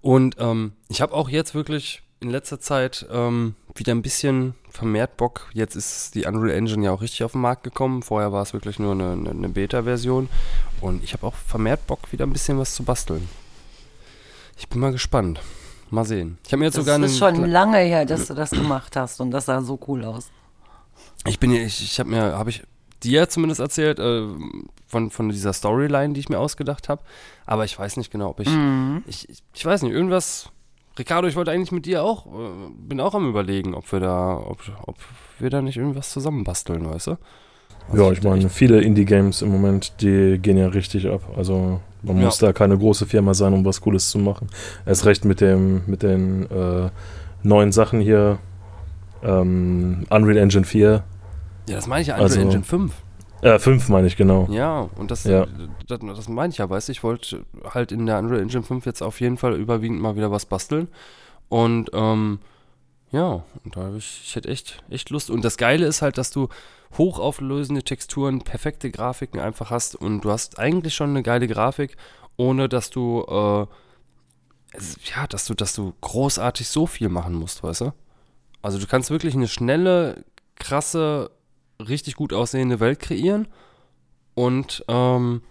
Und 0.00 0.36
ähm, 0.38 0.72
ich 0.88 1.00
habe 1.00 1.12
auch 1.14 1.28
jetzt 1.28 1.54
wirklich 1.54 2.02
in 2.20 2.30
letzter 2.30 2.58
Zeit 2.60 3.06
ähm, 3.10 3.54
wieder 3.74 3.92
ein 3.94 4.02
bisschen 4.02 4.54
vermehrt 4.70 5.16
Bock. 5.16 5.48
Jetzt 5.52 5.76
ist 5.76 6.14
die 6.14 6.24
Unreal 6.26 6.50
Engine 6.56 6.84
ja 6.84 6.92
auch 6.92 7.00
richtig 7.02 7.24
auf 7.24 7.32
den 7.32 7.40
Markt 7.40 7.62
gekommen. 7.62 8.02
Vorher 8.02 8.32
war 8.32 8.42
es 8.42 8.52
wirklich 8.52 8.78
nur 8.78 8.92
eine, 8.92 9.12
eine, 9.12 9.30
eine 9.30 9.48
Beta-Version. 9.48 10.28
Und 10.80 11.04
ich 11.04 11.12
habe 11.12 11.26
auch 11.26 11.34
vermehrt 11.34 11.86
Bock, 11.86 12.10
wieder 12.12 12.26
ein 12.26 12.32
bisschen 12.32 12.58
was 12.58 12.74
zu 12.74 12.82
basteln. 12.84 13.28
Ich 14.56 14.68
bin 14.68 14.80
mal 14.80 14.92
gespannt. 14.92 15.40
Mal 15.90 16.04
sehen. 16.04 16.38
Ich 16.44 16.52
habe 16.52 16.58
mir 16.58 16.66
jetzt 16.66 16.76
Das 16.76 16.84
sogar 16.84 17.02
ist 17.02 17.16
schon 17.18 17.36
kle- 17.36 17.46
lange 17.46 17.78
her, 17.78 18.04
dass 18.04 18.26
du 18.26 18.34
das 18.34 18.50
gemacht 18.50 18.94
hast 18.96 19.20
und 19.20 19.30
das 19.30 19.46
sah 19.46 19.62
so 19.62 19.78
cool 19.88 20.04
aus. 20.04 20.30
Ich 21.26 21.38
bin 21.40 21.50
ja, 21.50 21.62
ich, 21.62 21.82
ich 21.82 21.98
habe 21.98 22.10
mir, 22.10 22.20
habe 22.36 22.50
ich 22.50 22.62
dir 23.02 23.28
zumindest 23.28 23.60
erzählt, 23.60 23.98
äh, 23.98 24.22
von, 24.86 25.10
von 25.10 25.28
dieser 25.28 25.52
Storyline, 25.52 26.14
die 26.14 26.20
ich 26.20 26.28
mir 26.28 26.38
ausgedacht 26.38 26.88
habe. 26.88 27.02
Aber 27.46 27.64
ich 27.64 27.78
weiß 27.78 27.96
nicht 27.98 28.10
genau, 28.10 28.30
ob 28.30 28.40
ich, 28.40 28.48
Mhm. 28.48 29.02
ich, 29.06 29.28
ich, 29.54 29.64
weiß 29.64 29.82
nicht, 29.82 29.92
irgendwas. 29.92 30.50
Ricardo, 30.98 31.28
ich 31.28 31.36
wollte 31.36 31.50
eigentlich 31.52 31.70
mit 31.72 31.86
dir 31.86 32.02
auch, 32.02 32.26
äh, 32.26 32.30
bin 32.88 33.00
auch 33.00 33.14
am 33.14 33.28
überlegen, 33.28 33.74
ob 33.74 33.90
wir 33.92 34.00
da, 34.00 34.36
ob, 34.38 34.60
ob 34.86 34.96
wir 35.38 35.50
da 35.50 35.62
nicht 35.62 35.76
irgendwas 35.76 36.10
zusammenbasteln, 36.10 36.84
weißt 36.90 37.08
du? 37.08 37.16
Also 37.90 38.04
Ja, 38.04 38.12
ich 38.12 38.22
meine, 38.22 38.48
viele 38.50 38.80
Indie-Games 38.82 39.42
im 39.42 39.50
Moment, 39.50 40.00
die 40.02 40.38
gehen 40.38 40.56
ja 40.56 40.66
richtig 40.68 41.08
ab. 41.08 41.22
Also 41.36 41.80
man 42.02 42.18
Ja. 42.18 42.24
muss 42.26 42.38
da 42.38 42.52
keine 42.52 42.76
große 42.76 43.06
Firma 43.06 43.32
sein, 43.34 43.52
um 43.52 43.64
was 43.64 43.80
Cooles 43.80 44.10
zu 44.10 44.18
machen. 44.18 44.48
Erst 44.86 45.06
recht 45.06 45.24
mit 45.24 45.40
dem, 45.40 45.82
mit 45.86 46.02
den 46.02 46.50
äh, 46.50 46.90
neuen 47.42 47.72
Sachen 47.72 48.00
hier. 48.00 48.38
Ähm, 49.22 50.06
Unreal 50.10 50.36
Engine 50.38 50.64
4. 50.64 51.02
Ja, 51.68 51.76
das 51.76 51.86
meine 51.86 52.02
ich 52.02 52.08
ja, 52.08 52.14
Unreal 52.14 52.28
Also- 52.30 52.40
Engine 52.40 52.64
5. 52.64 52.92
Äh, 53.40 53.58
5 53.60 53.88
meine 53.88 54.08
ich 54.08 54.16
genau. 54.16 54.48
Ja, 54.50 54.88
und 54.96 55.12
das, 55.12 55.22
Ja. 55.24 55.46
das, 55.86 56.00
das 56.00 56.28
meine 56.28 56.50
ich 56.52 56.58
ja, 56.58 56.68
weißt 56.68 56.88
du, 56.88 56.92
ich 56.92 57.04
wollte 57.04 57.44
halt 57.72 57.92
in 57.92 58.04
der 58.06 58.18
Unreal 58.18 58.40
Engine 58.40 58.64
5 58.64 58.84
jetzt 58.84 59.00
auf 59.02 59.20
jeden 59.20 59.36
Fall 59.36 59.54
überwiegend 59.54 60.00
mal 60.00 60.16
wieder 60.16 60.30
was 60.32 60.44
basteln. 60.46 60.88
Und 61.48 61.90
ähm, 61.92 62.40
ja, 63.12 63.44
und 63.64 63.76
da 63.76 63.82
habe 63.82 63.96
ich, 63.98 64.22
ich 64.24 64.34
hätte 64.36 64.48
echt, 64.48 64.82
echt 64.90 65.10
Lust. 65.10 65.30
Und 65.30 65.44
das 65.44 65.56
Geile 65.56 65.86
ist 65.86 66.02
halt, 66.02 66.18
dass 66.18 66.30
du 66.32 66.48
hochauflösende 66.98 67.82
Texturen, 67.84 68.40
perfekte 68.42 68.90
Grafiken 68.90 69.38
einfach 69.40 69.70
hast 69.70 69.94
und 69.94 70.22
du 70.24 70.30
hast 70.32 70.58
eigentlich 70.58 70.94
schon 70.94 71.10
eine 71.10 71.22
geile 71.22 71.46
Grafik, 71.46 71.96
ohne 72.36 72.68
dass 72.68 72.90
du, 72.90 73.24
äh, 73.28 73.66
ja, 75.14 75.26
dass 75.28 75.46
du, 75.46 75.54
dass 75.54 75.74
du 75.74 75.94
großartig 76.00 76.68
so 76.68 76.86
viel 76.86 77.08
machen 77.08 77.34
musst, 77.34 77.62
weißt 77.62 77.82
du? 77.82 77.92
Also 78.62 78.78
du 78.78 78.86
kannst 78.86 79.10
wirklich 79.10 79.34
eine 79.34 79.48
schnelle, 79.48 80.24
krasse, 80.56 81.30
richtig 81.86 82.16
gut 82.16 82.32
aussehende 82.32 82.80
Welt 82.80 82.98
kreieren 83.00 83.46
und 84.34 84.84
ähm, 84.88 85.42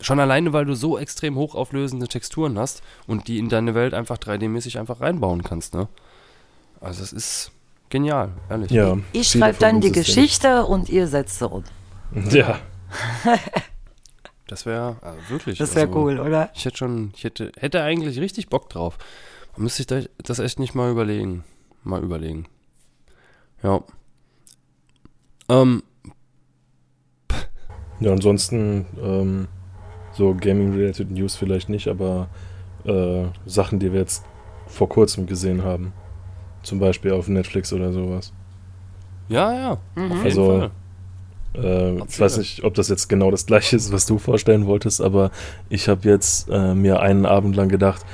schon 0.00 0.20
alleine, 0.20 0.52
weil 0.52 0.64
du 0.64 0.74
so 0.74 0.98
extrem 0.98 1.36
hochauflösende 1.36 2.08
Texturen 2.08 2.58
hast 2.58 2.82
und 3.06 3.28
die 3.28 3.38
in 3.38 3.48
deine 3.48 3.74
Welt 3.74 3.94
einfach 3.94 4.18
3D-mäßig 4.18 4.78
einfach 4.78 5.00
reinbauen 5.00 5.42
kannst, 5.42 5.74
ne? 5.74 5.88
Also 6.80 7.02
es 7.02 7.12
ist 7.12 7.52
genial, 7.88 8.32
ehrlich. 8.50 8.70
Ja. 8.70 8.98
Ich 9.12 9.28
schreibe 9.28 9.58
dann 9.58 9.80
die 9.80 9.88
ja 9.88 9.92
Geschichte 9.94 10.66
und 10.66 10.88
ihr 10.88 11.06
setzt 11.06 11.38
sie 11.38 11.48
um. 11.48 11.64
Ja. 12.30 12.58
Das 14.48 14.66
wäre 14.66 14.96
äh, 15.02 15.30
wirklich. 15.30 15.58
Das 15.58 15.74
wäre 15.74 15.86
also, 15.86 15.98
cool, 15.98 16.20
oder? 16.20 16.50
Ich 16.54 16.64
hätte 16.66 16.76
schon, 16.76 17.12
ich 17.16 17.24
hätte, 17.24 17.52
hätte 17.56 17.82
eigentlich 17.82 18.18
richtig 18.20 18.48
Bock 18.48 18.68
drauf. 18.68 18.98
Man 19.54 19.62
müsste 19.64 19.78
sich 19.78 19.86
da- 19.86 20.10
das 20.18 20.40
echt 20.40 20.58
nicht 20.58 20.74
mal 20.74 20.90
überlegen. 20.90 21.44
Mal 21.84 22.02
überlegen. 22.02 22.46
Ja. 23.62 23.82
Ähm, 25.48 25.82
Ja, 28.00 28.10
ansonsten, 28.12 28.86
ähm, 29.02 29.48
So 30.14 30.34
Gaming-related 30.34 31.10
News 31.10 31.36
vielleicht 31.36 31.68
nicht, 31.68 31.88
aber 31.88 32.28
äh, 32.84 33.24
Sachen, 33.46 33.78
die 33.78 33.92
wir 33.92 34.00
jetzt 34.00 34.24
vor 34.66 34.88
kurzem 34.88 35.26
gesehen 35.26 35.62
haben. 35.64 35.92
Zum 36.62 36.78
Beispiel 36.80 37.12
auf 37.12 37.28
Netflix 37.28 37.72
oder 37.72 37.92
sowas. 37.92 38.32
Ja, 39.28 39.52
ja. 39.54 39.70
Auf 39.72 39.80
jeden 39.96 40.22
Also, 40.24 40.46
Fall. 40.46 40.70
Äh, 41.54 42.02
ich 42.08 42.20
weiß 42.20 42.38
nicht, 42.38 42.64
ob 42.64 42.74
das 42.74 42.88
jetzt 42.88 43.08
genau 43.08 43.30
das 43.30 43.46
gleiche 43.46 43.76
ist, 43.76 43.92
was 43.92 44.04
du 44.06 44.18
vorstellen 44.18 44.66
wolltest, 44.66 45.00
aber 45.00 45.30
ich 45.68 45.88
habe 45.88 46.08
jetzt 46.08 46.48
äh, 46.50 46.74
mir 46.74 47.00
einen 47.00 47.24
Abend 47.26 47.56
lang 47.56 47.68
gedacht, 47.68 48.04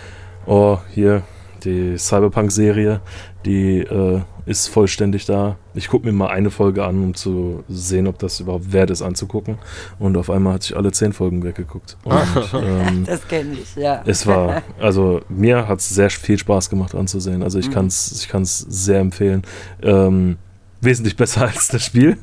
oh, 0.47 0.79
hier, 0.93 1.22
die 1.64 1.97
Cyberpunk-Serie, 1.99 3.01
die 3.45 3.79
äh, 3.81 4.20
ist 4.49 4.68
vollständig 4.68 5.26
da. 5.26 5.57
Ich 5.74 5.88
gucke 5.88 6.07
mir 6.07 6.12
mal 6.12 6.28
eine 6.28 6.51
Folge 6.51 6.84
an, 6.84 7.03
um 7.05 7.14
zu 7.14 7.62
sehen, 7.68 8.07
ob 8.07 8.18
das 8.18 8.40
überhaupt 8.40 8.72
wert 8.72 8.90
ist 8.90 9.03
anzugucken. 9.03 9.59
Und 9.99 10.16
auf 10.16 10.30
einmal 10.30 10.55
hat 10.55 10.62
sich 10.62 10.76
alle 10.76 10.90
zehn 10.90 11.12
Folgen 11.12 11.44
weggeguckt. 11.44 11.96
Und 12.05 12.16
ähm, 12.55 13.05
Das 13.07 13.28
kenne 13.28 13.53
ich, 13.62 13.76
ja. 13.76 14.03
es 14.07 14.26
war, 14.26 14.62
also 14.80 15.20
mir 15.28 15.68
hat 15.68 15.80
es 15.80 15.88
sehr 15.90 16.09
viel 16.11 16.38
Spaß 16.38 16.70
gemacht 16.70 16.94
anzusehen. 16.94 17.42
Also 17.42 17.59
ich 17.59 17.68
Mhm. 17.68 17.72
kann 17.74 17.86
es 17.88 18.12
ich 18.22 18.28
kann's 18.28 18.59
sehr 18.68 19.01
empfehlen. 19.01 19.42
Ähm, 19.82 20.38
wesentlich 20.80 21.16
besser 21.16 21.42
als 21.49 21.68
das 21.68 21.84
Spiel. 21.84 22.16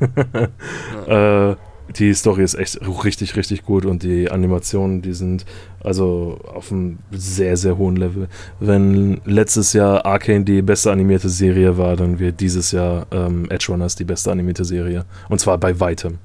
äh, 1.07 1.55
die 1.89 2.13
Story 2.13 2.43
ist 2.43 2.55
echt 2.55 2.79
richtig, 3.03 3.35
richtig 3.35 3.63
gut 3.63 3.85
und 3.85 4.03
die 4.03 4.29
Animationen, 4.29 5.01
die 5.01 5.13
sind 5.13 5.45
also 5.83 6.39
auf 6.53 6.71
einem 6.71 6.99
sehr, 7.11 7.57
sehr 7.57 7.77
hohen 7.77 7.95
Level. 7.95 8.27
Wenn 8.59 9.21
letztes 9.25 9.73
Jahr 9.73 10.05
Arcane 10.05 10.43
die 10.43 10.61
beste 10.61 10.91
animierte 10.91 11.29
Serie 11.29 11.77
war, 11.77 11.95
dann 11.95 12.19
wird 12.19 12.39
dieses 12.41 12.71
Jahr 12.71 13.07
ähm, 13.11 13.49
Edge 13.49 13.67
Runners 13.69 13.95
die 13.95 14.03
beste 14.03 14.31
animierte 14.31 14.65
Serie. 14.65 15.05
Und 15.29 15.39
zwar 15.39 15.57
bei 15.57 15.79
weitem. 15.79 16.17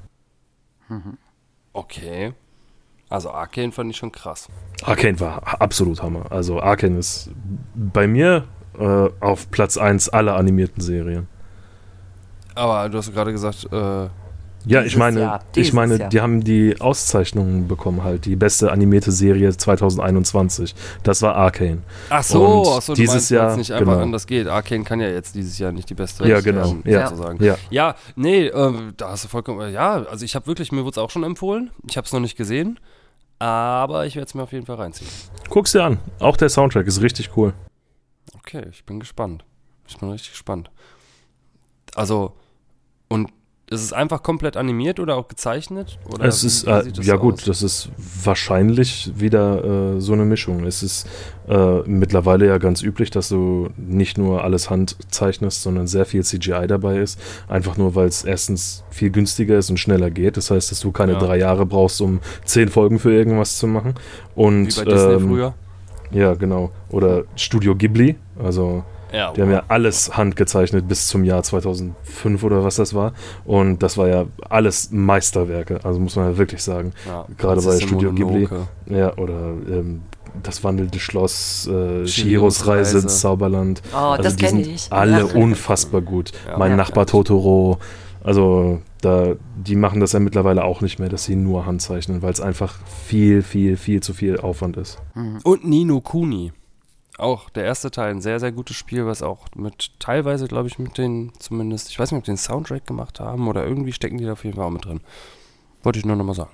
Okay. 1.73 2.33
Also 3.09 3.31
Arcane 3.31 3.73
fand 3.73 3.91
ich 3.91 3.97
schon 3.97 4.13
krass. 4.13 4.49
Arcane 4.83 5.19
war 5.21 5.61
absolut 5.61 6.03
Hammer. 6.03 6.31
Also 6.31 6.61
Arcane 6.61 6.99
ist 6.99 7.31
bei 7.75 8.07
mir 8.07 8.45
äh, 8.79 9.09
auf 9.21 9.51
Platz 9.51 9.77
1 9.77 10.09
aller 10.11 10.37
animierten 10.37 10.81
Serien. 10.81 11.29
Aber 12.55 12.89
du 12.89 12.99
hast 12.99 13.13
gerade 13.13 13.33
gesagt, 13.33 13.69
äh, 13.73 14.09
Ja, 14.67 14.83
ich 14.83 14.97
meine, 14.97 15.21
Jahr, 15.21 15.41
ich 15.57 15.73
meine, 15.73 15.97
Jahr. 15.97 16.09
die 16.11 16.21
haben 16.21 16.45
die 16.45 16.81
Auszeichnungen 16.81 17.67
bekommen 17.67 18.05
halt, 18.05 18.27
die 18.27 18.37
beste 18.37 18.71
animierte 18.71 19.11
Serie 19.11 19.57
2021. 19.57 20.75
Das 21.03 21.23
war 21.23 21.35
Arcane. 21.35 21.83
ach 22.11 22.23
so, 22.23 22.45
Und 22.45 22.69
ach 22.79 22.83
so 22.83 22.95
dieses 22.95 23.15
meinst, 23.15 23.31
Jahr- 23.31 23.57
nicht 23.57 23.73
einfach 23.73 23.93
genau. 23.95 24.03
anders 24.05 24.27
geht. 24.27 24.47
Arcane 24.49 24.85
kann 24.85 25.01
ja 25.01 25.09
jetzt 25.09 25.35
dieses 25.35 25.59
Jahr 25.59 25.73
nicht 25.73 25.89
die 25.89 25.95
beste 25.95 26.29
Ja, 26.29 26.41
genau, 26.41 26.77
ja. 26.85 27.07
sozusagen. 27.09 27.43
Ja, 27.43 27.57
Ja, 27.71 27.95
nee, 28.17 28.47
ähm, 28.49 28.93
da 28.99 29.11
hast 29.11 29.25
du 29.25 29.29
vollkommen, 29.29 29.73
ja, 29.73 30.03
also 30.05 30.25
ich 30.25 30.35
habe 30.35 30.47
wirklich, 30.47 30.73
mir 30.73 30.81
wurde 30.85 30.91
es 30.91 30.99
auch 30.99 31.11
schon 31.11 31.25
empfohlen. 31.25 31.71
Ich 31.89 31.97
habe 31.97 32.05
es 32.07 32.13
noch 32.13 32.21
nicht 32.21 32.37
gesehen, 32.37 32.79
aber 33.39 34.05
ich 34.05 34.17
werde 34.17 34.27
es 34.27 34.35
mir 34.35 34.43
auf 34.43 34.53
jeden 34.53 34.67
Fall 34.67 34.77
reinziehen. 34.77 35.09
guck's 35.49 35.73
dir 35.73 35.85
an. 35.85 35.99
Auch 36.19 36.37
der 36.37 36.51
Soundtrack 36.51 36.87
ist 36.87 37.01
richtig 37.01 37.31
cool. 37.37 37.55
Okay, 38.37 38.67
ich 38.71 38.85
bin 38.85 39.01
gespannt. 39.01 39.43
Ich 39.89 39.97
bin 39.97 40.11
richtig 40.11 40.33
gespannt. 40.33 40.71
Also, 41.95 42.35
und 43.09 43.31
ist 43.71 43.83
es 43.85 43.93
einfach 43.93 44.25
komplett 44.25 44.57
animiert 44.57 44.99
oder 44.99 45.15
auch 45.17 45.29
gezeichnet? 45.29 45.97
Oder 46.13 46.25
es 46.25 46.43
ist, 46.43 46.65
äh, 46.65 46.83
ja 47.03 47.15
aus? 47.15 47.21
gut, 47.21 47.49
das 47.49 47.63
ist 47.63 47.89
wahrscheinlich 48.25 49.13
wieder 49.15 49.95
äh, 49.97 50.01
so 50.01 50.13
eine 50.13 50.25
Mischung. 50.25 50.65
Es 50.67 50.83
ist 50.83 51.09
äh, 51.49 51.79
mittlerweile 51.87 52.49
ja 52.49 52.59
ganz 52.59 52.83
üblich, 52.83 53.11
dass 53.11 53.29
du 53.29 53.69
nicht 53.77 54.19
nur 54.19 54.43
alles 54.43 54.71
handzeichnest, 54.71 55.63
sondern 55.63 55.87
sehr 55.87 56.05
viel 56.05 56.25
CGI 56.25 56.67
dabei 56.67 56.99
ist. 56.99 57.21
Einfach 57.47 57.77
nur, 57.77 57.95
weil 57.95 58.09
es 58.09 58.25
erstens 58.25 58.83
viel 58.91 59.11
günstiger 59.11 59.57
ist 59.57 59.71
und 59.71 59.79
schneller 59.79 60.11
geht. 60.11 60.37
Das 60.37 60.51
heißt, 60.51 60.73
dass 60.73 60.81
du 60.81 60.91
keine 60.91 61.13
Ja. 61.13 61.19
drei 61.21 61.39
Jahre 61.39 61.65
brauchst, 61.65 62.01
um 62.01 62.19
zehn 62.45 62.69
Folgen 62.69 62.99
für 62.99 63.13
irgendwas 63.13 63.59
zu 63.59 63.69
machen. 63.69 63.95
Und, 64.35 64.67
Wie 64.67 64.85
bei 64.85 64.91
Disney 64.91 65.13
ähm, 65.13 65.29
früher? 65.29 65.55
Ja, 66.11 66.35
genau. 66.35 66.73
Oder 66.89 67.23
Studio 67.37 67.77
Ghibli. 67.77 68.17
Also 68.43 68.83
Ja, 69.13 69.33
die 69.33 69.43
haben 69.43 69.51
ja 69.51 69.63
alles 69.69 70.17
handgezeichnet 70.17 70.87
bis 70.89 71.07
zum 71.09 71.25
Jahr 71.25 71.43
2005 71.43 72.43
oder 72.45 72.65
was 72.65 72.77
das 72.77 72.95
war. 72.95 73.13
Und 73.45 73.83
das 73.83 73.97
war 73.99 74.09
ja 74.09 74.27
alles 74.49 74.91
Meisterwerke. 74.93 75.81
Also 75.85 76.01
muss 76.01 76.17
man 76.17 76.33
ja 76.33 76.39
wirklich 76.39 76.63
sagen. 76.63 76.93
ja. 77.07 77.27
gerade 77.37 77.63
bei 77.63 77.79
Studio 77.81 78.13
Ghibli. 78.13 78.49
Ja, 78.87 79.17
oder 79.17 79.55
ähm, 79.69 80.03
das 80.43 80.63
wandelnde 80.63 80.99
Schloss, 81.01 81.69
äh, 81.69 82.05
Chihiros 82.05 82.67
Reise 82.67 82.99
ins 82.99 83.05
Reise. 83.07 83.19
Sauberland. 83.19 83.83
Oh, 83.93 83.97
Also 83.97 84.23
das 84.23 84.37
kenne 84.37 84.61
ich. 84.63 84.87
Alle 84.91 85.19
Ja. 85.21 85.25
unfassbar 85.25 86.01
gut. 86.01 86.33
Ja. 86.49 86.57
mein 86.59 86.71
Ja. 86.73 86.77
Nachbar 86.77 87.07
Totoro. 87.07 87.79
Also 88.23 88.81
da, 89.01 89.35
die 89.57 89.77
machen 89.77 90.01
das 90.01 90.13
ja 90.13 90.21
mittlerweile 90.21 90.63
auch 90.63 90.83
nicht 90.83 90.99
mehr, 90.99 91.09
dass 91.09 91.25
sie 91.25 91.37
nur 91.37 91.65
handzeichnen, 91.67 92.21
weil 92.23 92.33
es 92.33 92.41
einfach 92.41 92.75
viel, 93.07 93.43
viel, 93.43 93.77
viel 93.77 94.03
zu 94.03 94.13
viel 94.13 94.39
Aufwand 94.39 94.77
ist. 94.77 94.99
Und 95.43 95.65
Nino 95.67 96.01
Kuni. 96.01 96.53
Auch 97.21 97.51
der 97.51 97.65
erste 97.65 97.91
Teil, 97.91 98.11
ein 98.11 98.23
sehr, 98.23 98.41
sehr 98.41 98.53
gutes 98.53 98.77
Spiel, 98.77 99.07
was 99.07 99.23
auch 99.23 99.47
mit, 99.55 99.93
teilweise, 99.99 100.49
glaube 100.49 100.69
ich, 100.69 100.79
mit 100.79 100.97
den, 100.97 101.33
zumindest, 101.39 101.91
ich 101.91 101.99
weiß 101.99 102.11
nicht, 102.11 102.19
ob 102.19 102.25
die 102.25 102.31
den 102.31 102.39
Soundtrack 102.39 102.87
gemacht 102.87 103.21
haben 103.21 103.47
oder 103.47 103.67
irgendwie 103.67 103.93
stecken 103.93 104.19
die 104.19 104.25
da 104.25 104.33
auf 104.33 104.45
jeden 104.45 104.57
Fall 104.57 104.67
auch 104.67 104.71
mit 104.71 104.85
drin. 104.85 105.01
Wollte 105.83 105.99
ich 105.99 106.07
nur 106.07 106.17
nochmal 106.17 106.35
sagen. 106.35 106.51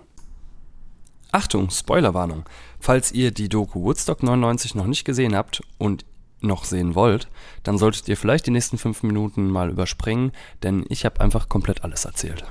Achtung, 1.33 1.71
Spoilerwarnung. 1.71 2.45
Falls 2.81 3.13
ihr 3.13 3.31
die 3.31 3.49
Doku 3.49 3.83
Woodstock 3.83 4.23
99 4.23 4.75
noch 4.75 4.87
nicht 4.87 5.05
gesehen 5.05 5.37
habt 5.37 5.63
und 5.79 6.05
noch 6.41 6.65
sehen 6.65 6.95
wollt, 6.95 7.29
dann 7.63 7.79
solltet 7.79 8.09
ihr 8.09 8.17
vielleicht 8.17 8.47
die 8.47 8.51
nächsten 8.51 8.79
fünf 8.79 9.03
Minuten 9.03 9.51
mal 9.51 9.71
überspringen, 9.71 10.33
denn 10.63 10.85
ich 10.89 11.05
habe 11.05 11.21
einfach 11.21 11.49
komplett 11.49 11.85
alles 11.85 12.05
erzählt. 12.05 12.45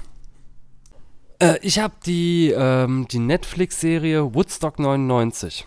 Äh, 1.40 1.58
ich 1.62 1.80
habe 1.80 1.96
die, 2.06 2.54
ähm, 2.56 3.08
die 3.10 3.20
Netflix-Serie 3.20 4.34
Woodstock 4.34 4.80
99. 4.80 5.66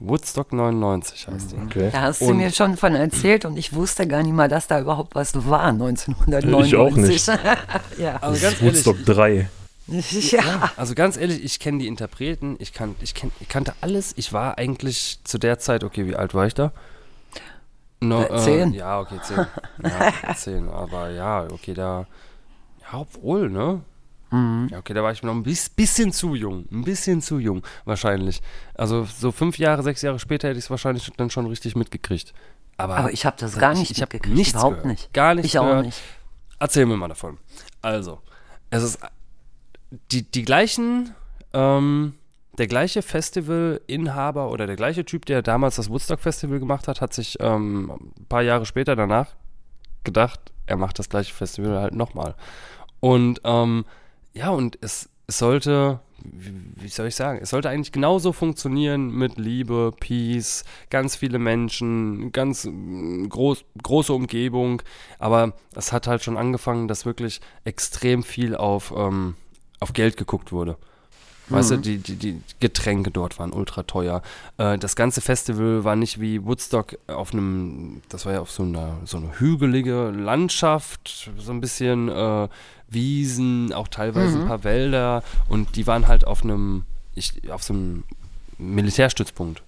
Woodstock 0.00 0.52
99 0.52 1.28
heißt 1.28 1.52
die. 1.52 1.56
Okay. 1.56 1.90
Da 1.92 2.02
hast 2.02 2.20
du 2.20 2.26
Und- 2.26 2.38
mir 2.38 2.50
schon 2.52 2.76
von 2.76 2.94
erzählt 2.94 3.44
und 3.44 3.56
ich 3.56 3.72
wusste 3.74 4.06
gar 4.06 4.22
nicht 4.22 4.32
mal, 4.34 4.48
dass 4.48 4.66
da 4.66 4.80
überhaupt 4.80 5.14
was 5.14 5.34
war 5.48 5.64
1999. 5.64 6.72
Ich 6.72 6.76
auch 6.76 6.96
nicht. 6.96 7.26
ja. 7.98 8.16
Also 8.20 8.40
ganz 8.42 8.60
ehrlich, 8.60 8.84
Woodstock 8.86 9.04
3. 9.06 9.48
ja. 9.86 10.72
also 10.76 10.94
ganz 10.94 11.16
ehrlich, 11.16 11.44
ich 11.44 11.60
kenne 11.60 11.78
die 11.78 11.86
Interpreten, 11.86 12.56
ich, 12.58 12.72
kann, 12.72 12.96
ich, 13.00 13.14
kenn, 13.14 13.30
ich 13.40 13.48
kannte 13.48 13.74
alles. 13.82 14.12
Ich 14.16 14.32
war 14.32 14.58
eigentlich 14.58 15.20
zu 15.24 15.38
der 15.38 15.58
Zeit, 15.58 15.84
okay, 15.84 16.06
wie 16.06 16.16
alt 16.16 16.34
war 16.34 16.46
ich 16.46 16.54
da? 16.54 16.72
No, 18.00 18.22
Äh, 18.22 18.36
zehn. 18.38 18.72
ja, 18.74 19.00
okay, 19.00 19.18
zehn. 19.22 19.46
Ja, 19.82 20.34
zehn, 20.36 20.68
aber 20.68 21.10
ja, 21.10 21.44
okay, 21.50 21.72
da, 21.74 22.06
ja, 22.92 22.98
obwohl, 22.98 23.48
ne? 23.48 23.80
Mhm. 24.34 24.68
Ja, 24.70 24.78
okay, 24.78 24.94
da 24.94 25.02
war 25.02 25.12
ich 25.12 25.22
noch 25.22 25.32
ein 25.34 25.42
bis- 25.42 25.68
bisschen 25.70 26.12
zu 26.12 26.34
jung. 26.34 26.66
Ein 26.72 26.82
bisschen 26.84 27.20
zu 27.22 27.38
jung, 27.38 27.62
wahrscheinlich. 27.84 28.42
Also 28.74 29.04
so 29.04 29.30
fünf 29.32 29.58
Jahre, 29.58 29.82
sechs 29.82 30.02
Jahre 30.02 30.18
später 30.18 30.48
hätte 30.48 30.58
ich 30.58 30.64
es 30.64 30.70
wahrscheinlich 30.70 31.10
dann 31.16 31.30
schon 31.30 31.46
richtig 31.46 31.76
mitgekriegt. 31.76 32.32
Aber, 32.76 32.96
Aber 32.96 33.12
ich 33.12 33.24
habe 33.26 33.36
das 33.38 33.56
gar 33.58 33.74
nicht 33.74 33.90
ich 33.92 34.00
mitgekriegt, 34.00 34.34
nichts 34.34 34.54
überhaupt 34.54 34.76
gehört. 34.78 34.86
nicht. 34.90 35.12
Gar 35.12 35.34
nicht 35.36 35.44
Ich 35.46 35.58
auch 35.58 35.66
gehört. 35.66 35.86
nicht. 35.86 36.00
Erzähl 36.58 36.86
mir 36.86 36.96
mal 36.96 37.08
davon. 37.08 37.38
Also, 37.82 38.20
es 38.70 38.82
ist 38.82 38.98
die, 40.10 40.22
die 40.28 40.42
gleichen, 40.42 41.14
ähm, 41.52 42.14
der 42.58 42.66
gleiche 42.66 43.02
Festivalinhaber 43.02 44.50
oder 44.50 44.66
der 44.66 44.76
gleiche 44.76 45.04
Typ, 45.04 45.26
der 45.26 45.42
damals 45.42 45.76
das 45.76 45.88
Woodstock 45.90 46.20
Festival 46.20 46.58
gemacht 46.58 46.88
hat, 46.88 47.00
hat 47.00 47.12
sich 47.14 47.36
ähm, 47.40 47.90
ein 48.18 48.26
paar 48.28 48.42
Jahre 48.42 48.66
später 48.66 48.96
danach 48.96 49.28
gedacht, 50.02 50.40
er 50.66 50.76
macht 50.76 50.98
das 50.98 51.08
gleiche 51.08 51.32
Festival 51.34 51.78
halt 51.80 51.94
nochmal. 51.94 52.34
Und 53.00 53.40
ähm, 53.44 53.84
ja, 54.34 54.50
und 54.50 54.78
es, 54.80 55.08
sollte, 55.28 56.00
wie, 56.22 56.88
soll 56.88 57.08
ich 57.08 57.16
sagen, 57.16 57.38
es 57.42 57.50
sollte 57.50 57.68
eigentlich 57.68 57.92
genauso 57.92 58.32
funktionieren 58.32 59.10
mit 59.10 59.38
Liebe, 59.38 59.92
Peace, 59.98 60.64
ganz 60.90 61.16
viele 61.16 61.38
Menschen, 61.38 62.32
ganz 62.32 62.66
mm, 62.70 63.28
groß, 63.28 63.64
große 63.82 64.12
Umgebung. 64.12 64.82
Aber 65.18 65.54
es 65.74 65.92
hat 65.92 66.06
halt 66.06 66.22
schon 66.22 66.36
angefangen, 66.36 66.88
dass 66.88 67.06
wirklich 67.06 67.40
extrem 67.64 68.22
viel 68.22 68.54
auf, 68.54 68.92
ähm, 68.96 69.36
auf 69.80 69.92
Geld 69.92 70.16
geguckt 70.16 70.52
wurde. 70.52 70.76
Weißt 71.50 71.72
du, 71.72 71.76
die, 71.76 71.98
die, 71.98 72.16
die 72.16 72.40
Getränke 72.58 73.10
dort 73.10 73.38
waren 73.38 73.52
ultra 73.52 73.82
teuer. 73.82 74.22
Äh, 74.56 74.78
das 74.78 74.96
ganze 74.96 75.20
Festival 75.20 75.84
war 75.84 75.94
nicht 75.94 76.18
wie 76.18 76.42
Woodstock 76.42 76.96
auf 77.06 77.34
einem, 77.34 78.00
das 78.08 78.24
war 78.24 78.32
ja 78.32 78.40
auf 78.40 78.50
so 78.50 78.62
einer, 78.62 78.96
so 79.04 79.18
eine 79.18 79.38
hügelige 79.38 80.08
Landschaft, 80.08 81.30
so 81.36 81.52
ein 81.52 81.60
bisschen 81.60 82.08
äh, 82.08 82.48
Wiesen, 82.88 83.72
auch 83.72 83.88
teilweise 83.88 84.38
ein 84.40 84.46
paar 84.46 84.62
Wälder 84.64 85.22
und 85.48 85.76
die 85.76 85.86
waren 85.86 86.06
halt 86.08 86.26
auf 86.26 86.42
einem, 86.44 86.84
ich, 87.14 87.50
auf 87.50 87.62
so 87.62 87.72
einem 87.74 88.04
Militärstützpunkt. 88.58 89.62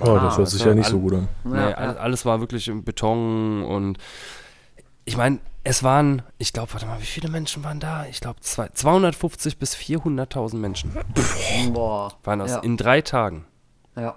Oh, 0.00 0.10
Ah, 0.10 0.20
das 0.24 0.38
hört 0.38 0.48
sich 0.48 0.64
ja 0.64 0.74
nicht 0.74 0.86
all- 0.86 0.90
so 0.92 1.00
gut 1.00 1.12
an. 1.14 1.28
Nee, 1.44 1.56
Ja, 1.56 1.70
alles, 1.72 1.96
alles 1.96 2.24
war 2.26 2.40
wirklich 2.40 2.68
im 2.68 2.84
Beton 2.84 3.62
und 3.64 3.98
ich 5.04 5.16
meine, 5.16 5.38
es 5.64 5.82
waren, 5.82 6.22
ich 6.38 6.52
glaube, 6.52 6.72
warte 6.72 6.86
mal, 6.86 7.00
wie 7.00 7.04
viele 7.06 7.28
Menschen 7.28 7.62
waren 7.64 7.80
da? 7.80 8.06
Ich 8.06 8.20
glaube, 8.20 8.40
250 8.40 9.58
bis 9.58 9.74
400.000 9.74 10.56
Menschen 10.56 10.92
Boah. 11.72 12.14
waren 12.24 12.38
das 12.38 12.52
Ja. 12.52 12.58
in 12.60 12.76
drei 12.76 13.00
Tagen. 13.02 13.44
Ja, 13.96 14.16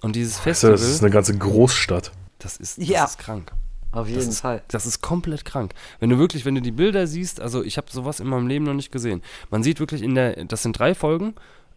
Und 0.00 0.16
dieses 0.16 0.34
Also, 0.38 0.42
Festival, 0.42 0.72
das 0.72 0.82
ist 0.82 1.02
eine 1.02 1.10
ganze 1.12 1.36
Großstadt. 1.38 2.10
das 2.40 2.56
ist, 2.56 2.78
das 2.78 2.88
Ja. 2.88 3.04
ist 3.04 3.18
krank. 3.18 3.52
Auf 3.92 4.06
Das 4.06 4.16
jeden 4.16 4.28
ist, 4.30 4.40
Fall. 4.40 4.62
das 4.68 4.86
ist 4.86 5.00
komplett 5.02 5.44
krank. 5.44 5.74
Wenn 6.00 6.10
du 6.10 6.18
wirklich, 6.18 6.44
wenn 6.44 6.54
du 6.54 6.62
die 6.62 6.70
Bilder 6.72 7.06
siehst, 7.06 7.40
also 7.40 7.62
ich 7.62 7.76
habe 7.76 7.86
sowas 7.90 8.20
in 8.20 8.26
meinem 8.26 8.46
Leben 8.46 8.64
noch 8.64 8.74
nicht 8.74 8.90
gesehen. 8.90 9.22
Man 9.50 9.62
sieht 9.62 9.80
wirklich 9.80 10.02
in 10.02 10.14
der, 10.14 10.44
das 10.46 10.62
sind 10.62 10.78
drei 10.78 10.94
Folgen, 10.94 11.34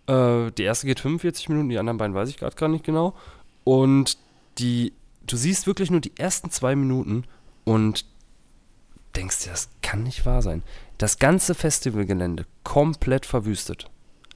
Äh, 0.07 0.51
die 0.51 0.61
erste 0.63 0.85
geht 0.85 0.99
45 0.99 1.49
Minuten, 1.49 1.69
die 1.69 1.79
anderen 1.79 1.97
beiden 1.97 2.13
weiß 2.15 2.29
ich 2.29 2.37
gerade 2.37 2.55
gar 2.55 2.69
nicht 2.69 2.83
genau. 2.85 3.15
Und 3.63 4.17
die, 4.59 4.93
du 5.25 5.35
siehst 5.35 5.65
wirklich 5.65 5.89
nur 5.89 5.99
die 5.99 6.11
ersten 6.17 6.51
zwei 6.51 6.75
Minuten 6.75 7.23
und 7.63 8.05
denkst 9.15 9.43
dir, 9.45 9.49
das 9.49 9.69
kann 9.81 10.03
nicht 10.03 10.25
wahr 10.27 10.41
sein. 10.43 10.61
Das 10.99 11.17
ganze 11.17 11.55
Festivalgelände 11.55 12.45
komplett 12.63 13.25
verwüstet. 13.25 13.89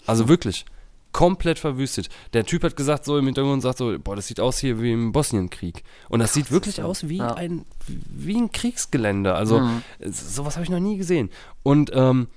Also 0.08 0.28
wirklich 0.28 0.66
komplett 1.12 1.60
verwüstet. 1.60 2.10
Der 2.34 2.46
Typ 2.46 2.64
hat 2.64 2.76
gesagt, 2.76 3.06
so 3.06 3.18
im 3.18 3.26
Hintergrund 3.26 3.62
sagt 3.62 3.78
so, 3.80 3.98
boah, 4.00 4.16
das 4.16 4.28
sieht 4.28 4.40
aus 4.40 4.60
hier 4.60 4.82
wie 4.82 4.92
im 4.94 5.12
Bosnienkrieg. 5.12 5.84
Und 6.10 6.20
das 6.20 6.34
sieht 6.34 6.52
wirklich 6.52 6.82
aus 6.84 7.08
wie 7.10 7.18
Ja. 7.18 7.34
ein 7.34 7.66
wie 7.88 8.38
ein 8.38 8.52
Kriegsgelände. 8.52 9.34
Also 9.34 9.60
Mhm. 9.60 9.82
sowas 10.06 10.56
habe 10.56 10.64
ich 10.64 10.70
noch 10.70 10.80
nie 10.80 10.98
gesehen. 10.98 11.30
Und 11.64 11.92
ähm, 11.94 12.28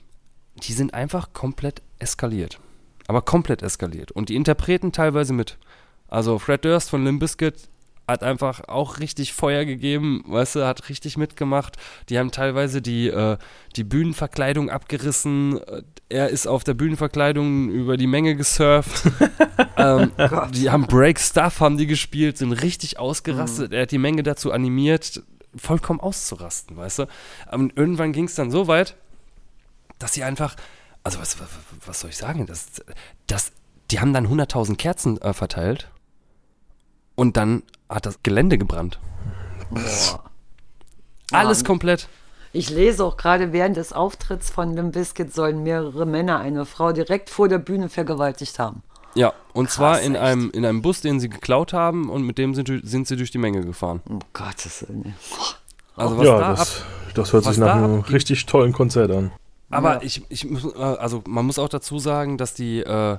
die 0.63 0.73
sind 0.73 0.95
einfach 0.95 1.33
komplett 1.33 1.83
eskaliert. 1.99 2.61
Aber 3.09 3.21
komplett 3.23 3.63
eskaliert. 3.63 4.13
Und 4.13 4.29
die 4.29 4.37
Interpreten 4.37 4.93
teilweise 4.93 5.33
mit. 5.33 5.59
Also 6.09 6.39
Fred 6.39 6.65
Durst 6.65 6.91
von 6.91 7.05
Limp 7.05 7.21
Bizkit 7.21 7.69
hat 8.13 8.23
einfach 8.23 8.69
auch 8.69 8.99
richtig 9.01 9.33
Feuer 9.33 9.65
gegeben, 9.65 10.23
weißt 10.27 10.57
du, 10.57 10.67
hat 10.67 10.89
richtig 10.89 11.17
mitgemacht. 11.17 11.77
Die 12.09 12.19
haben 12.19 12.31
teilweise 12.31 12.81
die, 12.81 13.09
äh, 13.09 13.37
die 13.77 13.85
Bühnenverkleidung 13.85 14.71
abgerissen. 14.71 15.61
Äh, 15.67 15.83
Er 16.09 16.29
ist 16.29 16.47
auf 16.47 16.63
der 16.63 16.75
Bühnenverkleidung 16.75 17.71
über 17.71 17.97
die 17.97 18.07
Menge 18.07 18.37
gesurft. 18.37 19.11
ähm, 19.77 20.13
die 20.55 20.71
haben 20.71 20.87
Break 20.87 21.19
Stuff, 21.19 21.61
haben 21.61 21.79
die 21.79 21.87
gespielt, 21.87 22.39
sind 22.39 22.53
richtig 22.53 22.99
ausgerastet. 22.99 23.73
Er 23.73 23.83
hat 23.83 23.91
die 23.91 23.99
Menge 23.99 24.23
dazu 24.23 24.53
animiert, 24.53 25.23
vollkommen 25.57 26.01
auszurasten, 26.01 26.77
weißt 26.77 27.01
du. 27.01 27.07
Und 27.51 27.77
irgendwann 27.77 28.13
ging 28.13 28.27
es 28.27 28.35
dann 28.35 28.51
so 28.51 28.69
weit, 28.69 28.95
dass 29.99 30.13
sie 30.13 30.23
einfach, 30.25 30.57
also 31.03 31.19
was, 31.19 31.41
was, 31.41 31.49
was 31.87 32.01
soll 32.01 32.11
ich 32.11 32.17
sagen, 32.17 32.47
das, 32.47 32.83
das, 33.27 33.53
die 33.91 34.01
haben 34.01 34.13
dann 34.13 34.27
100.000 34.27 34.77
Kerzen 34.77 35.21
äh, 35.21 35.33
verteilt 35.33 35.89
und 37.15 37.37
dann 37.37 37.63
hat 37.95 38.07
das 38.07 38.19
Gelände 38.23 38.59
gebrannt. 38.59 38.99
Boah. 39.71 40.23
Alles 41.33 41.59
Mann. 41.59 41.67
komplett. 41.67 42.09
Ich 42.55 42.69
lese 42.69 43.05
auch 43.05 43.17
gerade 43.17 43.53
während 43.53 43.77
des 43.79 43.93
Auftritts 43.95 44.51
von 44.51 44.75
Limp 44.75 44.93
Bizkit 44.93 45.33
sollen 45.33 45.63
mehrere 45.63 46.05
Männer 46.05 46.39
eine 46.41 46.67
Frau 46.67 46.93
direkt 46.93 47.31
vor 47.31 47.49
der 47.49 47.59
Bühne 47.59 47.89
vergewaltigt 47.89 48.59
haben. 48.59 48.83
Ja, 49.15 49.33
und 49.55 49.67
Krass, 49.67 49.75
zwar 49.77 50.01
in 50.01 50.15
echt. 50.15 50.23
einem, 50.25 50.51
in 50.51 50.65
einem 50.67 50.83
Bus, 50.83 51.01
den 51.01 51.21
sie 51.21 51.29
geklaut 51.31 51.73
haben 51.73 52.11
und 52.11 52.23
mit 52.25 52.37
dem 52.39 52.55
sind, 52.55 52.71
sind 52.85 53.07
sie 53.07 53.17
durch 53.17 53.31
die 53.31 53.39
Menge 53.39 53.63
gefahren. 53.63 54.01
Um 54.09 54.21
Gottes 54.33 54.87
Willen. 54.89 55.15
Also 55.97 56.19
was 56.19 56.27
ja, 56.27 56.39
da 56.39 56.51
ab, 56.53 56.57
das, 56.59 56.83
das 57.15 57.33
hört 57.33 57.45
was 57.45 57.55
sich 57.55 57.61
nach 57.65 57.75
einem 57.77 58.01
abging- 58.01 58.13
richtig 58.13 58.47
tollen 58.47 58.73
Konzert 58.73 59.11
an. 59.11 59.31
Aber 59.71 59.95
Ja. 59.97 60.03
ich, 60.03 60.23
ich 60.29 60.49
muss, 60.49 60.65
äh, 60.65 60.79
also 60.79 61.23
man 61.27 61.47
muss 61.47 61.59
auch 61.59 61.69
dazu 61.69 61.99
sagen, 61.99 62.37
dass 62.39 62.53
die, 62.55 62.81
äh, 62.81 63.19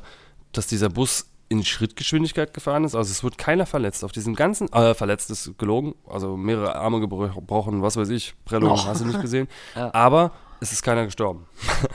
dass 0.51 0.67
dieser 0.67 0.89
Bus 0.89 1.25
in 1.53 1.63
Schrittgeschwindigkeit 1.63 2.53
gefahren 2.53 2.83
ist. 2.83 2.95
Also 2.95 3.11
es 3.11 3.23
wird 3.23 3.37
keiner 3.37 3.65
verletzt. 3.65 4.03
Auf 4.03 4.11
diesem 4.11 4.33
ganzen, 4.35 4.71
äh, 4.73 4.93
verletzt 4.95 5.29
ist 5.29 5.57
gelogen, 5.57 5.93
also 6.09 6.35
mehrere 6.35 6.75
Arme 6.75 6.99
gebrochen, 6.99 7.81
was 7.81 7.95
weiß 7.95 8.09
ich, 8.09 8.33
Prellung, 8.45 8.71
Oh. 8.71 8.85
hast 8.85 9.01
du 9.01 9.05
nicht 9.05 9.21
gesehen. 9.21 9.47
Ja. 9.75 9.93
Aber 9.93 10.31
es 10.59 10.71
ist 10.71 10.81
keiner 10.83 11.05
gestorben. 11.05 11.45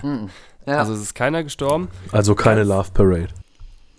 Ja. 0.67 0.81
Also 0.81 0.93
es 0.93 1.01
ist 1.01 1.15
keiner 1.15 1.43
gestorben. 1.45 1.89
Also 2.13 2.35
keine 2.35 2.63
Love 2.63 2.91
Parade. 2.93 3.29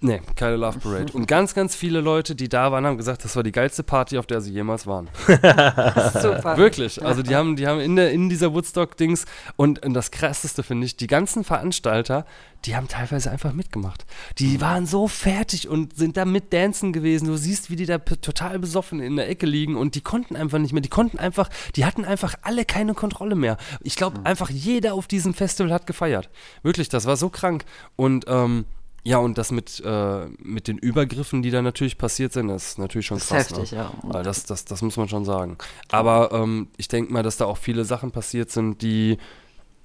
Nee, 0.02 0.22
keine 0.36 0.56
Love 0.56 0.80
Parade. 0.80 1.12
Und 1.12 1.28
ganz, 1.28 1.54
ganz 1.54 1.76
viele 1.76 2.00
Leute, 2.00 2.34
die 2.34 2.48
da 2.48 2.72
waren, 2.72 2.86
haben 2.86 2.98
gesagt, 2.98 3.26
das 3.26 3.36
war 3.36 3.44
die 3.44 3.52
geilste 3.52 3.84
Party, 3.84 4.18
auf 4.18 4.26
der 4.26 4.40
sie 4.40 4.52
jemals 4.52 4.88
waren. 4.88 5.10
super. 5.28 6.56
Wirklich. 6.58 7.04
Also 7.04 7.22
die 7.22 7.36
haben, 7.36 7.58
die 7.58 7.68
haben 7.68 7.82
in, 7.82 7.98
der, 7.98 8.12
in 8.12 8.30
dieser 8.30 8.54
Woodstock-Dings 8.54 9.26
und, 9.58 9.86
und 9.86 9.94
das 9.94 10.12
krasseste 10.12 10.64
finde 10.64 10.86
ich, 10.86 10.96
die 10.96 11.08
ganzen 11.08 11.44
Veranstalter, 11.44 12.26
die 12.66 12.78
haben 12.78 12.88
teilweise 12.88 13.30
einfach 13.30 13.52
mitgemacht. 13.52 14.06
Die 14.38 14.62
waren 14.62 14.86
so 14.86 15.10
fertig 15.10 15.68
und 15.68 15.98
sind 15.98 16.16
da 16.16 16.24
mit 16.24 16.54
Dancen 16.54 16.94
gewesen. 16.94 17.28
Du 17.28 17.36
siehst, 17.36 17.70
wie 17.70 17.76
die 17.76 17.86
da 17.86 17.98
total 17.98 18.58
besoffen 18.60 19.02
in 19.02 19.18
der 19.18 19.30
Ecke 19.30 19.46
liegen 19.46 19.76
und 19.76 19.96
die 19.96 20.02
konnten 20.02 20.38
einfach 20.38 20.60
nicht 20.60 20.72
mehr. 20.72 20.82
Die 20.82 20.90
konnten 20.90 21.20
einfach, 21.20 21.50
die 21.76 21.84
hatten 21.84 22.06
einfach 22.06 22.36
alle 22.42 22.64
keine 22.64 22.94
Kontrolle 22.94 23.36
mehr. 23.36 23.58
Ich 23.82 23.96
glaube, 23.96 24.22
einfach 24.24 24.50
jeder 24.50 24.94
auf 24.94 25.08
diesem 25.08 25.34
Festival 25.34 25.74
hat 25.74 25.88
gefeiert. 25.88 26.30
Wirklich, 26.64 26.88
das 26.88 27.06
war 27.06 27.18
so 27.18 27.30
krank. 27.30 27.66
Und 27.98 28.26
ähm, 28.28 28.66
ja, 29.04 29.18
und 29.18 29.38
das 29.38 29.52
mit, 29.52 29.82
äh, 29.86 30.26
mit 30.40 30.68
den 30.68 30.78
Übergriffen, 30.78 31.42
die 31.42 31.52
da 31.52 31.62
natürlich 31.62 31.98
passiert 31.98 32.34
sind, 32.34 32.50
ist 32.50 32.78
natürlich 32.78 33.08
schon 33.08 33.18
Das 33.18 33.26
ist 33.26 33.30
krass. 33.30 33.50
heftig, 33.52 33.72
ne? 33.72 33.78
ja. 33.80 33.92
Also 34.04 34.24
das, 34.24 34.44
das, 34.46 34.66
das 34.66 34.82
muss 34.82 34.98
man 34.98 35.08
schon 35.08 35.26
sagen. 35.26 35.58
Aber 35.90 36.32
ähm, 36.34 36.68
ich 36.78 36.88
denke 36.88 37.12
mal, 37.14 37.24
dass 37.24 37.38
da 37.38 37.46
auch 37.46 37.58
viele 37.58 37.86
Sachen 37.86 38.12
passiert 38.12 38.52
sind, 38.52 38.82
die, 38.82 39.18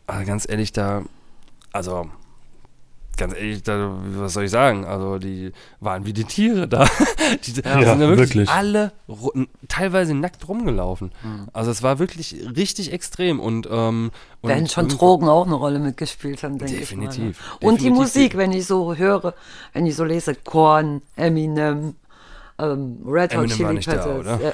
äh, 0.06 0.24
ganz 0.24 0.48
ehrlich, 0.48 0.72
da, 0.72 1.04
also, 1.72 2.10
ganz 3.16 3.34
ehrlich, 3.34 3.62
da, 3.62 3.94
was 4.16 4.32
soll 4.34 4.44
ich 4.44 4.50
sagen? 4.50 4.84
Also, 4.84 5.18
die 5.18 5.52
waren 5.80 6.04
wie 6.06 6.12
die 6.12 6.24
Tiere 6.24 6.66
da. 6.68 6.86
die 7.46 7.52
Ja, 7.62 7.78
sind 7.84 8.00
da 8.00 8.08
wirklich, 8.08 8.30
wirklich. 8.34 8.50
alle 8.50 8.92
teilweise 9.68 10.14
nackt 10.14 10.48
rumgelaufen. 10.48 11.12
Also, 11.52 11.70
es 11.70 11.82
war 11.82 11.98
wirklich 11.98 12.36
richtig 12.56 12.92
extrem 12.92 13.40
und, 13.40 13.68
ähm, 13.70 14.10
und 14.40 14.50
Wenn 14.50 14.68
schon 14.68 14.88
Drogen 14.88 15.28
auch 15.28 15.46
eine 15.46 15.54
Rolle 15.54 15.78
mitgespielt 15.78 16.42
haben, 16.42 16.58
denke 16.58 16.74
ich 16.74 16.80
Definitiv, 16.80 17.18
mal. 17.20 17.26
ne? 17.28 17.34
Und 17.68 17.80
die 17.80 17.84
definitiv. 17.84 17.92
Musik, 17.98 18.36
wenn 18.36 18.52
ich 18.52 18.66
so 18.66 18.94
höre, 18.94 19.34
wenn 19.72 19.86
ich 19.86 19.96
so 19.96 20.04
lese, 20.04 20.34
Korn, 20.34 21.02
Eminem, 21.16 21.94
ähm, 22.58 22.98
Red 23.06 23.34
Hot 23.36 23.44
Eminem 23.44 23.50
war 23.50 23.56
Chili 23.56 23.74
nicht 23.74 23.88
da, 23.88 23.92
Peppers. 23.92 24.18
oder? 24.20 24.40
ja. 24.40 24.52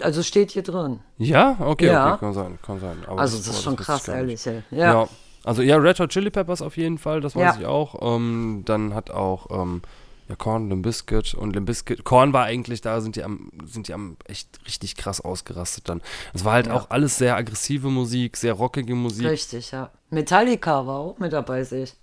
Also 0.00 0.22
steht 0.22 0.50
hier 0.52 0.62
drin. 0.62 1.00
Ja, 1.18 1.56
okay, 1.60 1.86
Ja. 1.86 2.12
okay, 2.14 2.20
kann 2.20 2.32
sein, 2.32 2.58
kann 2.64 2.80
sein. 2.80 2.96
Aber 3.06 3.20
Also 3.20 3.36
das 3.36 3.46
ist 3.48 3.62
schon 3.62 3.76
krass, 3.76 4.08
ehrlich. 4.08 4.42
Ja. 4.44 4.52
Ja. 4.70 5.08
Also 5.44 5.62
ja, 5.62 5.76
Red 5.76 5.98
Hot 6.00 6.10
Chili 6.10 6.30
Peppers 6.30 6.62
auf 6.62 6.76
jeden 6.76 6.98
Fall, 6.98 7.20
das 7.20 7.34
weiß 7.34 7.54
Ja. 7.56 7.60
ich 7.60 7.66
auch. 7.66 8.16
Ähm, 8.16 8.62
dann 8.64 8.94
hat 8.94 9.10
auch 9.10 9.46
ähm, 9.50 9.82
ja, 10.28 10.36
Korn, 10.36 10.68
Limp 10.68 10.84
Bizkit 10.84 11.34
und 11.34 11.52
Limp 11.54 11.66
Bizkit. 11.66 12.04
Korn 12.04 12.32
war 12.32 12.44
eigentlich 12.44 12.80
da, 12.80 13.00
sind 13.00 13.16
die 13.16 13.24
am, 13.24 13.50
sind 13.64 13.88
die 13.88 13.94
am 13.94 14.16
echt 14.26 14.60
richtig 14.66 14.96
krass 14.96 15.20
ausgerastet 15.20 15.88
dann. 15.88 16.00
Es 16.32 16.44
war 16.44 16.52
halt 16.52 16.68
Ja. 16.68 16.74
auch 16.74 16.90
alles 16.90 17.18
sehr 17.18 17.36
aggressive 17.36 17.88
Musik, 17.88 18.36
sehr 18.36 18.52
rockige 18.52 18.94
Musik. 18.94 19.26
Richtig, 19.26 19.72
ja. 19.72 19.90
Metallica 20.10 20.86
war 20.86 20.98
auch 20.98 21.18
mit 21.18 21.32
dabei, 21.32 21.64
sehe 21.64 21.84
ich. 21.84 21.94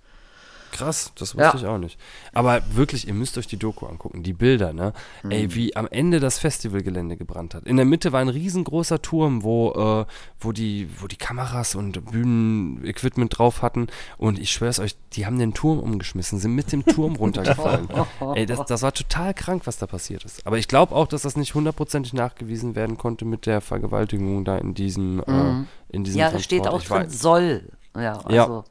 Krass, 0.71 1.11
das 1.15 1.35
wusste 1.35 1.41
Ja. 1.41 1.55
ich 1.55 1.65
auch 1.65 1.77
nicht. 1.77 1.99
Aber 2.33 2.61
wirklich, 2.73 3.07
ihr 3.07 3.13
müsst 3.13 3.37
euch 3.37 3.47
die 3.47 3.57
Doku 3.57 3.85
angucken, 3.85 4.23
die 4.23 4.33
Bilder, 4.33 4.73
ne? 4.73 4.93
Mhm. 5.23 5.31
Ey, 5.31 5.55
wie 5.55 5.75
am 5.75 5.87
Ende 5.89 6.19
das 6.19 6.39
Festivalgelände 6.39 7.17
gebrannt 7.17 7.55
hat. 7.55 7.65
In 7.65 7.75
der 7.77 7.85
Mitte 7.85 8.11
war 8.11 8.21
ein 8.21 8.29
riesengroßer 8.29 9.01
Turm, 9.01 9.43
wo, 9.43 9.71
äh, 9.71 10.05
wo, 10.39 10.51
die, 10.51 10.89
wo 10.99 11.07
die 11.07 11.15
Kameras 11.17 11.75
und 11.75 12.03
Bühnenequipment 12.11 13.37
drauf 13.37 13.61
hatten. 13.61 13.87
Und 14.17 14.39
ich 14.39 14.51
schwör's 14.51 14.79
euch, 14.79 14.95
die 15.13 15.25
haben 15.25 15.39
den 15.39 15.53
Turm 15.53 15.79
umgeschmissen, 15.79 16.39
sind 16.39 16.55
mit 16.55 16.71
dem 16.71 16.85
Turm 16.85 17.15
runtergefallen. 17.17 17.89
Ey, 18.35 18.45
das, 18.45 18.65
das 18.65 18.81
war 18.81 18.93
total 18.93 19.33
krank, 19.33 19.63
was 19.65 19.77
da 19.77 19.87
passiert 19.87 20.23
ist. 20.25 20.45
Aber 20.45 20.57
ich 20.57 20.67
glaube 20.67 20.95
auch, 20.95 21.07
dass 21.07 21.23
das 21.23 21.35
nicht 21.35 21.53
hundertprozentig 21.55 22.13
nachgewiesen 22.13 22.75
werden 22.75 22.97
konnte 22.97 23.25
mit 23.25 23.45
der 23.45 23.61
Vergewaltigung 23.61 24.45
da 24.45 24.57
in 24.57 24.73
diesem, 24.73 25.19
äh, 25.19 25.65
in 25.89 26.03
diesem 26.03 26.19
Mhm. 26.19 26.19
Ja, 26.19 26.31
da 26.31 26.39
steht 26.39 26.63
Transport. 26.63 26.73
auch 26.75 26.81
Ich 26.81 26.87
drin, 26.87 27.07
weiß- 27.09 27.21
soll. 27.21 27.69
Ja, 27.95 28.19
Ja. 28.29 28.63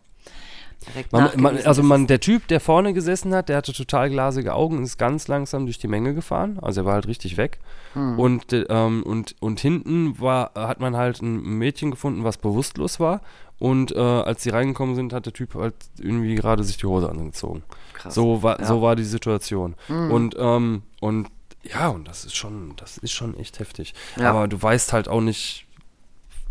Also. 0.88 0.92
direkt 0.92 1.12
Man, 1.12 1.54
man, 1.54 1.66
also 1.66 1.82
man, 1.82 2.06
der 2.06 2.20
Typ, 2.20 2.48
der 2.48 2.60
vorne 2.60 2.92
gesessen 2.92 3.34
hat, 3.34 3.48
der 3.48 3.56
hatte 3.56 3.72
total 3.72 4.10
glasige 4.10 4.54
Augen 4.54 4.78
und 4.78 4.84
ist 4.84 4.98
ganz 4.98 5.28
langsam 5.28 5.66
durch 5.66 5.78
die 5.78 5.88
Menge 5.88 6.14
gefahren. 6.14 6.58
Also 6.60 6.82
er 6.82 6.84
war 6.86 6.94
halt 6.94 7.06
richtig 7.06 7.36
weg. 7.36 7.58
Hm. 7.94 8.18
Und, 8.18 8.52
äh, 8.52 8.66
ähm, 8.68 9.02
und, 9.02 9.36
und 9.40 9.60
hinten 9.60 10.20
war, 10.20 10.52
hat 10.54 10.80
man 10.80 10.96
halt 10.96 11.22
ein 11.22 11.42
Mädchen 11.42 11.90
gefunden, 11.90 12.24
was 12.24 12.36
bewusstlos 12.36 13.00
war. 13.00 13.20
Und 13.58 13.90
äh, 13.92 13.98
als 13.98 14.42
sie 14.42 14.50
reingekommen 14.50 14.94
sind, 14.94 15.12
hat 15.12 15.26
der 15.26 15.32
Typ 15.32 15.54
halt 15.54 15.74
irgendwie 15.98 16.36
gerade 16.36 16.62
sich 16.62 16.76
die 16.76 16.86
Hose 16.86 17.08
angezogen. 17.10 17.64
Krass. 17.92 18.14
So 18.14 18.42
war, 18.42 18.60
Ja. 18.60 18.66
So 18.66 18.82
war 18.82 18.94
die 18.94 19.04
Situation. 19.04 19.74
Und, 19.88 20.36
ähm, 20.38 20.82
und 21.00 21.28
ja, 21.64 21.88
und 21.88 22.06
das 22.06 22.24
ist 22.24 22.36
schon, 22.36 22.74
das 22.76 22.98
ist 22.98 23.12
schon 23.12 23.36
echt 23.36 23.58
heftig. 23.58 23.94
Ja. 24.16 24.30
Aber 24.30 24.48
du 24.48 24.60
weißt 24.60 24.92
halt 24.92 25.08
auch 25.08 25.20
nicht, 25.20 25.66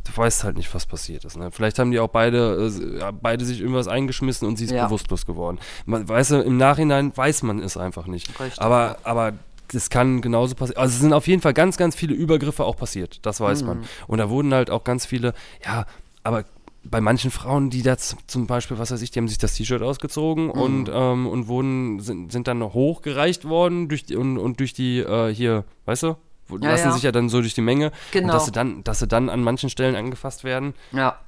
du 0.08 0.18
weißt 0.18 0.44
halt 0.44 0.58
nicht, 0.58 0.74
was 0.74 0.86
passiert 0.86 1.26
ist. 1.26 1.38
Ne? 1.38 1.52
Vielleicht 1.52 1.80
haben 1.80 1.92
die 1.92 2.00
auch 2.00 2.08
beide, 2.10 2.68
äh, 3.00 3.12
beide 3.22 3.46
sich 3.46 3.60
irgendwas 3.62 3.88
eingeschmissen 3.88 4.48
und 4.48 4.58
sie 4.58 4.66
ist 4.66 4.72
Ja. 4.72 4.86
bewusstlos 4.86 5.26
geworden. 5.26 5.60
Man, 5.86 6.08
weißt 6.08 6.32
du, 6.32 6.42
im 6.42 6.58
Nachhinein 6.58 7.16
weiß 7.16 7.44
man 7.44 7.60
es 7.60 7.78
einfach 7.78 8.08
nicht. 8.08 8.28
Richtig, 8.40 8.62
aber, 8.62 8.98
aber 9.04 9.34
das 9.72 9.90
kann 9.90 10.22
genauso 10.22 10.56
passieren. 10.56 10.80
Also 10.82 10.94
es 10.96 11.02
sind 11.02 11.14
auf 11.14 11.28
jeden 11.28 11.42
Fall 11.42 11.54
ganz, 11.54 11.78
ganz 11.78 11.96
viele 11.96 12.14
Übergriffe 12.14 12.64
auch 12.64 12.78
passiert. 12.78 13.20
Das 13.26 13.40
weiß 13.42 13.62
Mhm. 13.62 13.68
man. 13.68 13.84
Und 14.08 14.18
da 14.20 14.30
wurden 14.30 14.54
halt 14.54 14.70
auch 14.70 14.84
ganz 14.84 15.06
viele, 15.06 15.34
ja, 15.66 15.86
aber 16.24 16.46
bei 16.90 17.02
manchen 17.02 17.32
Frauen, 17.32 17.70
die 17.70 17.82
da 17.82 17.98
zum 17.98 18.48
Beispiel, 18.48 18.80
was 18.80 18.92
weiß 18.92 19.02
ich, 19.02 19.12
die 19.12 19.20
haben 19.20 19.28
sich 19.28 19.38
das 19.40 19.56
T-Shirt 19.56 19.82
ausgezogen 19.82 20.46
Mhm. 20.46 20.52
und, 20.52 20.90
ähm, 20.94 21.28
und 21.28 21.48
wurden, 21.50 22.00
sind, 22.00 22.32
sind 22.32 22.48
dann 22.48 22.64
hochgereicht 22.64 23.44
worden 23.44 23.90
durch 23.90 24.06
die, 24.06 24.16
und, 24.16 24.38
und 24.38 24.62
durch 24.62 24.72
die, 24.74 25.00
äh, 25.00 25.34
hier, 25.34 25.66
weißt 25.86 26.04
du, 26.04 26.16
wo- 26.48 26.58
Ja, 26.58 26.72
lassen 26.72 26.88
ja. 26.88 26.92
sich 26.94 27.04
ja 27.04 27.12
dann 27.12 27.30
so 27.30 27.42
durch 27.42 27.54
die 27.54 27.62
Menge. 27.62 27.92
Genau. 28.12 28.28
Und 28.28 28.34
dass 28.34 28.46
sie 28.46 28.52
dann, 28.52 28.84
dass 28.84 29.00
sie 29.00 29.08
dann 29.08 29.30
an 29.30 29.44
manchen 29.44 29.70
Stellen 29.70 29.96
angefasst 29.96 30.44
werden. 30.44 30.74
Ja. 30.92 31.20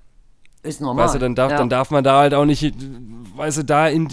Ist 0.64 0.82
normal. 0.82 1.06
Weißt 1.06 1.16
du, 1.16 1.20
dann 1.20 1.36
darf, 1.36 1.52
ja. 1.52 1.58
dann 1.58 1.70
darf 1.70 1.90
man 1.91 2.04
da 2.04 2.18
halt 2.20 2.34
auch 2.34 2.46
nicht, 2.46 2.74
weißt 3.36 3.60
du, 3.60 3.64
da 3.64 3.88
in, 3.88 4.10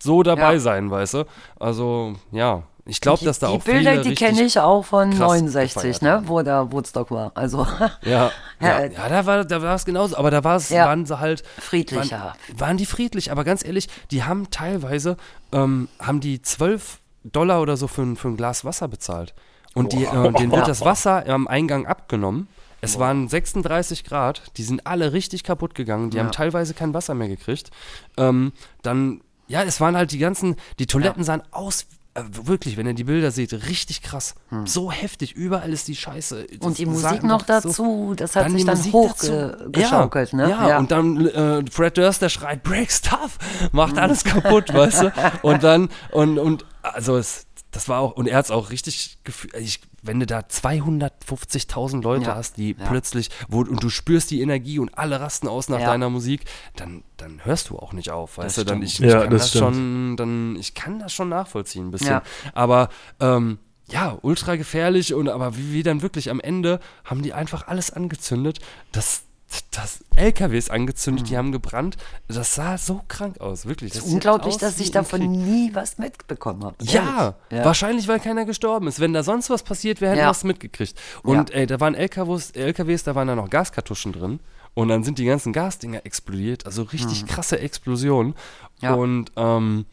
so 0.00 0.22
dabei 0.22 0.58
sein, 0.58 0.90
weißt 0.90 1.14
du. 1.14 1.24
Also, 1.58 2.14
ja, 2.30 2.62
Ich 2.84 3.00
glaube, 3.00 3.18
die, 3.18 3.24
dass 3.24 3.40
da 3.40 3.48
die 3.50 3.56
auch 3.58 3.64
Bilder, 3.64 3.90
viele 3.90 4.02
die 4.04 4.14
kenne 4.14 4.42
ich 4.44 4.58
auch 4.60 4.84
von 4.84 5.10
krass 5.10 5.18
69, 5.18 5.98
gefeiert 5.98 6.02
ne, 6.02 6.22
wo 6.28 6.40
der 6.42 6.70
Woodstock 6.72 7.10
war. 7.10 7.32
Also 7.34 7.66
Ja, 8.04 8.30
ja, 8.60 8.84
Ja, 8.84 9.08
da 9.08 9.26
war 9.26 9.44
da 9.44 9.60
war 9.60 9.74
es 9.74 9.84
genauso, 9.84 10.16
aber 10.16 10.30
da 10.30 10.44
war 10.44 10.54
es, 10.56 10.68
Ja. 10.70 10.86
waren 10.86 11.04
sie 11.04 11.18
halt 11.18 11.42
Friedlicher. 11.58 12.34
Waren, 12.48 12.60
waren 12.60 12.76
die 12.76 12.86
friedlich, 12.86 13.32
aber 13.32 13.42
ganz 13.44 13.64
ehrlich, 13.64 13.88
die 14.12 14.22
haben 14.22 14.50
teilweise 14.50 15.16
ähm, 15.52 15.88
haben 16.00 16.20
die 16.20 16.40
12 16.40 17.00
Dollar 17.24 17.60
oder 17.60 17.76
so 17.76 17.88
für, 17.88 18.14
für 18.16 18.28
ein 18.28 18.36
Glas 18.36 18.64
Wasser 18.64 18.86
bezahlt. 18.88 19.34
Und 19.74 19.92
die, 19.92 20.04
äh, 20.04 20.32
denen 20.32 20.52
wird 20.52 20.66
das 20.68 20.84
Wasser 20.84 21.26
am 21.28 21.46
Eingang 21.46 21.86
abgenommen. 21.86 22.48
Es 22.80 22.98
waren 23.00 23.28
36 23.28 24.04
Grad, 24.04 24.42
die 24.56 24.62
sind 24.62 24.86
alle 24.86 25.12
richtig 25.12 25.42
kaputt 25.42 25.74
gegangen, 25.74 26.10
die 26.10 26.20
haben 26.20 26.30
teilweise 26.30 26.74
kein 26.74 26.94
Wasser 26.94 27.14
mehr 27.14 27.26
gekriegt. 27.28 27.70
Ähm, 28.16 28.52
dann, 28.82 29.20
ja, 29.48 29.62
es 29.64 29.80
waren 29.80 29.96
halt 29.96 30.12
die 30.12 30.18
ganzen, 30.18 30.54
die 30.78 30.86
Toiletten 30.86 31.24
sahen 31.24 31.42
aus, 31.50 31.86
äh, 32.14 32.22
wirklich, 32.44 32.76
wenn 32.76 32.86
ihr 32.86 32.94
die 32.94 33.02
Bilder 33.04 33.32
seht, 33.32 33.52
richtig 33.68 34.02
krass. 34.02 34.36
So 34.64 34.92
heftig, 34.92 35.32
überall 35.34 35.72
ist 35.72 35.88
die 35.88 35.96
Scheiße. 35.96 36.46
Das 36.58 36.66
Und 36.66 36.78
die 36.78 36.86
Musik 36.86 37.24
noch 37.24 37.40
einfach 37.48 37.62
so- 37.62 37.68
dazu, 37.68 38.14
das 38.16 38.36
hat 38.36 38.50
sich 38.50 38.60
die 38.60 38.64
dann 38.64 38.76
hochgeschaukelt, 38.92 40.28
dazu. 40.32 40.36
ne? 40.36 40.48
Ja, 40.50 40.78
und 40.78 40.90
dann 40.92 41.26
äh, 41.26 41.64
Fred 41.70 41.96
Durst, 41.96 42.22
der 42.22 42.28
schreit, 42.28 42.62
break 42.62 42.90
stuff, 42.92 43.38
macht 43.72 43.98
alles 43.98 44.22
kaputt, 44.24 44.72
weißt 44.72 45.02
du? 45.02 45.12
Und 45.42 45.62
dann, 45.64 45.88
und, 46.12 46.38
und, 46.38 46.64
also 46.82 47.16
es, 47.16 47.46
das 47.70 47.88
war 47.88 48.00
auch, 48.00 48.12
und 48.12 48.26
er 48.26 48.36
hat 48.38 48.46
es 48.46 48.50
auch 48.50 48.70
richtig 48.70 49.18
gefühlt, 49.24 49.54
ich, 49.54 49.80
wenn 50.02 50.20
du 50.20 50.26
da 50.26 50.40
250.000 50.40 52.02
Leute 52.02 52.26
Ja, 52.26 52.34
hast, 52.36 52.56
die 52.56 52.76
ja. 52.78 52.86
plötzlich, 52.86 53.30
wo, 53.48 53.60
und 53.60 53.82
du 53.82 53.90
spürst 53.90 54.30
die 54.30 54.40
Energie 54.40 54.78
und 54.78 54.96
alle 54.96 55.20
rasten 55.20 55.48
aus 55.48 55.68
nach 55.68 55.80
Ja. 55.80 55.86
deiner 55.90 56.10
Musik, 56.10 56.44
dann, 56.76 57.04
dann 57.16 57.44
hörst 57.44 57.70
du 57.70 57.78
auch 57.78 57.92
nicht 57.92 58.10
auf, 58.10 58.38
weißt 58.38 58.58
Das 58.58 58.64
du? 58.64 58.70
Dann, 58.70 58.82
ich, 58.82 59.00
ich 59.02 59.10
Ja, 59.10 59.20
kann 59.22 59.30
das 59.30 59.50
das, 59.52 59.58
schon, 59.60 60.16
dann, 60.16 60.56
ich 60.56 60.74
kann 60.74 60.98
das 60.98 61.12
schon 61.12 61.28
nachvollziehen 61.28 61.88
ein 61.88 61.90
bisschen. 61.90 62.08
Ja. 62.08 62.22
Aber, 62.54 62.88
ähm, 63.20 63.58
ja, 63.90 64.18
ultra 64.20 64.56
gefährlich 64.56 65.14
und 65.14 65.28
aber 65.30 65.56
wie, 65.56 65.72
wie 65.72 65.82
dann 65.82 66.02
wirklich 66.02 66.30
am 66.30 66.40
Ende 66.40 66.78
haben 67.04 67.22
die 67.22 67.32
einfach 67.32 67.66
alles 67.68 67.90
angezündet. 67.90 68.58
Das, 68.92 69.22
das 69.70 70.04
LKWs 70.16 70.68
angezündet, 70.70 71.30
die 71.30 71.36
haben 71.38 71.52
gebrannt. 71.52 71.96
Das 72.28 72.54
sah 72.54 72.76
so 72.76 73.00
krank 73.08 73.40
aus, 73.40 73.64
wirklich. 73.66 73.92
Das 73.92 74.02
Es 74.02 74.06
ist 74.08 74.12
unglaublich, 74.12 74.56
dass 74.58 74.78
ich 74.78 74.90
davon 74.90 75.20
Krieg. 75.20 75.30
nie 75.30 75.70
was 75.74 75.96
mitbekommen 75.98 76.64
habe. 76.64 76.76
Ja, 76.82 77.34
Ehrlich. 77.48 77.64
wahrscheinlich, 77.64 78.08
weil 78.08 78.20
keiner 78.20 78.44
gestorben 78.44 78.88
ist. 78.88 79.00
Wenn 79.00 79.12
da 79.14 79.22
sonst 79.22 79.48
was 79.48 79.62
passiert 79.62 80.00
wäre, 80.00 80.10
hätten 80.12 80.20
Ja. 80.20 80.26
wir 80.28 80.32
es 80.32 80.44
mitgekriegt. 80.44 80.98
Und 81.22 81.50
Ja. 81.50 81.56
ey, 81.56 81.66
da 81.66 81.80
waren 81.80 81.94
LKWs, 81.94 82.50
LKWs, 82.50 83.04
da 83.04 83.14
waren 83.14 83.28
da 83.28 83.34
noch 83.34 83.48
Gaskartuschen 83.48 84.12
drin. 84.12 84.40
Und 84.74 84.88
dann 84.88 85.02
sind 85.02 85.18
die 85.18 85.24
ganzen 85.24 85.52
Gasdinger 85.52 86.04
explodiert. 86.04 86.66
Also 86.66 86.82
richtig 86.82 87.26
krasse 87.26 87.58
Explosionen. 87.58 88.32
Mhm. 88.32 88.34
Ja. 88.80 88.94
Und 88.94 89.32
ähm, 89.36 89.86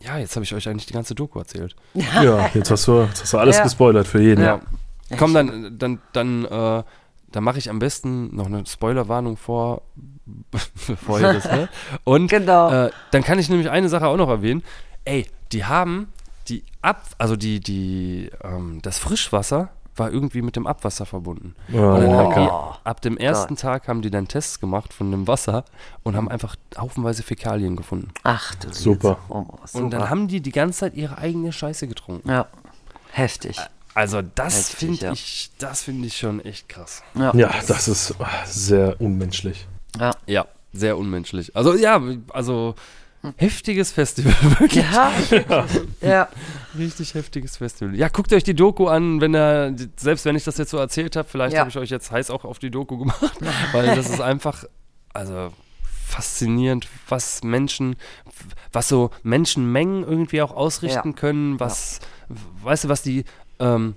ja, 0.00 0.18
jetzt 0.18 0.36
habe 0.36 0.44
ich 0.44 0.54
euch 0.54 0.68
eigentlich 0.68 0.86
die 0.86 0.94
ganze 0.94 1.14
Doku 1.14 1.38
erzählt. 1.38 1.76
Ja, 1.94 2.48
jetzt 2.54 2.70
hast 2.70 2.86
du, 2.88 3.02
jetzt 3.02 3.22
hast 3.22 3.32
du 3.34 3.38
alles 3.38 3.56
Ja. 3.58 3.62
gespoilert 3.64 4.06
für 4.06 4.22
jeden. 4.22 4.42
Ja. 4.42 4.60
Komm, 5.18 5.34
dann, 5.34 5.78
dann, 5.78 6.00
dann, 6.12 6.44
äh, 6.46 6.82
dann 7.36 7.44
mache 7.44 7.58
ich 7.58 7.70
am 7.70 7.78
besten 7.78 8.34
noch 8.34 8.46
eine 8.46 8.66
Spoilerwarnung 8.66 9.36
vor, 9.36 9.82
bevor 10.88 11.20
ihr 11.20 11.32
das 11.34 11.50
hört. 11.50 11.68
Und 12.04 12.28
Genau. 12.28 12.70
äh, 12.86 12.90
dann 13.12 13.22
kann 13.22 13.38
ich 13.38 13.48
nämlich 13.48 13.70
eine 13.70 13.88
Sache 13.88 14.06
auch 14.08 14.16
noch 14.16 14.28
erwähnen. 14.28 14.62
Ey, 15.04 15.26
die 15.52 15.64
haben 15.64 16.08
die 16.48 16.64
Ab, 16.82 17.02
also 17.18 17.36
die, 17.36 17.60
die, 17.60 18.30
ähm, 18.42 18.80
das 18.82 18.98
Frischwasser 18.98 19.68
war 19.96 20.10
irgendwie 20.12 20.42
mit 20.42 20.56
dem 20.56 20.66
Abwasser 20.66 21.06
verbunden. 21.06 21.54
Oh, 21.72 21.76
Und 21.78 22.00
dann 22.02 22.12
haben 22.12 22.28
lecker. 22.28 22.78
die, 22.84 22.86
ab 22.88 23.00
dem 23.00 23.16
ersten 23.16 23.56
Tag 23.56 23.88
haben 23.88 24.02
die 24.02 24.10
dann 24.10 24.28
Tests 24.28 24.60
gemacht 24.60 24.92
von 24.92 25.10
dem 25.10 25.26
Wasser 25.26 25.64
und 26.02 26.16
haben 26.16 26.28
einfach 26.28 26.54
haufenweise 26.76 27.22
Fäkalien 27.22 27.76
gefunden. 27.76 28.10
Ach 28.22 28.54
du 28.56 28.72
Super. 28.72 29.16
Liebe. 29.28 29.34
Oh, 29.40 29.56
super. 29.64 29.84
Und 29.84 29.90
dann 29.92 30.10
haben 30.10 30.28
die 30.28 30.40
die 30.40 30.52
ganze 30.52 30.80
Zeit 30.80 30.94
ihre 30.94 31.16
eigene 31.18 31.50
Scheiße 31.52 31.88
getrunken. 31.88 32.28
ja, 32.30 32.46
heftig. 33.12 33.58
Also 33.96 34.20
das 34.20 34.68
finde 34.74 35.06
ja. 35.06 35.12
ich, 35.12 35.50
das 35.58 35.82
finde 35.82 36.06
ich 36.06 36.18
schon 36.18 36.44
echt 36.44 36.68
krass. 36.68 37.02
Ja, 37.14 37.34
Ja, 37.34 37.50
das 37.66 37.88
ist 37.88 38.14
ah, 38.20 38.28
sehr 38.44 39.00
unmenschlich. 39.00 39.66
ja. 39.98 40.10
Ja, 40.26 40.46
sehr 40.74 40.98
unmenschlich. 40.98 41.56
Also 41.56 41.74
ja, 41.74 42.02
also 42.28 42.74
heftiges 43.38 43.92
Festival, 43.92 44.34
wirklich. 44.60 44.84
Ja, 44.84 45.10
ja. 46.02 46.28
Richtig 46.76 47.14
heftiges 47.14 47.56
Festival. 47.56 47.96
Ja, 47.96 48.08
guckt 48.08 48.34
euch 48.34 48.44
die 48.44 48.52
Doku 48.54 48.86
an, 48.88 49.22
wenn 49.22 49.34
er, 49.34 49.74
selbst 49.96 50.26
wenn 50.26 50.36
ich 50.36 50.44
das 50.44 50.58
jetzt 50.58 50.70
so 50.72 50.76
erzählt 50.76 51.16
habe, 51.16 51.26
vielleicht 51.26 51.54
Ja. 51.54 51.60
habe 51.60 51.70
ich 51.70 51.78
euch 51.78 51.88
jetzt 51.88 52.10
heiß 52.10 52.28
auch 52.30 52.44
auf 52.44 52.58
die 52.58 52.70
Doku 52.70 52.98
gemacht, 52.98 53.32
weil 53.72 53.96
das 53.96 54.10
ist 54.10 54.20
einfach, 54.20 54.64
also 55.14 55.52
faszinierend, 56.06 56.86
was 57.08 57.42
Menschen, 57.42 57.96
was 58.72 58.88
so 58.88 59.10
Menschenmengen 59.22 60.04
irgendwie 60.04 60.42
auch 60.42 60.52
ausrichten 60.52 61.08
Ja. 61.10 61.14
können, 61.14 61.58
was, 61.58 62.00
weißt 62.62 62.84
du, 62.84 62.88
was 62.90 63.00
die, 63.02 63.24
ähm, 63.58 63.94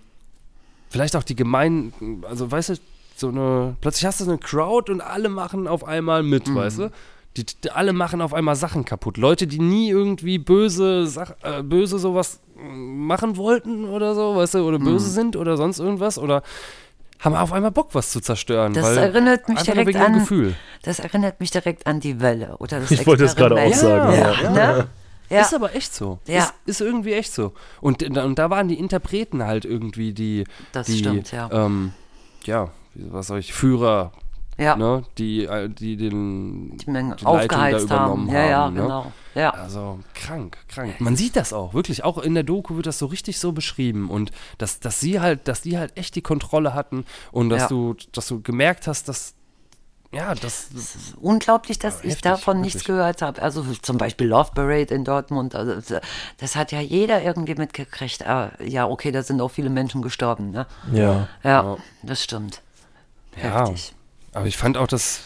vielleicht 0.89 1.15
auch 1.15 1.23
die 1.23 1.35
gemeinen, 1.35 2.23
also 2.27 2.49
weißt 2.51 2.69
du, 2.69 2.75
so 3.15 3.27
eine, 3.29 3.75
plötzlich 3.81 4.05
hast 4.05 4.19
du 4.21 4.25
so 4.25 4.31
eine 4.31 4.39
Crowd 4.39 4.91
und 4.91 5.01
alle 5.01 5.29
machen 5.29 5.67
auf 5.67 5.83
einmal 5.85 6.23
mit, 6.23 6.47
Mhm. 6.47 6.55
weißt 6.55 6.79
du? 6.79 6.91
Die, 7.37 7.45
die, 7.45 7.69
alle 7.69 7.93
machen 7.93 8.21
auf 8.21 8.33
einmal 8.33 8.55
Sachen 8.55 8.85
kaputt. 8.85 9.17
Leute, 9.17 9.45
die 9.45 9.59
nie 9.59 9.89
irgendwie 9.89 10.39
böse, 10.39 11.05
Sach, 11.05 11.31
äh, 11.43 11.61
böse 11.61 11.99
sowas 11.99 12.39
machen 12.57 13.37
wollten 13.37 13.85
oder 13.85 14.15
so, 14.15 14.35
weißt 14.35 14.55
du, 14.55 14.59
oder 14.67 14.79
Mhm. 14.79 14.85
böse 14.85 15.09
sind 15.09 15.35
oder 15.35 15.55
sonst 15.57 15.79
irgendwas 15.79 16.17
oder 16.17 16.41
haben 17.19 17.35
auf 17.35 17.51
einmal 17.53 17.71
Bock, 17.71 17.89
was 17.93 18.11
zu 18.11 18.19
zerstören. 18.21 18.73
Das 18.73 18.83
weil 18.85 18.97
erinnert 18.97 19.47
mich 19.49 19.61
direkt 19.61 19.87
wegen 19.87 19.99
dem 19.99 20.05
an- 20.13 20.19
Gefühl. 20.19 20.55
Das 20.83 20.99
erinnert 20.99 21.39
mich 21.41 21.51
direkt 21.51 21.85
an 21.85 21.99
die 21.99 22.19
Welle 22.21 22.55
oder 22.59 22.79
das 22.79 22.91
Ich 22.91 23.05
wollte 23.05 23.25
es 23.25 23.35
gerade 23.35 23.55
auch 23.55 23.73
sagen. 23.73 24.13
Ja, 24.17 24.49
ne? 24.49 24.57
Ja. 24.57 24.85
Ist 25.29 25.53
aber 25.53 25.75
echt 25.75 25.93
so. 25.93 26.19
Ja. 26.27 26.43
Ist, 26.43 26.53
ist 26.65 26.81
irgendwie 26.81 27.13
echt 27.13 27.31
so. 27.33 27.53
Und, 27.81 28.01
da- 28.15 28.23
und 28.25 28.37
da 28.39 28.49
waren 28.49 28.67
die 28.67 28.79
Interpreten 28.79 29.43
halt 29.43 29.65
irgendwie 29.65 30.13
die, 30.13 30.43
Das 30.71 30.87
die 30.87 30.97
stimmt, 30.97 31.31
ja. 31.31 31.49
ähm, 31.51 31.93
ja, 32.45 32.69
was 32.95 33.27
soll 33.27 33.39
ich, 33.39 33.53
Führer, 33.53 34.11
ja. 34.57 34.75
ne, 34.75 35.03
die, 35.17 35.45
äh, 35.45 35.69
die 35.69 35.95
den 35.97 36.77
die 36.77 36.89
Menge 36.89 37.15
die 37.15 37.25
aufgeheizt 37.25 37.89
haben. 37.91 38.27
Ja, 38.29 38.45
ja, 38.45 38.57
haben, 38.65 38.73
ne? 38.75 38.81
genau. 38.81 39.11
Ja. 39.35 39.51
Also 39.51 39.99
krank, 40.15 40.57
krank. 40.67 40.99
Man 40.99 41.15
sieht 41.15 41.35
das 41.35 41.53
auch, 41.53 41.73
wirklich. 41.73 42.03
Auch 42.03 42.17
in 42.17 42.33
der 42.33 42.43
Doku 42.43 42.75
wird 42.75 42.87
das 42.87 42.97
so 42.99 43.05
richtig 43.05 43.39
so 43.39 43.51
beschrieben. 43.51 44.09
Und 44.09 44.31
dass, 44.57 44.79
dass 44.79 44.99
sie 44.99 45.19
halt, 45.21 45.47
dass 45.47 45.61
die 45.61 45.77
halt 45.77 45.95
echt 45.95 46.15
die 46.15 46.21
Kontrolle 46.21 46.73
hatten 46.73 47.05
und 47.31 47.49
dass 47.49 47.61
Ja. 47.63 47.67
du, 47.67 47.95
dass 48.11 48.27
du 48.27 48.41
gemerkt 48.41 48.87
hast, 48.87 49.07
dass 49.07 49.35
ja, 50.11 50.33
das, 50.35 50.69
Unglaublich, 51.21 51.77
dass 51.79 51.95
Ja, 51.95 51.99
ich 52.05 52.09
heftig, 52.11 52.21
davon 52.23 52.61
nichts 52.61 52.75
wirklich. 52.81 52.87
gehört 52.87 53.21
habe. 53.21 53.41
Also 53.41 53.63
zum 53.81 53.97
Beispiel 53.97 54.27
Love 54.27 54.51
Parade 54.55 54.93
in 54.93 55.03
Dortmund. 55.05 55.53
Also 55.55 55.99
das 56.37 56.55
hat 56.55 56.71
ja 56.71 56.79
jeder 56.81 57.21
irgendwie 57.21 57.55
mitgekriegt. 57.55 58.25
Ah, 58.25 58.51
ja, 58.63 58.87
okay, 58.87 59.11
da 59.11 59.21
sind 59.23 59.39
auch 59.41 59.49
viele 59.49 59.69
Menschen 59.69 60.01
gestorben. 60.01 60.51
Ne? 60.51 60.65
Ja. 60.91 61.27
Ja, 61.43 61.77
das 62.03 62.23
stimmt. 62.23 62.61
ja. 63.41 63.61
Heftig. 63.67 63.93
Aber 64.33 64.45
ich 64.45 64.57
fand 64.57 64.77
auch 64.77 64.87
das, 64.87 65.21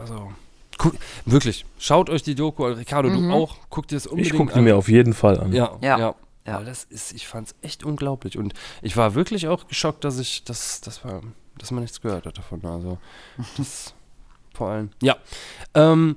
also, 0.00 0.30
guck, 0.78 0.94
wirklich, 1.24 1.64
schaut 1.78 2.10
euch 2.10 2.22
die 2.22 2.34
Doku 2.34 2.64
an. 2.66 2.74
Ricardo, 2.74 3.08
du 3.08 3.30
auch, 3.32 3.56
guck 3.70 3.88
dir 3.88 3.96
das 3.96 4.06
unbedingt 4.06 4.32
Ich 4.34 4.38
gucke 4.38 4.54
an. 4.54 4.64
mir 4.64 4.76
auf 4.76 4.88
jeden 4.88 5.14
Fall 5.14 5.40
an. 5.40 5.52
Ja, 5.52 5.76
ja. 5.80 5.98
Ja. 5.98 6.14
Ja. 6.46 6.58
Weil 6.58 6.64
das 6.64 6.84
ist, 6.84 7.12
ich 7.12 7.26
fand 7.28 7.48
es 7.48 7.54
echt 7.62 7.84
unglaublich. 7.84 8.38
Und 8.38 8.54
ich 8.82 8.96
war 8.96 9.14
wirklich 9.14 9.48
auch 9.48 9.66
geschockt, 9.66 10.04
dass 10.04 10.18
ich, 10.18 10.44
dass, 10.44 10.80
dass, 10.80 11.04
war, 11.04 11.22
dass 11.58 11.70
man 11.70 11.82
nichts 11.82 12.00
gehört 12.00 12.26
hat 12.26 12.38
davon. 12.38 12.64
Also, 12.64 12.98
das 13.56 13.94
vor 14.54 14.70
allem. 14.70 14.90
Ja. 15.02 15.16
Ähm, 15.74 16.16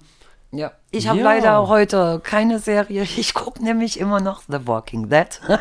Ja. 0.51 0.71
Ich 0.95 1.07
habe 1.07 1.17
Ja. 1.17 1.23
leider 1.25 1.67
heute 1.67 2.21
keine 2.23 2.59
Serie. 2.59 3.01
Ich 3.17 3.33
gucke 3.33 3.63
nämlich 3.63 3.99
immer 3.99 4.19
noch 4.19 4.43
The 4.47 4.59
Walking 4.67 5.09
Dead. 5.09 5.27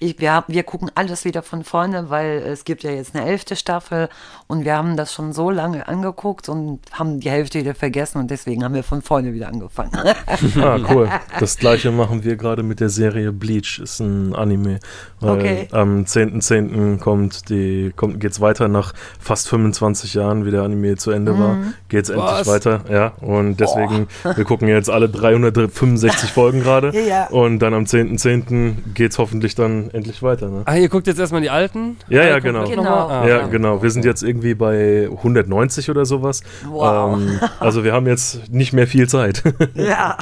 Ich, 0.00 0.18
wir, 0.18 0.32
haben, 0.32 0.46
wir 0.52 0.64
gucken 0.64 0.90
alles 0.96 1.24
wieder 1.24 1.42
von 1.44 1.62
vorne, 1.62 2.10
weil 2.10 2.38
es 2.38 2.64
gibt 2.64 2.82
ja 2.82 2.90
jetzt 2.90 3.14
eine 3.14 3.24
elfte 3.24 3.54
Staffel 3.54 4.08
und 4.48 4.64
wir 4.64 4.76
haben 4.76 4.96
das 4.96 5.12
schon 5.12 5.32
so 5.32 5.48
lange 5.48 5.86
angeguckt 5.86 6.48
und 6.48 6.80
haben 6.90 7.20
die 7.20 7.30
Hälfte 7.30 7.60
wieder 7.60 7.76
vergessen 7.76 8.18
und 8.18 8.28
deswegen 8.28 8.64
haben 8.64 8.74
wir 8.74 8.82
von 8.82 9.00
vorne 9.00 9.32
wieder 9.32 9.46
angefangen. 9.46 9.92
Ah, 10.60 10.78
cool. 10.90 11.08
Das 11.38 11.56
gleiche 11.56 11.92
machen 11.92 12.24
wir 12.24 12.34
gerade 12.34 12.64
mit 12.64 12.80
der 12.80 12.88
Serie 12.88 13.30
Bleach, 13.30 13.78
ist 13.80 14.00
ein 14.00 14.34
Anime. 14.34 14.80
Weil 15.20 15.30
Okay. 15.38 15.68
Am 15.70 16.02
10.10. 16.02 16.98
kommt 16.98 17.48
die, 17.48 17.92
kommt, 17.94 18.18
geht's 18.18 18.40
weiter 18.40 18.66
nach 18.66 18.94
fast 19.20 19.48
25 19.50 20.14
Jahren, 20.14 20.44
wie 20.44 20.50
der 20.50 20.62
Anime 20.62 20.96
zu 20.96 21.12
Ende 21.12 21.38
war. 21.38 21.58
Geht's 21.88 22.08
endlich 22.10 22.28
Was? 22.28 22.48
weiter, 22.48 22.80
ja. 22.90 23.12
Und 23.20 23.58
deswegen, 23.60 24.08
wir 24.24 24.44
gucken 24.44 24.61
jetzt 24.68 24.90
alle 24.90 25.08
365 25.08 26.30
Folgen 26.32 26.60
gerade. 26.60 26.92
Ja. 26.98 27.26
Und 27.28 27.58
dann 27.60 27.74
am 27.74 27.84
10.10. 27.84 28.92
geht's 28.94 29.18
hoffentlich 29.18 29.54
dann 29.54 29.90
endlich 29.90 30.22
weiter, 30.22 30.48
ne? 30.48 30.62
ah, 30.66 30.76
ihr 30.76 30.88
guckt 30.88 31.06
jetzt 31.06 31.18
erstmal 31.18 31.40
die 31.42 31.50
alten? 31.50 31.96
Ja, 32.08 32.24
ja, 32.24 32.34
Guckt 32.38 32.44
genau. 32.44 32.68
Genau. 32.68 33.08
Ah, 33.08 33.26
ja, 33.26 33.46
genau. 33.46 33.82
Wir 33.82 33.90
sind 33.90 34.04
jetzt 34.04 34.22
irgendwie 34.22 34.54
bei 34.54 35.08
190 35.10 35.90
oder 35.90 36.04
sowas. 36.04 36.42
Wow. 36.66 37.18
Ähm, 37.18 37.40
also 37.60 37.84
wir 37.84 37.92
haben 37.92 38.06
jetzt 38.06 38.52
nicht 38.52 38.72
mehr 38.72 38.86
viel 38.86 39.08
Zeit. 39.08 39.42
ja, 39.74 40.18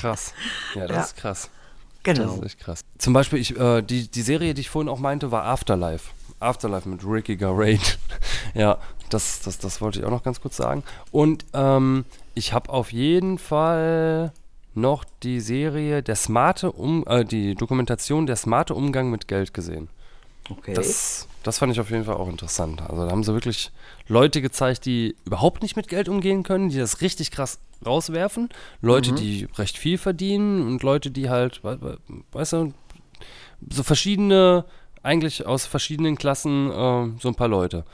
Krass. 0.00 0.32
Ja, 0.74 0.86
das 0.86 0.96
Ja. 0.96 1.02
ist 1.02 1.16
krass. 1.16 1.50
Das 2.04 2.16
genau. 2.18 2.34
ist 2.34 2.44
echt 2.44 2.60
krass. 2.60 2.80
Zum 2.98 3.12
Beispiel, 3.12 3.38
ich, 3.40 3.58
äh, 3.58 3.82
die, 3.82 4.08
die 4.08 4.22
Serie, 4.22 4.54
die 4.54 4.60
ich 4.60 4.70
vorhin 4.70 4.88
auch 4.88 4.98
meinte, 5.00 5.32
war 5.32 5.44
Afterlife. 5.44 6.10
Afterlife 6.38 6.88
mit 6.88 7.00
Ricky 7.04 7.36
Garade. 7.36 7.78
ja, 8.54 8.78
das, 9.10 9.40
das, 9.42 9.58
das 9.58 9.80
wollte 9.80 10.00
ich 10.00 10.04
auch 10.04 10.10
noch 10.10 10.22
ganz 10.22 10.40
kurz 10.40 10.56
sagen. 10.56 10.82
Und 11.10 11.44
ähm, 11.54 12.04
ich 12.34 12.52
habe 12.52 12.70
auf 12.70 12.92
jeden 12.92 13.38
Fall 13.38 14.32
noch 14.74 15.04
die 15.22 15.40
Serie 15.40 16.02
Der 16.02 16.16
smarte 16.16 16.70
um 16.72 17.04
äh, 17.06 17.24
die 17.24 17.54
Dokumentation 17.54 18.26
Der 18.26 18.36
smarte 18.36 18.74
Umgang 18.74 19.10
mit 19.10 19.26
Geld 19.28 19.54
gesehen. 19.54 19.88
Okay. 20.50 20.74
Das, 20.74 21.26
das 21.42 21.58
fand 21.58 21.72
ich 21.72 21.80
auf 21.80 21.90
jeden 21.90 22.04
Fall 22.04 22.16
auch 22.16 22.28
interessant. 22.28 22.82
Also 22.82 23.04
da 23.04 23.10
haben 23.10 23.24
sie 23.24 23.32
wirklich 23.34 23.72
Leute 24.06 24.40
gezeigt, 24.42 24.84
die 24.84 25.16
überhaupt 25.24 25.62
nicht 25.62 25.76
mit 25.76 25.88
Geld 25.88 26.08
umgehen 26.08 26.42
können, 26.42 26.68
die 26.68 26.78
das 26.78 27.00
richtig 27.00 27.30
krass 27.30 27.58
rauswerfen. 27.84 28.48
Leute, 28.80 29.12
die 29.12 29.48
recht 29.56 29.76
viel 29.76 29.98
verdienen 29.98 30.66
und 30.66 30.82
Leute, 30.82 31.10
die 31.10 31.30
halt, 31.30 31.64
we- 31.64 31.80
we- 31.80 31.98
weißt 32.32 32.52
du, 32.52 32.72
so 33.70 33.82
verschiedene, 33.82 34.64
eigentlich 35.06 35.46
aus 35.46 35.64
verschiedenen 35.66 36.16
Klassen 36.16 36.70
äh, 36.70 37.08
so 37.20 37.28
ein 37.28 37.34
paar 37.34 37.48
Leute. 37.48 37.84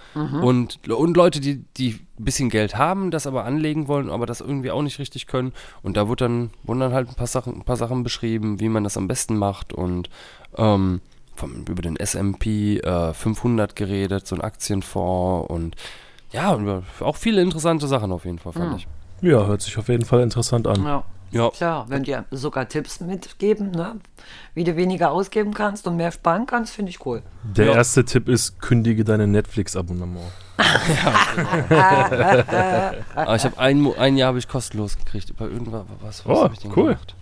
Und, 0.43 0.89
und 0.89 1.17
Leute, 1.17 1.41
die, 1.41 1.65
die 1.77 2.01
ein 2.19 2.25
bisschen 2.25 2.49
Geld 2.51 2.77
haben, 2.77 3.11
das 3.11 3.27
aber 3.27 3.45
anlegen 3.45 3.87
wollen, 3.87 4.11
aber 4.11 4.27
das 4.27 4.41
irgendwie 4.41 4.71
auch 4.71 4.83
nicht 4.83 4.99
richtig 4.99 5.27
können. 5.27 5.53
Und 5.83 5.97
da 5.97 6.09
wird 6.09 6.21
dann, 6.23 6.51
wurden 6.65 6.81
dann 6.81 6.93
halt 6.93 7.09
ein 7.09 7.15
paar 7.15 7.27
Sachen, 7.27 7.55
ein 7.55 7.65
paar 7.65 7.77
Sachen 7.77 8.03
beschrieben, 8.03 8.59
wie 8.61 8.69
man 8.69 8.83
das 8.85 8.97
am 8.97 9.09
besten 9.09 9.37
macht 9.37 9.73
und 9.73 10.09
ähm, 10.57 11.01
vom, 11.35 11.65
über 11.69 11.83
den 11.83 11.97
S&P 11.97 12.79
äh, 12.79 13.13
500 13.13 13.77
geredet, 13.77 14.27
so 14.27 14.35
ein 14.35 14.41
Aktienfonds 14.41 15.51
und 15.51 15.77
ja, 16.33 16.59
auch 17.01 17.17
viele 17.17 17.43
interessante 17.43 17.87
Sachen 17.87 18.11
auf 18.11 18.25
jeden 18.25 18.39
Fall, 18.39 18.53
fand 18.53 18.79
ich. 18.79 18.89
Ja, 19.21 19.47
hört 19.47 19.61
sich 19.61 19.77
auf 19.77 19.89
jeden 19.89 20.05
Fall 20.05 20.23
interessant 20.23 20.67
an. 20.67 20.83
ja. 20.85 21.05
Ja, 21.33 21.51
Klar, 21.51 21.87
wenn 21.89 22.03
dir 22.05 22.25
sogar 22.31 22.69
Tipps 22.69 23.01
mitgeben, 23.01 23.71
ne? 23.71 23.97
wie 24.55 24.65
du 24.65 24.77
weniger 24.77 25.11
ausgeben 25.11 25.55
kannst 25.55 25.87
und 25.87 25.97
mehr 25.97 26.13
sparen 26.13 26.47
kannst, 26.47 26.75
finde 26.75 26.91
ich 26.91 27.05
cool. 27.07 27.23
Der 27.43 27.67
Ja. 27.67 27.73
erste 27.75 28.05
Tipp 28.05 28.29
ist, 28.29 28.61
kündige 28.61 29.03
dein 29.03 29.31
Netflix-Abonnement. 29.31 30.31
aber 33.17 33.37
ich 33.37 33.45
habe 33.45 33.59
ein, 33.59 33.95
ein 33.99 34.17
Jahr 34.17 34.29
habe 34.29 34.39
ich 34.39 34.49
kostenlos 34.49 34.97
gekriegt. 34.99 35.35
Bei 35.37 35.47
irgendwas, 35.47 35.85
was, 36.01 36.27
was 36.27 36.39
Oh, 36.39 36.45
hab 36.45 36.53
ich 36.53 36.59
denn 36.61 36.73
cool. 36.77 36.85
gemacht? 36.95 37.15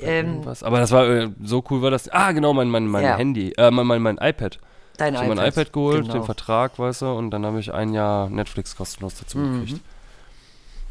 Ähm. 0.00 0.42
Aber 0.62 0.78
das 0.80 0.90
war 0.92 1.08
äh, 1.08 1.30
so 1.42 1.64
cool 1.70 1.82
war 1.82 1.90
das. 1.90 2.08
Ah, 2.10 2.32
genau, 2.32 2.52
mein, 2.52 2.68
mein, 2.68 2.86
mein 2.86 3.04
Ja. 3.04 3.16
Handy, 3.16 3.52
äh, 3.56 3.70
mein, 3.70 3.86
mein, 3.86 4.02
mein 4.02 4.18
iPad. 4.18 4.58
dein 4.96 5.14
Ich 5.14 5.20
habe 5.20 5.34
mein 5.34 5.46
iPad 5.46 5.72
geholt, 5.72 6.02
genau. 6.02 6.14
den 6.14 6.24
Vertrag, 6.24 6.78
weißt 6.78 7.02
du, 7.02 7.06
und 7.12 7.30
dann 7.30 7.46
habe 7.46 7.60
ich 7.60 7.72
ein 7.72 7.92
Jahr 7.94 8.28
Netflix 8.28 8.76
kostenlos 8.76 9.14
dazu 9.18 9.38
Mhm. 9.38 9.60
gekriegt. 9.60 9.80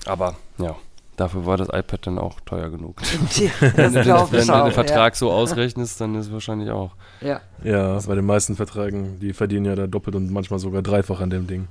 Aber 0.05 0.35
ja, 0.57 0.75
dafür 1.18 1.45
war 1.45 1.57
das 1.57 1.69
iPad 1.69 2.07
dann 2.07 2.18
auch 2.19 2.40
teuer 2.41 2.69
genug. 2.69 3.02
wenn 3.60 3.94
du 3.94 4.03
den, 4.03 4.11
auch. 4.11 4.72
Vertrag 4.72 5.15
so 5.15 5.31
ausrechnest, 5.31 5.99
dann 6.02 6.15
ist 6.15 6.27
es 6.27 6.31
wahrscheinlich 6.34 6.69
auch. 6.72 6.91
Ja. 7.22 7.41
Ja, 7.64 7.99
bei 8.06 8.15
den 8.15 8.26
meisten 8.26 8.56
Verträgen, 8.56 9.19
die 9.19 9.34
verdienen 9.34 9.65
ja 9.65 9.76
da 9.76 9.88
doppelt 9.88 10.15
und 10.15 10.31
manchmal 10.31 10.60
sogar 10.60 10.81
dreifach 10.81 11.19
an 11.22 11.30
dem 11.30 11.48
Ding. 11.48 11.68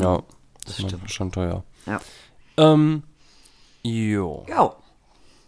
Ja, 0.00 0.22
das 0.66 0.76
Das 0.76 0.92
ist 0.92 1.12
schon 1.12 1.32
teuer. 1.32 1.64
Ja. 1.86 2.00
Ähm, 2.56 3.02
jo. 3.82 4.46
Ja. 4.48 4.72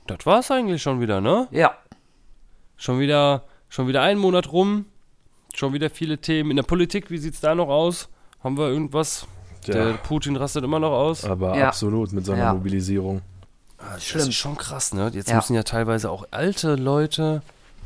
Das 0.06 0.24
war's 0.26 0.50
eigentlich 0.50 0.82
schon 0.82 1.00
wieder, 1.00 1.20
ne? 1.20 1.48
Ja. 1.50 1.72
Schon 2.76 2.98
wieder, 3.00 3.44
schon 3.68 3.88
wieder 3.88 4.02
ein 4.02 4.18
Monat 4.18 4.52
rum. 4.52 4.86
Schon 5.54 5.72
wieder 5.72 5.88
viele 5.88 6.18
Themen. 6.18 6.50
In 6.50 6.56
der 6.56 6.64
Politik, 6.64 7.10
wie 7.10 7.18
sieht's 7.18 7.40
da 7.40 7.54
noch 7.54 7.68
aus? 7.68 8.08
Haben 8.44 8.58
wir 8.58 8.68
irgendwas? 8.68 9.26
Der 9.66 9.88
Ja, 9.90 9.96
Putin 9.96 10.36
rastet 10.36 10.62
immer 10.64 10.78
noch 10.78 10.92
aus. 10.92 11.24
aber 11.24 11.56
Ja. 11.56 11.68
absolut 11.68 12.12
mit 12.12 12.24
seiner 12.26 12.38
Ja. 12.44 12.54
Mobilisierung. 12.54 13.22
Ah, 13.78 13.94
Das 13.94 14.04
schlimm. 14.04 14.28
ist 14.28 14.34
schon 14.34 14.56
krass, 14.56 14.92
ne? 14.94 15.10
Jetzt 15.12 15.28
Ja. 15.30 15.36
müssen 15.36 15.54
ja 15.54 15.62
teilweise 15.62 16.10
auch 16.10 16.26
alte 16.30 16.74
Leute, 16.76 17.42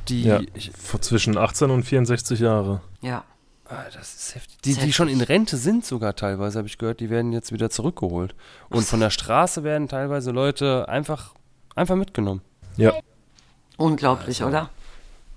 die. 0.09 0.23
Ja. 0.25 0.41
Vor 0.79 1.01
zwischen 1.01 1.37
18 1.37 1.71
und 1.71 1.83
64 1.85 2.41
Jahre. 2.41 2.81
Ja. 3.03 3.25
ah, 3.69 3.85
das 3.95 4.15
ist 4.15 4.35
heftig. 4.35 4.59
Die, 4.65 4.75
Das 4.75 4.85
die 4.85 4.93
schon 4.93 5.09
in 5.09 5.21
Rente 5.21 5.57
sind 5.57 5.85
sogar 5.85 6.15
teilweise, 6.17 6.59
habe 6.59 6.69
ich 6.69 6.79
gehört, 6.79 7.01
die 7.01 7.11
werden 7.11 7.33
jetzt 7.33 7.53
wieder 7.53 7.71
zurückgeholt. 7.71 8.35
Und 8.69 8.85
von 8.85 9.01
der 9.01 9.11
Straße 9.11 9.63
werden 9.65 9.89
teilweise 9.89 10.31
Leute 10.33 10.89
einfach, 10.89 11.35
einfach 11.75 11.97
mitgenommen. 11.97 12.43
Ja, 12.77 12.95
Unglaublich, 13.77 14.43
Also. 14.43 14.49
oder? 14.49 14.71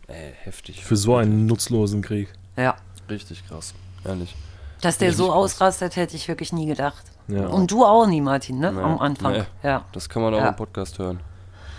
Ey, 0.07 0.33
heftig. 0.43 0.83
für 0.83 0.95
so 0.97 1.15
einen 1.15 1.45
nutzlosen 1.45 2.01
Krieg. 2.01 2.27
Ja. 2.57 2.75
Richtig 3.09 3.47
krass. 3.47 3.73
Ehrlich. 4.05 4.35
Dass 4.81 4.97
der 4.97 5.13
so 5.13 5.23
Richtig 5.25 5.33
krass. 5.33 5.53
ausrastet, 5.53 5.95
hätte 5.95 6.15
ich 6.15 6.27
wirklich 6.27 6.51
nie 6.51 6.65
gedacht. 6.65 7.03
Ja. 7.27 7.47
Und 7.47 7.71
du 7.71 7.85
auch 7.85 8.05
nie, 8.07 8.21
Martin, 8.21 8.59
ne? 8.59 8.71
Nee. 8.71 8.81
Am 8.81 8.99
Anfang. 8.99 9.33
Nee. 9.33 9.43
Ja. 9.63 9.85
Das 9.93 10.09
kann 10.09 10.21
man 10.21 10.33
auch 10.33 10.39
Ja. 10.39 10.49
im 10.49 10.55
Podcast 10.55 10.99
hören. 10.99 11.19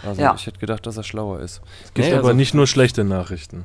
Also 0.03 0.21
Ja. 0.21 0.35
ich 0.35 0.47
hätte 0.47 0.59
gedacht, 0.59 0.87
dass 0.87 0.97
er 0.97 1.03
schlauer 1.03 1.41
ist. 1.41 1.61
Es 1.85 1.95
gibt 1.95 2.09
Nee, 2.09 2.15
aber 2.15 2.29
also- 2.29 2.37
nicht 2.37 2.55
nur 2.55 2.66
schlechte 2.66 3.05
Nachrichten. 3.05 3.65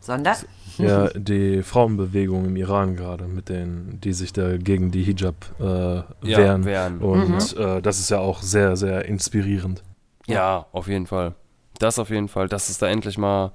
Sondern? 0.00 0.36
Ja, 0.78 1.08
die 1.14 1.62
Frauenbewegung 1.62 2.44
im 2.44 2.54
Iran 2.56 2.96
gerade, 2.96 3.24
mit 3.24 3.48
denen, 3.48 3.98
die 4.02 4.12
sich 4.12 4.34
da 4.34 4.58
gegen 4.58 4.90
die 4.90 5.02
Hijab 5.02 5.34
äh, 5.58 5.64
Ja, 5.64 6.04
wehren. 6.22 6.64
wehren. 6.66 6.98
Und 6.98 7.56
äh, 7.56 7.80
das 7.80 7.98
ist 7.98 8.10
ja 8.10 8.18
auch 8.18 8.42
sehr, 8.42 8.76
sehr 8.76 9.06
inspirierend. 9.06 9.82
Ja, 10.26 10.66
auf 10.72 10.86
jeden 10.88 11.06
Fall. 11.06 11.32
Das 11.78 11.98
auf 11.98 12.10
jeden 12.10 12.28
Fall, 12.28 12.46
dass 12.48 12.68
es 12.68 12.76
da 12.76 12.88
endlich 12.88 13.16
mal 13.16 13.52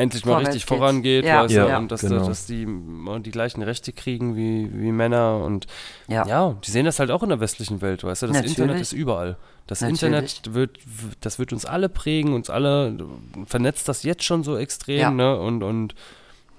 endlich 0.00 0.24
mal 0.24 0.38
richtig 0.38 0.66
geht. 0.66 0.78
vorangeht, 0.78 1.24
Ja, 1.24 1.44
weißt 1.44 1.54
ja, 1.54 1.66
du, 1.68 1.76
und 1.76 1.92
dass, 1.92 2.00
genau. 2.00 2.26
dass 2.26 2.46
die 2.46 2.66
die 2.66 3.30
gleichen 3.30 3.62
Rechte 3.62 3.92
kriegen 3.92 4.34
wie, 4.36 4.70
wie 4.72 4.90
Männer 4.92 5.38
und 5.44 5.66
Ja. 6.08 6.26
ja, 6.26 6.56
die 6.64 6.70
sehen 6.70 6.86
das 6.86 6.98
halt 6.98 7.10
auch 7.10 7.22
in 7.22 7.28
der 7.28 7.40
westlichen 7.40 7.80
Welt, 7.82 8.02
weißt 8.02 8.22
du, 8.22 8.26
das 8.26 8.36
Natürlich. 8.36 8.58
Internet 8.58 8.80
ist 8.82 8.92
überall. 8.92 9.36
Das 9.66 9.80
Natürlich. 9.80 10.02
Internet 10.02 10.54
wird, 10.54 10.78
das 11.20 11.38
wird 11.38 11.52
uns 11.52 11.64
alle 11.64 11.88
prägen, 11.88 12.32
uns 12.34 12.50
alle 12.50 12.98
vernetzt 13.46 13.88
das 13.88 14.02
jetzt 14.02 14.24
schon 14.24 14.42
so 14.42 14.56
extrem, 14.56 14.98
Ja. 14.98 15.10
ne, 15.10 15.38
und, 15.38 15.62
und 15.62 15.94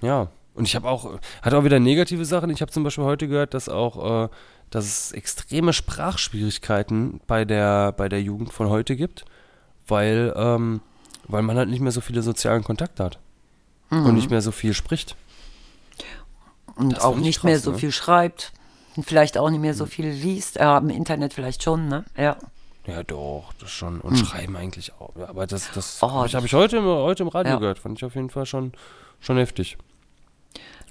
ja, 0.00 0.28
und 0.54 0.66
ich 0.66 0.74
habe 0.76 0.88
auch, 0.88 1.18
hat 1.42 1.54
auch 1.54 1.64
wieder 1.64 1.80
negative 1.80 2.24
Sachen, 2.24 2.50
ich 2.50 2.60
habe 2.60 2.70
zum 2.72 2.84
Beispiel 2.84 3.04
heute 3.04 3.28
gehört, 3.28 3.54
dass 3.54 3.68
auch, 3.68 4.24
äh, 4.24 4.28
dass 4.70 4.84
es 4.86 5.12
extreme 5.12 5.72
Sprachschwierigkeiten 5.72 7.20
bei 7.26 7.44
der, 7.44 7.92
bei 7.92 8.08
der 8.08 8.22
Jugend 8.22 8.52
von 8.52 8.68
heute 8.68 8.96
gibt, 8.96 9.24
weil, 9.86 10.32
ähm, 10.36 10.80
weil 11.28 11.42
man 11.42 11.56
halt 11.56 11.68
nicht 11.68 11.80
mehr 11.80 11.92
so 11.92 12.00
viele 12.00 12.22
sozialen 12.22 12.64
Kontakte 12.64 13.04
hat 13.04 13.18
und 13.92 14.14
nicht 14.14 14.30
mehr 14.30 14.40
so 14.42 14.50
viel 14.52 14.74
spricht. 14.74 15.14
Und 16.76 16.94
Das 16.96 17.04
auch 17.04 17.16
nicht 17.16 17.36
krass, 17.40 17.44
mehr 17.44 17.58
so 17.60 17.72
ne? 17.72 17.78
viel 17.78 17.92
schreibt. 17.92 18.52
Und 18.96 19.04
vielleicht 19.06 19.38
auch 19.38 19.48
nicht 19.50 19.60
mehr 19.60 19.74
so 19.74 19.86
viel 19.86 20.06
liest. 20.08 20.58
Äh, 20.58 20.76
Im 20.78 20.90
Internet 20.90 21.32
vielleicht 21.34 21.62
schon, 21.62 21.88
ne? 21.88 22.04
Ja. 22.16 22.36
Ja, 22.86 23.02
doch, 23.04 23.52
das 23.60 23.70
schon. 23.70 24.00
Und 24.00 24.16
schreiben 24.18 24.56
eigentlich 24.56 24.92
auch. 24.94 25.14
Aber 25.28 25.46
das, 25.46 25.70
das 25.72 26.00
Hm. 26.02 26.08
Oh, 26.08 26.12
habe 26.12 26.26
ich, 26.26 26.34
hab 26.34 26.44
ich 26.44 26.52
heute, 26.54 26.78
im- 26.78 26.84
heute 26.84 27.22
im 27.22 27.28
Radio 27.28 27.52
Ja. 27.54 27.58
gehört. 27.58 27.78
Fand 27.78 27.98
ich 27.98 28.04
auf 28.04 28.14
jeden 28.16 28.28
Fall 28.30 28.44
schon, 28.46 28.72
schon 29.20 29.36
heftig. 29.38 29.78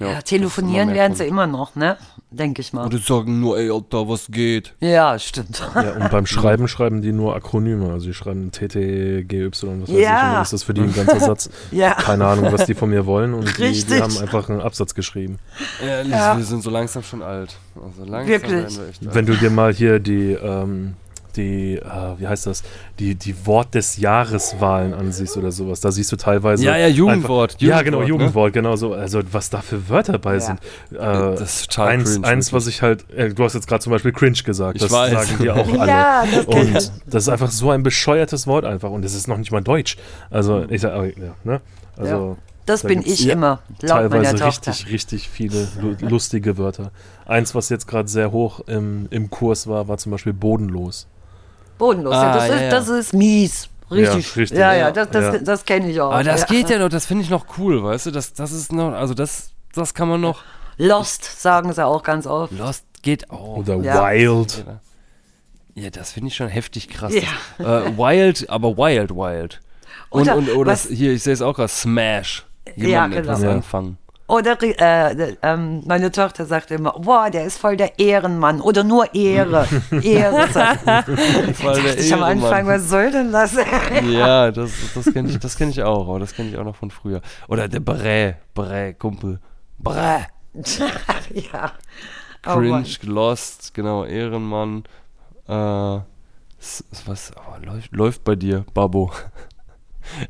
Ja, 0.02 0.16
das 0.16 0.24
telefonieren 0.26 0.94
werden 0.94 1.16
sie 1.16 1.26
immer 1.26 1.48
noch, 1.48 1.76
ne? 1.76 1.98
Denke 2.30 2.62
ich 2.62 2.72
mal. 2.74 2.84
Und 2.86 2.94
die 2.94 2.98
sagen 2.98 3.40
nur, 3.42 3.58
ey, 3.60 3.70
Alter, 3.70 4.08
was 4.08 4.28
geht? 4.30 4.74
Ja, 4.80 5.20
stimmt. 5.20 5.62
Ja, 5.76 5.94
und 5.94 6.10
beim 6.12 6.26
Schreiben 6.28 6.68
schreiben 6.68 7.02
die 7.02 7.12
nur 7.12 7.36
Akronyme. 7.36 7.92
Also 7.92 8.08
die 8.08 8.14
schreiben 8.14 8.52
TTGY, 8.52 9.52
was 9.52 9.64
weiß 9.64 9.90
ich. 9.90 9.96
Ja. 9.96 10.28
Und 10.30 10.34
dann 10.36 10.42
ist 10.44 10.54
das 10.54 10.64
für 10.64 10.74
die 10.74 10.82
ein 10.82 10.94
ganzer 10.94 11.20
Satz. 11.20 11.50
Ja. 11.72 11.94
Keine 11.96 12.26
Ahnung, 12.26 12.52
was 12.52 12.66
die 12.66 12.74
von 12.74 12.90
mir 12.90 13.06
wollen. 13.06 13.34
Und 13.34 13.58
die, 13.58 13.84
die 13.86 14.02
haben 14.02 14.18
einfach 14.18 14.50
einen 14.50 14.62
Absatz 14.62 14.96
geschrieben. 14.96 15.40
Ehrlich, 15.86 16.14
Ja. 16.14 16.38
wir 16.38 16.46
sind 16.46 16.64
so 16.64 16.70
langsam 16.70 17.04
schon 17.04 17.22
alt. 17.22 17.58
Also 17.76 18.10
langsam 18.10 18.28
Wirklich. 18.28 18.78
wir 18.78 18.88
echt 18.88 19.06
alt. 19.06 19.16
Wenn 19.16 19.26
du 19.26 19.34
dir 19.36 19.50
mal 19.50 19.74
hier 19.74 20.00
die, 20.00 20.32
ähm, 20.34 20.94
die, 21.38 21.76
äh, 21.78 21.82
wie 22.18 22.28
heißt 22.28 22.48
das, 22.48 22.64
die, 23.00 23.16
die 23.16 23.46
Wort 23.46 23.74
des 23.76 23.98
Jahreswahlen 23.98 24.94
ansiehst 24.94 25.38
oder 25.38 25.52
sowas, 25.52 25.80
da 25.82 25.92
siehst 25.92 26.12
du 26.12 26.16
teilweise. 26.16 26.66
Ja, 26.66 26.78
ja, 26.78 26.88
Jugendwort, 26.88 27.54
Einfach, 27.54 27.62
ja, 27.62 27.78
Jugendwort, 27.80 27.86
genau, 27.86 28.00
ne? 28.02 28.08
Jugendwort, 28.08 28.54
genau 28.54 28.76
so. 28.76 28.94
Also, 28.94 29.22
was 29.32 29.50
da 29.50 29.62
für 29.62 29.90
Wörter 29.90 30.18
bei 30.20 30.36
Ja. 30.36 30.40
sind. 30.40 30.60
Äh, 30.92 30.98
Das 30.98 31.42
ist 31.62 31.70
total 31.72 31.88
eins, 31.90 32.12
cringe, 32.14 32.28
eins 32.28 32.54
was 32.54 32.68
ich 32.68 32.82
halt, 32.82 33.10
äh, 33.12 33.34
du 33.34 33.44
hast 33.44 33.54
jetzt 33.54 33.68
gerade 33.68 33.84
zum 33.84 33.92
Beispiel 33.92 34.12
cringe 34.12 34.38
gesagt, 34.44 34.76
Ich 34.76 34.82
das 34.84 34.92
weiß. 34.92 35.12
sagen 35.12 35.38
die 35.42 35.50
auch 35.50 35.68
alle. 35.80 35.92
Ja, 35.92 36.24
das 36.26 36.46
ich. 36.48 36.48
Und 36.48 36.92
das 37.08 37.24
ist 37.24 37.30
einfach 37.30 37.52
so 37.52 37.72
ein 37.72 37.84
bescheuertes 37.84 38.48
Wort 38.48 38.66
einfach 38.66 38.90
und 38.92 39.04
es 39.06 39.14
ist 39.16 39.28
noch 39.28 39.38
nicht 39.38 39.52
mal 39.52 39.62
Deutsch. 39.62 39.98
Also, 40.30 40.66
ich 40.70 40.82
sag, 40.82 40.94
ja, 41.18 41.34
ne? 41.44 41.62
Also, 41.98 42.38
Das 42.66 42.84
Da 42.84 42.88
bin 42.88 43.02
ich 43.02 43.28
immer, 43.28 43.60
laut 43.82 43.90
teilweise 44.12 44.46
richtig, 44.46 44.88
richtig 44.92 45.30
viele 45.30 45.68
lu 45.82 45.96
lustige 46.08 46.58
Wörter. 46.58 46.92
Eins, 47.26 47.56
was 47.56 47.70
jetzt 47.70 47.88
gerade 47.88 48.08
sehr 48.08 48.32
hoch 48.32 48.62
im, 48.68 49.08
im 49.10 49.30
Kurs 49.30 49.68
war, 49.68 49.88
war 49.88 49.98
zum 49.98 50.12
Beispiel 50.12 50.34
bodenlos. 50.34 51.08
Bodenlos, 51.82 52.14
Ah, 52.16 52.24
ja, 52.24 52.34
das, 52.36 52.48
ja, 52.48 52.56
ist, 52.56 52.62
ja. 52.62 52.70
das 52.70 52.88
ist 52.90 53.14
mies. 53.14 53.68
Richtig. 53.90 54.36
Ja, 54.36 54.42
richtig. 54.42 54.58
Ja, 54.60 54.74
ja, 54.74 54.92
das, 54.92 55.10
das, 55.10 55.34
Ja. 55.36 55.40
das 55.42 55.66
kenne 55.66 55.90
ich 55.90 56.00
auch. 56.00 56.12
Aber 56.14 56.24
das 56.24 56.42
ja. 56.42 56.46
geht 56.48 56.70
ja 56.70 56.78
noch, 56.80 56.90
das 56.90 57.06
finde 57.08 57.24
ich 57.24 57.30
noch 57.30 57.46
cool, 57.58 57.84
weißt 57.84 58.06
du? 58.06 58.12
Das, 58.12 58.34
das 58.34 58.52
ist 58.52 58.72
noch, 58.72 58.94
also 58.94 59.14
das, 59.14 59.50
das 59.74 59.94
kann 59.94 60.08
man 60.08 60.22
noch. 60.22 60.42
Lost 60.78 61.24
sagen 61.42 61.74
sie 61.74 61.86
auch 61.86 62.04
ganz 62.04 62.26
oft. 62.28 62.54
Lost 62.54 62.86
geht 63.02 63.30
auch. 63.32 63.58
Oder 63.58 63.76
Ja. 63.78 64.10
wild. 64.12 64.64
Ja, 65.76 65.90
das 65.90 66.12
finde 66.12 66.28
ich 66.30 66.36
schon 66.36 66.48
heftig 66.50 66.88
krass. 66.90 67.14
Ja. 67.14 67.80
Äh, 67.80 67.98
wild, 67.98 68.50
aber 68.50 68.78
wild, 68.78 69.12
wild. 69.12 69.60
Und, 70.10 70.22
Oder 70.24 70.36
und 70.36 70.50
oder 70.56 70.72
was- 70.74 70.88
hier, 70.88 71.14
ich 71.14 71.24
sehe 71.24 71.34
es 71.34 71.42
auch 71.42 71.56
gerade, 71.56 71.70
Smash. 71.70 72.46
Jemandem 72.76 72.90
Ja, 72.92 73.08
genau. 73.08 73.18
etwas 73.22 73.42
Ja. 73.42 73.52
anfangen. 73.52 73.98
Oder 74.32 74.58
äh, 74.62 75.36
ähm, 75.42 75.84
meine 75.86 76.10
Tochter 76.10 76.46
sagt 76.46 76.72
immer, 76.72 76.94
boah, 76.94 77.30
der 77.30 77.44
ist 77.44 77.58
voll 77.58 77.76
der 77.76 78.00
Ehrenmann. 78.00 78.62
Oder 78.62 78.86
nur 78.86 79.14
Ehre. 79.14 79.68
Ehre. 80.02 80.48
Voll 81.54 81.82
der 81.82 82.00
ich 82.00 82.14
am 82.14 82.24
Anfang, 82.24 82.50
Ehrenmann. 82.50 82.68
was 82.68 82.90
soll 82.90 83.12
denn 83.12 83.34
das? 83.34 83.58
Ja, 84.10 84.50
das, 84.52 84.72
das 84.96 85.12
kenne 85.12 85.32
ich, 85.32 85.38
das 85.38 85.58
kenn 85.58 85.70
ich 85.70 85.84
auch, 85.84 86.08
aber 86.08 86.20
das 86.20 86.34
kenne 86.34 86.48
ich 86.48 86.58
auch 86.58 86.64
noch 86.64 86.78
von 86.78 86.92
früher. 86.92 87.20
Oder 87.50 87.68
der 87.68 87.82
Brä, 87.82 88.36
Brä, 88.54 88.94
Kumpel. 88.94 89.42
Brä. 89.78 90.28
ja. 91.52 91.74
Oh 92.48 92.54
Cringe, 92.54 92.70
Mann. 92.70 92.86
Lost, 93.04 93.74
genau, 93.74 94.06
Ehrenmann. 94.06 94.84
Äh, 95.50 95.52
Was 95.52 97.34
oh, 97.36 97.66
läuft, 97.66 97.92
läuft 97.92 98.24
bei 98.24 98.38
dir, 98.38 98.64
Babo? 98.74 99.12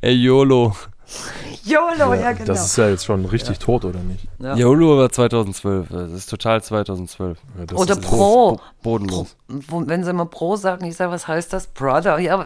Ey, 0.02 0.16
YOLO. 0.16 0.74
YOLO, 1.64 2.14
ja, 2.14 2.32
genau. 2.32 2.46
Das 2.46 2.66
ist 2.66 2.78
ja 2.78 2.90
jetzt 2.90 3.06
schon 3.06 3.26
richtig 3.26 3.60
tot, 3.60 3.86
oder 3.86 4.00
nicht? 4.00 4.26
Ja. 4.40 4.56
YOLO 4.56 4.98
war 4.98 5.10
2012. 5.12 5.88
Das 5.90 6.12
ist 6.12 6.30
total 6.30 6.64
2012. 6.64 7.38
Ja, 7.60 7.66
das 7.66 7.78
Oder 7.78 7.94
ist 7.94 8.02
Pro. 8.02 8.52
Bo 8.56 8.62
bodenlos. 8.82 9.36
Wo, 9.48 9.84
wenn 9.86 10.04
sie 10.04 10.14
mal 10.14 10.26
Pro 10.26 10.56
sagen, 10.56 10.86
ich 10.86 10.96
sage, 10.96 11.12
was 11.12 11.28
heißt 11.28 11.54
das? 11.54 11.68
Brother, 11.68 12.18
ja, 12.20 12.46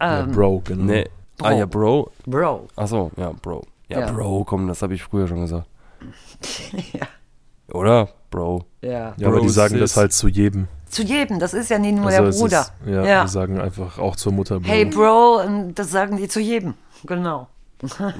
Ja, 0.00 0.20
ähm, 0.20 0.32
Bro, 0.32 0.62
genau. 0.64 0.84
Nee. 0.84 1.08
Ah 1.40 1.52
ja, 1.52 1.66
Bro. 1.66 2.10
Bro. 2.26 2.68
Achso, 2.76 3.10
ja, 3.16 3.32
Bro. 3.40 3.62
Ja, 3.88 4.00
Ja. 4.00 4.10
Bro, 4.10 4.44
komm, 4.44 4.66
das 4.68 4.82
habe 4.82 4.94
ich 4.94 5.02
früher 5.02 5.26
schon 5.28 5.40
gesagt. 5.42 5.66
Ja. 6.92 7.06
Oder? 7.72 8.08
Bro. 8.30 8.64
Ja. 8.80 9.14
Ja, 9.16 9.28
aber 9.28 9.38
die 9.38 9.46
Bro, 9.46 9.52
sagen 9.52 9.78
das 9.78 9.96
halt 9.96 10.12
zu 10.12 10.28
jedem. 10.28 10.68
Zu 10.90 11.02
jedem, 11.04 11.38
das 11.38 11.54
ist 11.54 11.70
ja 11.70 11.78
nicht 11.78 11.94
nur 11.96 12.06
Also 12.06 12.24
der 12.24 12.30
Bruder. 12.32 12.60
Ist, 12.60 12.72
ja, 12.86 13.04
Ja. 13.04 13.22
die 13.24 13.28
sagen 13.30 13.60
einfach 13.60 13.98
auch 13.98 14.16
zur 14.16 14.32
Mutter 14.32 14.60
Bro. 14.60 14.68
Hey 14.68 14.84
Bro, 14.84 15.42
das 15.74 15.90
sagen 15.90 16.16
die 16.16 16.28
zu 16.28 16.40
jedem. 16.40 16.74
Genau. 17.04 17.48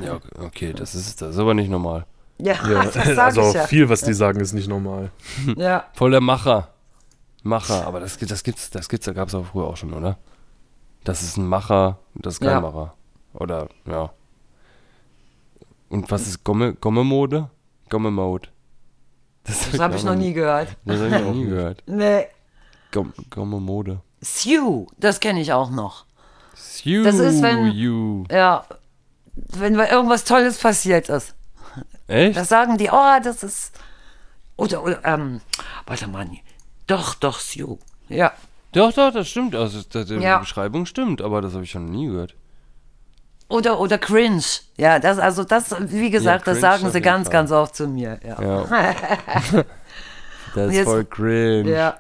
Ja, 0.03 0.19
okay, 0.41 0.73
das 0.73 0.95
ist, 0.95 1.21
das 1.23 1.31
ist 1.35 1.39
aber 1.39 1.55
nicht 1.55 1.71
normal. 1.71 2.07
Ja, 2.39 2.55
Ja, 2.69 2.85
das 2.85 2.95
sage 2.95 3.23
also 3.23 3.41
ich 3.49 3.55
ja. 3.55 3.67
viel, 3.67 3.89
was 3.89 4.01
die 4.03 4.15
sagen, 4.15 4.41
ist 4.41 4.53
nicht 4.53 4.69
normal. 4.69 5.11
Ja, 5.57 5.85
Voll 5.95 6.11
der 6.11 6.21
Macher. 6.21 6.69
Macher, 7.45 7.87
aber 7.87 8.01
das, 8.01 8.17
das 8.19 8.43
gibt's, 8.45 8.71
das 8.71 8.89
gibt's, 8.89 9.07
da 9.07 9.13
gab's 9.13 9.35
auch 9.35 9.45
früher 9.47 9.65
auch 9.67 9.77
schon, 9.77 9.93
oder? 9.95 10.19
Das 11.05 11.23
ist 11.23 11.37
ein 11.37 11.47
Macher, 11.47 11.99
das 12.15 12.35
ist 12.35 12.41
kein 12.41 12.51
Ja. 12.51 12.61
Macher. 12.61 12.95
Oder, 13.35 13.69
ja. 13.87 14.13
Und 15.89 16.11
was 16.11 16.27
ist 16.27 16.45
Gomme, 16.45 16.75
Gomme-Mode? 16.75 17.51
Gomme-Mode. 17.91 18.49
das 19.45 19.79
habe 19.79 19.97
ich 19.97 20.05
noch 20.05 20.15
nie 20.15 20.33
gehört. 20.33 20.77
Das 20.85 20.99
habe 21.01 21.09
ich 21.17 21.23
noch 21.23 21.35
nie 21.35 21.47
gehört. 21.47 21.83
Nee. 21.87 22.27
Gom- 22.93 23.13
Gomme-Mode. 23.31 24.01
Sue, 24.21 24.87
das 24.99 25.19
kenne 25.21 25.41
ich 25.41 25.53
auch 25.53 25.71
noch. 25.71 26.07
Sue 26.55 27.03
Das 27.03 27.17
ist, 27.19 27.43
wenn- 27.43 27.73
you. 27.73 28.25
Ja, 28.31 28.65
wenn 29.35 29.75
mal 29.77 29.87
irgendwas 29.89 30.25
Tolles 30.25 30.59
passiert 30.59 31.09
ist. 31.09 31.35
Echt? 32.07 32.37
Das 32.37 32.49
sagen 32.49 32.77
die, 32.79 32.91
oh, 32.91 33.19
das 33.23 33.43
ist. 33.43 33.73
Oder, 34.57 34.83
oder, 34.83 35.05
ähm, 35.05 35.41
warte 35.87 36.07
mal, 36.09 36.29
doch, 36.87 37.15
doch, 37.15 37.41
Sue. 37.41 37.79
Ja, 38.09 38.33
Doch, 38.73 38.93
doch, 38.93 39.13
das 39.13 39.29
stimmt. 39.29 39.55
Also, 39.55 39.81
das, 39.89 40.07
die 40.07 40.15
Ja. 40.17 40.39
Beschreibung 40.39 40.87
stimmt, 40.87 41.23
aber 41.23 41.41
das 41.41 41.55
habe 41.55 41.65
ich 41.65 41.71
schon 41.71 41.87
nie 41.87 42.07
gehört. 42.07 42.35
oder, 43.49 43.79
oder 43.81 43.99
cringe. 43.99 44.43
Ja, 44.77 44.99
das, 44.99 45.19
also, 45.19 45.45
das, 45.45 45.75
wie 45.91 46.11
gesagt, 46.11 46.47
das 46.47 46.59
cringe 46.59 46.61
sagen 46.61 46.91
sie 46.91 47.01
ganz, 47.01 47.27
Fall. 47.29 47.33
ganz 47.33 47.51
oft 47.53 47.77
zu 47.77 47.87
mir. 47.89 48.19
Ja. 48.25 48.43
Ja. 48.43 48.95
das 50.55 50.73
ist 50.75 50.85
voll 50.85 51.05
cringe. 51.05 51.71
ja. 51.71 51.97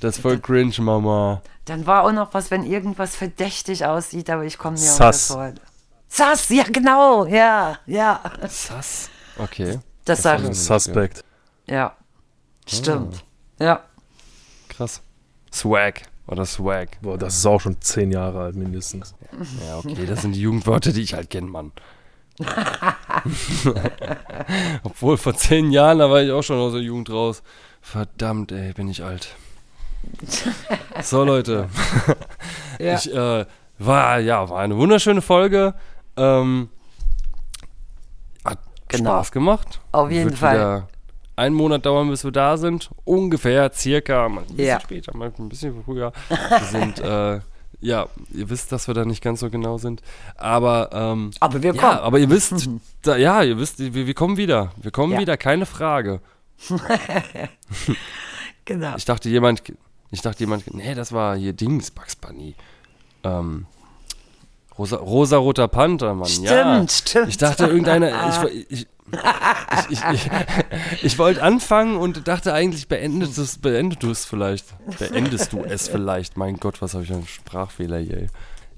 Das 0.00 0.16
ist 0.16 0.22
voll 0.22 0.38
cringe, 0.38 0.74
Mama. 0.80 1.42
Dann 1.64 1.86
war 1.86 2.04
auch 2.04 2.12
noch 2.12 2.34
was, 2.34 2.50
wenn 2.50 2.64
irgendwas 2.64 3.14
verdächtig 3.14 3.86
aussieht, 3.86 4.28
aber 4.30 4.44
ich 4.44 4.58
komme 4.58 4.78
mir 4.78 4.92
auch 4.92 4.98
das 4.98 5.28
vor. 5.28 5.52
Sass, 6.14 6.50
ja, 6.50 6.64
genau, 6.64 7.24
ja, 7.24 7.78
ja. 7.86 8.20
Sass. 8.46 9.08
Okay. 9.38 9.78
Das 10.04 10.20
sagen 10.20 10.44
haben 10.44 10.52
sie. 10.52 10.62
Suspect. 10.62 11.24
Ja, 11.66 11.96
stimmt. 12.66 13.24
Ja, 13.58 13.82
Krass. 14.68 15.00
Swag 15.52 16.02
oder 16.26 16.44
Swag. 16.44 17.00
Boah, 17.02 17.16
das 17.16 17.36
ist 17.36 17.46
auch 17.46 17.60
schon 17.60 17.80
zehn 17.80 18.10
Jahre 18.10 18.40
alt 18.40 18.56
mindestens. 18.56 19.14
Ja, 19.66 19.78
okay, 19.78 20.06
das 20.06 20.22
sind 20.22 20.32
die 20.32 20.40
Jugendwörter, 20.40 20.92
die 20.92 21.02
ich 21.02 21.14
halt 21.14 21.30
kenne, 21.30 21.46
Mann. 21.48 21.72
Obwohl 24.82 25.16
vor 25.16 25.34
zehn 25.34 25.70
Jahren, 25.70 25.98
da 25.98 26.10
war 26.10 26.22
ich 26.22 26.30
auch 26.30 26.42
schon 26.42 26.58
aus 26.58 26.72
der 26.72 26.82
Jugend 26.82 27.10
raus. 27.10 27.42
Verdammt, 27.80 28.52
ey, 28.52 28.72
bin 28.72 28.88
ich 28.88 29.04
alt. 29.04 29.34
So, 31.02 31.24
Leute. 31.24 31.68
ja. 32.78 32.96
Ich, 32.96 33.12
äh, 33.14 33.44
war, 33.78 34.18
ja, 34.20 34.48
war 34.48 34.60
eine 34.60 34.76
wunderschöne 34.76 35.22
Folge. 35.22 35.74
Ähm, 36.16 36.68
hat 38.44 38.58
Genau. 38.88 39.10
Spaß 39.10 39.32
gemacht. 39.32 39.80
Auf 39.92 40.10
jeden 40.10 40.30
Wird 40.30 40.38
Fall. 40.38 40.86
einen 41.36 41.54
Monat 41.54 41.86
dauern, 41.86 42.08
bis 42.10 42.24
wir 42.24 42.30
da 42.32 42.56
sind. 42.56 42.90
Ungefähr, 43.04 43.72
circa, 43.72 44.28
mal 44.28 44.40
ein 44.42 44.46
bisschen 44.48 44.64
Ja. 44.66 44.80
später, 44.80 45.16
mal 45.16 45.32
ein 45.36 45.48
bisschen 45.48 45.82
früher. 45.84 46.12
Wir 46.28 46.60
sind, 46.70 46.98
äh, 47.00 47.40
ja, 47.80 48.06
ihr 48.32 48.48
wisst, 48.50 48.70
dass 48.70 48.86
wir 48.86 48.94
da 48.94 49.04
nicht 49.04 49.22
ganz 49.22 49.40
so 49.40 49.50
genau 49.50 49.78
sind. 49.78 50.02
Aber, 50.36 50.90
ähm, 50.92 51.30
Aber 51.40 51.62
wir 51.62 51.74
ja, 51.74 51.80
kommen. 51.80 51.98
aber 51.98 52.18
ihr 52.18 52.30
wisst, 52.30 52.68
da, 53.02 53.16
ja, 53.16 53.42
ihr 53.42 53.58
wisst, 53.58 53.78
wir, 53.78 54.06
wir 54.06 54.14
kommen 54.14 54.36
wieder. 54.36 54.72
Wir 54.76 54.90
kommen 54.90 55.14
Ja. 55.14 55.18
wieder, 55.20 55.36
keine 55.36 55.66
Frage. 55.66 56.20
Genau. 58.64 58.94
Ich 58.96 59.04
dachte 59.04 59.28
jemand, 59.28 59.62
ich 60.10 60.20
dachte 60.22 60.40
jemand, 60.40 60.72
nee, 60.72 60.94
das 60.94 61.12
war 61.12 61.36
hier 61.36 61.52
Dings, 61.52 61.90
Bugs 61.90 62.14
Bunny. 62.14 62.54
Ähm, 63.24 63.66
rosa, 64.78 64.96
rosa-roter 64.96 65.68
Panther, 65.68 66.14
Mann. 66.14 66.28
ja. 66.42 66.74
Stimmt, 66.74 66.92
stimmt. 66.92 67.28
Ich 67.28 67.36
dachte, 67.36 67.66
irgendeiner, 67.66 68.48
ich, 68.52 68.70
ich, 68.70 68.86
ich, 69.90 70.00
ich, 70.12 70.30
ich, 71.02 71.18
wollte 71.18 71.42
anfangen 71.42 71.96
und 71.96 72.26
dachte 72.26 72.54
eigentlich, 72.54 72.88
beendest 72.88 73.36
du 73.36 73.42
es 73.42 73.58
beendet 73.58 74.02
du 74.02 74.10
es 74.10 74.24
vielleicht. 74.24 74.66
Beendest 74.98 75.52
du 75.52 75.62
es 75.62 75.88
vielleicht. 75.88 76.36
Mein 76.36 76.56
Gott, 76.56 76.80
was 76.80 76.94
habe 76.94 77.04
ich 77.04 77.10
für 77.10 77.16
einen 77.16 77.26
Sprachfehler 77.26 77.98
hier. 77.98 78.16
Ey. 78.16 78.26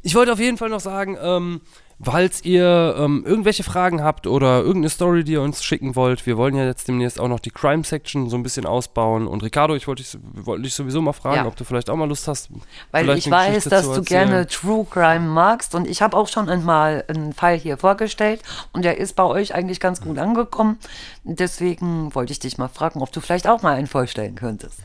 Ich 0.02 0.14
wollte 0.14 0.32
auf 0.32 0.40
jeden 0.40 0.58
Fall 0.58 0.68
noch 0.68 0.80
sagen, 0.80 1.16
ähm, 1.20 1.60
falls 2.02 2.44
ihr 2.44 2.94
ähm, 2.98 3.24
irgendwelche 3.26 3.62
Fragen 3.62 4.02
habt 4.02 4.26
oder 4.26 4.58
irgendeine 4.58 4.90
Story, 4.90 5.24
die 5.24 5.32
ihr 5.32 5.42
uns 5.42 5.62
schicken 5.62 5.96
wollt, 5.96 6.26
wir 6.26 6.36
wollen 6.36 6.54
ja 6.56 6.64
jetzt 6.64 6.88
demnächst 6.88 7.20
auch 7.20 7.28
noch 7.28 7.40
die 7.40 7.50
Crime 7.50 7.84
Section 7.84 8.28
so 8.28 8.36
ein 8.36 8.42
bisschen 8.42 8.66
ausbauen. 8.66 9.26
Und 9.26 9.42
Ricardo, 9.42 9.74
ich 9.74 9.86
wollte 9.86 10.02
dich, 10.02 10.16
wollte 10.34 10.62
dich 10.62 10.74
sowieso 10.74 11.00
mal 11.00 11.12
fragen, 11.12 11.36
Ja. 11.36 11.46
ob 11.46 11.56
du 11.56 11.64
vielleicht 11.64 11.88
auch 11.90 11.96
mal 11.96 12.08
Lust 12.08 12.28
hast. 12.28 12.50
Weil 12.90 13.04
vielleicht 13.04 13.26
ich 13.26 13.32
weiß, 13.32 13.64
dass 13.64 13.90
du 13.90 14.02
gerne 14.02 14.46
True 14.46 14.86
Crime 14.90 15.20
magst 15.28 15.74
und 15.74 15.86
ich 15.88 16.02
habe 16.02 16.16
auch 16.16 16.28
schon 16.28 16.48
einmal 16.48 17.04
einen 17.08 17.32
Fall 17.32 17.56
hier 17.56 17.76
vorgestellt 17.78 18.42
und 18.72 18.84
der 18.84 18.98
ist 18.98 19.16
bei 19.16 19.24
euch 19.24 19.54
eigentlich 19.54 19.80
ganz 19.80 20.00
gut 20.00 20.18
angekommen. 20.18 20.78
Deswegen 21.24 22.14
wollte 22.14 22.32
ich 22.32 22.38
dich 22.38 22.58
mal 22.58 22.68
fragen, 22.68 23.00
ob 23.02 23.12
du 23.12 23.20
vielleicht 23.20 23.46
auch 23.48 23.62
mal 23.62 23.74
einen 23.74 23.86
vorstellen 23.86 24.34
könntest. 24.34 24.80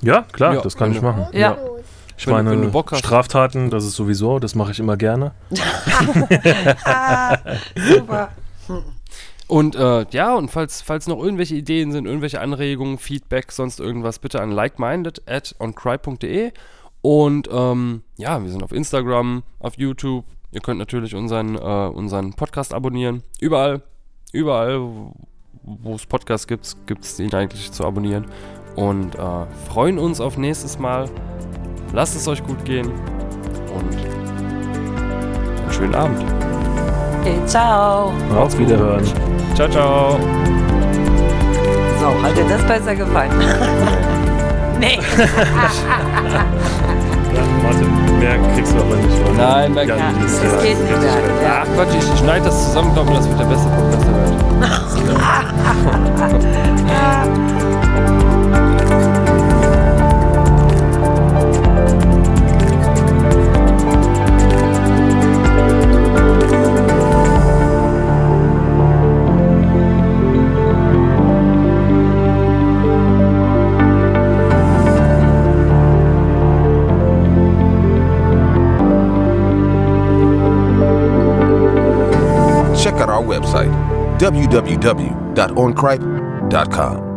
Ja, 0.00 0.22
klar, 0.22 0.54
Ja, 0.54 0.60
das 0.62 0.76
kann 0.76 0.90
ich 0.92 0.98
du- 0.98 1.04
machen. 1.04 1.26
Ja. 1.32 1.58
Ich 2.20 2.26
Wenn 2.26 2.34
meine, 2.34 2.50
wenn 2.50 2.60
du 2.60 2.70
Bock 2.70 2.92
hast. 2.92 2.98
Straftaten, 2.98 3.70
das 3.70 3.86
ist 3.86 3.94
sowieso, 3.94 4.38
das 4.38 4.54
mache 4.54 4.72
ich 4.72 4.78
immer 4.78 4.98
gerne. 4.98 5.32
Super. 7.74 8.28
Und 9.46 9.74
äh, 9.74 10.04
ja, 10.10 10.34
und 10.34 10.50
falls, 10.50 10.82
falls 10.82 11.06
noch 11.06 11.18
irgendwelche 11.18 11.54
Ideen 11.54 11.92
sind, 11.92 12.04
irgendwelche 12.04 12.42
Anregungen, 12.42 12.98
Feedback, 12.98 13.50
sonst 13.52 13.80
irgendwas, 13.80 14.18
bitte 14.18 14.42
an 14.42 14.50
likeminded 14.50 15.26
at 15.26 15.54
oncry.de. 15.58 16.52
Und 17.00 17.48
ähm, 17.50 18.02
ja, 18.18 18.42
wir 18.42 18.50
sind 18.50 18.62
auf 18.62 18.72
Instagram, 18.72 19.42
auf 19.58 19.78
YouTube. 19.78 20.26
Ihr 20.52 20.60
könnt 20.60 20.78
natürlich 20.78 21.14
unseren, 21.14 21.54
äh, 21.54 21.88
unseren 21.88 22.34
Podcast 22.34 22.74
abonnieren. 22.74 23.22
Überall, 23.40 23.80
überall, 24.34 24.78
wo 25.62 25.94
es 25.94 26.04
Podcasts 26.04 26.46
gibt, 26.46 26.76
gibt 26.86 27.02
es 27.02 27.18
ihn 27.18 27.32
eigentlich 27.32 27.72
zu 27.72 27.86
abonnieren. 27.86 28.26
Und 28.76 29.14
äh, 29.14 29.46
freuen 29.70 29.98
uns 29.98 30.20
auf 30.20 30.36
nächstes 30.36 30.78
Mal. 30.78 31.08
Lasst 31.92 32.14
es 32.14 32.28
euch 32.28 32.44
gut 32.44 32.64
gehen. 32.64 32.86
Und 32.86 33.96
einen 33.96 35.72
schönen 35.72 35.94
Abend. 35.94 36.24
Okay, 37.20 37.36
ciao. 37.46 38.12
Auf 38.36 38.56
Wiederhören. 38.58 39.04
Ciao, 39.54 39.68
ciao. 39.68 40.18
So, 42.00 42.06
hat 42.22 42.36
dir 42.36 42.44
das 42.48 42.62
besser 42.64 42.94
gefallen? 42.94 43.30
nee. 44.80 44.98
Warte, 47.62 47.84
mehr 48.18 48.38
kriegst 48.54 48.72
du 48.72 48.78
aber 48.78 48.96
nicht. 48.96 49.20
oder? 49.28 49.32
Nein, 49.36 49.74
mehr 49.74 49.84
Ja, 49.84 49.96
ich 49.96 50.02
das 50.22 50.40
nicht. 50.40 50.54
Das 50.54 50.62
geht 50.62 50.78
nicht 50.78 51.00
mehr. 51.00 51.42
Ja. 51.42 51.62
Ach 51.62 51.66
Gott, 51.76 51.88
ich 51.98 52.18
schneide 52.18 52.44
das 52.44 52.66
zusammen, 52.66 52.94
glaube 52.94 53.12
das 53.12 53.28
wird 53.28 53.40
der 53.40 53.44
beste 53.46 53.68
Podcast 53.68 54.06
der 54.06 54.14
Welt. 54.14 54.34
www.oncripe.com. 84.20 87.09